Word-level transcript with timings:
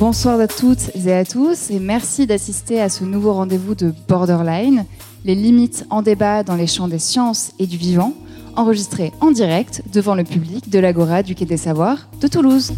Bonsoir 0.00 0.40
à 0.40 0.48
toutes 0.48 0.90
et 0.96 1.12
à 1.12 1.24
tous 1.24 1.70
et 1.70 1.78
merci 1.78 2.26
d'assister 2.26 2.80
à 2.80 2.88
ce 2.88 3.04
nouveau 3.04 3.32
rendez-vous 3.34 3.76
de 3.76 3.94
Borderline, 4.08 4.84
les 5.24 5.36
limites 5.36 5.86
en 5.90 6.02
débat 6.02 6.42
dans 6.42 6.56
les 6.56 6.66
champs 6.66 6.88
des 6.88 6.98
sciences 6.98 7.52
et 7.60 7.66
du 7.66 7.76
vivant, 7.76 8.14
enregistré 8.56 9.12
en 9.20 9.30
direct 9.30 9.82
devant 9.92 10.16
le 10.16 10.24
public 10.24 10.68
de 10.68 10.78
l'Agora 10.80 11.22
du 11.22 11.36
Quai 11.36 11.44
des 11.44 11.56
Savoirs 11.56 12.08
de 12.20 12.26
Toulouse. 12.26 12.72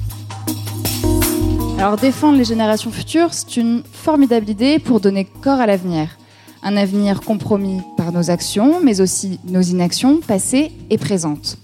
Alors 1.83 1.97
défendre 1.97 2.39
les 2.39 2.45
générations 2.45 2.93
futures, 2.93 3.35
c'est 3.35 3.57
une 3.57 3.83
formidable 3.91 4.49
idée 4.49 4.79
pour 4.79 5.01
donner 5.01 5.25
corps 5.25 5.59
à 5.59 5.67
l'avenir. 5.67 6.17
Un 6.63 6.77
avenir 6.77 7.23
compromis 7.23 7.81
par 7.97 8.13
nos 8.13 8.31
actions, 8.31 8.81
mais 8.81 9.01
aussi 9.01 9.41
nos 9.43 9.63
inactions 9.63 10.21
passées 10.21 10.71
et 10.91 10.97
présentes. 10.97 11.59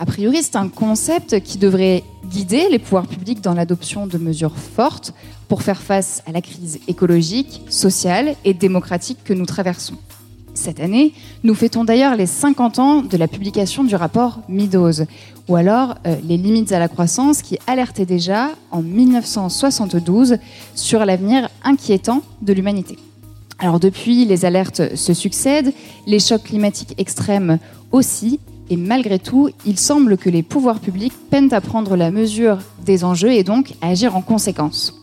A 0.00 0.06
priori, 0.06 0.42
c'est 0.42 0.56
un 0.56 0.66
concept 0.66 1.38
qui 1.42 1.56
devrait 1.56 2.02
guider 2.26 2.68
les 2.68 2.80
pouvoirs 2.80 3.06
publics 3.06 3.42
dans 3.42 3.54
l'adoption 3.54 4.08
de 4.08 4.18
mesures 4.18 4.58
fortes 4.58 5.14
pour 5.46 5.62
faire 5.62 5.80
face 5.80 6.24
à 6.26 6.32
la 6.32 6.40
crise 6.40 6.80
écologique, 6.88 7.62
sociale 7.68 8.34
et 8.44 8.54
démocratique 8.54 9.18
que 9.22 9.34
nous 9.34 9.46
traversons. 9.46 9.98
Cette 10.54 10.80
année, 10.80 11.12
nous 11.44 11.54
fêtons 11.54 11.84
d'ailleurs 11.84 12.16
les 12.16 12.26
50 12.26 12.78
ans 12.80 13.02
de 13.02 13.16
la 13.16 13.28
publication 13.28 13.84
du 13.84 13.94
rapport 13.94 14.40
Meadows, 14.48 15.04
ou 15.50 15.56
alors 15.56 15.96
euh, 16.06 16.14
les 16.24 16.36
limites 16.36 16.70
à 16.70 16.78
la 16.78 16.86
croissance 16.86 17.42
qui 17.42 17.58
alertait 17.66 18.06
déjà 18.06 18.50
en 18.70 18.82
1972 18.82 20.36
sur 20.76 21.04
l'avenir 21.04 21.50
inquiétant 21.64 22.22
de 22.40 22.52
l'humanité. 22.52 22.96
Alors 23.58 23.80
depuis, 23.80 24.24
les 24.24 24.44
alertes 24.44 24.94
se 24.94 25.12
succèdent, 25.12 25.72
les 26.06 26.20
chocs 26.20 26.44
climatiques 26.44 26.94
extrêmes 26.98 27.58
aussi, 27.90 28.38
et 28.70 28.76
malgré 28.76 29.18
tout, 29.18 29.50
il 29.66 29.76
semble 29.76 30.16
que 30.16 30.30
les 30.30 30.44
pouvoirs 30.44 30.78
publics 30.78 31.12
peinent 31.30 31.52
à 31.52 31.60
prendre 31.60 31.96
la 31.96 32.12
mesure 32.12 32.58
des 32.86 33.02
enjeux 33.02 33.32
et 33.32 33.42
donc 33.42 33.74
à 33.82 33.88
agir 33.88 34.14
en 34.14 34.22
conséquence. 34.22 34.94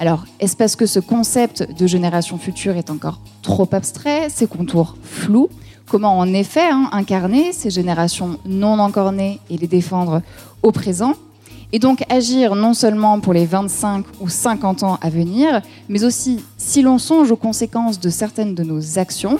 Alors, 0.00 0.24
est-ce 0.40 0.56
parce 0.56 0.74
que 0.74 0.86
ce 0.86 0.98
concept 0.98 1.72
de 1.78 1.86
génération 1.86 2.36
future 2.36 2.76
est 2.76 2.90
encore 2.90 3.20
trop 3.42 3.68
abstrait, 3.70 4.28
ses 4.28 4.48
contours 4.48 4.96
flous? 5.02 5.48
Comment 5.88 6.18
en 6.18 6.32
effet 6.34 6.68
hein, 6.70 6.90
incarner 6.92 7.52
ces 7.52 7.70
générations 7.70 8.38
non 8.44 8.78
encore 8.78 9.12
nées 9.12 9.40
et 9.48 9.56
les 9.56 9.66
défendre 9.66 10.20
au 10.62 10.70
présent 10.70 11.14
et 11.72 11.78
donc 11.78 12.02
agir 12.08 12.54
non 12.54 12.72
seulement 12.72 13.20
pour 13.20 13.34
les 13.34 13.44
25 13.44 14.04
ou 14.20 14.28
50 14.28 14.84
ans 14.84 14.98
à 15.02 15.10
venir, 15.10 15.60
mais 15.90 16.02
aussi, 16.02 16.42
si 16.56 16.80
l'on 16.80 16.96
songe 16.96 17.30
aux 17.30 17.36
conséquences 17.36 18.00
de 18.00 18.08
certaines 18.08 18.54
de 18.54 18.62
nos 18.62 18.98
actions, 18.98 19.38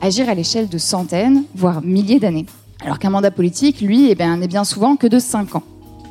agir 0.00 0.28
à 0.28 0.34
l'échelle 0.34 0.68
de 0.68 0.78
centaines, 0.78 1.44
voire 1.54 1.80
milliers 1.82 2.18
d'années. 2.18 2.46
Alors 2.80 2.98
qu'un 2.98 3.10
mandat 3.10 3.30
politique, 3.30 3.80
lui, 3.80 4.10
eh 4.10 4.16
bien, 4.16 4.36
bien 4.38 4.64
souvent 4.64 4.96
que 4.96 5.06
de 5.06 5.20
5 5.20 5.54
ans. 5.54 5.62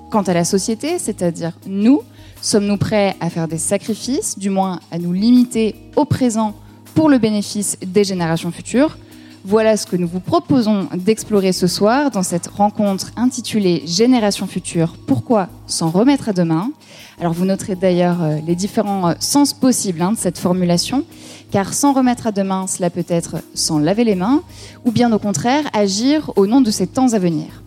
Quant 0.10 0.22
à 0.22 0.34
la 0.34 0.46
société, 0.46 1.00
c'est-à-dire 1.00 1.52
nous, 1.66 2.02
sommes-nous 2.42 2.78
prêts 2.78 3.18
à 3.20 3.30
faire 3.30 3.50
des 3.50 3.58
sacrifices, 3.58 4.40
du 4.40 4.50
moins 4.50 4.80
à 4.92 5.00
nous 5.00 5.12
limiter 5.12 5.76
au 5.98 6.06
présent 6.06 6.56
pour 6.96 7.10
le 7.10 7.18
bénéfice 7.18 7.78
des 7.86 8.06
générations 8.06 8.52
futures? 8.52 8.98
Voilà 9.46 9.78
ce 9.78 9.86
que 9.86 9.96
nous 9.96 10.08
vous 10.08 10.20
proposons 10.20 10.88
d'explorer 10.96 11.54
ce 11.54 11.68
soir 11.68 12.12
dans 12.12 12.24
cette 12.24 12.48
rencontre 12.48 13.12
intitulée 13.16 13.84
Génération 13.86 14.48
future, 14.48 14.96
pourquoi 15.06 15.48
s'en 15.68 15.90
remettre 15.90 16.30
à 16.30 16.34
demain? 16.34 16.72
Alors 17.20 17.34
vous 17.34 17.46
noterez 17.46 17.76
d'ailleurs 17.76 18.22
euh, 18.22 18.38
les 18.46 18.56
différents 18.56 19.10
euh, 19.10 19.14
sens 19.20 19.54
possibles 19.54 20.02
hein, 20.02 20.12
de 20.12 20.18
cette 20.18 20.38
formulation, 20.38 21.04
car 21.52 21.74
sans 21.74 21.94
remettre 21.94 22.28
à 22.28 22.32
demain, 22.32 22.68
cela 22.68 22.90
peut 22.90 23.06
être 23.08 23.38
sans 23.54 23.80
laver 23.80 24.04
les 24.04 24.16
mains, 24.16 24.44
ou 24.86 24.92
bien 24.92 25.12
au 25.12 25.20
contraire 25.20 25.64
agir 25.74 26.32
au 26.36 26.46
nom 26.46 26.62
de 26.62 26.70
ces 26.70 26.88
temps 26.88 27.14
à 27.14 27.20
venir. 27.20 27.64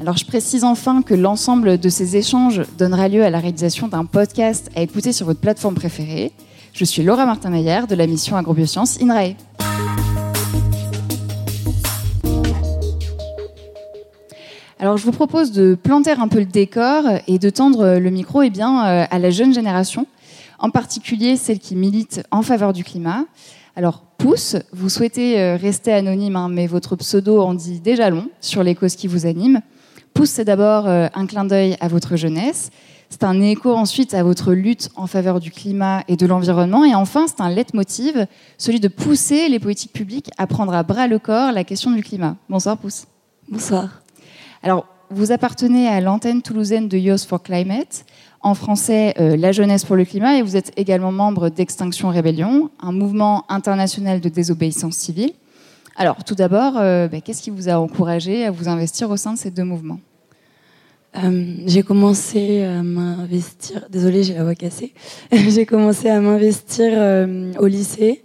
Alors 0.00 0.16
je 0.16 0.24
précise 0.24 0.64
enfin 0.64 1.02
que 1.02 1.14
l'ensemble 1.14 1.78
de 1.78 1.88
ces 1.88 2.16
échanges 2.16 2.62
donnera 2.78 3.08
lieu 3.08 3.24
à 3.24 3.30
la 3.30 3.38
réalisation 3.38 3.88
d'un 3.88 4.04
podcast 4.04 4.70
à 4.76 4.82
écouter 4.82 5.12
sur 5.12 5.26
votre 5.26 5.40
plateforme 5.40 5.74
préférée. 5.74 6.32
Je 6.72 6.84
suis 6.84 7.04
Laura 7.04 7.24
Martin-Meyer 7.24 7.82
de 7.88 7.94
la 7.94 8.08
mission 8.08 8.36
Agrobiosciences 8.36 9.00
INRAE. 9.00 9.36
Alors 14.80 14.96
je 14.96 15.04
vous 15.04 15.12
propose 15.12 15.52
de 15.52 15.76
planter 15.80 16.10
un 16.10 16.28
peu 16.28 16.40
le 16.40 16.46
décor 16.46 17.04
et 17.28 17.38
de 17.38 17.50
tendre 17.50 17.98
le 17.98 18.10
micro 18.10 18.42
eh 18.42 18.50
bien, 18.50 18.86
euh, 18.86 19.04
à 19.08 19.18
la 19.18 19.30
jeune 19.30 19.54
génération, 19.54 20.06
en 20.58 20.70
particulier 20.70 21.36
celle 21.36 21.60
qui 21.60 21.76
milite 21.76 22.24
en 22.30 22.42
faveur 22.42 22.72
du 22.72 22.82
climat. 22.82 23.24
Alors 23.76 24.02
Pousse, 24.18 24.56
vous 24.72 24.88
souhaitez 24.88 25.40
euh, 25.40 25.56
rester 25.56 25.92
anonyme, 25.92 26.36
hein, 26.36 26.48
mais 26.48 26.66
votre 26.66 26.96
pseudo 26.96 27.40
en 27.40 27.54
dit 27.54 27.80
déjà 27.80 28.10
long 28.10 28.28
sur 28.40 28.62
les 28.62 28.74
causes 28.74 28.96
qui 28.96 29.06
vous 29.06 29.26
animent. 29.26 29.60
Pousse, 30.12 30.30
c'est 30.30 30.44
d'abord 30.44 30.88
euh, 30.88 31.08
un 31.14 31.26
clin 31.26 31.44
d'œil 31.44 31.76
à 31.80 31.88
votre 31.88 32.16
jeunesse. 32.16 32.70
C'est 33.10 33.24
un 33.24 33.40
écho 33.40 33.72
ensuite 33.74 34.12
à 34.14 34.22
votre 34.22 34.54
lutte 34.54 34.90
en 34.96 35.06
faveur 35.06 35.38
du 35.38 35.50
climat 35.50 36.02
et 36.08 36.16
de 36.16 36.26
l'environnement. 36.26 36.84
Et 36.84 36.94
enfin, 36.94 37.26
c'est 37.28 37.40
un 37.40 37.50
leitmotiv, 37.50 38.26
celui 38.58 38.80
de 38.80 38.88
pousser 38.88 39.48
les 39.48 39.60
politiques 39.60 39.92
publiques 39.92 40.30
à 40.36 40.46
prendre 40.46 40.72
à 40.74 40.82
bras 40.82 41.06
le 41.06 41.18
corps 41.18 41.52
la 41.52 41.62
question 41.62 41.92
du 41.92 42.02
climat. 42.02 42.36
Bonsoir 42.48 42.76
Pousse. 42.76 43.06
Bonsoir. 43.48 44.03
Alors, 44.64 44.86
vous 45.10 45.30
appartenez 45.30 45.88
à 45.88 46.00
l'antenne 46.00 46.40
toulousaine 46.40 46.88
de 46.88 46.96
Youth 46.96 47.26
for 47.26 47.42
Climate, 47.42 48.06
en 48.40 48.54
français 48.54 49.12
euh, 49.20 49.36
La 49.36 49.52
jeunesse 49.52 49.84
pour 49.84 49.94
le 49.94 50.06
climat, 50.06 50.38
et 50.38 50.42
vous 50.42 50.56
êtes 50.56 50.72
également 50.78 51.12
membre 51.12 51.50
d'Extinction 51.50 52.08
Rébellion, 52.08 52.70
un 52.80 52.90
mouvement 52.90 53.44
international 53.50 54.22
de 54.22 54.28
désobéissance 54.30 54.94
civile. 54.96 55.32
Alors, 55.96 56.24
tout 56.24 56.34
d'abord, 56.34 56.78
euh, 56.78 57.08
bah, 57.08 57.20
qu'est-ce 57.20 57.42
qui 57.42 57.50
vous 57.50 57.68
a 57.68 57.74
encouragé 57.74 58.46
à 58.46 58.50
vous 58.50 58.66
investir 58.66 59.10
au 59.10 59.18
sein 59.18 59.34
de 59.34 59.38
ces 59.38 59.50
deux 59.50 59.64
mouvements? 59.64 60.00
Euh, 61.22 61.56
J'ai 61.66 61.82
commencé 61.82 62.62
à 62.62 62.82
m'investir, 62.82 63.84
désolée, 63.90 64.22
j'ai 64.22 64.32
la 64.32 64.44
voix 64.44 64.54
cassée, 64.54 64.94
j'ai 65.30 65.66
commencé 65.66 66.08
à 66.08 66.20
m'investir 66.20 67.28
au 67.58 67.66
lycée, 67.66 68.24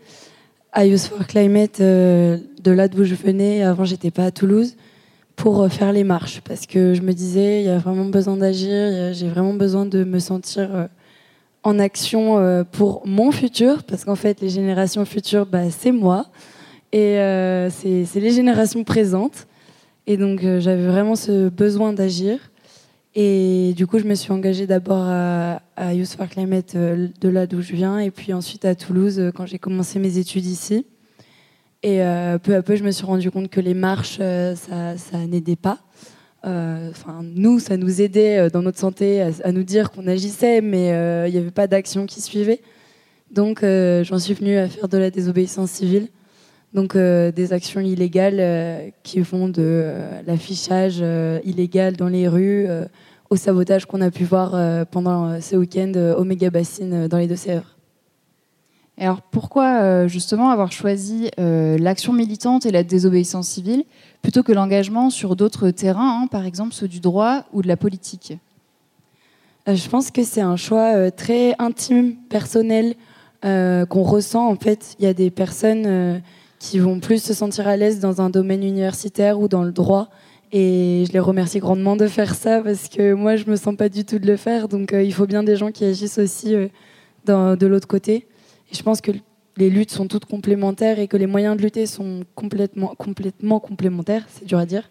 à 0.71 0.85
Youth 0.85 1.01
for 1.01 1.27
Climate, 1.27 1.81
de 1.81 2.39
là 2.71 2.87
d'où 2.87 3.03
je 3.03 3.15
venais. 3.15 3.61
Avant, 3.61 3.83
j'étais 3.83 4.09
pas 4.09 4.23
à 4.23 4.31
Toulouse 4.31 4.77
pour 5.39 5.61
euh, 5.61 5.69
faire 5.69 5.91
les 5.91 6.03
marches. 6.03 6.41
Parce 6.41 6.67
que 6.67 6.93
je 6.93 7.01
me 7.01 7.13
disais 7.13 7.61
il 7.61 7.65
y 7.65 7.69
a 7.69 7.79
vraiment 7.79 8.05
besoin 8.05 8.37
d'agir, 8.37 9.13
j'ai 9.13 9.27
vraiment 9.27 9.53
besoin 9.53 9.85
de 9.85 10.03
me 10.03 10.19
sentir 10.19 10.75
euh, 10.75 10.87
en 11.63 11.79
action 11.79 12.37
euh, 12.37 12.63
pour 12.69 13.01
mon 13.07 13.31
futur. 13.31 13.83
Parce 13.83 14.05
qu'en 14.05 14.15
fait 14.15 14.41
les 14.41 14.49
générations 14.49 15.03
futures 15.05 15.45
bah, 15.45 15.71
c'est 15.71 15.93
moi. 15.93 16.27
Et 16.91 17.17
c'est 17.71 18.19
les 18.19 18.31
générations 18.31 18.83
présentes. 18.83 19.47
Et 20.07 20.17
donc 20.17 20.41
j'avais 20.41 20.87
vraiment 20.87 21.15
ce 21.15 21.49
besoin 21.49 21.93
d'agir. 21.93 22.39
Et 23.13 23.73
du 23.77 23.85
coup 23.85 23.99
je 23.99 24.05
me 24.05 24.15
suis 24.15 24.31
engagée 24.31 24.65
d'abord 24.65 25.03
à, 25.03 25.61
à 25.75 25.93
Youth 25.93 26.15
for 26.17 26.27
Climate 26.27 26.75
de 26.75 27.29
là 27.29 27.45
d'où 27.45 27.61
je 27.61 27.73
viens. 27.73 27.99
Et 27.99 28.09
puis 28.09 28.33
ensuite 28.33 28.65
à 28.65 28.73
Toulouse 28.73 29.31
quand 29.35 29.45
j'ai 29.45 29.59
commencé 29.59 29.99
mes 29.99 30.17
études 30.17 30.47
ici. 30.47 30.85
Et 31.81 32.03
euh, 32.03 32.37
peu 32.39 32.55
à 32.55 32.61
peu, 32.61 32.75
je 32.75 32.83
me 32.83 32.91
suis 32.91 33.05
rendu 33.05 33.31
compte 33.31 33.49
que 33.49 33.61
les 33.61 33.73
marches, 33.73 34.17
euh, 34.19 34.53
ça, 34.55 34.97
ça 34.97 35.17
n'aidait 35.17 35.55
pas. 35.55 35.79
Euh, 36.45 36.89
enfin, 36.89 37.21
nous, 37.23 37.59
ça 37.59 37.77
nous 37.77 38.01
aidait 38.01 38.49
dans 38.49 38.61
notre 38.61 38.79
santé 38.79 39.21
à, 39.21 39.51
nous 39.51 39.63
dire 39.63 39.91
qu'on 39.91 40.07
agissait, 40.07 40.61
mais 40.61 40.87
il 41.27 41.31
n'y 41.31 41.37
avait 41.37 41.51
pas 41.51 41.67
d'action 41.67 42.05
qui 42.05 42.21
suivait. 42.21 42.61
Donc, 43.31 43.61
j'en 43.61 44.19
suis 44.19 44.33
venue 44.33 44.57
à 44.57 44.67
faire 44.67 44.87
de 44.89 44.97
la 44.97 45.09
désobéissance 45.09 45.71
civile. 45.71 46.07
Donc, 46.73 46.95
des 46.95 47.53
actions 47.53 47.81
illégales 47.81 48.91
qui 49.03 49.19
vont 49.21 49.49
de 49.49 49.91
l'affichage 50.25 51.03
illégal 51.43 51.95
dans 51.95 52.09
les 52.09 52.27
rues 52.27 52.67
au 53.29 53.35
sabotage 53.35 53.85
qu'on 53.85 54.01
a 54.01 54.11
pu 54.11 54.23
voir 54.23 54.85
pendant 54.87 55.41
ce 55.41 55.55
week-end 55.57 55.91
au 56.17 56.23
méga 56.23 56.49
bassine 56.49 57.07
dans 57.07 57.17
les 57.17 57.27
Deux-Sèvres 57.27 57.78
alors 59.05 59.21
pourquoi 59.21 59.81
euh, 59.81 60.07
justement 60.09 60.49
avoir 60.49 60.71
choisi 60.71 61.31
euh, 61.39 61.77
l'action 61.77 62.11
militante 62.11 62.65
et 62.65 62.71
la 62.71 62.83
désobéissance 62.83 63.47
civile 63.47 63.85
plutôt 64.21 64.43
que 64.43 64.51
l'engagement 64.51 65.09
sur 65.09 65.37
d'autres 65.37 65.69
terrains, 65.71 66.23
hein, 66.23 66.27
par 66.27 66.45
exemple 66.45 66.73
ceux 66.73 66.89
du 66.89 66.99
droit 66.99 67.45
ou 67.53 67.61
de 67.61 67.67
la 67.69 67.77
politique? 67.77 68.37
Euh, 69.69 69.75
Je 69.75 69.87
pense 69.87 70.11
que 70.11 70.23
c'est 70.23 70.41
un 70.41 70.57
choix 70.57 71.11
très 71.11 71.55
intime, 71.59 72.15
personnel, 72.29 72.95
qu'on 73.41 74.03
ressent. 74.03 74.49
En 74.49 74.57
fait, 74.57 74.97
il 74.99 75.05
y 75.05 75.07
a 75.07 75.13
des 75.13 75.29
personnes 75.29 76.21
qui 76.59 76.77
vont 76.77 76.99
plus 76.99 77.23
se 77.23 77.33
sentir 77.33 77.69
à 77.69 77.77
l'aise 77.77 78.01
dans 78.01 78.19
un 78.19 78.29
domaine 78.29 78.63
universitaire 78.63 79.39
ou 79.39 79.47
dans 79.47 79.63
le 79.63 79.71
droit. 79.71 80.09
Et 80.51 81.05
je 81.07 81.13
les 81.13 81.19
remercie 81.19 81.59
grandement 81.59 81.95
de 81.95 82.07
faire 82.07 82.35
ça 82.35 82.59
parce 82.61 82.89
que 82.89 83.13
moi, 83.13 83.37
je 83.37 83.45
me 83.49 83.55
sens 83.55 83.77
pas 83.77 83.87
du 83.87 84.03
tout 84.03 84.19
de 84.19 84.27
le 84.27 84.35
faire. 84.35 84.67
Donc, 84.67 84.91
il 84.91 85.13
faut 85.13 85.25
bien 85.25 85.43
des 85.43 85.55
gens 85.55 85.71
qui 85.71 85.85
agissent 85.85 86.17
aussi 86.17 86.53
de 87.27 87.65
l'autre 87.65 87.87
côté. 87.87 88.27
Je 88.71 88.81
pense 88.81 89.01
que 89.01 89.11
les 89.57 89.69
luttes 89.69 89.91
sont 89.91 90.07
toutes 90.07 90.25
complémentaires 90.25 90.99
et 90.99 91.07
que 91.07 91.17
les 91.17 91.27
moyens 91.27 91.57
de 91.57 91.61
lutter 91.61 91.85
sont 91.85 92.21
complètement, 92.35 92.93
complètement 92.97 93.59
complémentaires, 93.59 94.25
c'est 94.29 94.45
dur 94.45 94.57
à 94.57 94.65
dire. 94.65 94.89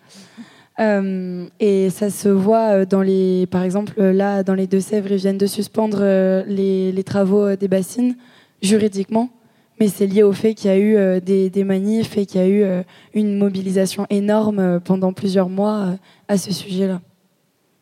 Euh, 0.81 1.47
et 1.59 1.91
ça 1.91 2.11
se 2.11 2.29
voit 2.29 2.69
euh, 2.69 2.85
dans 2.85 3.03
les, 3.03 3.47
par 3.47 3.65
exemple, 3.65 4.01
là, 4.01 4.45
dans 4.45 4.55
les 4.55 4.69
Deux-Sèvres, 4.69 5.11
ils 5.11 5.17
viennent 5.17 5.39
de 5.39 5.47
suspendre 5.47 5.99
euh, 6.01 6.45
les, 6.47 6.93
les, 6.93 7.03
travaux 7.03 7.57
des 7.57 7.67
bassines 7.67 8.15
juridiquement 8.63 9.31
mais 9.81 9.87
c'est 9.87 10.09
lié 10.09 10.25
au 10.25 10.33
fait 10.33 10.55
qu'il 10.55 10.71
y 10.71 10.75
a 10.75 10.79
eu 10.79 11.21
des, 11.21 11.51
des, 11.51 11.63
manifs 11.63 12.19
et 12.19 12.27
qu'il 12.27 12.41
y 12.41 12.43
a 12.43 12.49
eu 12.49 12.83
une 13.15 13.39
mobilisation 13.39 14.09
énorme 14.11 14.81
pendant 14.81 15.13
plusieurs 15.13 15.49
mois 15.49 15.95
à 16.27 16.37
ce 16.37 16.53
sujet-là. 16.53 17.01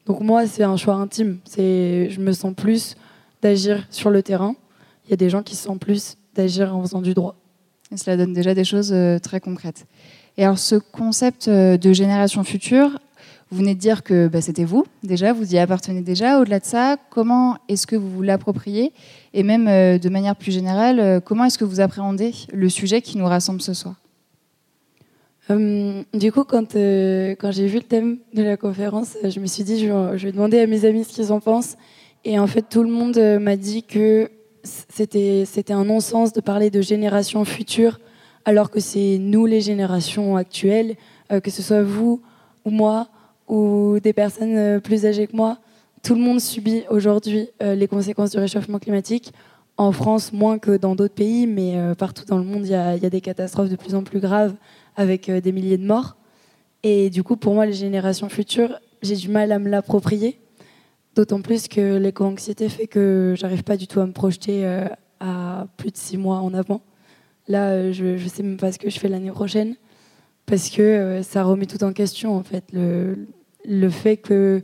Donc 0.04 0.20
moi, 0.20 0.46
c'est 0.46 0.62
un 0.62 0.76
choix 0.76 0.96
intime. 0.96 1.38
C'est, 1.44 2.10
je 2.10 2.20
me 2.20 2.32
sens 2.32 2.52
plus 2.54 2.96
d'agir 3.40 3.86
sur 3.88 4.10
le 4.10 4.22
terrain. 4.22 4.56
Il 5.06 5.10
y 5.10 5.14
a 5.14 5.16
des 5.16 5.30
gens 5.30 5.42
qui 5.42 5.56
se 5.56 5.64
sentent 5.64 5.80
plus 5.80 6.16
d'agir 6.34 6.76
en 6.76 6.82
faisant 6.82 7.00
du 7.00 7.14
droit. 7.14 7.36
Et 7.92 7.96
cela 7.96 8.16
donne 8.16 8.32
déjà 8.32 8.54
des 8.54 8.64
choses 8.64 8.92
euh, 8.92 9.18
très 9.18 9.40
concrètes. 9.40 9.86
Et 10.36 10.44
alors, 10.44 10.58
ce 10.58 10.76
concept 10.76 11.48
euh, 11.48 11.76
de 11.76 11.92
génération 11.92 12.42
future, 12.44 12.98
vous 13.50 13.58
venez 13.58 13.74
de 13.74 13.80
dire 13.80 14.02
que 14.02 14.26
bah, 14.26 14.40
c'était 14.40 14.64
vous, 14.64 14.84
déjà, 15.04 15.32
vous 15.32 15.54
y 15.54 15.58
appartenez 15.58 16.02
déjà. 16.02 16.40
Au-delà 16.40 16.58
de 16.58 16.64
ça, 16.64 16.96
comment 17.10 17.58
est-ce 17.68 17.86
que 17.86 17.94
vous 17.94 18.10
vous 18.10 18.22
l'appropriez? 18.22 18.92
Et 19.34 19.42
même 19.44 19.68
euh, 19.68 19.98
de 19.98 20.08
manière 20.08 20.34
plus 20.34 20.52
générale, 20.52 21.20
comment 21.24 21.44
est-ce 21.44 21.58
que 21.58 21.64
vous 21.64 21.80
appréhendez 21.80 22.32
le 22.52 22.68
sujet 22.68 23.02
qui 23.02 23.18
nous 23.18 23.26
rassemble 23.26 23.60
ce 23.60 23.72
soir? 23.72 23.94
Euh, 25.50 26.02
du 26.12 26.32
coup, 26.32 26.44
quand, 26.44 26.74
euh, 26.74 27.34
quand 27.38 27.52
j'ai 27.52 27.66
vu 27.66 27.76
le 27.76 27.84
thème 27.84 28.18
de 28.34 28.42
la 28.42 28.56
conférence, 28.56 29.16
je 29.22 29.38
me 29.38 29.46
suis 29.46 29.64
dit, 29.64 29.78
je, 29.78 30.24
vais 30.24 30.32
demander 30.32 30.58
à 30.58 30.66
mes 30.66 30.84
amis 30.84 31.04
ce 31.04 31.12
qu'ils 31.12 31.32
en 31.32 31.40
pensent. 31.40 31.76
Et 32.24 32.38
en 32.38 32.46
fait, 32.46 32.62
tout 32.68 32.82
le 32.82 32.90
monde 32.90 33.18
m'a 33.40 33.56
dit 33.56 33.84
que 33.84 34.28
c'était, 34.88 35.72
un 35.72 35.84
non-sens 35.84 36.32
de 36.32 36.40
parler 36.40 36.70
de 36.70 36.80
génération 36.80 37.44
future, 37.44 38.00
alors 38.44 38.70
que 38.70 38.80
c'est 38.80 39.18
nous, 39.18 39.46
les 39.46 39.60
générations 39.60 40.36
actuelles, 40.36 40.96
que 41.42 41.50
ce 41.50 41.62
soit 41.62 41.82
vous 41.82 42.20
ou 42.64 42.70
moi, 42.70 43.08
ou 43.48 43.98
des 44.02 44.12
personnes 44.12 44.80
plus 44.80 45.06
âgées 45.06 45.26
que 45.26 45.36
moi. 45.36 45.58
Tout 46.02 46.14
le 46.14 46.20
monde 46.20 46.40
subit 46.40 46.84
aujourd'hui 46.90 47.48
les 47.60 47.88
conséquences 47.88 48.30
du 48.30 48.38
réchauffement 48.38 48.78
climatique. 48.78 49.32
En 49.76 49.90
France, 49.90 50.32
moins 50.32 50.58
que 50.58 50.76
dans 50.76 50.94
d'autres 50.94 51.14
pays, 51.14 51.46
mais 51.46 51.74
partout 51.98 52.24
dans 52.24 52.38
le 52.38 52.44
monde, 52.44 52.64
il 52.64 52.70
y 52.70 52.74
a, 52.74 52.98
des 52.98 53.20
catastrophes 53.20 53.68
de 53.68 53.76
plus 53.76 53.94
en 53.96 54.04
plus 54.04 54.20
graves 54.20 54.54
avec 54.96 55.28
euh, 55.28 55.40
des 55.40 55.52
milliers 55.52 55.78
de 55.78 55.86
morts. 55.86 56.16
Et 56.82 57.10
du 57.10 57.22
coup, 57.22 57.36
pour 57.36 57.54
moi, 57.54 57.66
les 57.66 57.72
générations 57.72 58.28
futures, 58.28 58.78
j'ai 59.02 59.14
du 59.14 59.28
mal 59.28 59.52
à 59.52 59.58
me 59.58 59.68
l'approprier. 59.68 60.40
D'autant 61.16 61.40
plus 61.40 61.66
que 61.66 61.96
l'éco-anxiété 61.96 62.68
fait 62.68 62.86
que 62.86 63.34
j'arrive 63.38 63.64
pas 63.64 63.78
du 63.78 63.86
tout 63.86 64.00
à 64.00 64.06
me 64.06 64.12
projeter 64.12 64.66
euh, 64.66 64.86
à 65.18 65.66
plus 65.78 65.90
de 65.90 65.96
six 65.96 66.18
mois 66.18 66.40
en 66.40 66.52
avant. 66.52 66.82
Là, 67.48 67.70
euh, 67.70 67.92
je 67.92 68.22
ne 68.22 68.28
sais 68.28 68.42
même 68.42 68.58
pas 68.58 68.70
ce 68.70 68.78
que 68.78 68.90
je 68.90 68.98
fais 68.98 69.08
l'année 69.08 69.30
prochaine 69.30 69.76
parce 70.44 70.68
que 70.68 71.22
ça 71.22 71.42
remet 71.42 71.64
tout 71.64 71.82
en 71.82 71.94
question 71.94 72.36
en 72.36 72.42
fait 72.42 72.64
le, 72.72 73.26
le, 73.64 73.88
fait 73.88 74.18
que 74.18 74.62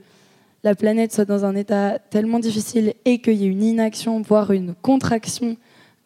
la 0.63 0.75
planète 0.75 1.13
soit 1.13 1.25
dans 1.25 1.47
un 1.47 1.57
état 1.57 1.99
tellement 1.99 2.39
difficile 2.39 2.93
et 3.07 3.23
qu'il 3.23 3.35
y 3.35 3.47
ait 3.47 3.49
une 3.49 3.65
inaction, 3.65 4.21
voire 4.21 4.53
une 4.53 4.75
contraction 4.75 5.57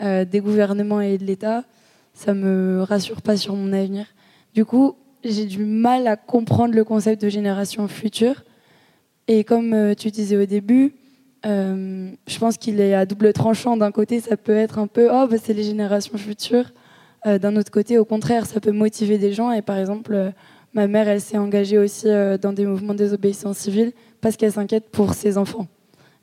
des 0.00 0.40
gouvernements 0.40 1.00
et 1.00 1.18
de 1.18 1.24
l'État, 1.24 1.64
ça 2.14 2.32
me 2.32 2.82
rassure 2.82 3.20
pas 3.20 3.36
sur 3.36 3.54
mon 3.54 3.72
avenir. 3.72 4.06
Du 4.54 4.64
coup, 4.64 4.94
j'ai 5.24 5.44
du 5.44 5.64
mal 5.64 6.06
à 6.06 6.16
comprendre 6.16 6.74
le 6.74 6.84
concept 6.84 7.20
de 7.20 7.28
génération 7.28 7.88
future. 7.88 8.44
Et 9.28 9.44
comme 9.44 9.72
euh, 9.72 9.94
tu 9.94 10.10
disais 10.10 10.36
au 10.36 10.46
début, 10.46 10.94
euh, 11.44 12.10
je 12.26 12.38
pense 12.38 12.56
qu'il 12.56 12.80
est 12.80 12.94
à 12.94 13.06
double 13.06 13.32
tranchant. 13.32 13.76
D'un 13.76 13.90
côté, 13.90 14.20
ça 14.20 14.36
peut 14.36 14.56
être 14.56 14.78
un 14.78 14.86
peu 14.86 15.08
oh, 15.10 15.26
bah, 15.28 15.36
c'est 15.42 15.52
les 15.52 15.64
générations 15.64 16.16
futures. 16.16 16.72
Euh, 17.26 17.38
d'un 17.38 17.56
autre 17.56 17.72
côté, 17.72 17.98
au 17.98 18.04
contraire, 18.04 18.46
ça 18.46 18.60
peut 18.60 18.70
motiver 18.70 19.18
des 19.18 19.32
gens. 19.32 19.50
Et 19.50 19.62
par 19.62 19.78
exemple, 19.78 20.32
ma 20.74 20.86
mère, 20.86 21.08
elle 21.08 21.20
s'est 21.20 21.38
engagée 21.38 21.78
aussi 21.78 22.06
dans 22.40 22.52
des 22.52 22.66
mouvements 22.66 22.94
de 22.94 22.98
désobéissance 22.98 23.58
civile 23.58 23.92
parce 24.20 24.36
qu'elle 24.36 24.52
s'inquiète 24.52 24.90
pour 24.90 25.14
ses 25.14 25.38
enfants. 25.38 25.66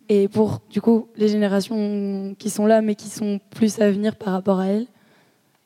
Et 0.10 0.28
pour, 0.28 0.62
du 0.70 0.82
coup, 0.82 1.08
les 1.16 1.28
générations 1.28 2.36
qui 2.38 2.50
sont 2.50 2.66
là, 2.66 2.82
mais 2.82 2.96
qui 2.96 3.10
sont 3.10 3.40
plus 3.52 3.80
à 3.80 3.90
venir 3.90 4.16
par 4.16 4.34
rapport 4.34 4.60
à 4.60 4.68
elle. 4.68 4.86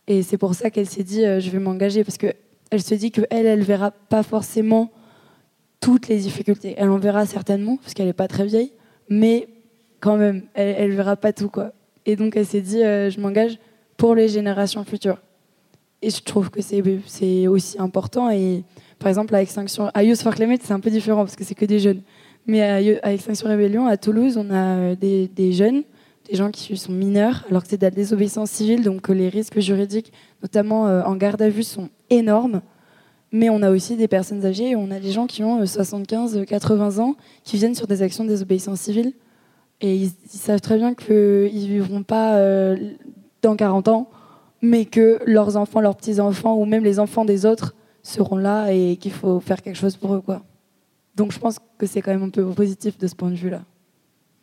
Et 0.08 0.24
c'est 0.24 0.38
pour 0.38 0.56
ça 0.56 0.70
qu'elle 0.70 0.88
s'est 0.88 1.04
dit, 1.04 1.22
je 1.22 1.50
vais 1.50 1.60
m'engager. 1.60 2.04
Parce 2.04 2.18
que 2.18 2.34
elle 2.72 2.82
se 2.82 2.96
dit 2.96 3.12
qu'elle, 3.12 3.28
elle 3.30 3.64
verra 3.64 3.92
pas 3.92 4.24
forcément 4.24 4.92
toutes 5.80 6.08
les 6.08 6.18
difficultés. 6.18 6.76
Elle 6.78 6.90
en 6.90 6.98
verra 6.98 7.26
certainement, 7.26 7.78
parce 7.78 7.94
qu'elle 7.94 8.08
n'est 8.08 8.14
pas 8.14 8.28
très 8.28 8.46
vieille, 8.46 8.72
mais 9.10 9.48
quand 10.00 10.18
même, 10.18 10.44
elle, 10.54 10.92
ne 10.92 10.96
verra 10.96 11.16
pas 11.16 11.34
tout. 11.34 11.50
quoi. 11.50 11.72
Et 12.06 12.16
donc, 12.16 12.36
elle 12.36 12.46
s'est 12.46 12.62
dit, 12.62 12.84
euh, 12.84 13.10
je 13.10 13.20
m'engage 13.20 13.60
pour 13.96 14.16
les 14.16 14.28
générations 14.28 14.84
futures. 14.84 15.18
Et 16.02 16.10
je 16.10 16.22
trouve 16.22 16.50
que 16.52 16.62
c'est 16.62 17.48
aussi 17.48 17.80
important. 17.80 18.30
Et 18.30 18.64
par 19.00 19.10
exemple, 19.10 19.34
à 19.34 19.42
Extinction, 19.42 19.90
à 19.94 20.04
Youth 20.04 20.22
for 20.22 20.34
Climate, 20.36 20.62
c'est 20.64 20.74
un 20.74 20.80
peu 20.80 20.92
différent, 20.92 21.24
parce 21.24 21.36
que 21.36 21.44
c'est 21.44 21.56
que 21.56 21.66
des 21.66 21.80
jeunes. 21.80 22.02
Mais 22.46 22.62
à, 22.62 23.14
Extinction 23.14 23.48
Rébellion, 23.48 23.88
à 23.88 23.98
Toulouse, 23.98 24.38
on 24.38 24.50
a 24.52 24.78
euh, 24.78 24.96
des, 24.96 25.28
des 25.28 25.54
jeunes 25.54 25.84
des 26.30 26.36
gens 26.36 26.52
qui 26.52 26.76
sont 26.78 26.92
mineurs, 26.92 27.46
alors 27.50 27.64
que 27.64 27.70
c'est 27.70 27.78
de 27.78 27.86
la 27.86 27.92
désobéissance 27.92 28.52
civile, 28.52 28.84
donc 28.84 29.08
les 29.10 29.30
risques 29.30 29.60
juridiques, 29.60 30.12
notamment 30.42 30.88
euh, 30.88 31.02
en 31.04 31.16
garde 31.16 31.42
à 31.42 31.50
vue, 31.50 31.64
sont 31.64 31.90
énormes. 32.10 32.62
Mais 33.32 33.50
on 33.50 33.62
a 33.62 33.72
aussi 33.72 33.96
des 33.98 34.08
personnes 34.08 34.46
âgées, 34.46 34.76
on 34.76 34.90
a 34.90 35.00
des 35.00 35.12
gens 35.12 35.28
qui 35.28 35.44
ont 35.44 35.66
75, 35.66 36.38
euh, 36.38 36.46
80 36.46 37.00
ans, 37.04 37.16
qui 37.44 37.58
viennent 37.58 37.76
sur 37.76 37.88
des 37.88 38.02
actions 38.02 38.24
de 38.24 38.30
désobéissance 38.30 38.82
civile. 38.82 39.14
Et 39.82 39.96
ils, 39.96 40.12
savent 40.28 40.62
très 40.62 40.78
bien 40.78 40.94
qu'ils 40.94 41.16
ne 41.16 41.68
vivront 41.68 42.04
pas 42.04 42.38
euh, 42.38 42.78
dans 43.42 43.56
40 43.56 43.90
ans, 43.90 44.10
mais 44.62 44.86
que 44.86 45.20
leurs 45.26 45.58
enfants, 45.58 45.82
leurs 45.82 45.96
petits-enfants, 45.96 46.56
ou 46.56 46.66
même 46.66 46.84
les 46.84 47.00
enfants 47.00 47.26
des 47.26 47.46
autres 47.46 47.76
seront 48.02 48.38
là 48.38 48.72
et 48.72 48.96
qu'il 48.98 49.12
faut 49.12 49.40
faire 49.40 49.62
quelque 49.62 49.76
chose 49.76 49.98
pour 49.98 50.14
eux. 50.16 50.24
Donc 51.16 51.32
je 51.32 51.40
pense 51.40 51.58
que 51.78 51.86
c'est 51.86 52.02
quand 52.02 52.12
même 52.12 52.24
un 52.24 52.30
peu 52.30 52.46
positif 52.46 52.98
de 52.98 53.08
ce 53.08 53.16
point 53.16 53.30
de 53.30 53.36
vue-là. 53.36 53.62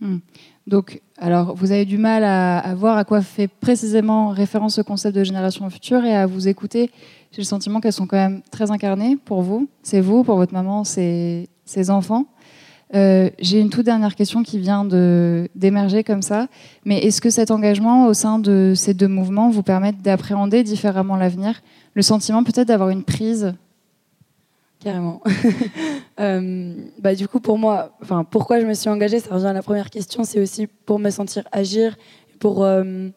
Hmm. 0.04 0.18
Donc, 0.66 1.00
alors, 1.18 1.54
vous 1.56 1.72
avez 1.72 1.86
du 1.86 1.96
mal 1.96 2.24
à, 2.24 2.74
voir 2.74 2.98
à 2.98 3.04
quoi 3.04 3.22
fait 3.22 3.48
précisément 3.48 4.28
référence 4.28 4.76
ce 4.76 4.82
concept 4.82 5.16
de 5.16 5.24
génération 5.24 5.68
future 5.70 6.04
et 6.04 6.14
à 6.14 6.26
vous 6.26 6.46
écouter. 6.46 6.90
J'ai 7.32 7.40
le 7.40 7.46
sentiment 7.46 7.80
qu'elles 7.80 7.94
sont 7.94 8.06
quand 8.06 8.16
même 8.16 8.42
très 8.50 8.70
incarnées 8.70 9.16
pour 9.16 9.42
vous. 9.42 9.68
C'est 9.82 10.00
vous, 10.00 10.22
pour 10.22 10.36
votre 10.36 10.52
maman, 10.52 10.84
c'est 10.84 11.48
ses 11.64 11.90
enfants. 11.90 12.26
Euh, 12.94 13.30
j'ai 13.40 13.60
une 13.60 13.70
toute 13.70 13.86
dernière 13.86 14.14
question 14.14 14.42
qui 14.42 14.58
vient 14.58 14.84
d'émerger 15.54 16.04
comme 16.04 16.22
ça. 16.22 16.48
Mais 16.84 16.98
est-ce 16.98 17.20
que 17.20 17.30
cet 17.30 17.50
engagement 17.50 18.06
au 18.06 18.14
sein 18.14 18.38
de 18.38 18.74
ces 18.76 18.92
deux 18.92 19.08
mouvements 19.08 19.48
vous 19.48 19.62
permet 19.62 19.92
d'appréhender 19.92 20.62
différemment 20.62 21.16
l'avenir? 21.16 21.62
Le 21.94 22.02
sentiment 22.02 22.44
peut-être 22.44 22.68
d'avoir 22.68 22.90
une 22.90 23.04
prise 23.04 23.54
Carrément. 24.84 25.20
Euh, 26.20 26.74
bah, 27.00 27.16
du 27.16 27.26
coup, 27.26 27.40
pour 27.40 27.58
moi, 27.58 27.98
pourquoi 28.30 28.60
je 28.60 28.66
me 28.66 28.74
suis 28.74 28.88
engagée, 28.88 29.18
ça 29.18 29.34
revient 29.34 29.48
à 29.48 29.52
la 29.52 29.64
première 29.64 29.90
question, 29.90 30.22
c'est 30.22 30.38
aussi 30.38 30.68
pour 30.68 31.00
me 31.00 31.10
sentir 31.10 31.42
agir, 31.50 31.96
pour 32.38 32.62
euh, 32.62 33.08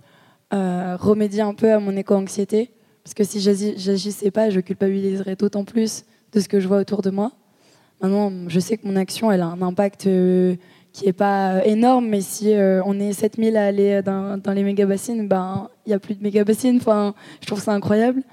euh, 0.52 0.98
remédier 1.00 1.42
un 1.42 1.54
peu 1.54 1.72
à 1.72 1.80
mon 1.80 1.96
éco-anxiété. 1.96 2.72
Parce 3.04 3.14
que 3.14 3.24
si 3.24 3.40
j'agissais 3.40 4.32
pas, 4.32 4.50
je 4.50 4.60
culpabiliserais 4.62 5.36
d'autant 5.36 5.64
plus 5.64 6.06
de 6.34 6.40
ce 6.40 6.50
que 6.50 6.60
je 6.60 6.68
vois 6.68 6.80
autour 6.80 7.04
de 7.04 7.12
moi. 7.12 7.34
Maintenant, 8.02 8.32
je 8.48 8.60
sais 8.60 8.78
que 8.78 8.88
mon 8.88 8.96
action, 8.96 9.32
elle 9.32 9.42
a 9.42 9.46
un 9.48 9.62
impact 9.62 10.10
qui 10.92 11.06
n'est 11.06 11.14
pas 11.14 11.64
énorme, 11.64 12.08
mais 12.08 12.22
si 12.22 12.56
on 12.84 13.00
est 13.00 13.14
7000 13.14 13.58
à 13.58 13.66
aller 13.66 14.02
dans, 14.02 14.42
les 14.56 14.64
méga-bassines, 14.64 15.28
ben, 15.28 15.70
il 15.86 15.90
n'y 15.90 15.94
a 15.94 16.00
plus 16.00 16.16
de 16.16 16.24
méga-bassines. 16.24 16.78
Enfin, 16.78 17.14
je 17.42 17.46
trouve 17.46 17.62
ça 17.62 17.74
incroyable. 17.74 18.24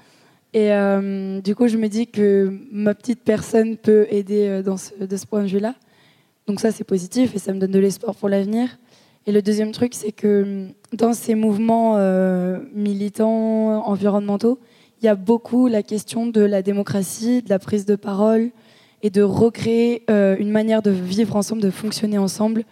Et 0.55 0.71
euh, 0.71 1.41
du 1.41 1.53
coup, 1.53 1.67
je 1.67 1.75
me 1.75 1.89
dis 1.89 2.07
que 2.07 2.49
ma 2.71 2.95
petite 2.95 3.19
personne 3.19 3.75
peut 3.75 4.07
aider 4.09 4.47
euh, 4.47 4.63
dans 4.63 4.77
ce, 4.77 4.93
de 5.03 5.17
ce 5.17 5.25
point 5.25 5.43
de 5.43 5.47
vue-là. 5.47 5.75
Donc 6.47 6.61
ça, 6.61 6.71
c'est 6.71 6.85
positif 6.85 7.35
et 7.35 7.39
ça 7.39 7.51
me 7.51 7.59
donne 7.59 7.71
de 7.71 7.79
l'espoir 7.79 8.15
pour 8.15 8.29
l'avenir. 8.29 8.69
Et 9.27 9.33
le 9.33 9.41
deuxième 9.41 9.73
truc, 9.73 9.93
c'est 9.93 10.13
que 10.13 10.67
dans 10.93 11.11
ces 11.11 11.35
mouvements 11.35 11.97
euh, 11.97 12.59
militants, 12.73 13.85
environnementaux, 13.85 14.57
il 15.01 15.05
y 15.05 15.09
a 15.09 15.15
beaucoup 15.15 15.67
la 15.67 15.83
question 15.83 16.25
de 16.25 16.39
la 16.39 16.61
démocratie, 16.61 17.41
de 17.41 17.49
la 17.49 17.59
prise 17.59 17.85
de 17.85 17.97
parole 17.97 18.51
et 19.03 19.09
de 19.09 19.23
recréer 19.23 20.03
une 20.07 20.51
manière 20.51 20.81
de 20.81 20.89
vivre 20.89 21.35
ensemble, 21.35 21.61
de 21.61 21.69
fonctionner 21.69 22.17
ensemble 22.17 22.63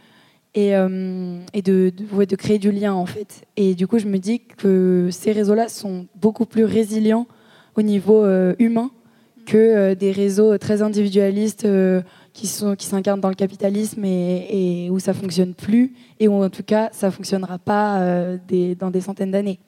et, 0.56 0.72
de, 0.72 1.92
de, 1.92 2.36
créer 2.38 2.60
du 2.60 2.72
lien 2.72 2.94
en 2.94 3.06
fait. 3.06 3.46
Et 3.58 3.76
du 3.76 3.88
coup, 3.88 4.00
je 4.00 4.08
me 4.08 4.20
dis 4.20 4.40
que 4.40 5.10
ces 5.12 5.34
réseaux-là 5.34 5.68
sont 5.68 6.08
beaucoup 6.16 6.46
plus 6.46 6.64
résilients 6.64 7.28
au 7.76 7.82
niveau 7.82 8.24
euh, 8.24 8.56
humain 8.60 8.92
que 9.46 9.58
euh, 9.58 9.96
des 9.96 10.12
réseaux 10.12 10.58
très 10.58 10.82
individualistes 10.82 11.66
euh, 11.66 12.02
qui 12.34 12.48
sont 12.48 12.76
qui 12.76 12.86
s'incarnent 12.86 13.20
dans 13.20 13.30
le 13.30 13.36
capitalisme 13.36 14.04
et, 14.06 14.90
où 14.90 15.00
ça 15.00 15.14
fonctionne 15.14 15.54
plus 15.54 15.94
et 16.20 16.28
où 16.28 16.44
en 16.44 16.50
tout 16.50 16.64
cas 16.64 16.90
ça 16.92 17.12
fonctionnera 17.12 17.60
pas 17.60 18.00
dans 18.80 18.90
des 18.90 19.02
centaines 19.02 19.32
d'années. 19.32 19.60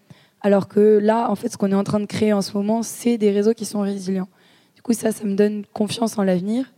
Alors 0.42 0.68
que 0.68 1.00
là, 1.00 1.30
en 1.30 1.36
fait, 1.36 1.50
ce 1.50 1.58
qu'on 1.58 1.72
est 1.72 1.76
en 1.76 1.84
train 1.84 2.00
de 2.00 2.06
créer 2.06 2.34
en 2.34 2.42
ce 2.42 2.56
moment, 2.56 2.84
c'est 2.84 3.18
des 3.18 3.32
réseaux 3.32 3.54
qui 3.54 3.66
sont 3.66 3.82
résilients. 3.82 4.28
Du 4.76 4.82
coup, 4.82 4.94
ça, 4.94 5.12
ça 5.12 5.26
me 5.26 5.36
donne 5.36 5.64
confiance 5.74 6.18
en 6.18 6.24
l'avenir. 6.24 6.72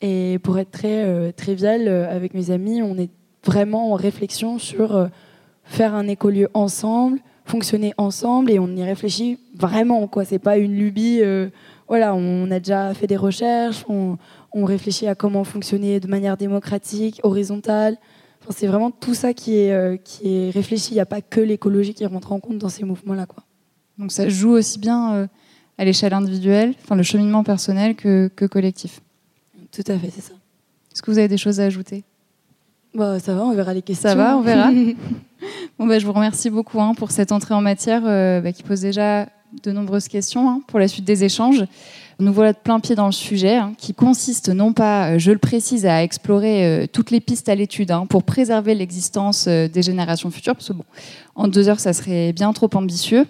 Et 0.00 0.38
pour 0.42 0.58
être 0.58 0.70
très 0.70 1.32
trivial, 1.32 1.88
avec 1.88 2.34
mes 2.34 2.50
amis, 2.50 2.82
on 2.82 2.96
est 2.96 3.10
vraiment 3.44 3.92
en 3.92 3.94
réflexion 3.94 4.58
sur 4.58 5.08
faire 5.64 5.94
un 5.94 6.08
écolieu 6.08 6.48
ensemble, 6.54 7.20
fonctionner 7.46 7.94
ensemble 7.96 8.50
et 8.50 8.58
on 8.58 8.68
y 8.68 8.82
réfléchit 8.82 9.38
vraiment. 9.54 10.06
quoi. 10.08 10.24
C'est 10.24 10.38
pas 10.38 10.58
une 10.58 10.76
lubie. 10.76 11.20
Euh, 11.22 11.48
voilà, 11.88 12.14
on 12.14 12.50
a 12.50 12.58
déjà 12.58 12.92
fait 12.94 13.06
des 13.06 13.16
recherches, 13.16 13.84
on, 13.88 14.18
réfléchit 14.64 15.06
à 15.06 15.14
comment 15.14 15.44
fonctionner 15.44 16.00
de 16.00 16.08
manière 16.08 16.38
démocratique, 16.38 17.20
horizontale. 17.22 17.98
c'est 18.48 18.66
vraiment 18.66 18.90
tout 18.90 19.12
ça 19.12 19.34
qui 19.34 19.58
est, 19.58 19.70
euh, 19.70 19.98
qui 19.98 20.34
est 20.34 20.50
réfléchi. 20.50 20.92
Il 20.92 20.94
n'y 20.94 21.00
a 21.00 21.06
pas 21.06 21.20
que 21.20 21.40
l'écologie 21.40 21.92
qui 21.92 22.06
rentre 22.06 22.32
en 22.32 22.40
compte 22.40 22.56
dans 22.56 22.70
ces 22.70 22.84
mouvements-là. 22.84 23.26
Quoi. 23.26 23.44
Donc 23.98 24.12
ça 24.12 24.30
joue 24.30 24.52
aussi 24.52 24.78
bien 24.78 25.28
à 25.78 25.84
l'échelle 25.84 26.14
individuelle, 26.14 26.74
enfin 26.82 26.96
le 26.96 27.02
cheminement 27.02 27.44
personnel 27.44 27.94
que, 27.94 28.30
que 28.34 28.46
collectif. 28.46 29.00
Tout 29.72 29.84
à 29.88 29.98
fait, 29.98 30.10
c'est 30.10 30.22
ça. 30.22 30.32
Est-ce 30.92 31.02
que 31.02 31.10
vous 31.10 31.18
avez 31.18 31.28
des 31.28 31.36
choses 31.36 31.60
à 31.60 31.64
ajouter? 31.64 32.04
Bah, 32.94 33.18
Ça 33.18 33.34
va, 33.34 33.44
on 33.44 33.52
verra 33.52 33.74
les 33.74 33.82
questions. 33.82 34.08
Ça 34.08 34.14
va, 34.14 34.38
on 34.38 34.40
verra. 34.40 34.70
bon, 35.78 35.86
bah, 35.86 35.98
je 35.98 36.06
vous 36.06 36.12
remercie 36.12 36.50
beaucoup 36.50 36.80
hein, 36.80 36.94
pour 36.94 37.10
cette 37.10 37.32
entrée 37.32 37.54
en 37.54 37.60
matière 37.60 38.02
euh, 38.04 38.40
bah, 38.40 38.52
qui 38.52 38.62
pose 38.62 38.80
déjà 38.80 39.28
de 39.62 39.72
nombreuses 39.72 40.08
questions 40.08 40.48
hein, 40.48 40.60
pour 40.66 40.78
la 40.78 40.88
suite 40.88 41.04
des 41.04 41.24
échanges. 41.24 41.64
Nous 42.18 42.32
voilà 42.32 42.52
de 42.52 42.58
plein 42.58 42.80
pied 42.80 42.94
dans 42.94 43.06
le 43.06 43.12
sujet, 43.12 43.56
hein, 43.56 43.74
qui 43.76 43.92
consiste 43.92 44.48
non 44.48 44.72
pas, 44.72 45.10
euh, 45.10 45.18
je 45.18 45.32
le 45.32 45.38
précise, 45.38 45.84
à 45.86 46.02
explorer 46.02 46.64
euh, 46.64 46.86
toutes 46.90 47.10
les 47.10 47.20
pistes 47.20 47.48
à 47.48 47.54
l'étude 47.54 47.92
pour 48.08 48.22
préserver 48.22 48.74
l'existence 48.74 49.46
des 49.48 49.82
générations 49.82 50.30
futures, 50.30 50.54
parce 50.54 50.68
que 50.68 50.72
bon, 50.72 50.84
en 51.34 51.48
deux 51.48 51.68
heures, 51.68 51.80
ça 51.80 51.92
serait 51.92 52.32
bien 52.32 52.52
trop 52.52 52.70
ambitieux, 52.74 53.26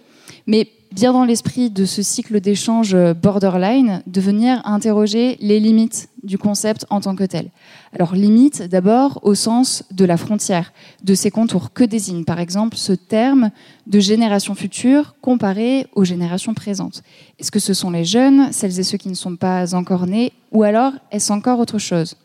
mais 0.47 0.69
bien 0.97 1.13
dans 1.13 1.27
l'esprit 1.27 1.69
de 1.69 1.85
ce 1.85 2.01
cycle 2.01 2.41
d'échange 2.41 2.95
euh, 2.95 3.13
borderline, 3.13 4.03
de 4.07 4.19
venir 4.19 4.63
interroger 4.65 5.37
les 5.41 5.61
limites 5.61 6.09
du 6.23 6.39
concept 6.39 6.87
en 6.89 7.03
tant 7.03 7.15
que 7.15 7.25
tel. 7.25 7.51
Alors 7.93 8.15
limite 8.15 8.63
d'abord 8.63 9.21
au 9.23 9.35
sens 9.35 9.85
de 9.91 10.07
la 10.07 10.17
frontière, 10.17 10.73
de 11.05 11.15
ses 11.15 11.31
contours. 11.31 11.75
Que 11.75 11.85
désigne 11.85 12.25
par 12.25 12.41
exemple 12.41 12.79
ce 12.79 12.95
terme 12.95 13.51
de 13.87 14.01
génération 14.01 14.55
future 14.55 15.15
comparé 15.21 15.87
aux 15.95 16.05
générations 16.05 16.55
présentes 16.55 17.03
Est-ce 17.39 17.51
que 17.51 17.59
ce 17.59 17.75
sont 17.75 17.91
les 17.91 18.07
jeunes, 18.07 18.51
celles 18.51 18.81
et 18.81 18.83
ceux 18.83 18.97
qui 18.97 19.11
ne 19.11 19.15
sont 19.15 19.37
pas 19.37 19.75
encore 19.75 20.07
nés, 20.07 20.33
ou 20.51 20.63
alors 20.63 20.95
est-ce 21.13 21.31
encore 21.31 21.59
autre 21.59 21.79
chose? 21.79 22.17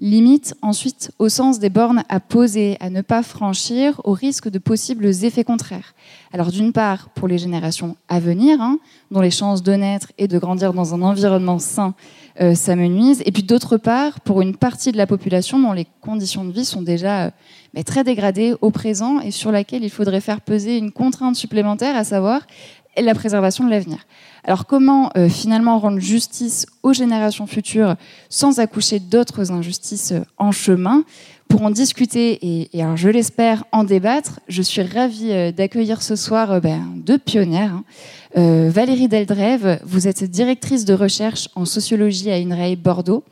Limite 0.00 0.54
ensuite 0.60 1.12
au 1.18 1.28
sens 1.28 1.58
des 1.58 1.70
bornes 1.70 2.02
à 2.08 2.18
poser, 2.20 2.76
à 2.80 2.90
ne 2.90 3.00
pas 3.00 3.22
franchir 3.22 4.00
au 4.04 4.12
risque 4.12 4.48
de 4.48 4.58
possibles 4.58 5.06
effets 5.06 5.44
contraires. 5.44 5.94
Alors 6.32 6.50
d'une 6.50 6.72
part 6.72 7.10
pour 7.10 7.28
les 7.28 7.38
générations 7.38 7.96
à 8.08 8.18
venir, 8.18 8.60
hein, 8.60 8.78
dont 9.10 9.20
les 9.20 9.30
chances 9.30 9.62
de 9.62 9.72
naître 9.72 10.12
et 10.18 10.26
de 10.26 10.38
grandir 10.38 10.72
dans 10.72 10.94
un 10.94 11.02
environnement 11.02 11.58
sain 11.58 11.94
euh, 12.40 12.54
s'amenuisent, 12.54 13.22
et 13.24 13.30
puis 13.30 13.44
d'autre 13.44 13.76
part 13.76 14.20
pour 14.20 14.42
une 14.42 14.56
partie 14.56 14.90
de 14.90 14.96
la 14.96 15.06
population 15.06 15.60
dont 15.60 15.72
les 15.72 15.86
conditions 16.00 16.44
de 16.44 16.52
vie 16.52 16.64
sont 16.64 16.82
déjà 16.82 17.26
euh, 17.26 17.82
très 17.86 18.02
dégradées 18.02 18.54
au 18.60 18.70
présent 18.70 19.20
et 19.20 19.30
sur 19.30 19.52
laquelle 19.52 19.84
il 19.84 19.90
faudrait 19.90 20.20
faire 20.20 20.40
peser 20.40 20.76
une 20.76 20.90
contrainte 20.90 21.36
supplémentaire, 21.36 21.96
à 21.96 22.04
savoir 22.04 22.42
la 23.02 23.14
préservation 23.14 23.64
de 23.64 23.70
l'avenir. 23.70 24.06
Alors 24.44 24.66
comment 24.66 25.10
euh, 25.16 25.28
finalement 25.28 25.78
rendre 25.78 25.98
justice 25.98 26.66
aux 26.82 26.92
générations 26.92 27.46
futures 27.46 27.96
sans 28.28 28.60
accoucher 28.60 29.00
d'autres 29.00 29.50
injustices 29.50 30.12
euh, 30.12 30.20
en 30.38 30.52
chemin? 30.52 31.04
Pour 31.48 31.62
en 31.62 31.70
discuter 31.70 32.38
et, 32.72 32.82
alors 32.82 32.96
je 32.96 33.08
l'espère 33.08 33.64
en 33.70 33.84
débattre, 33.84 34.40
je 34.48 34.62
suis 34.62 34.82
ravie 34.82 35.30
euh, 35.30 35.52
d'accueillir 35.52 36.02
ce 36.02 36.16
soir 36.16 36.60
ben, 36.60 36.82
deux 36.96 37.18
pionnières. 37.18 37.72
Hein. 37.72 37.84
Valérie 38.36 39.06
Deldrève, 39.06 39.80
vous 39.84 40.08
êtes 40.08 40.24
directrice 40.24 40.84
de 40.84 40.92
recherche 40.92 41.48
en 41.54 41.64
sociologie 41.64 42.32
à 42.32 42.34
INRAE 42.34 42.74
Bordeaux 42.74 43.22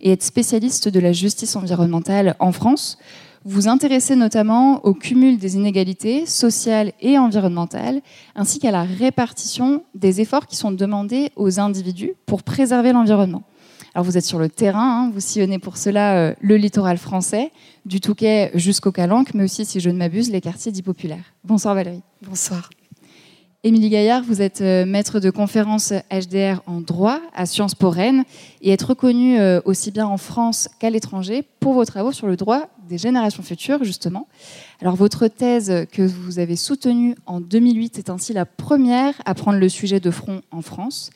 et 0.00 0.12
êtes 0.12 0.22
spécialiste 0.22 0.88
de 0.88 1.00
la 1.00 1.12
justice 1.12 1.56
environnementale 1.56 2.36
en 2.38 2.52
France. 2.52 2.98
Vous 3.44 3.66
intéressez 3.66 4.14
notamment 4.14 4.84
au 4.84 4.94
cumul 4.94 5.36
des 5.36 5.56
inégalités 5.56 6.26
sociales 6.26 6.92
et 7.00 7.18
environnementales, 7.18 8.00
ainsi 8.36 8.60
qu'à 8.60 8.70
la 8.70 8.84
répartition 8.84 9.82
des 9.94 10.20
efforts 10.20 10.46
qui 10.46 10.56
sont 10.56 10.70
demandés 10.70 11.30
aux 11.34 11.58
individus 11.58 12.12
pour 12.24 12.44
préserver 12.44 12.92
l'environnement. 12.92 13.42
Alors 13.94 14.04
vous 14.04 14.16
êtes 14.16 14.24
sur 14.24 14.38
le 14.38 14.48
terrain, 14.48 15.06
hein, 15.06 15.10
vous 15.12 15.20
sillonnez 15.20 15.58
pour 15.58 15.76
cela 15.76 16.16
euh, 16.16 16.34
le 16.40 16.56
littoral 16.56 16.98
français, 16.98 17.50
du 17.84 18.00
Touquet 18.00 18.50
jusqu'au 18.54 18.92
Calanque, 18.92 19.34
mais 19.34 19.44
aussi, 19.44 19.64
si 19.66 19.80
je 19.80 19.90
ne 19.90 19.96
m'abuse, 19.96 20.30
les 20.30 20.40
quartiers 20.40 20.72
dits 20.72 20.82
populaires. 20.82 21.34
Bonsoir 21.44 21.74
Valérie. 21.74 22.02
Bonsoir. 22.22 22.70
Émilie 23.64 23.90
Gaillard, 23.90 24.24
vous 24.24 24.42
êtes 24.42 24.60
euh, 24.60 24.84
maître 24.84 25.20
de 25.20 25.30
conférence 25.30 25.92
HDR 26.10 26.60
en 26.66 26.80
droit 26.80 27.20
à 27.32 27.46
Sciences 27.46 27.76
Po 27.76 27.90
Rennes 27.90 28.24
et 28.60 28.70
êtes 28.70 28.82
reconnue 28.82 29.38
euh, 29.38 29.60
aussi 29.64 29.92
bien 29.92 30.04
en 30.04 30.16
France 30.16 30.68
qu'à 30.80 30.90
l'étranger 30.90 31.44
pour 31.60 31.74
vos 31.74 31.84
travaux 31.84 32.10
sur 32.10 32.26
le 32.26 32.34
droit 32.34 32.66
des 32.88 32.98
générations 32.98 33.44
futures, 33.44 33.84
justement. 33.84 34.26
Alors, 34.80 34.96
votre 34.96 35.28
thèse 35.28 35.86
que 35.92 36.02
vous 36.02 36.40
avez 36.40 36.56
soutenue 36.56 37.14
en 37.24 37.40
2008 37.40 38.00
est 38.00 38.10
ainsi 38.10 38.32
la 38.32 38.46
première 38.46 39.14
à 39.26 39.34
prendre 39.34 39.60
le 39.60 39.68
sujet 39.68 40.00
de 40.00 40.10
front 40.10 40.42
en 40.50 40.60
France. 40.60 41.10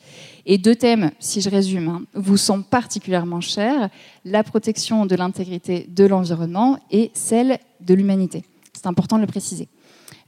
Et 0.47 0.57
deux 0.57 0.77
thèmes, 0.77 1.11
si 1.19 1.41
je 1.41 1.51
résume, 1.51 1.89
hein, 1.89 2.03
vous 2.15 2.37
sont 2.37 2.63
particulièrement 2.63 3.41
chers 3.41 3.89
la 4.25 4.45
protection 4.45 5.05
de 5.05 5.17
l'intégrité 5.17 5.89
de 5.89 6.05
l'environnement 6.05 6.79
et 6.93 7.11
celle 7.13 7.59
de 7.81 7.95
l'humanité. 7.95 8.45
C'est 8.73 8.87
important 8.87 9.17
de 9.17 9.23
le 9.23 9.27
préciser. 9.27 9.69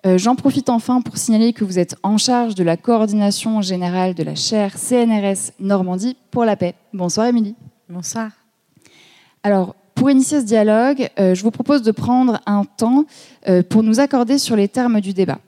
Euh, 0.06 0.16
j'en 0.16 0.36
profite 0.36 0.68
enfin 0.68 1.00
pour 1.00 1.16
signaler 1.16 1.52
que 1.52 1.64
vous 1.64 1.78
êtes 1.78 1.96
en 2.04 2.18
charge 2.18 2.54
de 2.54 2.62
la 2.62 2.76
coordination 2.76 3.62
générale 3.62 4.14
de 4.14 4.22
la 4.22 4.36
chaire 4.36 4.78
CNRS 4.78 5.52
Normandie 5.58 6.16
pour 6.30 6.44
la 6.44 6.54
paix. 6.54 6.74
Bonsoir 6.92 7.26
Émilie. 7.26 7.56
Bonsoir. 7.88 8.30
Alors, 9.42 9.74
pour 9.96 10.08
initier 10.08 10.40
ce 10.40 10.44
dialogue, 10.44 11.08
euh, 11.18 11.34
je 11.34 11.42
vous 11.42 11.50
propose 11.50 11.82
de 11.82 11.90
prendre 11.90 12.40
un 12.46 12.64
temps 12.64 13.06
euh, 13.48 13.64
pour 13.68 13.82
nous 13.82 13.98
accorder 13.98 14.38
sur 14.38 14.54
les 14.54 14.68
termes 14.68 15.00
du 15.00 15.14
débat. 15.14 15.40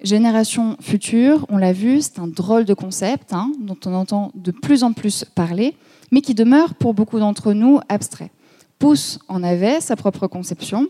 Génération 0.00 0.76
future, 0.80 1.44
on 1.48 1.56
l'a 1.56 1.72
vu, 1.72 2.00
c'est 2.00 2.20
un 2.20 2.28
drôle 2.28 2.64
de 2.64 2.74
concept 2.74 3.32
hein, 3.32 3.50
dont 3.58 3.78
on 3.86 3.94
entend 3.94 4.30
de 4.36 4.52
plus 4.52 4.84
en 4.84 4.92
plus 4.92 5.24
parler, 5.24 5.74
mais 6.12 6.20
qui 6.20 6.34
demeure 6.34 6.74
pour 6.74 6.94
beaucoup 6.94 7.18
d'entre 7.18 7.54
nous 7.54 7.80
abstrait. 7.88 8.30
Pousse 8.78 9.18
en 9.26 9.42
avait 9.42 9.80
sa 9.80 9.96
propre 9.96 10.28
conception, 10.28 10.86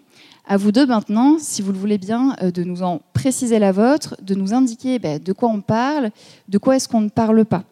à 0.46 0.56
vous 0.56 0.72
deux 0.72 0.86
maintenant, 0.86 1.38
si 1.38 1.60
vous 1.60 1.72
le 1.72 1.78
voulez 1.78 1.98
bien, 1.98 2.36
euh, 2.42 2.50
de 2.50 2.62
nous 2.62 2.82
en 2.82 3.00
préciser 3.12 3.58
la 3.58 3.72
vôtre, 3.72 4.16
de 4.22 4.34
nous 4.34 4.54
indiquer 4.54 4.98
ben, 4.98 5.18
de 5.22 5.32
quoi 5.32 5.48
on 5.48 5.60
parle, 5.60 6.10
de 6.48 6.58
quoi 6.58 6.76
est-ce 6.76 6.88
qu'on 6.88 7.00
ne 7.00 7.08
parle 7.08 7.44
pas. 7.44 7.64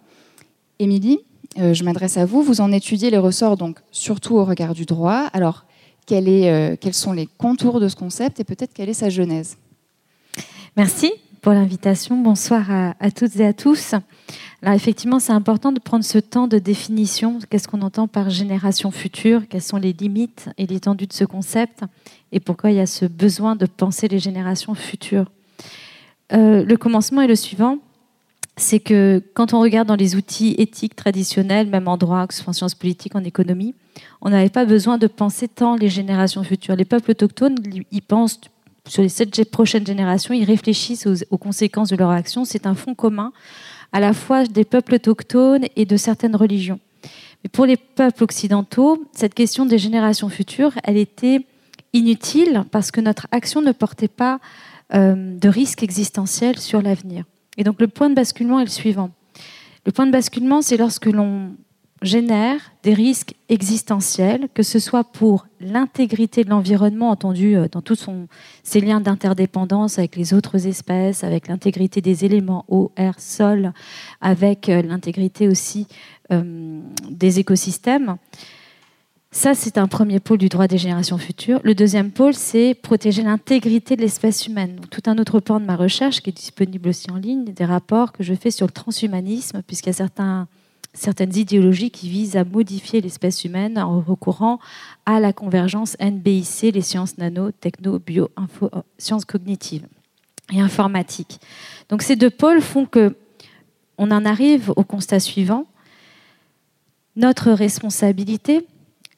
Émilie, 0.78 1.20
euh, 1.58 1.72
je 1.72 1.84
m'adresse 1.84 2.16
à 2.16 2.24
vous. 2.24 2.42
Vous 2.42 2.60
en 2.60 2.72
étudiez 2.72 3.10
les 3.10 3.18
ressorts 3.18 3.56
donc 3.56 3.78
surtout 3.92 4.34
au 4.36 4.44
regard 4.44 4.74
du 4.74 4.86
droit. 4.86 5.28
Alors, 5.32 5.64
euh, 6.10 6.76
quels 6.80 6.94
sont 6.94 7.12
les 7.12 7.28
contours 7.38 7.80
de 7.80 7.88
ce 7.88 7.96
concept 7.96 8.40
et 8.40 8.44
peut-être 8.44 8.72
quelle 8.74 8.88
est 8.88 8.94
sa 8.94 9.08
genèse? 9.08 9.56
Merci 10.76 11.12
pour 11.44 11.52
l'invitation. 11.52 12.16
Bonsoir 12.16 12.70
à, 12.70 13.10
toutes 13.10 13.36
et 13.36 13.44
à 13.44 13.52
tous. 13.52 13.94
Alors 14.62 14.74
effectivement, 14.74 15.20
c'est 15.20 15.34
important 15.34 15.72
de 15.72 15.78
prendre 15.78 16.02
ce 16.02 16.16
temps 16.16 16.48
de 16.48 16.58
définition. 16.58 17.38
Qu'est-ce 17.50 17.68
qu'on 17.68 17.82
entend 17.82 18.08
par 18.08 18.30
génération 18.30 18.90
future? 18.90 19.42
Quelles 19.50 19.60
sont 19.60 19.76
les 19.76 19.92
limites 19.92 20.48
et 20.56 20.66
l'étendue 20.66 21.06
de 21.06 21.12
ce 21.12 21.24
concept? 21.24 21.82
Et 22.32 22.40
pourquoi 22.40 22.70
il 22.70 22.78
y 22.78 22.80
a 22.80 22.86
ce 22.86 23.04
besoin 23.04 23.56
de 23.56 23.66
penser 23.66 24.08
les 24.08 24.20
générations 24.20 24.74
futures? 24.74 25.30
Euh, 26.32 26.64
Le 26.64 26.76
commencement 26.78 27.20
est 27.20 27.26
le 27.26 27.36
suivant. 27.36 27.76
C'est 28.56 28.80
que 28.80 29.22
quand 29.34 29.52
on 29.52 29.60
regarde 29.60 29.86
dans 29.86 29.96
les 29.96 30.16
outils 30.16 30.54
éthiques 30.56 30.96
traditionnels, 30.96 31.66
même 31.66 31.88
en 31.88 31.98
droit, 31.98 32.26
que 32.26 32.32
ce 32.32 32.42
soit 32.42 32.50
en 32.50 32.54
sciences 32.54 32.74
politiques, 32.74 33.16
en 33.16 33.24
économie, 33.24 33.74
on 34.22 34.30
n'avait 34.30 34.48
pas 34.48 34.64
besoin 34.64 34.96
de 34.96 35.08
penser 35.08 35.48
tant 35.48 35.76
les 35.76 35.90
générations 35.90 36.42
futures. 36.42 36.74
Les 36.74 36.86
peuples 36.86 37.10
autochtones, 37.10 37.56
ils 37.92 38.02
pensent 38.02 38.40
sur 38.86 39.02
les 39.02 39.08
sept 39.08 39.50
prochaines 39.50 39.86
générations, 39.86 40.34
ils 40.34 40.44
réfléchissent 40.44 41.06
aux, 41.30 41.38
conséquences 41.38 41.88
de 41.88 41.96
leur 41.96 42.10
action. 42.10 42.44
C'est 42.44 42.66
un 42.66 42.74
fond 42.74 42.94
commun 42.94 43.32
à 43.92 44.00
la 44.00 44.12
fois 44.12 44.44
des 44.44 44.64
peuples 44.64 44.94
autochtones 44.94 45.64
et 45.76 45.86
de 45.86 45.96
certaines 45.96 46.36
religions. 46.36 46.80
Mais 47.42 47.48
pour 47.50 47.66
les 47.66 47.76
peuples 47.76 48.24
occidentaux, 48.24 49.04
cette 49.12 49.34
question 49.34 49.66
des 49.66 49.78
générations 49.78 50.28
futures, 50.28 50.72
elle 50.82 50.96
était 50.96 51.46
inutile 51.92 52.64
parce 52.70 52.90
que 52.90 53.00
notre 53.00 53.26
action 53.30 53.62
ne 53.62 53.72
portait 53.72 54.08
pas 54.08 54.40
euh, 54.94 55.36
de 55.38 55.48
risque 55.48 55.82
existentiel 55.82 56.58
sur 56.58 56.82
l'avenir. 56.82 57.24
Et 57.56 57.64
donc 57.64 57.80
le 57.80 57.88
point 57.88 58.10
de 58.10 58.14
basculement 58.14 58.60
est 58.60 58.64
le 58.64 58.70
suivant. 58.70 59.10
Le 59.86 59.92
point 59.92 60.06
de 60.06 60.12
basculement, 60.12 60.62
c'est 60.62 60.76
lorsque 60.76 61.06
l'on 61.06 61.52
génère 62.02 62.60
des 62.82 62.94
risques 62.94 63.34
existentiels, 63.48 64.48
que 64.54 64.62
ce 64.62 64.78
soit 64.78 65.04
pour 65.04 65.46
l'intégrité 65.60 66.44
de 66.44 66.50
l'environnement, 66.50 67.10
entendu 67.10 67.56
euh, 67.56 67.66
dans 67.70 67.82
tous 67.82 68.08
ses 68.62 68.80
liens 68.80 69.00
d'interdépendance 69.00 69.98
avec 69.98 70.16
les 70.16 70.34
autres 70.34 70.66
espèces, 70.66 71.24
avec 71.24 71.48
l'intégrité 71.48 72.00
des 72.00 72.24
éléments 72.24 72.64
eau, 72.68 72.92
air, 72.96 73.18
sol, 73.18 73.72
avec 74.20 74.68
euh, 74.68 74.82
l'intégrité 74.82 75.48
aussi 75.48 75.86
euh, 76.32 76.80
des 77.08 77.38
écosystèmes. 77.38 78.16
Ça, 79.30 79.54
c'est 79.54 79.78
un 79.78 79.88
premier 79.88 80.20
pôle 80.20 80.38
du 80.38 80.48
droit 80.48 80.68
des 80.68 80.78
générations 80.78 81.18
futures. 81.18 81.60
Le 81.64 81.74
deuxième 81.74 82.12
pôle, 82.12 82.34
c'est 82.34 82.74
protéger 82.74 83.22
l'intégrité 83.24 83.96
de 83.96 84.02
l'espèce 84.02 84.46
humaine. 84.46 84.78
tout 84.90 85.02
un 85.06 85.18
autre 85.18 85.40
pan 85.40 85.58
de 85.58 85.64
ma 85.64 85.74
recherche 85.74 86.20
qui 86.20 86.30
est 86.30 86.34
disponible 86.36 86.88
aussi 86.88 87.10
en 87.10 87.16
ligne, 87.16 87.44
des 87.44 87.64
rapports 87.64 88.12
que 88.12 88.22
je 88.22 88.32
fais 88.34 88.52
sur 88.52 88.66
le 88.66 88.72
transhumanisme, 88.72 89.62
puisqu'il 89.66 89.88
y 89.88 89.90
a 89.90 89.94
certains 89.94 90.46
certaines 90.94 91.36
idéologies 91.36 91.90
qui 91.90 92.08
visent 92.08 92.36
à 92.36 92.44
modifier 92.44 93.00
l'espèce 93.00 93.44
humaine 93.44 93.78
en 93.78 94.00
recourant 94.00 94.58
à 95.04 95.20
la 95.20 95.32
convergence 95.32 95.96
NBIC, 96.00 96.72
les 96.74 96.80
sciences 96.80 97.18
nano, 97.18 97.50
techno, 97.50 97.98
bio, 97.98 98.30
info, 98.36 98.70
euh, 98.72 98.80
sciences 98.96 99.24
cognitives 99.24 99.86
et 100.52 100.60
informatiques. 100.60 101.40
Donc 101.88 102.02
ces 102.02 102.16
deux 102.16 102.30
pôles 102.30 102.60
font 102.60 102.86
que 102.86 103.16
on 103.98 104.10
en 104.10 104.24
arrive 104.24 104.72
au 104.76 104.82
constat 104.82 105.20
suivant. 105.20 105.66
Notre 107.16 107.52
responsabilité 107.52 108.66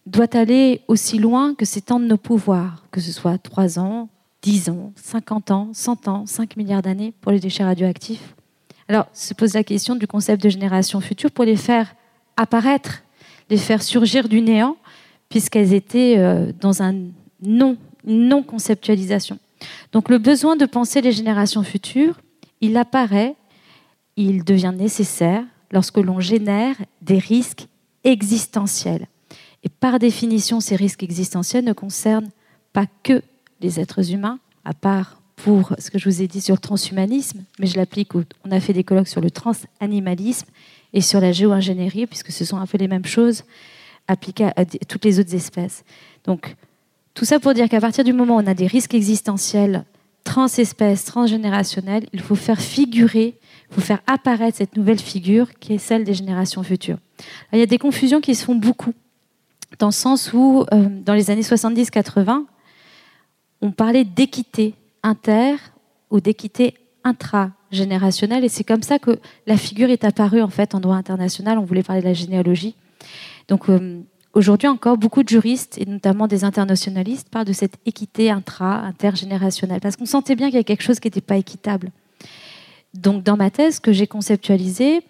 doit 0.06 0.36
aller 0.36 0.82
aussi 0.86 1.18
loin 1.18 1.54
que 1.54 1.64
s'étendent 1.64 2.06
nos 2.06 2.18
pouvoirs, 2.18 2.84
que 2.90 3.00
ce 3.00 3.10
soit 3.10 3.38
3 3.38 3.78
ans, 3.78 4.08
10 4.42 4.68
ans, 4.68 4.92
50 4.96 5.50
ans, 5.50 5.70
100 5.72 6.08
ans, 6.08 6.26
5 6.26 6.56
milliards 6.56 6.82
d'années 6.82 7.12
pour 7.20 7.32
les 7.32 7.40
déchets 7.40 7.64
radioactifs, 7.64 8.35
Alors, 8.88 9.06
se 9.12 9.34
pose 9.34 9.54
la 9.54 9.64
question 9.64 9.96
du 9.96 10.06
concept 10.06 10.42
de 10.42 10.48
génération 10.48 11.00
future 11.00 11.30
pour 11.30 11.44
les 11.44 11.56
faire 11.56 11.94
apparaître, 12.36 13.02
les 13.50 13.56
faire 13.56 13.82
surgir 13.82 14.28
du 14.28 14.40
néant, 14.40 14.76
puisqu'elles 15.28 15.72
étaient 15.72 16.16
euh, 16.18 16.52
dans 16.60 16.82
un 16.82 16.94
non, 17.42 17.76
une 18.06 18.28
non-conceptualisation. 18.28 19.38
Donc, 19.92 20.08
le 20.08 20.18
besoin 20.18 20.56
de 20.56 20.66
penser 20.66 21.00
les 21.00 21.12
générations 21.12 21.62
futures, 21.62 22.20
il 22.60 22.76
apparaît, 22.76 23.34
il 24.16 24.44
devient 24.44 24.74
nécessaire 24.76 25.42
lorsque 25.72 25.98
l'on 25.98 26.20
génère 26.20 26.76
des 27.02 27.18
risques 27.18 27.66
existentiels. 28.04 29.08
Et 29.64 29.68
par 29.68 29.98
définition, 29.98 30.60
ces 30.60 30.76
risques 30.76 31.02
existentiels 31.02 31.64
ne 31.64 31.72
concernent 31.72 32.30
pas 32.72 32.86
que 33.02 33.22
les 33.60 33.80
êtres 33.80 34.12
humains, 34.12 34.38
à 34.64 34.74
part 34.74 35.15
pour 35.36 35.74
ce 35.78 35.90
que 35.90 35.98
je 35.98 36.08
vous 36.08 36.22
ai 36.22 36.26
dit 36.26 36.40
sur 36.40 36.54
le 36.54 36.60
transhumanisme, 36.60 37.44
mais 37.58 37.66
je 37.66 37.76
l'applique, 37.76 38.14
on 38.14 38.50
a 38.50 38.60
fait 38.60 38.72
des 38.72 38.84
colloques 38.84 39.08
sur 39.08 39.20
le 39.20 39.30
transanimalisme 39.30 40.46
et 40.92 41.00
sur 41.00 41.20
la 41.20 41.32
géo-ingénierie, 41.32 42.06
puisque 42.06 42.32
ce 42.32 42.44
sont 42.44 42.56
un 42.56 42.66
peu 42.66 42.78
les 42.78 42.88
mêmes 42.88 43.04
choses 43.04 43.44
appliquées 44.08 44.50
à 44.56 44.64
toutes 44.64 45.04
les 45.04 45.20
autres 45.20 45.34
espèces. 45.34 45.84
Donc, 46.24 46.56
tout 47.14 47.24
ça 47.24 47.38
pour 47.38 47.54
dire 47.54 47.68
qu'à 47.68 47.80
partir 47.80 48.04
du 48.04 48.12
moment 48.12 48.36
où 48.36 48.40
on 48.40 48.46
a 48.46 48.54
des 48.54 48.66
risques 48.66 48.94
existentiels 48.94 49.84
transespèces, 50.24 51.04
transgénérationnels, 51.04 52.06
il 52.12 52.20
faut 52.20 52.34
faire 52.34 52.60
figurer, 52.60 53.38
il 53.70 53.74
faut 53.74 53.80
faire 53.80 54.00
apparaître 54.06 54.58
cette 54.58 54.76
nouvelle 54.76 54.98
figure 54.98 55.54
qui 55.60 55.74
est 55.74 55.78
celle 55.78 56.04
des 56.04 56.14
générations 56.14 56.62
futures. 56.62 56.98
il 57.52 57.58
y 57.58 57.62
a 57.62 57.66
des 57.66 57.78
confusions 57.78 58.20
qui 58.20 58.34
se 58.34 58.44
font 58.44 58.56
beaucoup, 58.56 58.92
dans 59.78 59.86
le 59.86 59.92
sens 59.92 60.32
où, 60.32 60.64
euh, 60.72 60.88
dans 61.04 61.14
les 61.14 61.30
années 61.30 61.42
70-80, 61.42 62.44
on 63.60 63.70
parlait 63.70 64.04
d'équité 64.04 64.74
inter 65.06 65.54
ou 66.10 66.20
d'équité 66.20 66.74
intragénérationnelle. 67.04 68.44
Et 68.44 68.48
c'est 68.48 68.64
comme 68.64 68.82
ça 68.82 68.98
que 68.98 69.18
la 69.46 69.56
figure 69.56 69.88
est 69.90 70.04
apparue 70.04 70.42
en 70.42 70.48
fait 70.50 70.74
en 70.74 70.80
droit 70.80 70.96
international. 70.96 71.58
On 71.58 71.64
voulait 71.64 71.84
parler 71.84 72.02
de 72.02 72.06
la 72.06 72.12
généalogie. 72.12 72.74
Donc 73.48 73.70
euh, 73.70 74.00
aujourd'hui 74.34 74.68
encore, 74.68 74.98
beaucoup 74.98 75.22
de 75.22 75.28
juristes 75.28 75.78
et 75.78 75.86
notamment 75.86 76.26
des 76.26 76.42
internationalistes 76.42 77.28
parlent 77.28 77.46
de 77.46 77.52
cette 77.52 77.76
équité 77.86 78.30
intra-intergénérationnelle 78.30 79.80
parce 79.80 79.96
qu'on 79.96 80.06
sentait 80.06 80.34
bien 80.34 80.48
qu'il 80.48 80.56
y 80.56 80.60
a 80.60 80.64
quelque 80.64 80.82
chose 80.82 80.98
qui 80.98 81.06
n'était 81.06 81.20
pas 81.20 81.36
équitable. 81.36 81.92
Donc 82.94 83.22
dans 83.22 83.36
ma 83.36 83.50
thèse, 83.50 83.78
que 83.78 83.92
j'ai 83.92 84.08
conceptualisé, 84.08 85.02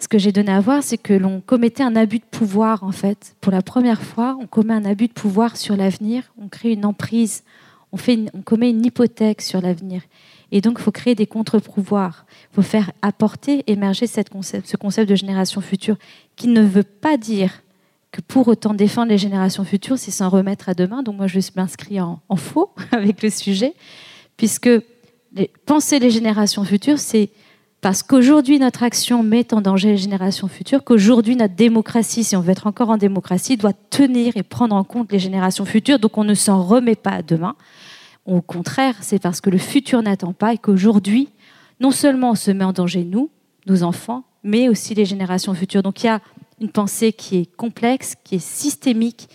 ce 0.00 0.08
que 0.08 0.18
j'ai 0.18 0.32
donné 0.32 0.50
à 0.50 0.60
voir, 0.60 0.82
c'est 0.82 0.98
que 0.98 1.14
l'on 1.14 1.40
commettait 1.40 1.84
un 1.84 1.94
abus 1.94 2.18
de 2.18 2.24
pouvoir 2.24 2.82
en 2.82 2.90
fait. 2.90 3.36
Pour 3.40 3.52
la 3.52 3.62
première 3.62 4.02
fois, 4.02 4.36
on 4.40 4.46
commet 4.46 4.74
un 4.74 4.84
abus 4.84 5.06
de 5.06 5.12
pouvoir 5.12 5.56
sur 5.56 5.76
l'avenir. 5.76 6.32
On 6.36 6.48
crée 6.48 6.72
une 6.72 6.84
emprise 6.84 7.44
on, 7.94 8.26
on 8.34 8.42
commet 8.42 8.70
une 8.70 8.84
hypothèque 8.84 9.40
sur 9.40 9.60
l'avenir. 9.60 10.02
Et 10.52 10.60
donc, 10.60 10.76
il 10.78 10.82
faut 10.82 10.92
créer 10.92 11.14
des 11.14 11.26
contre-pouvoirs. 11.26 12.26
Il 12.52 12.56
faut 12.56 12.62
faire 12.62 12.92
apporter, 13.02 13.64
émerger 13.66 14.06
ce 14.06 14.76
concept 14.76 15.08
de 15.08 15.14
génération 15.14 15.60
future, 15.60 15.96
qui 16.36 16.48
ne 16.48 16.62
veut 16.62 16.84
pas 16.84 17.16
dire 17.16 17.62
que 18.12 18.20
pour 18.20 18.46
autant 18.46 18.74
défendre 18.74 19.08
les 19.08 19.18
générations 19.18 19.64
futures, 19.64 19.98
c'est 19.98 20.12
s'en 20.12 20.28
remettre 20.28 20.68
à 20.68 20.74
demain. 20.74 21.02
Donc, 21.02 21.16
moi, 21.16 21.26
je 21.26 21.40
m'inscris 21.56 22.00
en, 22.00 22.20
en 22.28 22.36
faux 22.36 22.70
avec 22.92 23.22
le 23.22 23.30
sujet, 23.30 23.74
puisque 24.36 24.70
penser 25.66 25.98
les 25.98 26.10
générations 26.10 26.64
futures, 26.64 27.00
c'est 27.00 27.30
parce 27.80 28.02
qu'aujourd'hui, 28.02 28.58
notre 28.58 28.82
action 28.82 29.22
met 29.22 29.52
en 29.52 29.60
danger 29.60 29.88
les 29.88 29.96
générations 29.98 30.48
futures, 30.48 30.84
qu'aujourd'hui, 30.84 31.36
notre 31.36 31.54
démocratie, 31.54 32.24
si 32.24 32.34
on 32.34 32.40
veut 32.40 32.52
être 32.52 32.66
encore 32.66 32.88
en 32.88 32.96
démocratie, 32.96 33.56
doit 33.56 33.74
tenir 33.90 34.36
et 34.36 34.42
prendre 34.42 34.74
en 34.74 34.84
compte 34.84 35.12
les 35.12 35.18
générations 35.18 35.64
futures. 35.64 35.98
Donc, 35.98 36.16
on 36.16 36.24
ne 36.24 36.34
s'en 36.34 36.62
remet 36.62 36.94
pas 36.94 37.10
à 37.10 37.22
demain. 37.22 37.56
Au 38.26 38.40
contraire, 38.40 38.96
c'est 39.00 39.18
parce 39.18 39.40
que 39.40 39.50
le 39.50 39.58
futur 39.58 40.02
n'attend 40.02 40.32
pas 40.32 40.54
et 40.54 40.58
qu'aujourd'hui, 40.58 41.28
non 41.80 41.90
seulement 41.90 42.30
on 42.30 42.34
se 42.34 42.50
met 42.50 42.64
en 42.64 42.72
danger, 42.72 43.04
nous, 43.04 43.30
nos 43.66 43.82
enfants, 43.82 44.24
mais 44.42 44.68
aussi 44.68 44.94
les 44.94 45.04
générations 45.04 45.54
futures. 45.54 45.82
Donc 45.82 46.02
il 46.02 46.06
y 46.06 46.10
a 46.10 46.20
une 46.60 46.70
pensée 46.70 47.12
qui 47.12 47.38
est 47.38 47.56
complexe, 47.56 48.14
qui 48.24 48.36
est 48.36 48.44
systémique, 48.44 49.28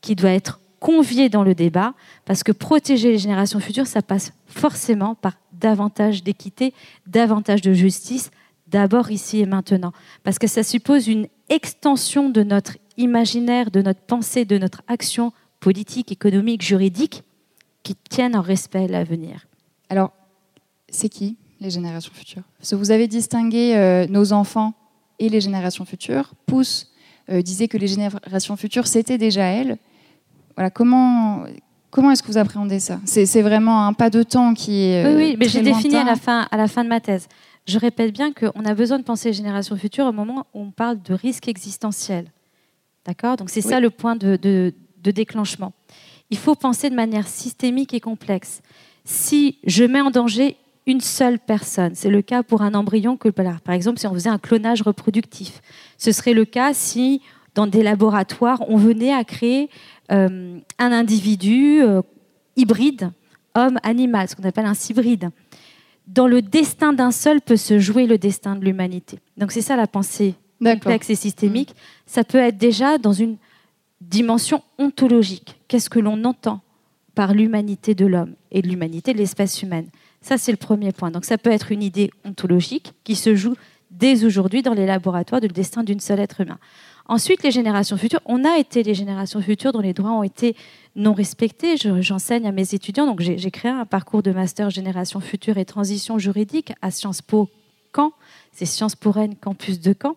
qui 0.00 0.14
doit 0.14 0.30
être 0.30 0.60
conviée 0.78 1.28
dans 1.28 1.42
le 1.42 1.54
débat, 1.54 1.94
parce 2.24 2.42
que 2.42 2.52
protéger 2.52 3.10
les 3.10 3.18
générations 3.18 3.60
futures, 3.60 3.86
ça 3.86 4.02
passe 4.02 4.32
forcément 4.46 5.14
par 5.14 5.32
davantage 5.52 6.22
d'équité, 6.22 6.74
davantage 7.06 7.62
de 7.62 7.72
justice, 7.72 8.30
d'abord 8.68 9.10
ici 9.10 9.40
et 9.40 9.46
maintenant, 9.46 9.92
parce 10.22 10.38
que 10.38 10.46
ça 10.46 10.62
suppose 10.62 11.08
une 11.08 11.28
extension 11.48 12.28
de 12.28 12.42
notre 12.42 12.76
imaginaire, 12.96 13.70
de 13.70 13.82
notre 13.82 14.00
pensée, 14.00 14.44
de 14.44 14.58
notre 14.58 14.82
action 14.86 15.32
politique, 15.60 16.12
économique, 16.12 16.62
juridique, 16.62 17.22
qui 17.86 17.94
tiennent 17.94 18.34
en 18.34 18.42
respect 18.42 18.88
l'avenir. 18.88 19.46
Alors, 19.88 20.10
c'est 20.88 21.08
qui 21.08 21.36
les 21.60 21.70
générations 21.70 22.12
futures? 22.12 22.42
Parce 22.58 22.70
que 22.70 22.74
vous 22.74 22.90
avez 22.90 23.06
distingué 23.06 23.76
euh, 23.76 24.08
nos 24.08 24.32
enfants 24.32 24.74
et 25.20 25.28
les 25.28 25.40
générations 25.40 25.84
futures. 25.84 26.32
Pousse 26.46 26.90
euh, 27.30 27.42
disait 27.42 27.68
que 27.68 27.78
les 27.78 27.86
générations 27.86 28.56
futures, 28.56 28.88
c'était 28.88 29.18
déjà 29.18 29.44
elles. 29.44 29.78
Voilà, 30.56 30.70
comment, 30.70 31.44
comment 31.92 32.10
est-ce 32.10 32.24
que 32.24 32.26
vous 32.26 32.38
appréhendez 32.38 32.80
ça? 32.80 32.98
C'est, 33.04 33.42
vraiment 33.42 33.86
un 33.86 33.92
pas 33.92 34.10
de 34.10 34.24
temps 34.24 34.52
qui 34.52 34.82
est. 34.82 35.06
oui, 35.06 35.14
oui, 35.14 35.36
mais 35.38 35.48
j'ai 35.48 35.62
défini 35.62 35.94
à 35.96 36.04
la, 36.04 36.16
fin, 36.16 36.48
à 36.50 36.56
la 36.56 36.66
fin 36.66 36.82
de 36.82 36.88
ma 36.88 37.00
thèse. 37.00 37.28
Je 37.68 37.78
répète 37.78 38.12
bien 38.12 38.32
qu'on 38.32 38.64
a 38.64 38.74
besoin 38.74 38.98
de 38.98 39.04
penser 39.04 39.28
les 39.28 39.34
générations 39.34 39.76
futures 39.76 40.06
au 40.06 40.12
moment 40.12 40.46
où 40.54 40.62
on 40.62 40.70
parle 40.72 41.00
de 41.02 41.14
risque 41.14 41.46
existentiel. 41.46 42.26
D'accord? 43.06 43.36
Donc 43.36 43.48
c'est 43.48 43.60
ça 43.60 43.78
le 43.78 43.90
point 43.90 44.16
de, 44.16 44.34
de, 44.34 44.74
de 45.02 45.10
déclenchement 45.12 45.72
il 46.30 46.38
faut 46.38 46.54
penser 46.54 46.90
de 46.90 46.94
manière 46.94 47.28
systémique 47.28 47.94
et 47.94 48.00
complexe. 48.00 48.62
Si 49.04 49.58
je 49.64 49.84
mets 49.84 50.00
en 50.00 50.10
danger 50.10 50.56
une 50.86 51.00
seule 51.00 51.38
personne, 51.38 51.94
c'est 51.94 52.10
le 52.10 52.22
cas 52.22 52.42
pour 52.42 52.62
un 52.62 52.74
embryon 52.74 53.16
que, 53.16 53.28
par 53.28 53.74
exemple, 53.74 53.98
si 53.98 54.06
on 54.06 54.14
faisait 54.14 54.30
un 54.30 54.38
clonage 54.38 54.82
reproductif, 54.82 55.60
ce 55.98 56.12
serait 56.12 56.32
le 56.32 56.44
cas 56.44 56.74
si, 56.74 57.22
dans 57.54 57.66
des 57.66 57.82
laboratoires, 57.82 58.62
on 58.68 58.76
venait 58.76 59.12
à 59.12 59.24
créer 59.24 59.68
euh, 60.12 60.58
un 60.78 60.92
individu 60.92 61.82
euh, 61.82 62.02
hybride, 62.56 63.10
homme-animal, 63.54 64.28
ce 64.28 64.36
qu'on 64.36 64.44
appelle 64.44 64.66
un 64.66 64.74
hybride. 64.74 65.30
Dans 66.06 66.28
le 66.28 66.40
destin 66.40 66.92
d'un 66.92 67.10
seul 67.10 67.40
peut 67.40 67.56
se 67.56 67.80
jouer 67.80 68.06
le 68.06 68.18
destin 68.18 68.54
de 68.54 68.64
l'humanité. 68.64 69.18
Donc 69.36 69.50
c'est 69.50 69.62
ça 69.62 69.74
la 69.76 69.88
pensée 69.88 70.34
complexe 70.62 71.10
et 71.10 71.16
systémique. 71.16 71.74
Ça 72.06 72.22
peut 72.22 72.38
être 72.38 72.58
déjà 72.58 72.98
dans 72.98 73.12
une 73.12 73.36
dimension 74.00 74.62
ontologique. 74.78 75.58
Qu'est-ce 75.68 75.90
que 75.90 75.98
l'on 75.98 76.24
entend 76.24 76.60
par 77.14 77.32
l'humanité 77.32 77.94
de 77.94 78.06
l'homme 78.06 78.34
et 78.50 78.62
l'humanité 78.62 79.12
de 79.12 79.18
l'espèce 79.18 79.62
humaine? 79.62 79.88
Ça, 80.20 80.38
c'est 80.38 80.52
le 80.52 80.56
premier 80.58 80.92
point. 80.92 81.10
Donc 81.10 81.24
ça 81.24 81.38
peut 81.38 81.50
être 81.50 81.72
une 81.72 81.82
idée 81.82 82.10
ontologique 82.24 82.92
qui 83.04 83.14
se 83.14 83.34
joue 83.34 83.54
dès 83.90 84.24
aujourd'hui 84.24 84.62
dans 84.62 84.74
les 84.74 84.86
laboratoires 84.86 85.40
du 85.40 85.48
destin 85.48 85.82
d'une 85.82 86.00
seule 86.00 86.20
être 86.20 86.40
humain. 86.40 86.58
Ensuite, 87.08 87.42
les 87.44 87.52
générations 87.52 87.96
futures. 87.96 88.20
On 88.24 88.44
a 88.44 88.58
été 88.58 88.82
les 88.82 88.94
générations 88.94 89.40
futures 89.40 89.72
dont 89.72 89.80
les 89.80 89.92
droits 89.92 90.10
ont 90.10 90.24
été 90.24 90.56
non 90.96 91.12
respectés. 91.12 91.76
J'enseigne 91.76 92.46
à 92.46 92.52
mes 92.52 92.74
étudiants, 92.74 93.06
donc 93.06 93.20
j'ai 93.20 93.50
créé 93.50 93.70
un 93.70 93.86
parcours 93.86 94.22
de 94.22 94.32
master 94.32 94.70
génération 94.70 95.20
future 95.20 95.56
et 95.58 95.64
transition 95.64 96.18
juridique 96.18 96.72
à 96.82 96.90
Sciences 96.90 97.22
Po 97.22 97.48
Caen. 97.94 98.12
C'est 98.52 98.66
Sciences 98.66 98.96
Po 98.96 99.12
Rennes, 99.12 99.36
campus 99.36 99.80
de 99.80 99.94
Caen. 100.00 100.16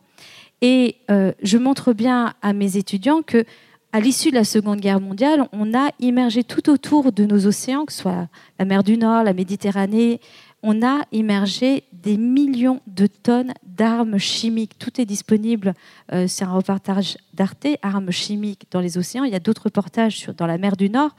Et 0.62 0.96
euh, 1.12 1.32
je 1.44 1.58
montre 1.58 1.94
bien 1.94 2.34
à 2.42 2.54
mes 2.54 2.76
étudiants 2.76 3.22
que 3.22 3.46
à 3.92 4.00
l'issue 4.00 4.30
de 4.30 4.36
la 4.36 4.44
Seconde 4.44 4.80
Guerre 4.80 5.02
mondiale, 5.02 5.48
on 5.52 5.74
a 5.74 5.90
immergé 6.00 6.44
tout 6.44 6.70
autour 6.70 7.12
de 7.12 7.26
nos 7.26 7.48
océans, 7.48 7.86
que 7.86 7.94
ce 7.94 8.02
soit 8.02 8.28
la 8.60 8.66
mer 8.66 8.84
du 8.84 8.98
Nord, 8.98 9.24
la 9.24 9.34
Méditerranée, 9.34 10.22
on 10.62 10.86
a 10.86 11.06
immergé 11.12 11.86
des 11.94 12.18
millions 12.18 12.82
de 12.86 13.08
tonnes 13.08 13.54
d'armes 13.64 14.18
chimiques. 14.18 14.78
Tout 14.78 15.00
est 15.00 15.06
disponible, 15.06 15.74
euh, 16.12 16.28
c'est 16.28 16.44
un 16.44 16.52
reportage 16.52 17.18
d'Arte, 17.34 17.68
armes 17.82 18.12
chimiques 18.12 18.68
dans 18.70 18.82
les 18.82 18.98
océans. 18.98 19.24
Il 19.24 19.32
y 19.32 19.36
a 19.36 19.40
d'autres 19.40 19.64
reportages 19.64 20.30
dans 20.38 20.46
la 20.46 20.58
mer 20.58 20.76
du 20.76 20.90
Nord. 20.90 21.16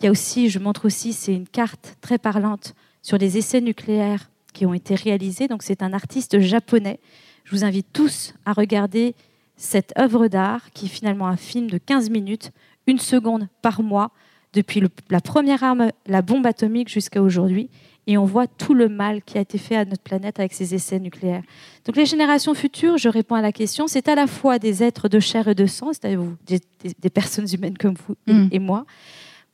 Il 0.00 0.04
y 0.04 0.08
a 0.08 0.10
aussi, 0.10 0.50
je 0.50 0.58
montre 0.58 0.84
aussi, 0.84 1.12
c'est 1.12 1.34
une 1.34 1.48
carte 1.48 1.96
très 2.00 2.18
parlante 2.18 2.74
sur 3.00 3.18
les 3.18 3.38
essais 3.38 3.60
nucléaires 3.60 4.30
qui 4.52 4.66
ont 4.66 4.74
été 4.74 4.94
réalisés. 4.94 5.48
Donc 5.48 5.62
c'est 5.62 5.82
un 5.82 5.92
artiste 5.92 6.38
japonais. 6.38 7.00
Je 7.44 7.56
vous 7.56 7.64
invite 7.64 7.86
tous 7.92 8.34
à 8.44 8.52
regarder 8.52 9.14
cette 9.62 9.96
œuvre 9.96 10.26
d'art, 10.26 10.70
qui 10.72 10.86
est 10.86 10.88
finalement 10.88 11.28
un 11.28 11.36
film 11.36 11.70
de 11.70 11.78
15 11.78 12.10
minutes, 12.10 12.50
une 12.88 12.98
seconde 12.98 13.46
par 13.62 13.82
mois, 13.82 14.10
depuis 14.54 14.82
la 15.08 15.20
première 15.20 15.62
arme, 15.62 15.90
la 16.06 16.20
bombe 16.20 16.46
atomique, 16.46 16.88
jusqu'à 16.88 17.22
aujourd'hui. 17.22 17.70
Et 18.08 18.18
on 18.18 18.24
voit 18.24 18.48
tout 18.48 18.74
le 18.74 18.88
mal 18.88 19.22
qui 19.22 19.38
a 19.38 19.40
été 19.40 19.58
fait 19.58 19.76
à 19.76 19.84
notre 19.84 20.02
planète 20.02 20.40
avec 20.40 20.52
ces 20.52 20.74
essais 20.74 20.98
nucléaires. 20.98 21.44
Donc 21.84 21.94
les 21.96 22.06
générations 22.06 22.54
futures, 22.54 22.98
je 22.98 23.08
réponds 23.08 23.36
à 23.36 23.40
la 23.40 23.52
question, 23.52 23.86
c'est 23.86 24.08
à 24.08 24.16
la 24.16 24.26
fois 24.26 24.58
des 24.58 24.82
êtres 24.82 25.08
de 25.08 25.20
chair 25.20 25.46
et 25.46 25.54
de 25.54 25.66
sang, 25.66 25.92
c'est-à-dire 25.92 26.22
des, 26.44 26.60
des, 26.98 27.10
personnes 27.10 27.46
humaines 27.54 27.78
comme 27.78 27.94
vous 27.94 28.16
mm. 28.26 28.48
et 28.50 28.58
moi, 28.58 28.84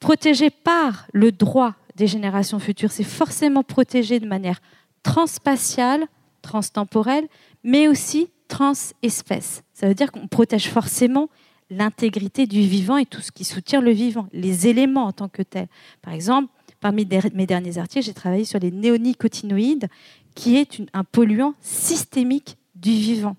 protégés 0.00 0.48
par 0.48 1.06
le 1.12 1.32
droit 1.32 1.74
des 1.96 2.06
générations 2.06 2.58
futures. 2.58 2.90
C'est 2.90 3.04
forcément 3.04 3.62
protégé 3.62 4.20
de 4.20 4.26
manière 4.26 4.62
transspatiale, 5.02 6.06
transtemporelle, 6.40 7.28
mais 7.62 7.88
aussi 7.88 8.30
transespèce. 8.48 9.62
Ça 9.74 9.86
veut 9.86 9.94
dire 9.94 10.10
qu'on 10.10 10.26
protège 10.26 10.68
forcément 10.68 11.28
l'intégrité 11.70 12.46
du 12.46 12.60
vivant 12.62 12.96
et 12.96 13.06
tout 13.06 13.20
ce 13.20 13.30
qui 13.30 13.44
soutient 13.44 13.80
le 13.80 13.90
vivant, 13.90 14.26
les 14.32 14.66
éléments 14.66 15.04
en 15.04 15.12
tant 15.12 15.28
que 15.28 15.42
tels. 15.42 15.68
Par 16.02 16.14
exemple, 16.14 16.50
parmi 16.80 17.06
mes 17.34 17.46
derniers 17.46 17.78
articles, 17.78 18.04
j'ai 18.04 18.14
travaillé 18.14 18.44
sur 18.44 18.58
les 18.58 18.70
néonicotinoïdes 18.70 19.88
qui 20.34 20.56
est 20.56 20.80
un 20.92 21.04
polluant 21.04 21.54
systémique 21.60 22.56
du 22.74 22.90
vivant. 22.90 23.36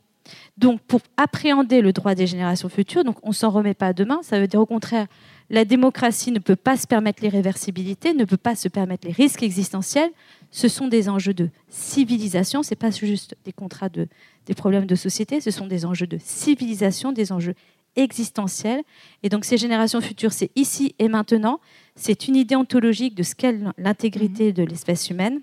Donc, 0.58 0.82
pour 0.82 1.02
appréhender 1.18 1.82
le 1.82 1.94
droit 1.94 2.14
des 2.14 2.28
générations 2.28 2.70
futures, 2.70 3.04
donc 3.04 3.18
on 3.24 3.32
s'en 3.32 3.50
remet 3.50 3.74
pas 3.74 3.94
demain. 3.94 4.20
Ça 4.22 4.40
veut 4.40 4.48
dire 4.48 4.60
au 4.60 4.66
contraire, 4.66 5.08
la 5.50 5.66
démocratie 5.66 6.32
ne 6.32 6.40
peut 6.40 6.56
pas 6.56 6.78
se 6.78 6.86
permettre 6.86 7.24
l'irréversibilité, 7.24 8.14
ne 8.14 8.26
peut 8.26 8.38
pas 8.38 8.56
se 8.56 8.68
permettre 8.68 9.08
les 9.08 9.14
risques 9.14 9.44
existentiels. 9.44 10.12
Ce 10.52 10.68
sont 10.68 10.88
des 10.88 11.10
enjeux 11.10 11.34
de 11.34 11.50
civilisation. 11.70 12.62
C'est 12.62 12.76
pas 12.76 12.92
juste 12.92 13.36
des 13.46 13.54
contrats 13.54 13.90
de, 13.90 14.08
des 14.46 14.54
problèmes 14.54 14.86
de 14.86 14.96
société. 14.96 15.42
Ce 15.42 15.52
sont 15.52 15.68
des 15.68 15.86
enjeux 15.86 16.08
de 16.08 16.20
civilisation, 16.20 17.12
des 17.12 17.32
enjeux 17.32 17.56
existentiels. 17.96 18.84
Et 19.24 19.30
donc, 19.30 19.44
ces 19.46 19.58
générations 19.58 20.02
futures, 20.02 20.34
c'est 20.34 20.52
ici 20.56 20.94
et 21.00 21.08
maintenant. 21.08 21.60
C'est 21.96 22.28
une 22.28 22.36
idée 22.36 22.56
ontologique 22.56 23.16
de 23.16 23.24
ce 23.24 23.34
qu'est 23.36 23.58
l'intégrité 23.78 24.50
mmh. 24.50 24.54
de 24.54 24.64
l'espèce 24.64 25.10
humaine. 25.10 25.42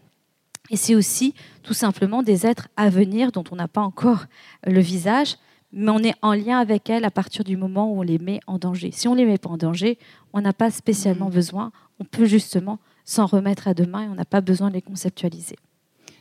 Et 0.71 0.77
c'est 0.77 0.95
aussi 0.95 1.35
tout 1.63 1.75
simplement 1.75 2.23
des 2.23 2.47
êtres 2.47 2.69
à 2.77 2.91
venir 2.91 3.33
dont 3.33 3.45
on 3.51 3.57
n'a 3.57 3.69
pas 3.69 3.83
encore 3.83 4.27
le 4.65 4.81
visage, 4.81 5.37
mais 5.77 5.91
on 5.91 5.99
est 5.99 6.15
en 6.23 6.33
lien 6.33 6.59
avec 6.59 6.89
elles 6.89 7.05
à 7.05 7.11
partir 7.11 7.45
du 7.45 7.57
moment 7.57 7.93
où 7.93 7.99
on 7.99 8.03
les 8.03 8.19
met 8.19 8.41
en 8.47 8.59
danger. 8.59 8.91
Si 8.93 9.07
on 9.09 9.13
ne 9.13 9.19
les 9.19 9.27
met 9.27 9.37
pas 9.37 9.51
en 9.51 9.59
danger, 9.59 9.99
on 10.33 10.41
n'a 10.41 10.55
pas 10.55 10.71
spécialement 10.71 11.29
mm. 11.29 11.33
besoin, 11.33 11.73
on 12.01 12.05
peut 12.05 12.25
justement 12.25 12.79
s'en 13.05 13.27
remettre 13.27 13.69
à 13.69 13.75
demain 13.75 14.05
et 14.05 14.09
on 14.09 14.15
n'a 14.15 14.25
pas 14.25 14.41
besoin 14.41 14.71
de 14.71 14.75
les 14.75 14.83
conceptualiser. 14.83 15.57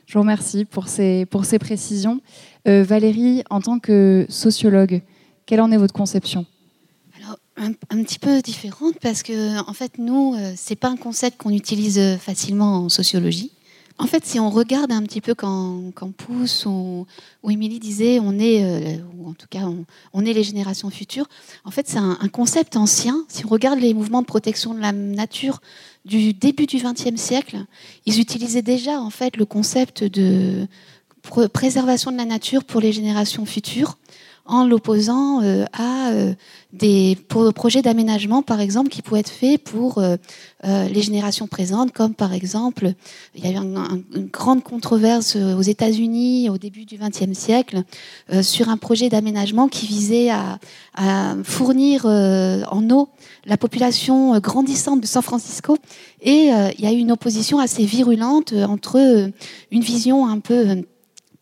Je 0.05 0.13
vous 0.13 0.19
remercie 0.19 0.65
pour 0.65 0.89
ces, 0.89 1.25
pour 1.25 1.45
ces 1.45 1.57
précisions. 1.57 2.21
Euh, 2.67 2.83
Valérie, 2.83 3.43
en 3.49 3.61
tant 3.61 3.79
que 3.79 4.25
sociologue, 4.29 5.01
quelle 5.45 5.61
en 5.61 5.71
est 5.71 5.77
votre 5.77 5.93
conception? 5.93 6.45
Alors, 7.17 7.37
un, 7.55 7.71
un, 7.89 8.03
petit 8.03 8.19
peu 8.19 8.41
différente 8.41 8.99
parce 9.01 9.23
que, 9.23 9.57
en 9.67 9.73
fait, 9.73 9.97
nous, 9.97 10.35
euh, 10.35 10.51
c'est 10.57 10.75
pas 10.75 10.89
un 10.89 10.97
concept 10.97 11.37
qu'on 11.37 11.49
utilise 11.51 12.17
facilement 12.19 12.79
en 12.83 12.89
sociologie. 12.89 13.51
En 13.97 14.07
fait, 14.07 14.25
si 14.25 14.41
on 14.41 14.49
regarde 14.49 14.91
un 14.91 15.03
petit 15.03 15.21
peu 15.21 15.33
quand, 15.35 15.93
Pousse 16.17 16.65
ou, 16.65 17.07
Émilie 17.49 17.79
disait 17.79 18.19
on 18.21 18.37
est, 18.37 18.63
euh, 18.63 19.01
ou 19.17 19.29
en 19.29 19.33
tout 19.33 19.47
cas 19.49 19.61
on, 20.13 20.25
est 20.25 20.33
les 20.33 20.43
générations 20.43 20.89
futures, 20.89 21.27
en 21.63 21.71
fait 21.71 21.87
c'est 21.87 21.97
un, 21.97 22.17
concept 22.27 22.75
ancien. 22.75 23.23
Si 23.29 23.45
on 23.45 23.49
regarde 23.49 23.79
les 23.79 23.93
mouvements 23.93 24.21
de 24.21 24.27
protection 24.27 24.73
de 24.73 24.81
la 24.81 24.91
nature 24.91 25.61
du 26.03 26.33
début 26.33 26.65
du 26.65 26.77
XXe 26.77 27.15
siècle, 27.15 27.57
ils 28.05 28.19
utilisaient 28.19 28.61
déjà 28.61 28.99
en 28.99 29.09
fait 29.09 29.37
le 29.37 29.45
concept 29.45 30.03
de 30.03 30.67
préservation 31.53 32.11
de 32.11 32.17
la 32.17 32.25
nature 32.25 32.65
pour 32.65 32.81
les 32.81 32.91
générations 32.91 33.45
futures 33.45 33.97
en 34.45 34.67
l'opposant 34.67 35.41
euh, 35.41 35.65
à 35.73 36.09
euh, 36.11 36.33
des 36.71 37.17
projets 37.55 37.81
d'aménagement, 37.81 38.43
par 38.43 38.59
exemple, 38.59 38.89
qui 38.89 39.01
pouvaient 39.01 39.21
être 39.21 39.29
faits 39.29 39.63
pour 39.63 39.97
euh, 39.97 40.17
les 40.63 41.01
générations 41.01 41.47
présentes, 41.47 41.93
comme 41.93 42.13
par 42.13 42.33
exemple, 42.33 42.91
il 43.33 43.43
y 43.43 43.47
a 43.47 43.51
eu 43.51 43.63
une 43.63 44.27
grande 44.27 44.61
controverse 44.61 45.35
aux 45.35 45.61
États-Unis 45.61 46.49
au 46.49 46.57
début 46.57 46.85
du 46.85 46.97
XXe 46.97 47.37
siècle 47.37 47.83
sur 48.41 48.67
un 48.69 48.77
projet 48.77 49.09
d'aménagement 49.09 49.69
qui 49.69 49.85
visait 49.85 50.31
à, 50.31 50.59
à 50.95 51.35
fournir 51.43 52.05
en 52.05 52.89
eau 52.89 53.09
la 53.45 53.57
population 53.57 54.37
grandissante 54.39 54.99
de 54.99 55.05
San 55.05 55.21
Francisco. 55.21 55.77
Et 56.21 56.49
il 56.77 56.83
y 56.83 56.87
a 56.87 56.91
eu 56.91 56.97
une 56.97 57.11
opposition 57.11 57.59
assez 57.59 57.85
virulente 57.85 58.53
entre 58.53 59.29
une 59.71 59.81
vision 59.81 60.27
un 60.27 60.39
peu 60.39 60.83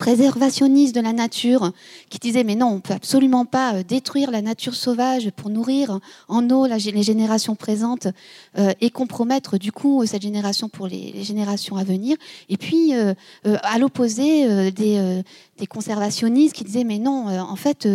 préservationniste 0.03 0.93
de 0.93 0.99
la 0.99 1.13
nature 1.13 1.71
qui 2.09 2.19
disait 2.19 2.43
mais 2.43 2.55
non, 2.55 2.67
on 2.67 2.79
peut 2.81 2.93
absolument 2.93 3.45
pas 3.45 3.75
euh, 3.75 3.83
détruire 3.83 4.31
la 4.31 4.41
nature 4.41 4.75
sauvage 4.75 5.31
pour 5.31 5.49
nourrir 5.49 6.01
en 6.27 6.49
eau 6.49 6.67
les 6.67 7.03
générations 7.03 7.55
présentes 7.55 8.09
euh, 8.57 8.73
et 8.81 8.89
compromettre 8.89 9.57
du 9.57 9.71
coup 9.71 10.05
cette 10.05 10.23
génération 10.23 10.67
pour 10.67 10.87
les, 10.87 11.23
générations 11.23 11.77
à 11.77 11.85
venir. 11.85 12.17
Et 12.49 12.57
puis 12.57 12.93
euh, 12.93 13.13
à 13.45 13.79
l'opposé 13.79 14.71
des, 14.73 15.23
des, 15.57 15.67
conservationnistes 15.67 16.53
qui 16.53 16.65
disaient 16.65 16.83
mais 16.83 16.99
non, 16.99 17.27
en 17.39 17.55
fait 17.55 17.87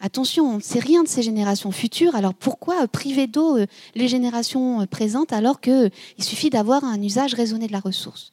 attention, 0.00 0.44
on 0.48 0.56
ne 0.58 0.62
sait 0.62 0.78
rien 0.78 1.02
de 1.02 1.08
ces 1.08 1.22
générations 1.22 1.72
futures. 1.72 2.14
Alors 2.14 2.34
pourquoi 2.34 2.86
priver 2.86 3.26
d'eau 3.26 3.58
les 3.96 4.06
générations 4.06 4.86
présentes 4.86 5.32
alors 5.32 5.60
qu'il 5.60 5.90
suffit 6.20 6.50
d'avoir 6.50 6.84
un 6.84 7.02
usage 7.02 7.34
raisonné 7.34 7.66
de 7.66 7.72
la 7.72 7.80
ressource? 7.80 8.32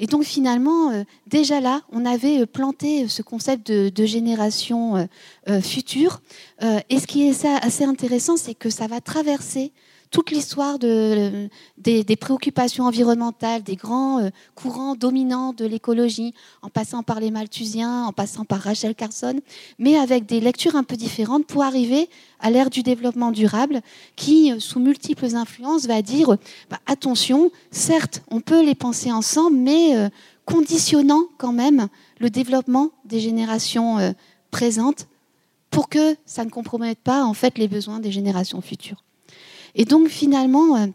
Et 0.00 0.06
donc 0.06 0.24
finalement, 0.24 0.90
euh, 0.90 1.04
déjà 1.26 1.60
là, 1.60 1.82
on 1.92 2.06
avait 2.06 2.40
euh, 2.40 2.46
planté 2.46 3.06
ce 3.06 3.20
concept 3.20 3.70
de, 3.70 4.06
génération 4.06 5.06
euh, 5.48 5.60
future. 5.60 6.22
et 6.88 6.98
ce 6.98 7.06
qui 7.06 7.28
est 7.28 7.44
assez 7.44 7.84
intéressant, 7.84 8.38
c'est 8.38 8.54
que 8.54 8.70
ça 8.70 8.86
va 8.86 9.02
traverser 9.02 9.72
toute 10.10 10.32
l'histoire 10.32 10.78
de, 10.78 11.48
des, 11.78 12.16
préoccupations 12.16 12.84
environnementales, 12.84 13.62
des 13.62 13.76
grands 13.76 14.18
euh, 14.18 14.30
courants 14.56 14.96
dominants 14.96 15.52
de 15.52 15.64
l'écologie, 15.64 16.34
en 16.62 16.68
passant 16.68 17.02
par 17.02 17.20
les 17.20 17.30
Malthusiens, 17.30 18.04
en 18.04 18.12
passant 18.12 18.44
par 18.44 18.60
Rachel 18.60 18.94
Carson, 18.94 19.40
mais 19.78 19.96
avec 19.96 20.26
des 20.26 20.40
lectures 20.40 20.74
un 20.74 20.82
peu 20.82 20.96
différentes 20.96 21.46
pour 21.46 21.62
arriver 21.62 22.08
à 22.40 22.50
l'ère 22.50 22.70
du 22.70 22.82
développement 22.82 23.30
durable, 23.30 23.82
qui, 24.16 24.52
euh, 24.52 24.58
sous 24.58 24.80
multiples 24.80 25.36
influences, 25.36 25.86
va 25.86 26.02
dire 26.02 26.36
bah, 26.70 26.80
attention, 26.86 27.50
certes, 27.70 28.22
on 28.30 28.40
peut 28.40 28.64
les 28.64 28.74
penser 28.74 29.12
ensemble, 29.12 29.56
mais 29.56 29.96
euh, 29.96 30.08
conditionnant 30.44 31.22
quand 31.38 31.52
même 31.52 31.86
le 32.18 32.30
développement 32.30 32.90
des 33.04 33.20
générations 33.20 34.14
présentes 34.50 35.06
pour 35.70 35.88
que 35.88 36.16
ça 36.26 36.44
ne 36.44 36.50
compromette 36.50 36.98
pas 36.98 37.22
en 37.22 37.34
fait 37.34 37.56
les 37.56 37.68
besoins 37.68 38.00
des 38.00 38.10
générations 38.10 38.60
futures. 38.60 39.04
Et 39.74 39.84
donc 39.84 40.08
finalement, 40.08 40.76
euh, 40.76 40.86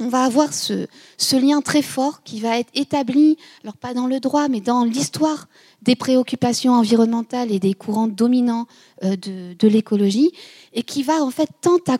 on 0.00 0.08
va 0.08 0.24
avoir 0.24 0.52
ce, 0.52 0.86
lien 1.32 1.60
très 1.60 1.82
fort 1.82 2.22
qui 2.22 2.40
va 2.40 2.58
être 2.58 2.70
établi, 2.74 3.36
alors 3.62 3.76
pas 3.76 3.94
dans 3.94 4.06
le 4.06 4.20
droit, 4.20 4.48
mais 4.48 4.60
dans 4.60 4.84
l'histoire 4.84 5.46
des 5.82 5.94
préoccupations 5.94 6.72
environnementales 6.72 7.52
et 7.52 7.60
des 7.60 7.74
courants 7.74 8.08
dominants 8.08 8.66
euh, 9.04 9.16
de, 9.16 9.68
l'écologie, 9.68 10.32
et 10.72 10.82
qui 10.82 11.02
va 11.02 11.22
en 11.22 11.30
fait 11.30 11.48
tente 11.60 11.88
à, 11.88 11.98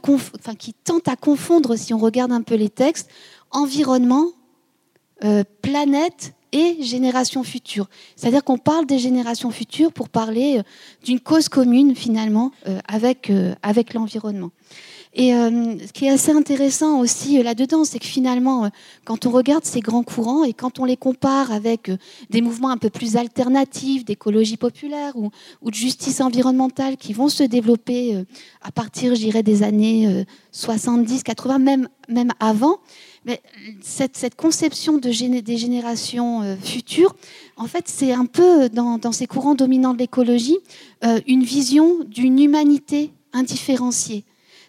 confondre, 1.17 1.77
si 1.77 1.95
on 1.95 1.99
regarde 1.99 2.33
un 2.33 2.43
peu 2.43 2.57
les 2.57 2.71
textes, 2.71 3.11
environnement, 3.51 4.29
euh, 5.23 5.45
planète 5.63 6.35
et 6.51 6.83
génération 6.83 7.43
future. 7.43 7.89
C'est-à-dire 8.17 8.45
qu'on 8.45 8.59
parle 8.59 8.87
des 8.87 8.99
générations 8.99 9.51
futures 9.51 9.93
pour 9.93 10.09
parler 10.09 10.63
d'une 11.05 11.19
cause 11.19 11.49
commune 11.49 11.97
finalement 11.97 12.53
avec 12.87 13.33
l'environnement. 13.93 14.53
Et 15.17 15.33
euh, 15.33 15.77
ce 15.79 15.93
qui 15.93 16.07
est 16.07 16.11
assez 16.11 16.33
intéressant 16.33 16.99
aussi 16.99 17.39
euh, 17.39 17.45
là-dedans, 17.45 17.85
c'est 17.85 18.01
que 18.01 18.07
finalement, 18.07 18.65
euh, 18.65 18.69
quand 19.05 19.27
on 19.27 19.31
regarde 19.31 19.65
ces 19.65 19.79
grands 19.79 20.03
courants 20.03 20.43
et 20.43 20.53
quand 20.53 20.81
on 20.81 20.85
les 20.85 20.97
compare 20.97 21.53
avec 21.53 21.89
des 22.31 22.43
mouvements 22.43 22.71
un 22.71 22.77
peu 22.77 22.91
plus 22.91 23.17
alternatifs 23.17 24.05
d'écologie 24.05 24.57
populaire 24.57 25.15
ou, 25.15 25.31
de 25.71 25.75
justice 25.75 26.21
environnementale 26.21 26.97
qui 26.97 27.13
vont 27.13 27.29
se 27.29 27.45
développer 27.45 28.25
à 28.63 28.73
partir, 28.73 29.15
j'irais, 29.15 29.43
des 29.43 29.63
années 29.63 30.25
70, 30.51 31.23
80, 31.23 31.59
même, 31.59 31.89
même 32.09 32.33
avant, 32.41 32.79
mais 33.25 33.41
cette, 33.81 34.35
conception 34.37 34.99
de 34.99 35.41
des 35.41 35.57
générations 35.57 36.57
futures, 36.63 37.15
en 37.57 37.67
fait, 37.67 37.89
c'est 37.89 38.13
un 38.13 38.27
peu 38.27 38.69
dans, 38.69 39.13
ces 39.13 39.27
courants 39.27 39.55
dominants 39.55 39.95
de 39.95 39.99
l'écologie, 39.99 40.59
une 41.27 41.45
vision 41.45 42.05
d'une 42.05 42.41
humanité 42.41 43.13
indifférenciée 43.33 44.25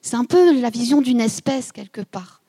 c'est 0.05 0.17
un 0.17 0.23
peu 0.23 0.61
la 0.61 0.69
vision 0.69 1.01
d'une 1.01 1.19
espèce 1.19 1.71
quelque 1.71 2.01
part. 2.01 2.43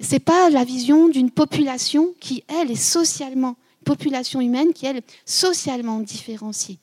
C'est 0.00 0.18
pas 0.18 0.50
la 0.50 0.64
vision 0.64 1.08
d'une 1.08 1.30
population 1.30 2.12
qui, 2.18 2.42
elle, 2.48 2.72
est 2.72 2.74
socialement, 2.74 3.54
population 3.84 4.40
humaine 4.40 4.72
qui, 4.72 4.86
elle, 4.86 4.96
est 4.96 5.10
socialement 5.24 6.00
différenciée. 6.00 6.80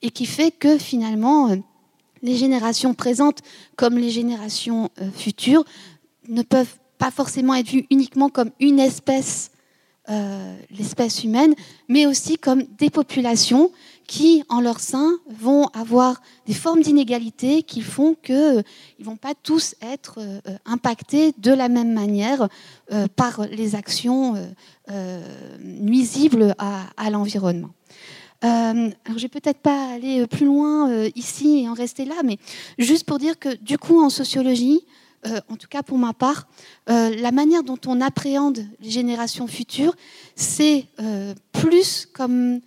Et 0.00 0.10
qui 0.10 0.24
fait 0.24 0.50
que 0.50 0.78
finalement, 0.78 1.50
euh, 1.50 1.56
les 2.22 2.36
générations 2.36 2.94
présentes 2.94 3.40
comme 3.76 3.98
les 3.98 4.08
générations 4.08 4.88
euh, 5.02 5.10
futures 5.10 5.66
ne 6.26 6.40
peuvent 6.40 6.78
pas 6.96 7.10
forcément 7.10 7.54
être 7.54 7.68
vues 7.68 7.86
uniquement 7.90 8.30
comme 8.30 8.52
une 8.60 8.80
espèce, 8.80 9.50
euh, 10.08 10.56
l'espèce 10.70 11.22
humaine, 11.22 11.54
mais 11.88 12.06
aussi 12.06 12.38
comme 12.38 12.62
des 12.78 12.88
populations 12.88 13.70
qui, 14.06 14.44
en 14.48 14.60
leur 14.60 14.80
sein, 14.80 15.18
vont 15.28 15.66
avoir 15.68 16.22
des 16.46 16.54
formes 16.54 16.82
d'inégalité 16.82 17.62
qui 17.62 17.82
font 17.82 18.14
qu'ils 18.14 18.34
euh, 18.34 18.62
ne 18.98 19.04
vont 19.04 19.16
pas 19.16 19.34
tous 19.34 19.74
être 19.82 20.18
euh, 20.18 20.40
impactés 20.64 21.34
de 21.38 21.52
la 21.52 21.68
même 21.68 21.92
manière 21.92 22.48
euh, 22.92 23.06
par 23.14 23.46
les 23.46 23.74
actions 23.74 24.34
nuisibles 25.60 26.54
à, 26.58 27.10
l'environnement. 27.10 27.70
alors, 28.42 28.92
je 29.16 29.22
vais 29.22 29.28
peut-être 29.28 29.58
pas 29.58 29.94
aller 29.94 30.26
plus 30.28 30.46
loin 30.46 31.06
ici 31.16 31.62
et 31.62 31.68
en 31.68 31.74
rester 31.74 32.04
là, 32.04 32.14
mais 32.24 32.38
juste 32.78 33.04
pour 33.04 33.18
dire 33.18 33.36
que, 33.38 33.56
du 33.56 33.78
coup, 33.78 34.00
en 34.00 34.10
sociologie, 34.10 34.86
en 35.24 35.56
tout 35.56 35.66
cas 35.68 35.82
pour 35.82 35.98
ma 35.98 36.12
part, 36.12 36.46
la 36.86 37.32
manière 37.32 37.64
dont 37.64 37.80
on 37.86 38.00
appréhende 38.00 38.64
les 38.80 38.90
générations 38.90 39.48
futures, 39.48 39.96
c'est 40.36 40.86
plus 41.52 42.06
comme 42.06 42.60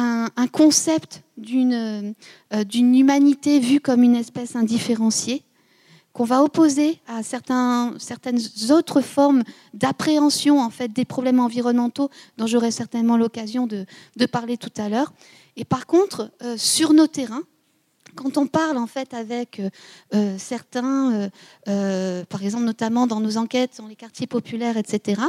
un, 0.00 0.46
concept 0.46 1.22
euh, 1.38 2.12
d'une 2.64 2.94
humanité 2.94 3.60
vue 3.60 3.80
comme 3.80 4.02
une 4.02 4.16
espèce 4.16 4.56
indifférenciée, 4.56 5.42
qu'on 6.12 6.24
va 6.24 6.42
opposer 6.42 7.00
à 7.06 7.22
certains, 7.22 7.94
certaines 7.98 8.40
autres 8.70 9.00
formes 9.00 9.42
d'appréhension 9.74 10.60
en 10.60 10.70
fait 10.70 10.92
des 10.92 11.04
problèmes 11.04 11.38
environnementaux 11.38 12.10
dont 12.36 12.46
j'aurai 12.46 12.72
certainement 12.72 13.16
l'occasion 13.16 13.66
de, 13.66 13.86
parler 14.26 14.56
tout 14.56 14.72
à 14.76 14.88
l'heure. 14.88 15.12
Et 15.56 15.64
par 15.64 15.86
contre, 15.86 16.32
euh, 16.42 16.56
sur 16.56 16.92
nos 16.92 17.06
terrains, 17.06 17.42
quand 18.14 18.38
on 18.38 18.46
parle 18.46 18.76
en 18.76 18.86
fait 18.86 19.14
avec 19.14 19.60
euh, 19.60 19.70
euh, 20.14 20.36
certains, 20.38 21.30
par 21.64 22.42
exemple 22.42 22.64
notamment 22.64 23.06
dans 23.06 23.20
nos 23.20 23.36
enquêtes 23.36 23.78
dans 23.78 23.86
les 23.86 23.96
quartiers 23.96 24.26
populaires, 24.26 24.76
etc., 24.76 25.20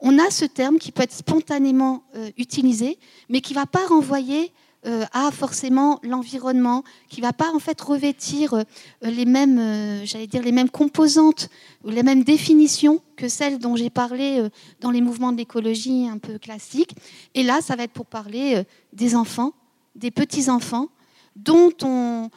on 0.00 0.18
a 0.18 0.30
ce 0.30 0.44
terme 0.44 0.78
qui 0.78 0.92
peut 0.92 1.02
être 1.02 1.12
spontanément 1.12 2.04
utilisé, 2.36 2.98
mais 3.28 3.40
qui 3.40 3.52
ne 3.54 3.58
va 3.58 3.66
pas 3.66 3.86
renvoyer 3.86 4.52
euh, 4.86 5.06
a 5.14 5.30
forcément 5.30 5.98
l'environnement, 6.02 6.84
qui 7.08 7.22
va 7.22 7.32
pas 7.32 7.50
en 7.54 7.58
fait 7.58 7.80
revêtir 7.80 8.52
euh, 8.52 8.64
les 9.00 9.24
mêmes, 9.24 9.58
euh, 9.58 10.04
j'allais 10.04 10.26
dire 10.26 10.42
les 10.42 10.52
mêmes 10.52 10.68
composantes 10.68 11.48
ou 11.84 11.88
les 11.88 12.02
mêmes 12.02 12.22
définitions 12.22 13.00
que 13.16 13.26
celles 13.26 13.58
dont 13.58 13.76
j'ai 13.76 13.88
parlé 13.88 14.46
dans 14.80 14.90
les 14.90 15.00
mouvements 15.00 15.32
de 15.32 15.38
l'écologie 15.38 16.06
un 16.06 16.18
peu 16.18 16.38
classiques. 16.38 16.94
Et 17.34 17.42
là, 17.42 17.62
ça 17.62 17.76
va 17.76 17.84
être 17.84 17.92
pour 17.92 18.04
parler 18.04 18.62
des 18.92 19.14
enfants, 19.14 19.54
des 19.94 20.10
petits 20.10 20.50
enfants, 20.50 20.88
dont 21.36 21.72
on, 21.82 22.30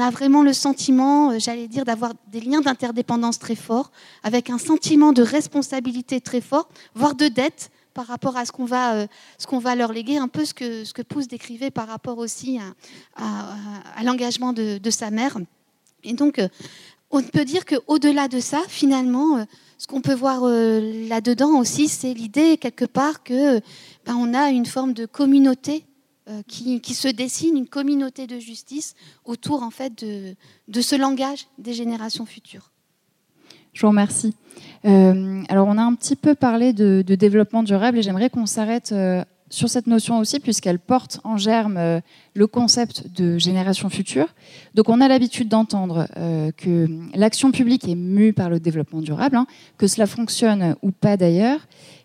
a 0.00 0.10
vraiment 0.10 0.42
le 0.42 0.52
sentiment, 0.52 1.38
j'allais 1.38 1.68
dire, 1.68 1.84
d'avoir 1.84 2.12
des 2.32 2.40
liens 2.40 2.60
d'interdépendance 2.60 3.38
très 3.38 3.54
forts, 3.54 3.92
avec 4.22 4.50
un 4.50 4.58
sentiment 4.58 5.12
de 5.12 5.22
responsabilité 5.22 6.20
très 6.20 6.40
fort, 6.40 6.68
voire 6.94 7.14
de 7.14 7.28
dette 7.28 7.70
par 7.94 8.06
rapport 8.06 8.36
à 8.36 8.44
ce 8.44 8.52
qu'on 8.52 8.64
va, 8.64 8.94
euh, 8.94 9.06
ce 9.38 9.46
qu'on 9.46 9.58
va 9.58 9.74
leur 9.74 9.92
léguer, 9.92 10.16
un 10.16 10.28
peu 10.28 10.44
ce 10.44 10.54
que, 10.54 10.84
ce 10.84 11.02
Pousse 11.02 11.28
décrivait 11.28 11.70
par 11.70 11.88
rapport 11.88 12.18
aussi 12.18 12.58
à, 13.16 14.02
l'engagement 14.02 14.52
de, 14.52 14.90
sa 14.90 15.10
mère. 15.10 15.38
Et 16.04 16.12
donc, 16.12 16.38
euh, 16.38 16.48
on 17.10 17.22
peut 17.22 17.44
dire 17.44 17.64
qu'au-delà 17.64 18.28
de 18.28 18.40
ça, 18.40 18.60
finalement, 18.68 19.38
euh, 19.38 19.44
ce 19.78 19.86
qu'on 19.86 20.00
peut 20.00 20.14
voir 20.14 20.42
là-dedans 20.42 21.58
aussi, 21.58 21.88
c'est 21.88 22.12
l'idée 22.12 22.58
quelque 22.58 22.84
part 22.84 23.22
que 23.22 23.60
ben, 24.04 24.34
a 24.34 24.50
une 24.50 24.66
forme 24.66 24.92
de 24.92 25.06
communauté 25.06 25.84
qui, 26.46 26.80
qui, 26.80 26.94
se 26.94 27.08
dessine, 27.08 27.56
une 27.56 27.68
communauté 27.68 28.26
de 28.26 28.38
justice 28.38 28.94
autour 29.24 29.62
en 29.62 29.70
fait 29.70 30.04
de, 30.04 30.34
de 30.68 30.80
ce 30.80 30.96
langage 30.96 31.46
des 31.58 31.74
générations 31.74 32.26
futures. 32.26 32.70
Je 33.72 33.82
vous 33.82 33.88
remercie. 33.88 34.34
Euh, 34.84 35.42
alors, 35.48 35.68
on 35.68 35.78
a 35.78 35.82
un 35.82 35.94
petit 35.94 36.16
peu 36.16 36.34
parlé 36.34 36.72
de, 36.72 37.02
développement 37.02 37.62
durable 37.62 37.98
et 37.98 38.02
j'aimerais 38.02 38.30
qu'on 38.30 38.46
s'arrête 38.46 38.92
euh, 38.92 39.24
sur 39.50 39.68
cette 39.68 39.86
notion 39.86 40.18
aussi, 40.18 40.40
puisqu'elle 40.40 40.78
porte 40.78 41.20
en 41.24 41.36
germe 41.36 41.76
euh, 41.76 42.00
le 42.34 42.46
concept 42.46 43.10
de 43.14 43.36
génération 43.36 43.90
future. 43.90 44.28
Donc, 44.74 44.88
on 44.88 45.00
a 45.00 45.08
l'habitude 45.08 45.48
d'entendre 45.48 46.06
que 46.56 46.86
l'action 47.14 47.50
publique 47.50 47.88
est 47.88 47.96
mue 47.96 48.32
par 48.32 48.48
le 48.48 48.60
développement 48.60 49.02
durable, 49.02 49.36
hein, 49.36 49.46
que 49.76 49.86
cela 49.88 50.06
fonctionne 50.06 50.76
ou 50.82 50.92
pas 50.92 51.16
d'ailleurs. 51.16 51.60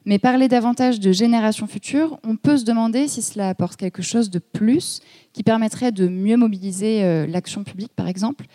Mais 0.06 0.20
parler 0.20 0.48
davantage 0.48 1.00
de 1.00 1.12
génération 1.12 1.68
future, 1.68 2.20
on 2.24 2.36
peut 2.36 2.58
se 2.58 2.66
demander 2.66 3.08
si 3.08 3.22
cela 3.22 3.50
apporte 3.50 3.78
quelque 3.78 4.02
chose 4.02 4.30
de 4.30 4.40
plus 4.40 5.02
qui 5.32 5.44
permettrait 5.44 5.92
de 5.92 6.08
mieux 6.08 6.38
mobiliser 6.38 7.28
l'action 7.28 7.64
publique, 7.64 7.94
par 7.96 8.08
exemple. 8.08 8.46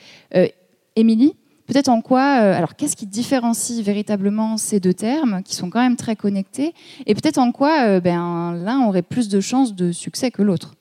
Émilie, 0.96 1.34
Peut-être 1.70 1.88
en 1.88 2.00
quoi, 2.00 2.40
euh, 2.42 2.52
alors 2.52 2.74
qu'est-ce 2.74 2.96
qui 2.96 3.06
différencie 3.06 3.80
véritablement 3.80 4.56
ces 4.56 4.80
deux 4.80 4.92
termes 4.92 5.40
qui 5.44 5.54
sont 5.54 5.70
quand 5.70 5.78
même 5.78 5.94
très 5.94 6.16
connectés 6.16 6.74
et 7.06 7.14
peut-être 7.14 7.38
en 7.38 7.52
quoi 7.52 7.82
euh, 7.86 8.00
ben, 8.00 8.54
l'un 8.54 8.88
aurait 8.88 9.02
plus 9.02 9.28
de 9.28 9.38
chances 9.38 9.76
de 9.76 9.92
succès 9.92 10.32
que 10.32 10.42
l'autre? 10.42 10.74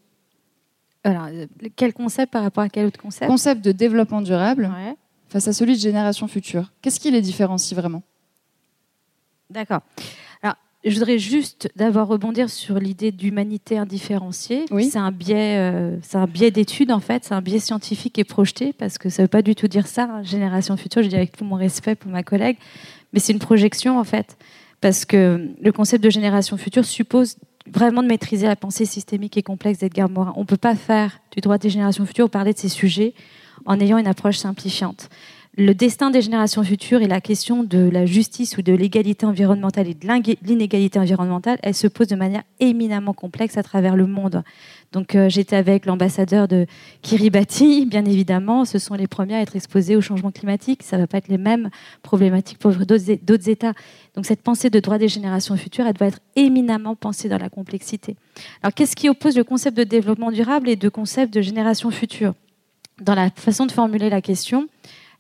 Alors, 1.04 1.28
euh, 1.28 1.46
quel 1.76 1.94
concept 1.94 2.34
par 2.34 2.42
rapport 2.42 2.64
à 2.64 2.70
quel 2.70 2.88
autre 2.88 3.00
concept? 3.00 3.30
Concept 3.30 3.64
de 3.64 3.72
développement 3.72 4.24
durable 4.24 4.68
face 5.28 5.48
à 5.48 5.54
celui 5.54 5.74
de 5.74 5.80
génération 5.80 6.28
future. 6.28 6.72
Qu'est-ce 6.82 7.00
qui 7.00 7.12
les 7.12 7.22
différencie 7.22 7.80
vraiment? 7.80 8.02
D'accord 9.52 9.82
je 10.86 10.94
voudrais 10.94 11.20
juste 11.20 11.70
d'abord 11.76 12.08
rebondir 12.08 12.50
sur 12.50 12.80
l'idée 12.80 13.12
d'humanité 13.12 13.78
indifférenciée. 13.78 14.66
C'est 14.80 14.98
un 14.98 15.12
biais, 15.12 15.58
euh, 15.58 15.98
c'est 16.02 16.18
un 16.18 16.26
biais 16.26 16.52
d'étude 16.52 16.92
en 16.92 17.02
fait, 17.02 17.26
c'est 17.26 17.34
un 17.34 17.42
biais 17.42 17.60
scientifique 17.60 18.18
et 18.18 18.24
projeté 18.24 18.72
parce 18.72 18.98
que 18.98 19.10
ça 19.10 19.22
ne 19.22 19.26
veut 19.26 19.30
pas 19.30 19.42
du 19.42 19.56
tout 19.56 19.68
dire 19.68 19.88
ça. 19.88 20.04
Hein, 20.04 20.24
génération 20.24 20.78
future, 20.78 21.04
je 21.04 21.10
dis 21.10 21.16
avec 21.16 21.36
tout 21.36 21.44
mon 21.44 21.56
respect 21.56 21.96
pour 21.96 22.10
ma 22.12 22.24
collègue, 22.24 22.58
mais 23.12 23.20
c'est 23.20 23.34
une 23.34 23.40
projection 23.40 24.00
en 24.00 24.06
fait, 24.06 24.38
parce 24.80 25.04
que 25.04 25.50
le 25.62 25.72
concept 25.74 26.02
de 26.02 26.10
génération 26.10 26.56
future 26.56 26.86
suppose 26.86 27.36
vraiment 27.68 28.02
de 28.02 28.08
maîtriser 28.08 28.48
la 28.48 28.56
pensée 28.56 28.86
systémique 28.86 29.36
et 29.38 29.44
complexe 29.44 29.80
d'Edgar 29.80 30.10
Morin. 30.10 30.34
On 30.38 30.42
ne 30.42 30.46
peut 30.46 30.58
pas 30.58 30.76
faire 30.76 31.20
du 31.32 31.42
droit 31.42 31.58
des 31.58 31.70
générations 31.70 32.06
futures 32.06 32.26
ou 32.26 32.30
parler 32.30 32.54
de 32.54 32.58
ces 32.58 32.70
sujets 32.70 33.14
en 33.66 33.80
ayant 33.82 33.98
une 33.98 34.08
approche 34.08 34.38
simplifiante 34.38 35.10
le 35.60 35.76
destin 35.76 36.10
des 36.10 36.22
générations 36.22 36.64
futures 36.64 37.02
et 37.02 37.08
la 37.08 37.20
question 37.20 37.64
de 37.64 37.90
la 37.90 38.06
justice 38.06 38.58
ou 38.58 38.62
de 38.62 38.72
l'égalité 38.72 39.26
environnementale 39.26 39.90
et 39.90 39.94
de 39.94 40.08
l'inégalité 40.42 40.98
environnementale, 41.00 41.60
elle 41.64 41.74
se 41.74 41.88
pose 41.88 42.08
de 42.08 42.16
manière 42.16 42.44
éminemment 42.62 43.14
complexe 43.14 43.58
à 43.58 43.64
travers 43.64 43.98
le 43.98 44.08
monde. 44.08 44.44
Donc 44.94 45.16
euh, 45.16 45.28
j'étais 45.28 45.58
avec 45.58 45.86
l'ambassadeur 45.86 46.48
de 46.48 46.66
Kiribati, 47.02 47.86
bien 47.86 48.06
évidemment, 48.06 48.64
ce 48.64 48.80
sont 48.80 48.96
les 48.96 49.08
premiers 49.08 49.36
à 49.36 49.42
être 49.42 49.58
exposés 49.58 49.98
au 49.98 50.02
changement 50.02 50.32
climatique, 50.32 50.82
ça 50.82 50.96
ne 50.96 51.02
va 51.02 51.08
pas 51.08 51.18
être 51.18 51.28
les 51.28 51.38
mêmes 51.38 51.70
problématiques 52.04 52.58
pour 52.58 52.72
d'autres 52.72 53.50
États. 53.50 53.74
Donc 54.16 54.26
cette 54.26 54.42
pensée 54.42 54.70
de 54.70 54.80
droit 54.80 54.98
des 54.98 55.10
générations 55.10 55.58
futures, 55.58 55.86
elle 55.86 55.94
doit 55.94 56.08
être 56.08 56.22
éminemment 56.38 56.96
pensée 56.96 57.28
dans 57.28 57.38
la 57.38 57.50
complexité. 57.50 58.16
Alors 58.64 58.74
qu'est-ce 58.74 58.96
qui 58.96 59.10
oppose 59.10 59.36
le 59.36 59.44
concept 59.44 59.76
de 59.76 59.84
développement 59.84 60.32
durable 60.32 60.70
et 60.70 60.78
le 60.78 60.90
concept 60.90 61.34
de 61.34 61.42
génération 61.42 61.92
future? 61.92 62.34
Dans 63.02 63.16
la 63.16 63.30
façon 63.30 63.66
de 63.66 63.72
formuler 63.72 64.10
la 64.10 64.22
question, 64.22 64.68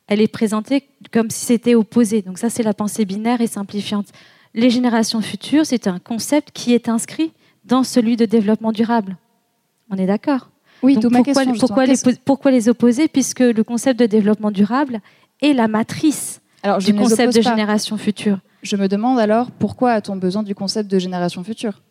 elle 0.09 0.21
est 0.21 0.27
présentée 0.27 0.89
comme 1.13 1.29
si 1.29 1.45
c'était 1.45 1.75
opposé. 1.75 2.21
Donc 2.23 2.39
ça, 2.39 2.49
c'est 2.49 2.63
la 2.63 2.73
pensée 2.73 3.05
binaire 3.05 3.41
et 3.41 3.47
simplifiante. 3.47 4.07
Les 4.55 4.71
générations 4.71 5.21
futures, 5.21 5.65
c'est 5.65 5.87
un 5.87 5.99
concept 5.99 6.49
qui 6.51 6.73
est 6.73 6.89
inscrit 6.89 7.31
dans 7.63 7.83
celui 7.83 8.17
de 8.17 8.25
développement 8.25 8.71
durable. 8.71 9.17
On 9.91 9.97
est 9.97 10.07
d'accord 10.07 10.49
Oui, 10.81 10.95
Donc 10.95 11.13
pourquoi, 11.13 11.45
question, 11.45 11.53
pourquoi, 11.59 11.85
les, 11.85 11.95
pourquoi, 12.25 12.51
les, 12.51 12.69
opposer 12.69 13.07
Puisque 13.07 13.41
le 13.41 13.63
concept 13.63 13.99
de 13.99 14.07
développement 14.07 14.49
durable 14.49 14.99
est 15.41 15.53
la 15.53 15.67
matrice 15.67 16.41
alors, 16.63 16.79
du 16.79 16.93
concept 16.93 17.35
de 17.35 17.41
génération 17.41 17.95
future. 17.97 18.39
Je 18.63 18.75
me 18.75 18.87
demande 18.87 19.19
alors 19.19 19.51
pourquoi 19.51 19.91
a-t-on 19.91 20.15
besoin 20.15 20.41
du 20.41 20.55
concept 20.55 20.89
de 20.89 20.97
génération 20.97 21.43
future? 21.43 21.81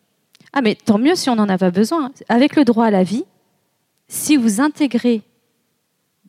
Ah, 0.51 0.61
mais 0.61 0.75
tant 0.75 0.97
mieux 0.97 1.15
si 1.15 1.29
on 1.29 1.35
n'en 1.35 1.47
a 1.47 1.57
pas 1.57 1.71
besoin. 1.71 2.11
Avec 2.27 2.57
le 2.57 2.65
droit 2.65 2.85
à 2.85 2.91
la 2.91 3.03
vie, 3.03 3.23
si 4.09 4.35
vous 4.35 4.59
intégrez 4.59 5.21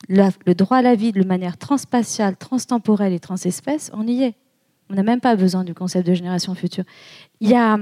le 0.08 0.52
droit 0.54 0.78
à 0.78 0.82
la 0.82 0.94
vie 0.94 1.12
de 1.12 1.22
manière 1.22 1.56
transspatiale, 1.56 2.36
transtemporelle 2.36 3.12
et 3.12 3.20
transespèce, 3.20 3.90
on 3.94 4.06
y 4.06 4.24
est. 4.24 4.34
On 4.90 4.94
n'a 4.94 5.02
même 5.02 5.20
pas 5.20 5.36
besoin 5.36 5.62
du 5.62 5.72
concept 5.72 6.06
de 6.06 6.14
génération 6.14 6.54
future. 6.54 6.84
Il 7.40 7.48
y 7.48 7.54
a, 7.54 7.78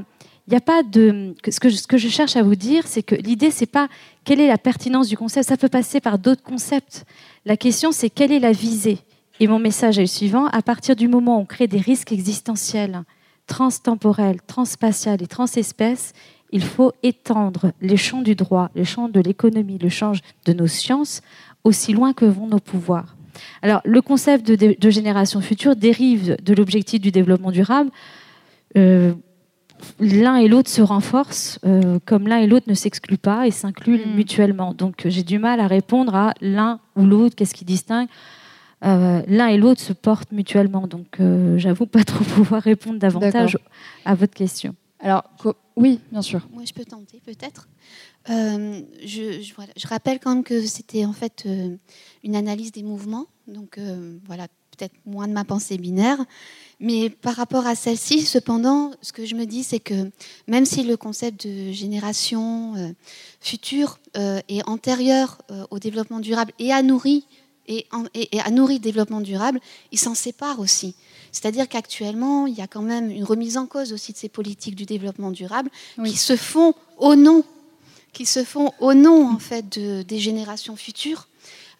pas 0.61 0.83
de. 0.83 1.35
Ce 1.49 1.59
que, 1.59 1.99
je, 1.99 2.09
cherche 2.09 2.37
à 2.37 2.43
vous 2.43 2.55
dire, 2.55 2.87
c'est 2.87 3.03
que 3.03 3.15
l'idée, 3.15 3.51
c'est 3.51 3.67
pas 3.67 3.89
quelle 4.25 4.41
est 4.41 4.47
la 4.47 4.59
pertinence 4.59 5.09
du 5.09 5.17
concept. 5.17 5.49
Ça 5.49 5.57
peut 5.57 5.71
passer 5.71 6.01
par 6.01 6.19
d'autres 6.19 6.43
concepts. 6.43 7.07
La 7.47 7.57
question, 7.57 7.93
c'est 7.93 8.11
quelle 8.11 8.33
est 8.33 8.41
la 8.41 8.53
visée. 8.53 8.99
Et 9.41 9.47
mon 9.47 9.59
message 9.59 9.99
est 9.99 10.03
le 10.03 10.07
suivant 10.07 10.47
à 10.49 10.61
partir 10.61 10.97
du 10.97 11.09
moment 11.09 11.39
où 11.39 11.41
on 11.41 11.47
crée 11.47 11.67
des 11.67 11.81
risques 11.81 12.13
existentiels, 12.13 13.05
transtemporels, 13.47 14.43
transspatials 14.47 15.23
et 15.23 15.27
transespèces, 15.27 16.13
il 16.51 16.63
faut 16.63 16.93
étendre 17.03 17.73
les 17.81 17.97
champs 17.97 18.23
du 18.23 18.35
droit, 18.35 18.71
les 18.75 18.85
champs 18.85 19.09
de 19.09 19.21
l'économie, 19.21 19.79
le 19.79 19.89
champ 19.89 20.13
de 20.45 20.53
nos 20.53 20.67
sciences 20.67 21.21
aussi 21.69 21.93
loin 21.93 22.13
que 22.13 22.25
vont 22.25 22.47
nos 22.47 22.59
pouvoirs. 22.59 23.15
Alors, 23.63 23.83
le 23.85 24.01
concept 24.03 24.51
de, 24.51 24.91
génération 24.91 25.41
future 25.41 25.77
dérive 25.77 26.37
de 26.43 26.55
l'objectif 26.55 27.01
du 27.01 27.13
développement 27.13 27.53
durable. 27.53 27.91
Euh, 28.77 29.13
l'un 30.01 30.37
et 30.37 30.49
l'autre 30.49 30.71
se 30.71 30.83
renforcent, 30.83 31.61
euh, 31.65 31.99
comme 32.05 32.27
l'un 32.27 32.39
et 32.39 32.47
l'autre 32.47 32.67
ne 32.69 32.75
s'excluent 32.75 33.19
pas 33.19 33.47
et 33.47 33.51
s'incluent 33.51 34.05
mm. 34.05 34.17
mutuellement. 34.17 34.75
Donc, 34.75 35.03
j'ai 35.05 35.23
du 35.23 35.39
mal 35.39 35.61
à 35.61 35.67
répondre 35.67 36.15
à 36.17 36.35
l'un 36.41 36.81
ou 36.97 37.05
l'autre, 37.05 37.37
qu'est-ce 37.37 37.55
qui 37.55 37.65
distingue. 37.65 38.09
Euh, 38.85 39.23
l'un 39.29 39.49
et 39.49 39.59
l'autre 39.59 39.81
se 39.81 39.93
portent 39.93 40.33
mutuellement. 40.33 40.87
Donc, 40.87 41.21
j'avoue 41.57 41.87
pas 41.87 42.05
trop 42.13 42.25
pouvoir 42.25 42.63
répondre 42.63 42.99
davantage 42.99 43.59
à 44.05 44.15
votre 44.15 44.35
question. 44.35 44.75
Alors, 45.01 45.25
oui, 45.77 46.01
bien 46.11 46.23
sûr. 46.23 46.49
Moi, 46.53 46.65
je 46.67 46.73
peux 46.73 46.85
tenter 46.85 47.21
peut-être. 47.25 47.69
Euh, 48.31 48.83
je, 49.05 49.41
je, 49.41 49.89
rappelle 49.89 50.19
quand 50.21 50.35
même 50.35 50.45
que 50.45 50.67
c'était 50.67 51.05
en 51.05 51.13
fait 51.13 51.45
euh, 51.47 51.77
une 52.23 52.37
analyse 52.37 52.73
des 52.73 52.83
mouvements, 52.83 53.27
donc 53.47 53.79
euh, 53.79 54.19
voilà, 54.27 54.49
peut-être 54.77 54.95
moins 55.07 55.27
de 55.27 55.33
ma 55.33 55.45
pensée 55.45 55.79
binaire. 55.79 56.19
Mais 56.79 57.11
par 57.11 57.35
rapport 57.35 57.67
à 57.67 57.75
celle-ci, 57.75 58.23
cependant, 58.23 58.93
ce 59.03 59.13
que 59.13 59.25
je 59.25 59.35
me 59.35 59.47
dis, 59.47 59.65
c'est 59.65 59.81
que 59.81 60.11
même 60.47 60.67
si 60.67 60.83
le 60.85 60.97
concept 60.97 61.47
de 61.47 61.73
génération 61.73 62.95
future 63.41 63.99
est 64.15 64.63
antérieur 64.69 65.39
au 65.71 65.81
développement 65.81 66.21
durable 66.21 66.53
et 66.61 66.73
a 66.73 66.81
nourri 66.83 67.27
et, 67.67 67.87
et, 68.15 68.41
a 68.41 68.51
nourri 68.51 68.75
le 68.75 68.81
développement 68.81 69.21
durable, 69.21 69.59
il 69.91 69.99
s'en 69.99 70.15
sépare 70.15 70.61
aussi. 70.61 70.95
C'est-à-dire 71.33 71.69
qu'actuellement, 71.69 72.47
il 72.47 72.55
y 72.55 72.61
a 72.61 72.69
quand 72.69 72.83
même 72.83 73.11
une 73.11 73.25
remise 73.25 73.57
en 73.57 73.67
cause 73.67 73.93
aussi 73.93 74.13
de 74.13 74.19
ces 74.19 74.29
politiques 74.29 74.77
du 74.77 74.85
développement 74.85 75.33
durable 75.33 75.71
qui 76.05 76.17
se 76.17 76.37
font 76.37 76.75
au 76.97 77.17
nom 77.17 77.45
qui 78.13 78.27
se 78.27 78.45
font 78.45 78.73
au 78.81 78.95
nom 78.95 79.29
en 79.29 79.39
fait 79.39 79.79
de, 79.79 80.03
des 80.03 80.19
générations 80.19 80.77
futures, 80.77 81.29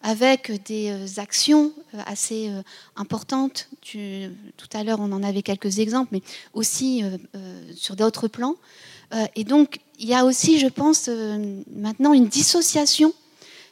avec 0.01 0.63
des 0.63 1.19
actions 1.19 1.73
assez 2.05 2.49
importantes. 2.95 3.67
tout 3.81 4.69
à 4.71 4.83
l'heure, 4.85 4.99
on 5.01 5.11
en 5.11 5.23
avait 5.23 5.41
quelques 5.41 5.79
exemples, 5.79 6.09
mais 6.13 6.21
aussi 6.53 7.03
sur 7.75 7.97
d'autres 7.97 8.29
plans. 8.29 8.55
et 9.35 9.43
donc, 9.43 9.79
il 9.99 10.07
y 10.07 10.13
a 10.13 10.23
aussi, 10.23 10.57
je 10.57 10.67
pense, 10.67 11.09
maintenant 11.75 12.13
une 12.13 12.29
dissociation 12.29 13.13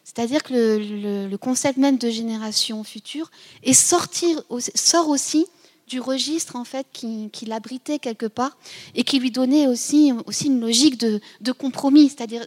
c'est-à-dire 0.07 0.41
que 0.41 1.27
le, 1.29 1.35
concept 1.35 1.77
même 1.77 1.97
de 1.97 2.09
génération 2.09 2.83
future 2.85 3.29
est 3.63 3.73
sortir, 3.73 4.41
sort 4.73 5.09
aussi 5.09 5.45
du 5.87 5.99
registre 5.99 6.55
en 6.55 6.63
fait 6.63 6.87
qui, 6.91 7.29
l'abritait 7.45 7.99
quelque 7.99 8.25
part 8.25 8.57
et 8.95 9.03
qui 9.03 9.19
lui 9.19 9.31
donnait 9.31 9.67
aussi, 9.67 10.11
aussi 10.25 10.47
une 10.47 10.59
logique 10.59 10.99
de, 10.99 11.21
de 11.41 11.51
compromis, 11.51 12.09
c'est-à-dire 12.09 12.45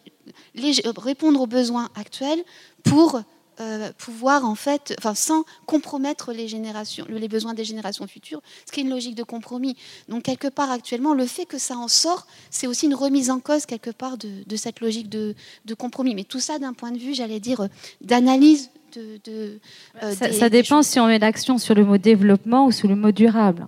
répondre 0.96 1.40
aux 1.40 1.46
besoins 1.46 1.88
actuels 1.94 2.42
pour 2.85 3.22
euh, 3.61 3.92
pouvoir 3.98 4.46
en 4.46 4.55
fait, 4.55 4.94
enfin, 4.98 5.14
sans 5.14 5.44
compromettre 5.66 6.33
les 6.33 7.29
besoins 7.29 7.53
des 7.53 7.64
générations 7.64 8.07
futures, 8.07 8.40
ce 8.64 8.72
qui 8.72 8.81
est 8.81 8.85
une 8.85 8.88
logique 8.88 9.14
de 9.14 9.22
compromis. 9.22 9.76
Donc 10.09 10.22
quelque 10.22 10.48
part 10.48 10.70
actuellement, 10.70 11.12
le 11.12 11.26
fait 11.26 11.44
que 11.44 11.59
ça 11.59 11.76
en 11.76 11.88
sort, 11.88 12.26
c'est 12.48 12.66
aussi 12.66 12.87
une 12.87 12.94
remise 12.94 13.29
en 13.29 13.38
cause 13.38 13.66
quelque 13.66 13.90
part 13.90 14.16
de, 14.16 14.57
cette 14.57 14.81
logique 14.81 15.11
de, 15.11 15.35
compromis. 15.79 16.14
Mais 16.14 16.24
tout 16.24 16.40
ça 16.40 16.59
d'un 16.59 16.72
point 16.72 16.90
de 16.90 16.98
vue, 16.98 17.12
j'allais 17.12 17.40
dire, 17.40 17.68
d'analyse. 18.00 18.70
De, 18.94 19.61
euh, 20.03 20.12
ça, 20.12 20.48
dépend 20.48 20.83
si 20.83 20.98
on 20.98 21.07
met 21.07 21.18
l'action 21.18 21.59
sur 21.59 21.74
le 21.74 21.85
mot 21.85 21.98
développement 21.98 22.66
ou 22.66 22.72
sur 22.72 22.88
le 22.88 22.96
mot 22.96 23.12
durable. 23.12 23.66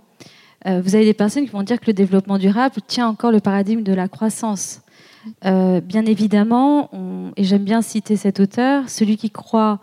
Euh, 0.65 0.81
vous 0.81 0.95
avez 0.95 1.05
des 1.05 1.13
personnes 1.13 1.45
qui 1.45 1.51
vont 1.51 1.63
dire 1.63 1.79
que 1.79 1.87
le 1.87 1.93
développement 1.93 2.37
durable 2.37 2.75
tient 2.87 3.07
encore 3.07 3.31
le 3.31 3.39
paradigme 3.39 3.83
de 3.83 3.93
la 3.93 4.07
croissance. 4.07 4.81
Euh, 5.45 5.79
bien 5.81 6.05
évidemment, 6.05 6.89
et 7.37 7.43
j'aime 7.43 7.63
bien 7.63 7.81
citer 7.81 8.17
cet 8.17 8.39
auteur, 8.39 8.89
celui 8.89 9.17
qui 9.17 9.29
croit 9.29 9.79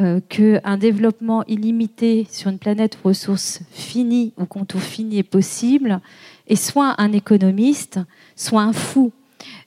euh, 0.00 0.20
qu'un 0.28 0.76
développement 0.76 1.44
illimité 1.46 2.26
sur 2.30 2.50
une 2.50 2.58
planète 2.58 2.96
aux 3.02 3.08
ressources 3.08 3.60
finies, 3.72 4.32
ou 4.38 4.44
contour 4.44 4.80
fini 4.80 5.18
est 5.18 5.24
possible, 5.24 6.00
est 6.46 6.56
soit 6.56 6.94
un 6.98 7.12
économiste, 7.12 7.98
soit 8.36 8.62
un 8.62 8.72
fou. 8.72 9.12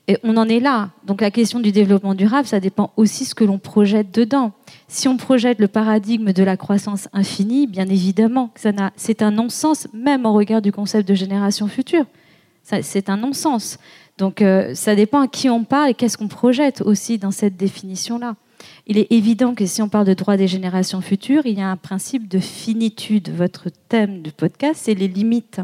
Et 0.07 0.17
on 0.23 0.37
en 0.37 0.47
est 0.47 0.59
là. 0.59 0.91
Donc 1.05 1.21
la 1.21 1.31
question 1.31 1.59
du 1.59 1.71
développement 1.71 2.15
durable, 2.15 2.47
ça 2.47 2.59
dépend 2.59 2.91
aussi 2.97 3.23
de 3.23 3.29
ce 3.29 3.35
que 3.35 3.43
l'on 3.43 3.57
projette 3.57 4.13
dedans. 4.13 4.53
Si 4.93 5.07
on 5.07 5.17
projette 5.17 5.57
le 5.57 5.67
paradigme 5.67 6.33
de 6.33 6.43
la 6.43 6.55
croissance 6.55 7.09
infinie, 7.13 7.65
bien 7.65 7.89
évidemment, 7.89 8.51
c'est 8.95 9.23
un 9.23 9.31
non-sens, 9.31 9.87
même 9.91 10.27
au 10.27 10.33
regard 10.33 10.61
du 10.61 10.71
concept 10.71 11.07
de 11.07 11.15
génération 11.15 11.67
future. 11.67 12.05
C'est 12.61 13.09
un 13.09 13.17
non-sens. 13.17 13.79
Donc 14.19 14.43
euh, 14.43 14.75
ça 14.75 14.93
dépend 14.93 15.21
à 15.21 15.27
qui 15.27 15.49
on 15.49 15.63
parle 15.63 15.89
et 15.89 15.93
qu'est-ce 15.95 16.15
qu'on 16.15 16.27
projette 16.27 16.81
aussi 16.81 17.17
dans 17.17 17.31
cette 17.31 17.57
définition-là. 17.57 18.35
Il 18.85 18.99
est 18.99 19.11
évident 19.11 19.55
que 19.55 19.65
si 19.65 19.81
on 19.81 19.89
parle 19.89 20.05
de 20.05 20.13
droit 20.13 20.37
des 20.37 20.47
générations 20.47 21.01
futures, 21.01 21.47
il 21.47 21.57
y 21.57 21.61
a 21.61 21.71
un 21.71 21.75
principe 21.75 22.27
de 22.27 22.37
finitude. 22.37 23.31
Votre 23.31 23.69
thème 23.89 24.21
du 24.21 24.31
podcast, 24.31 24.81
c'est 24.83 24.93
les 24.93 25.07
limites. 25.07 25.59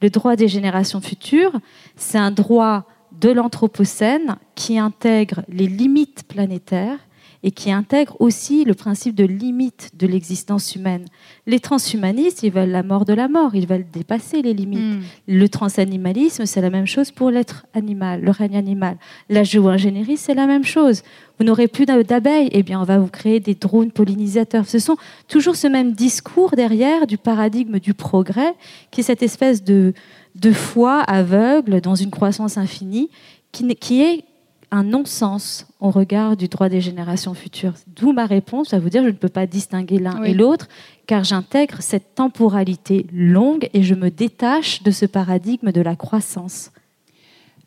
Le 0.00 0.08
droit 0.08 0.36
des 0.36 0.46
générations 0.46 1.00
futures, 1.00 1.58
c'est 1.96 2.16
un 2.16 2.30
droit 2.30 2.84
de 3.10 3.30
l'Anthropocène 3.30 4.36
qui 4.54 4.78
intègre 4.78 5.42
les 5.48 5.66
limites 5.66 6.22
planétaires 6.28 7.00
et 7.44 7.50
qui 7.50 7.72
intègre 7.72 8.16
aussi 8.20 8.64
le 8.64 8.74
principe 8.74 9.14
de 9.14 9.24
limite 9.24 9.90
de 9.98 10.06
l'existence 10.06 10.76
humaine. 10.76 11.06
Les 11.46 11.58
transhumanistes, 11.58 12.42
ils 12.42 12.52
veulent 12.52 12.70
la 12.70 12.82
mort 12.82 13.04
de 13.04 13.12
la 13.12 13.28
mort, 13.28 13.54
ils 13.54 13.66
veulent 13.66 13.86
dépasser 13.92 14.42
les 14.42 14.54
limites. 14.54 14.98
Hmm. 14.98 15.02
Le 15.26 15.48
transanimalisme, 15.48 16.46
c'est 16.46 16.60
la 16.60 16.70
même 16.70 16.86
chose 16.86 17.10
pour 17.10 17.30
l'être 17.30 17.66
animal, 17.74 18.22
le 18.22 18.30
règne 18.30 18.56
animal. 18.56 18.96
La 19.28 19.42
géo-ingénierie, 19.42 20.16
c'est 20.16 20.34
la 20.34 20.46
même 20.46 20.64
chose. 20.64 21.02
Vous 21.38 21.44
n'aurez 21.44 21.66
plus 21.66 21.86
d'abeilles, 21.86 22.48
eh 22.52 22.62
bien, 22.62 22.80
on 22.80 22.84
va 22.84 22.98
vous 22.98 23.08
créer 23.08 23.40
des 23.40 23.54
drones 23.54 23.90
pollinisateurs. 23.90 24.68
Ce 24.68 24.78
sont 24.78 24.96
toujours 25.26 25.56
ce 25.56 25.66
même 25.66 25.92
discours 25.92 26.52
derrière 26.52 27.08
du 27.08 27.18
paradigme 27.18 27.80
du 27.80 27.94
progrès, 27.94 28.54
qui 28.92 29.00
est 29.00 29.04
cette 29.04 29.22
espèce 29.22 29.64
de, 29.64 29.94
de 30.36 30.52
foi 30.52 31.00
aveugle 31.00 31.80
dans 31.80 31.96
une 31.96 32.10
croissance 32.10 32.56
infinie, 32.56 33.10
qui, 33.50 33.66
qui 33.74 34.02
est 34.02 34.24
un 34.72 34.82
non-sens 34.82 35.66
au 35.80 35.90
regard 35.90 36.36
du 36.36 36.48
droit 36.48 36.70
des 36.70 36.80
générations 36.80 37.34
futures. 37.34 37.74
D'où 37.94 38.12
ma 38.12 38.26
réponse 38.26 38.72
à 38.72 38.80
vous 38.80 38.88
dire 38.88 39.02
je 39.02 39.08
ne 39.08 39.12
peux 39.12 39.28
pas 39.28 39.46
distinguer 39.46 39.98
l'un 39.98 40.22
et 40.24 40.32
l'autre, 40.32 40.66
car 41.06 41.22
j'intègre 41.22 41.82
cette 41.82 42.14
temporalité 42.14 43.06
longue 43.12 43.68
et 43.74 43.82
je 43.82 43.94
me 43.94 44.10
détache 44.10 44.82
de 44.82 44.90
ce 44.90 45.04
paradigme 45.06 45.72
de 45.72 45.80
la 45.82 45.94
croissance. 45.94 46.72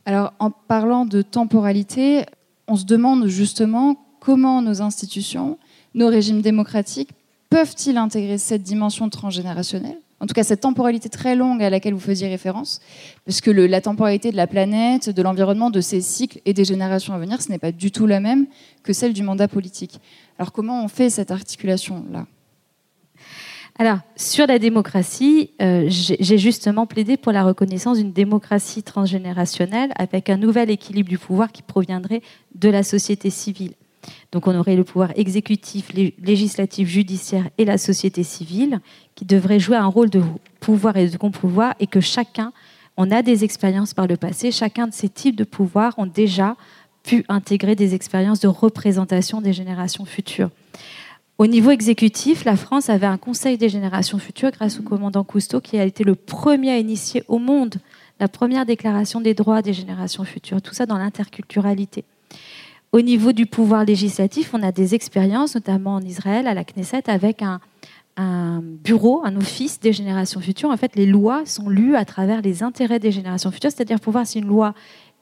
Alors, 0.05 0.33
en 0.39 0.49
parlant 0.49 1.05
de 1.05 1.21
temporalité, 1.21 2.25
on 2.67 2.75
se 2.75 2.85
demande 2.85 3.27
justement 3.27 3.97
comment 4.19 4.61
nos 4.61 4.81
institutions, 4.81 5.59
nos 5.93 6.07
régimes 6.07 6.41
démocratiques 6.41 7.11
peuvent-ils 7.49 7.97
intégrer 7.97 8.39
cette 8.39 8.63
dimension 8.63 9.09
transgénérationnelle 9.09 9.99
en 10.19 10.27
tout 10.27 10.33
cas 10.33 10.43
cette 10.43 10.61
temporalité 10.61 11.09
très 11.09 11.35
longue 11.35 11.61
à 11.61 11.69
laquelle 11.69 11.93
vous 11.93 11.99
faisiez 11.99 12.27
référence, 12.27 12.81
parce 13.25 13.41
que 13.41 13.51
la 13.51 13.81
temporalité 13.81 14.31
de 14.31 14.37
la 14.37 14.47
planète, 14.47 15.09
de 15.09 15.21
l'environnement, 15.21 15.69
de 15.69 15.81
ces 15.81 16.01
cycles 16.01 16.39
et 16.45 16.53
des 16.53 16.65
générations 16.65 17.13
à 17.13 17.19
venir, 17.19 17.41
ce 17.41 17.49
n'est 17.49 17.59
pas 17.59 17.71
du 17.71 17.91
tout 17.91 18.07
la 18.07 18.19
même 18.19 18.47
que 18.83 18.93
celle 18.93 19.13
du 19.13 19.23
mandat 19.23 19.47
politique. 19.47 19.99
Alors 20.39 20.51
comment 20.51 20.83
on 20.83 20.87
fait 20.87 21.09
cette 21.09 21.31
articulation-là? 21.31 22.25
Alors, 23.77 23.99
sur 24.15 24.47
la 24.47 24.57
démocratie, 24.57 25.51
euh, 25.61 25.87
j'ai 25.89 26.37
justement 26.37 26.85
plaidé 26.85 27.17
pour 27.17 27.33
la 27.33 27.43
reconnaissance 27.43 27.97
d'une 27.97 28.13
démocratie 28.13 28.83
transgénérationnelle 28.83 29.91
avec 29.97 30.29
un 30.29 30.37
nouvel 30.37 30.69
équilibre 30.69 31.09
du 31.09 31.17
pouvoir 31.17 31.51
qui 31.51 31.61
proviendrait 31.61 32.21
de 32.55 32.69
la 32.69 32.83
société 32.83 33.29
civile. 33.29 33.73
Donc 34.35 34.47
on 34.47 34.59
aurait 34.59 34.75
le 34.75 34.83
pouvoir 34.83 35.13
exécutif, 35.15 35.93
législatif, 35.93 36.89
judiciaire 36.89 37.47
et 37.57 37.63
la 37.63 37.77
société 37.77 38.21
civile 38.21 38.81
qui 39.15 39.23
devraient 39.23 39.61
jouer 39.61 39.77
un 39.77 39.87
rôle 39.87 40.09
de 40.09 40.21
pouvoir 40.59 40.97
et 40.97 41.07
de 41.07 41.15
contre-pouvoir 41.15 41.73
et 41.79 41.87
que 41.87 42.01
chacun, 42.01 42.51
on 42.97 43.11
a 43.11 43.21
des 43.21 43.45
expériences 43.45 43.93
par 43.93 44.07
le 44.07 44.17
passé, 44.17 44.51
chacun 44.51 44.87
de 44.87 44.93
ces 44.93 45.07
types 45.07 45.37
de 45.37 45.45
pouvoirs 45.45 45.93
ont 45.97 46.05
déjà 46.05 46.57
pu 47.03 47.23
intégrer 47.29 47.75
des 47.75 47.95
expériences 47.95 48.41
de 48.41 48.49
représentation 48.49 49.39
des 49.39 49.53
générations 49.53 50.03
futures. 50.03 50.49
Au 51.37 51.47
niveau 51.47 51.71
exécutif, 51.71 52.43
la 52.43 52.57
France 52.57 52.89
avait 52.89 53.07
un 53.07 53.17
conseil 53.17 53.57
des 53.57 53.69
générations 53.69 54.19
futures 54.19 54.51
grâce 54.51 54.81
au 54.81 54.83
commandant 54.83 55.23
Cousteau 55.23 55.61
qui 55.61 55.79
a 55.79 55.85
été 55.85 56.03
le 56.03 56.15
premier 56.15 56.71
à 56.71 56.77
initier 56.77 57.23
au 57.29 57.39
monde 57.39 57.75
la 58.19 58.27
première 58.27 58.65
déclaration 58.65 59.21
des 59.21 59.33
droits 59.33 59.61
des 59.61 59.71
générations 59.71 60.25
futures, 60.25 60.61
tout 60.61 60.73
ça 60.73 60.85
dans 60.85 60.97
l'interculturalité. 60.97 62.03
Au 62.95 63.01
niveau 63.01 63.33
du 63.33 63.45
pouvoir 63.45 63.83
législatif, 63.83 64.53
on 64.53 64.63
a 64.63 64.71
des 64.71 64.95
expériences, 64.95 65.55
notamment 65.55 65.95
en 65.95 66.01
Israël, 66.01 66.47
à 66.47 66.53
la 66.53 66.63
Knesset, 66.63 67.09
avec 67.09 67.41
un, 67.41 67.59
bureau, 68.85 69.21
un 69.25 69.35
office 69.35 69.81
des 69.81 69.91
générations 69.91 70.39
futures. 70.39 70.69
En 70.69 70.77
fait, 70.77 70.95
les 70.95 71.05
lois 71.05 71.45
sont 71.45 71.67
lues 71.67 71.97
à 71.97 72.05
travers 72.05 72.41
les 72.41 72.63
intérêts 72.63 72.99
des 72.99 73.11
générations 73.11 73.51
futures, 73.51 73.69
c'est-à-dire 73.69 73.99
pour 73.99 74.13
voir 74.13 74.25
si 74.25 74.39
une 74.39 74.47
loi 74.47 74.73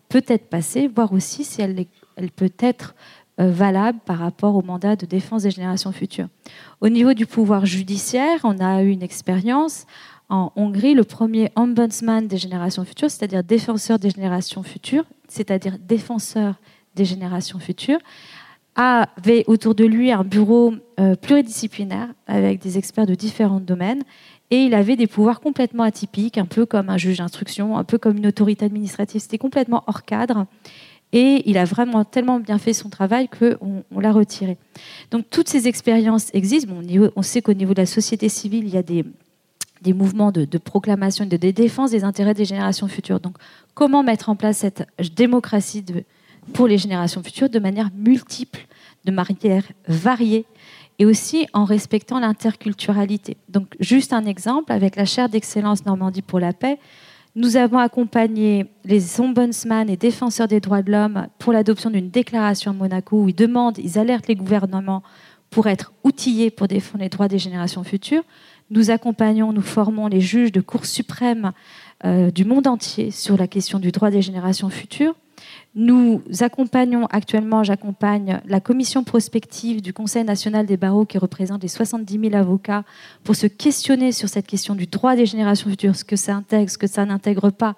peut 0.07 0.23
être 0.27 0.49
passée, 0.49 0.87
voir 0.87 1.13
aussi 1.13 1.43
si 1.43 1.63
elle, 1.63 1.87
peut 2.35 2.53
être 2.59 2.93
euh, 3.41 3.49
valable 3.49 3.97
par 4.05 4.19
rapport 4.19 4.55
au 4.55 4.61
mandat 4.61 4.95
de 4.95 5.07
défense 5.07 5.41
des 5.41 5.49
générations 5.49 5.91
futures. 5.91 6.27
Au 6.79 6.89
niveau 6.89 7.15
du 7.15 7.25
pouvoir 7.25 7.65
judiciaire, 7.65 8.41
on 8.43 8.59
a 8.59 8.83
eu 8.83 8.89
une 8.89 9.01
expérience 9.01 9.87
en 10.29 10.51
Hongrie, 10.55 10.93
le 10.93 11.05
premier 11.05 11.51
ombudsman 11.55 12.27
des 12.27 12.37
générations 12.37 12.85
futures, 12.85 13.09
c'est-à-dire 13.09 13.43
défenseur 13.43 13.97
des 13.97 14.11
générations 14.11 14.61
futures, 14.61 15.05
c'est-à-dire 15.27 15.79
défenseur 15.79 16.53
des 16.95 17.05
générations 17.05 17.59
futures, 17.59 17.99
avait 18.75 19.43
autour 19.47 19.75
de 19.75 19.85
lui 19.85 20.11
un 20.11 20.23
bureau 20.23 20.73
euh, 20.99 21.15
pluridisciplinaire 21.15 22.09
avec 22.27 22.59
des 22.59 22.77
experts 22.77 23.05
de 23.05 23.15
différents 23.15 23.59
domaines 23.59 24.03
et 24.49 24.63
il 24.63 24.73
avait 24.73 24.95
des 24.95 25.07
pouvoirs 25.07 25.39
complètement 25.39 25.83
atypiques, 25.83 26.37
un 26.37 26.45
peu 26.45 26.65
comme 26.65 26.89
un 26.89 26.97
juge 26.97 27.17
d'instruction, 27.17 27.77
un 27.77 27.83
peu 27.83 27.97
comme 27.97 28.17
une 28.17 28.27
autorité 28.27 28.65
administrative. 28.65 29.21
C'était 29.21 29.37
complètement 29.37 29.83
hors 29.87 30.03
cadre 30.03 30.47
et 31.11 31.43
il 31.49 31.57
a 31.57 31.65
vraiment 31.65 32.03
tellement 32.03 32.39
bien 32.39 32.57
fait 32.57 32.73
son 32.73 32.89
travail 32.89 33.29
qu'on 33.29 33.83
on, 33.91 33.99
l'a 33.99 34.11
retiré. 34.11 34.57
Donc 35.11 35.25
toutes 35.29 35.49
ces 35.49 35.67
expériences 35.67 36.33
existent. 36.33 36.73
On 37.15 37.21
sait 37.21 37.41
qu'au 37.41 37.53
niveau 37.53 37.73
de 37.73 37.81
la 37.81 37.85
société 37.85 38.29
civile, 38.29 38.65
il 38.65 38.73
y 38.73 38.77
a 38.77 38.83
des, 38.83 39.03
mouvements 39.93 40.31
de, 40.31 40.45
de, 40.45 40.57
proclamation, 40.57 41.25
de, 41.25 41.37
de 41.37 41.51
défense 41.51 41.91
des 41.91 42.03
intérêts 42.03 42.33
des 42.33 42.45
générations 42.45 42.87
futures. 42.87 43.19
Donc 43.19 43.37
comment 43.75 44.01
mettre 44.01 44.29
en 44.29 44.35
place 44.35 44.57
cette 44.57 44.87
démocratie 45.15 45.83
de, 45.83 46.03
pour 46.53 46.67
les 46.67 46.77
générations 46.77 47.23
futures 47.23 47.49
de 47.49 47.59
manière 47.59 47.89
multiple, 47.95 48.67
de 49.05 49.11
manière 49.11 49.63
variée 49.87 50.45
et 50.99 51.05
aussi 51.05 51.47
en 51.53 51.65
respectant 51.65 52.19
l'interculturalité. 52.19 53.37
Donc, 53.49 53.75
juste 53.79 54.13
un 54.13 54.25
exemple, 54.25 54.71
avec 54.71 54.95
la 54.95 55.05
chaire 55.05 55.29
d'excellence 55.29 55.85
Normandie 55.85 56.21
pour 56.21 56.39
la 56.39 56.53
paix, 56.53 56.77
nous 57.35 57.57
avons 57.57 57.79
accompagné 57.79 58.67
les 58.85 59.19
ombudsman 59.19 59.89
et 59.89 59.97
défenseurs 59.97 60.47
des 60.47 60.59
droits 60.59 60.83
de 60.83 60.91
l'homme 60.91 61.27
pour 61.39 61.51
l'adoption 61.51 61.89
d'une 61.89 62.09
déclaration 62.09 62.71
à 62.71 62.73
Monaco 62.75 63.23
où 63.23 63.29
ils 63.29 63.35
demandent, 63.35 63.79
ils 63.79 63.97
alertent 63.97 64.27
les 64.27 64.35
gouvernements 64.35 65.01
pour 65.49 65.67
être 65.67 65.93
outillés 66.03 66.51
pour 66.51 66.67
défendre 66.67 67.03
les 67.03 67.09
droits 67.09 67.27
des 67.27 67.39
générations 67.39 67.83
futures. 67.83 68.23
Nous 68.69 68.91
accompagnons, 68.91 69.51
nous 69.51 69.61
formons 69.61 70.07
les 70.07 70.21
juges 70.21 70.51
de 70.51 70.61
Cour 70.61 70.85
suprême 70.85 71.51
euh, 72.05 72.31
du 72.31 72.45
monde 72.45 72.67
entier 72.67 73.11
sur 73.11 73.37
la 73.37 73.47
question 73.47 73.79
du 73.79 73.91
droit 73.91 74.11
des 74.11 74.21
générations 74.21 74.69
futures. 74.69 75.15
Nous 75.75 76.21
accompagnons 76.41 77.07
actuellement, 77.07 77.63
j'accompagne 77.63 78.41
la 78.45 78.59
commission 78.59 79.03
prospective 79.03 79.81
du 79.81 79.91
Conseil 79.91 80.23
national 80.23 80.67
des 80.67 80.77
barreaux 80.77 81.05
qui 81.05 81.17
représente 81.17 81.63
les 81.63 81.67
70 81.67 82.19
000 82.29 82.35
avocats 82.35 82.83
pour 83.23 83.35
se 83.35 83.47
questionner 83.47 84.11
sur 84.11 84.29
cette 84.29 84.45
question 84.45 84.75
du 84.75 84.85
droit 84.85 85.15
des 85.15 85.25
générations 85.25 85.71
futures, 85.71 85.95
ce 85.95 86.05
que 86.05 86.15
ça 86.15 86.35
intègre, 86.35 86.69
ce 86.69 86.77
que 86.77 86.85
ça 86.85 87.05
n'intègre 87.05 87.49
pas, 87.49 87.75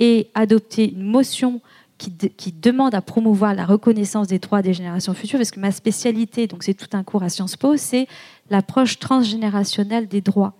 et 0.00 0.28
adopter 0.34 0.90
une 0.94 1.02
motion 1.02 1.60
qui, 1.98 2.52
demande 2.52 2.94
à 2.94 3.00
promouvoir 3.00 3.54
la 3.54 3.64
reconnaissance 3.64 4.26
des 4.26 4.38
droits 4.38 4.62
des 4.62 4.74
générations 4.74 5.14
futures, 5.14 5.38
parce 5.38 5.50
que 5.50 5.60
ma 5.60 5.70
spécialité, 5.70 6.46
donc 6.46 6.62
c'est 6.62 6.74
tout 6.74 6.88
un 6.96 7.02
cours 7.02 7.22
à 7.22 7.28
Sciences 7.28 7.56
Po, 7.56 7.76
c'est 7.76 8.08
l'approche 8.50 8.98
transgénérationnelle 8.98 10.08
des 10.08 10.20
droits. 10.20 10.54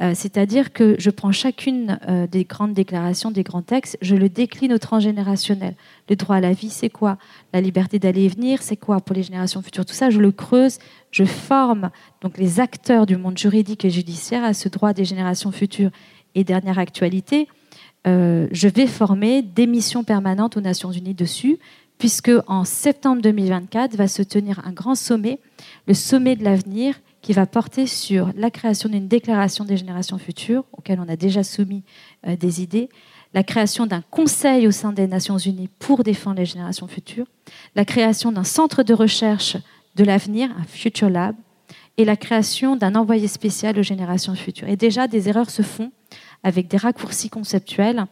Euh, 0.00 0.12
c'est-à-dire 0.14 0.72
que 0.72 0.96
je 0.98 1.10
prends 1.10 1.32
chacune 1.32 1.98
euh, 2.08 2.26
des 2.26 2.44
grandes 2.44 2.72
déclarations, 2.72 3.30
des 3.30 3.42
grands 3.42 3.62
textes, 3.62 3.98
je 4.00 4.16
le 4.16 4.30
décline 4.30 4.72
au 4.72 4.78
transgénérationnel. 4.78 5.74
Le 6.08 6.16
droit 6.16 6.36
à 6.36 6.40
la 6.40 6.52
vie, 6.52 6.70
c'est 6.70 6.88
quoi? 6.88 7.18
La 7.52 7.60
liberté 7.60 7.98
d'aller 7.98 8.22
et 8.24 8.28
venir, 8.28 8.62
c'est 8.62 8.76
quoi 8.76 9.00
pour 9.00 9.14
les 9.14 9.22
générations 9.22 9.60
futures? 9.60 9.84
Tout 9.84 9.92
ça, 9.92 10.08
je 10.08 10.18
le 10.18 10.32
creuse, 10.32 10.78
je 11.10 11.24
forme 11.24 11.90
donc 12.22 12.38
les 12.38 12.58
acteurs 12.58 13.04
du 13.04 13.16
monde 13.16 13.36
juridique 13.36 13.84
et 13.84 13.90
judiciaire 13.90 14.44
à 14.44 14.54
ce 14.54 14.70
droit 14.70 14.94
des 14.94 15.04
générations 15.04 15.52
futures. 15.52 15.90
Et 16.34 16.42
dernière 16.42 16.78
actualité, 16.78 17.46
euh, 18.06 18.48
je 18.50 18.68
vais 18.68 18.86
former 18.86 19.42
des 19.42 19.66
missions 19.66 20.04
permanentes 20.04 20.56
aux 20.56 20.62
Nations 20.62 20.90
Unies 20.90 21.14
dessus, 21.14 21.58
puisque 21.98 22.32
en 22.46 22.64
septembre 22.64 23.20
2024 23.20 23.94
va 23.94 24.08
se 24.08 24.22
tenir 24.22 24.60
un 24.66 24.72
grand 24.72 24.94
sommet, 24.94 25.38
le 25.86 25.94
sommet 25.94 26.34
de 26.34 26.44
l'avenir, 26.44 26.94
qui 27.22 27.32
va 27.32 27.46
porter 27.46 27.86
sur 27.86 28.30
la 28.36 28.50
création 28.50 28.88
d'une 28.88 29.08
déclaration 29.08 29.64
des 29.64 29.76
générations 29.76 30.18
futures, 30.18 30.64
auquel 30.72 31.00
on 31.00 31.08
a 31.08 31.16
déjà 31.16 31.44
soumis 31.44 31.84
euh, 32.26 32.36
des 32.36 32.62
idées, 32.62 32.88
la 33.32 33.44
création 33.44 33.86
d'un 33.86 34.02
conseil 34.10 34.66
au 34.66 34.72
sein 34.72 34.92
des 34.92 35.06
Nations 35.06 35.38
Unies 35.38 35.70
pour 35.78 36.02
défendre 36.02 36.36
les 36.36 36.44
générations 36.44 36.88
futures, 36.88 37.26
la 37.74 37.84
création 37.84 38.32
d'un 38.32 38.44
centre 38.44 38.82
de 38.82 38.92
recherche 38.92 39.56
de 39.94 40.04
l'avenir, 40.04 40.50
un 40.58 40.64
Future 40.64 41.08
Lab, 41.08 41.34
et 41.96 42.04
la 42.04 42.16
création 42.16 42.76
d'un 42.76 42.94
envoyé 42.94 43.28
spécial 43.28 43.78
aux 43.78 43.82
générations 43.82 44.34
futures. 44.34 44.68
Et 44.68 44.76
déjà, 44.76 45.06
des 45.06 45.28
erreurs 45.28 45.50
se 45.50 45.62
font 45.62 45.92
avec 46.42 46.68
des 46.68 46.76
raccourcis 46.76 47.30
conceptuels 47.30 48.04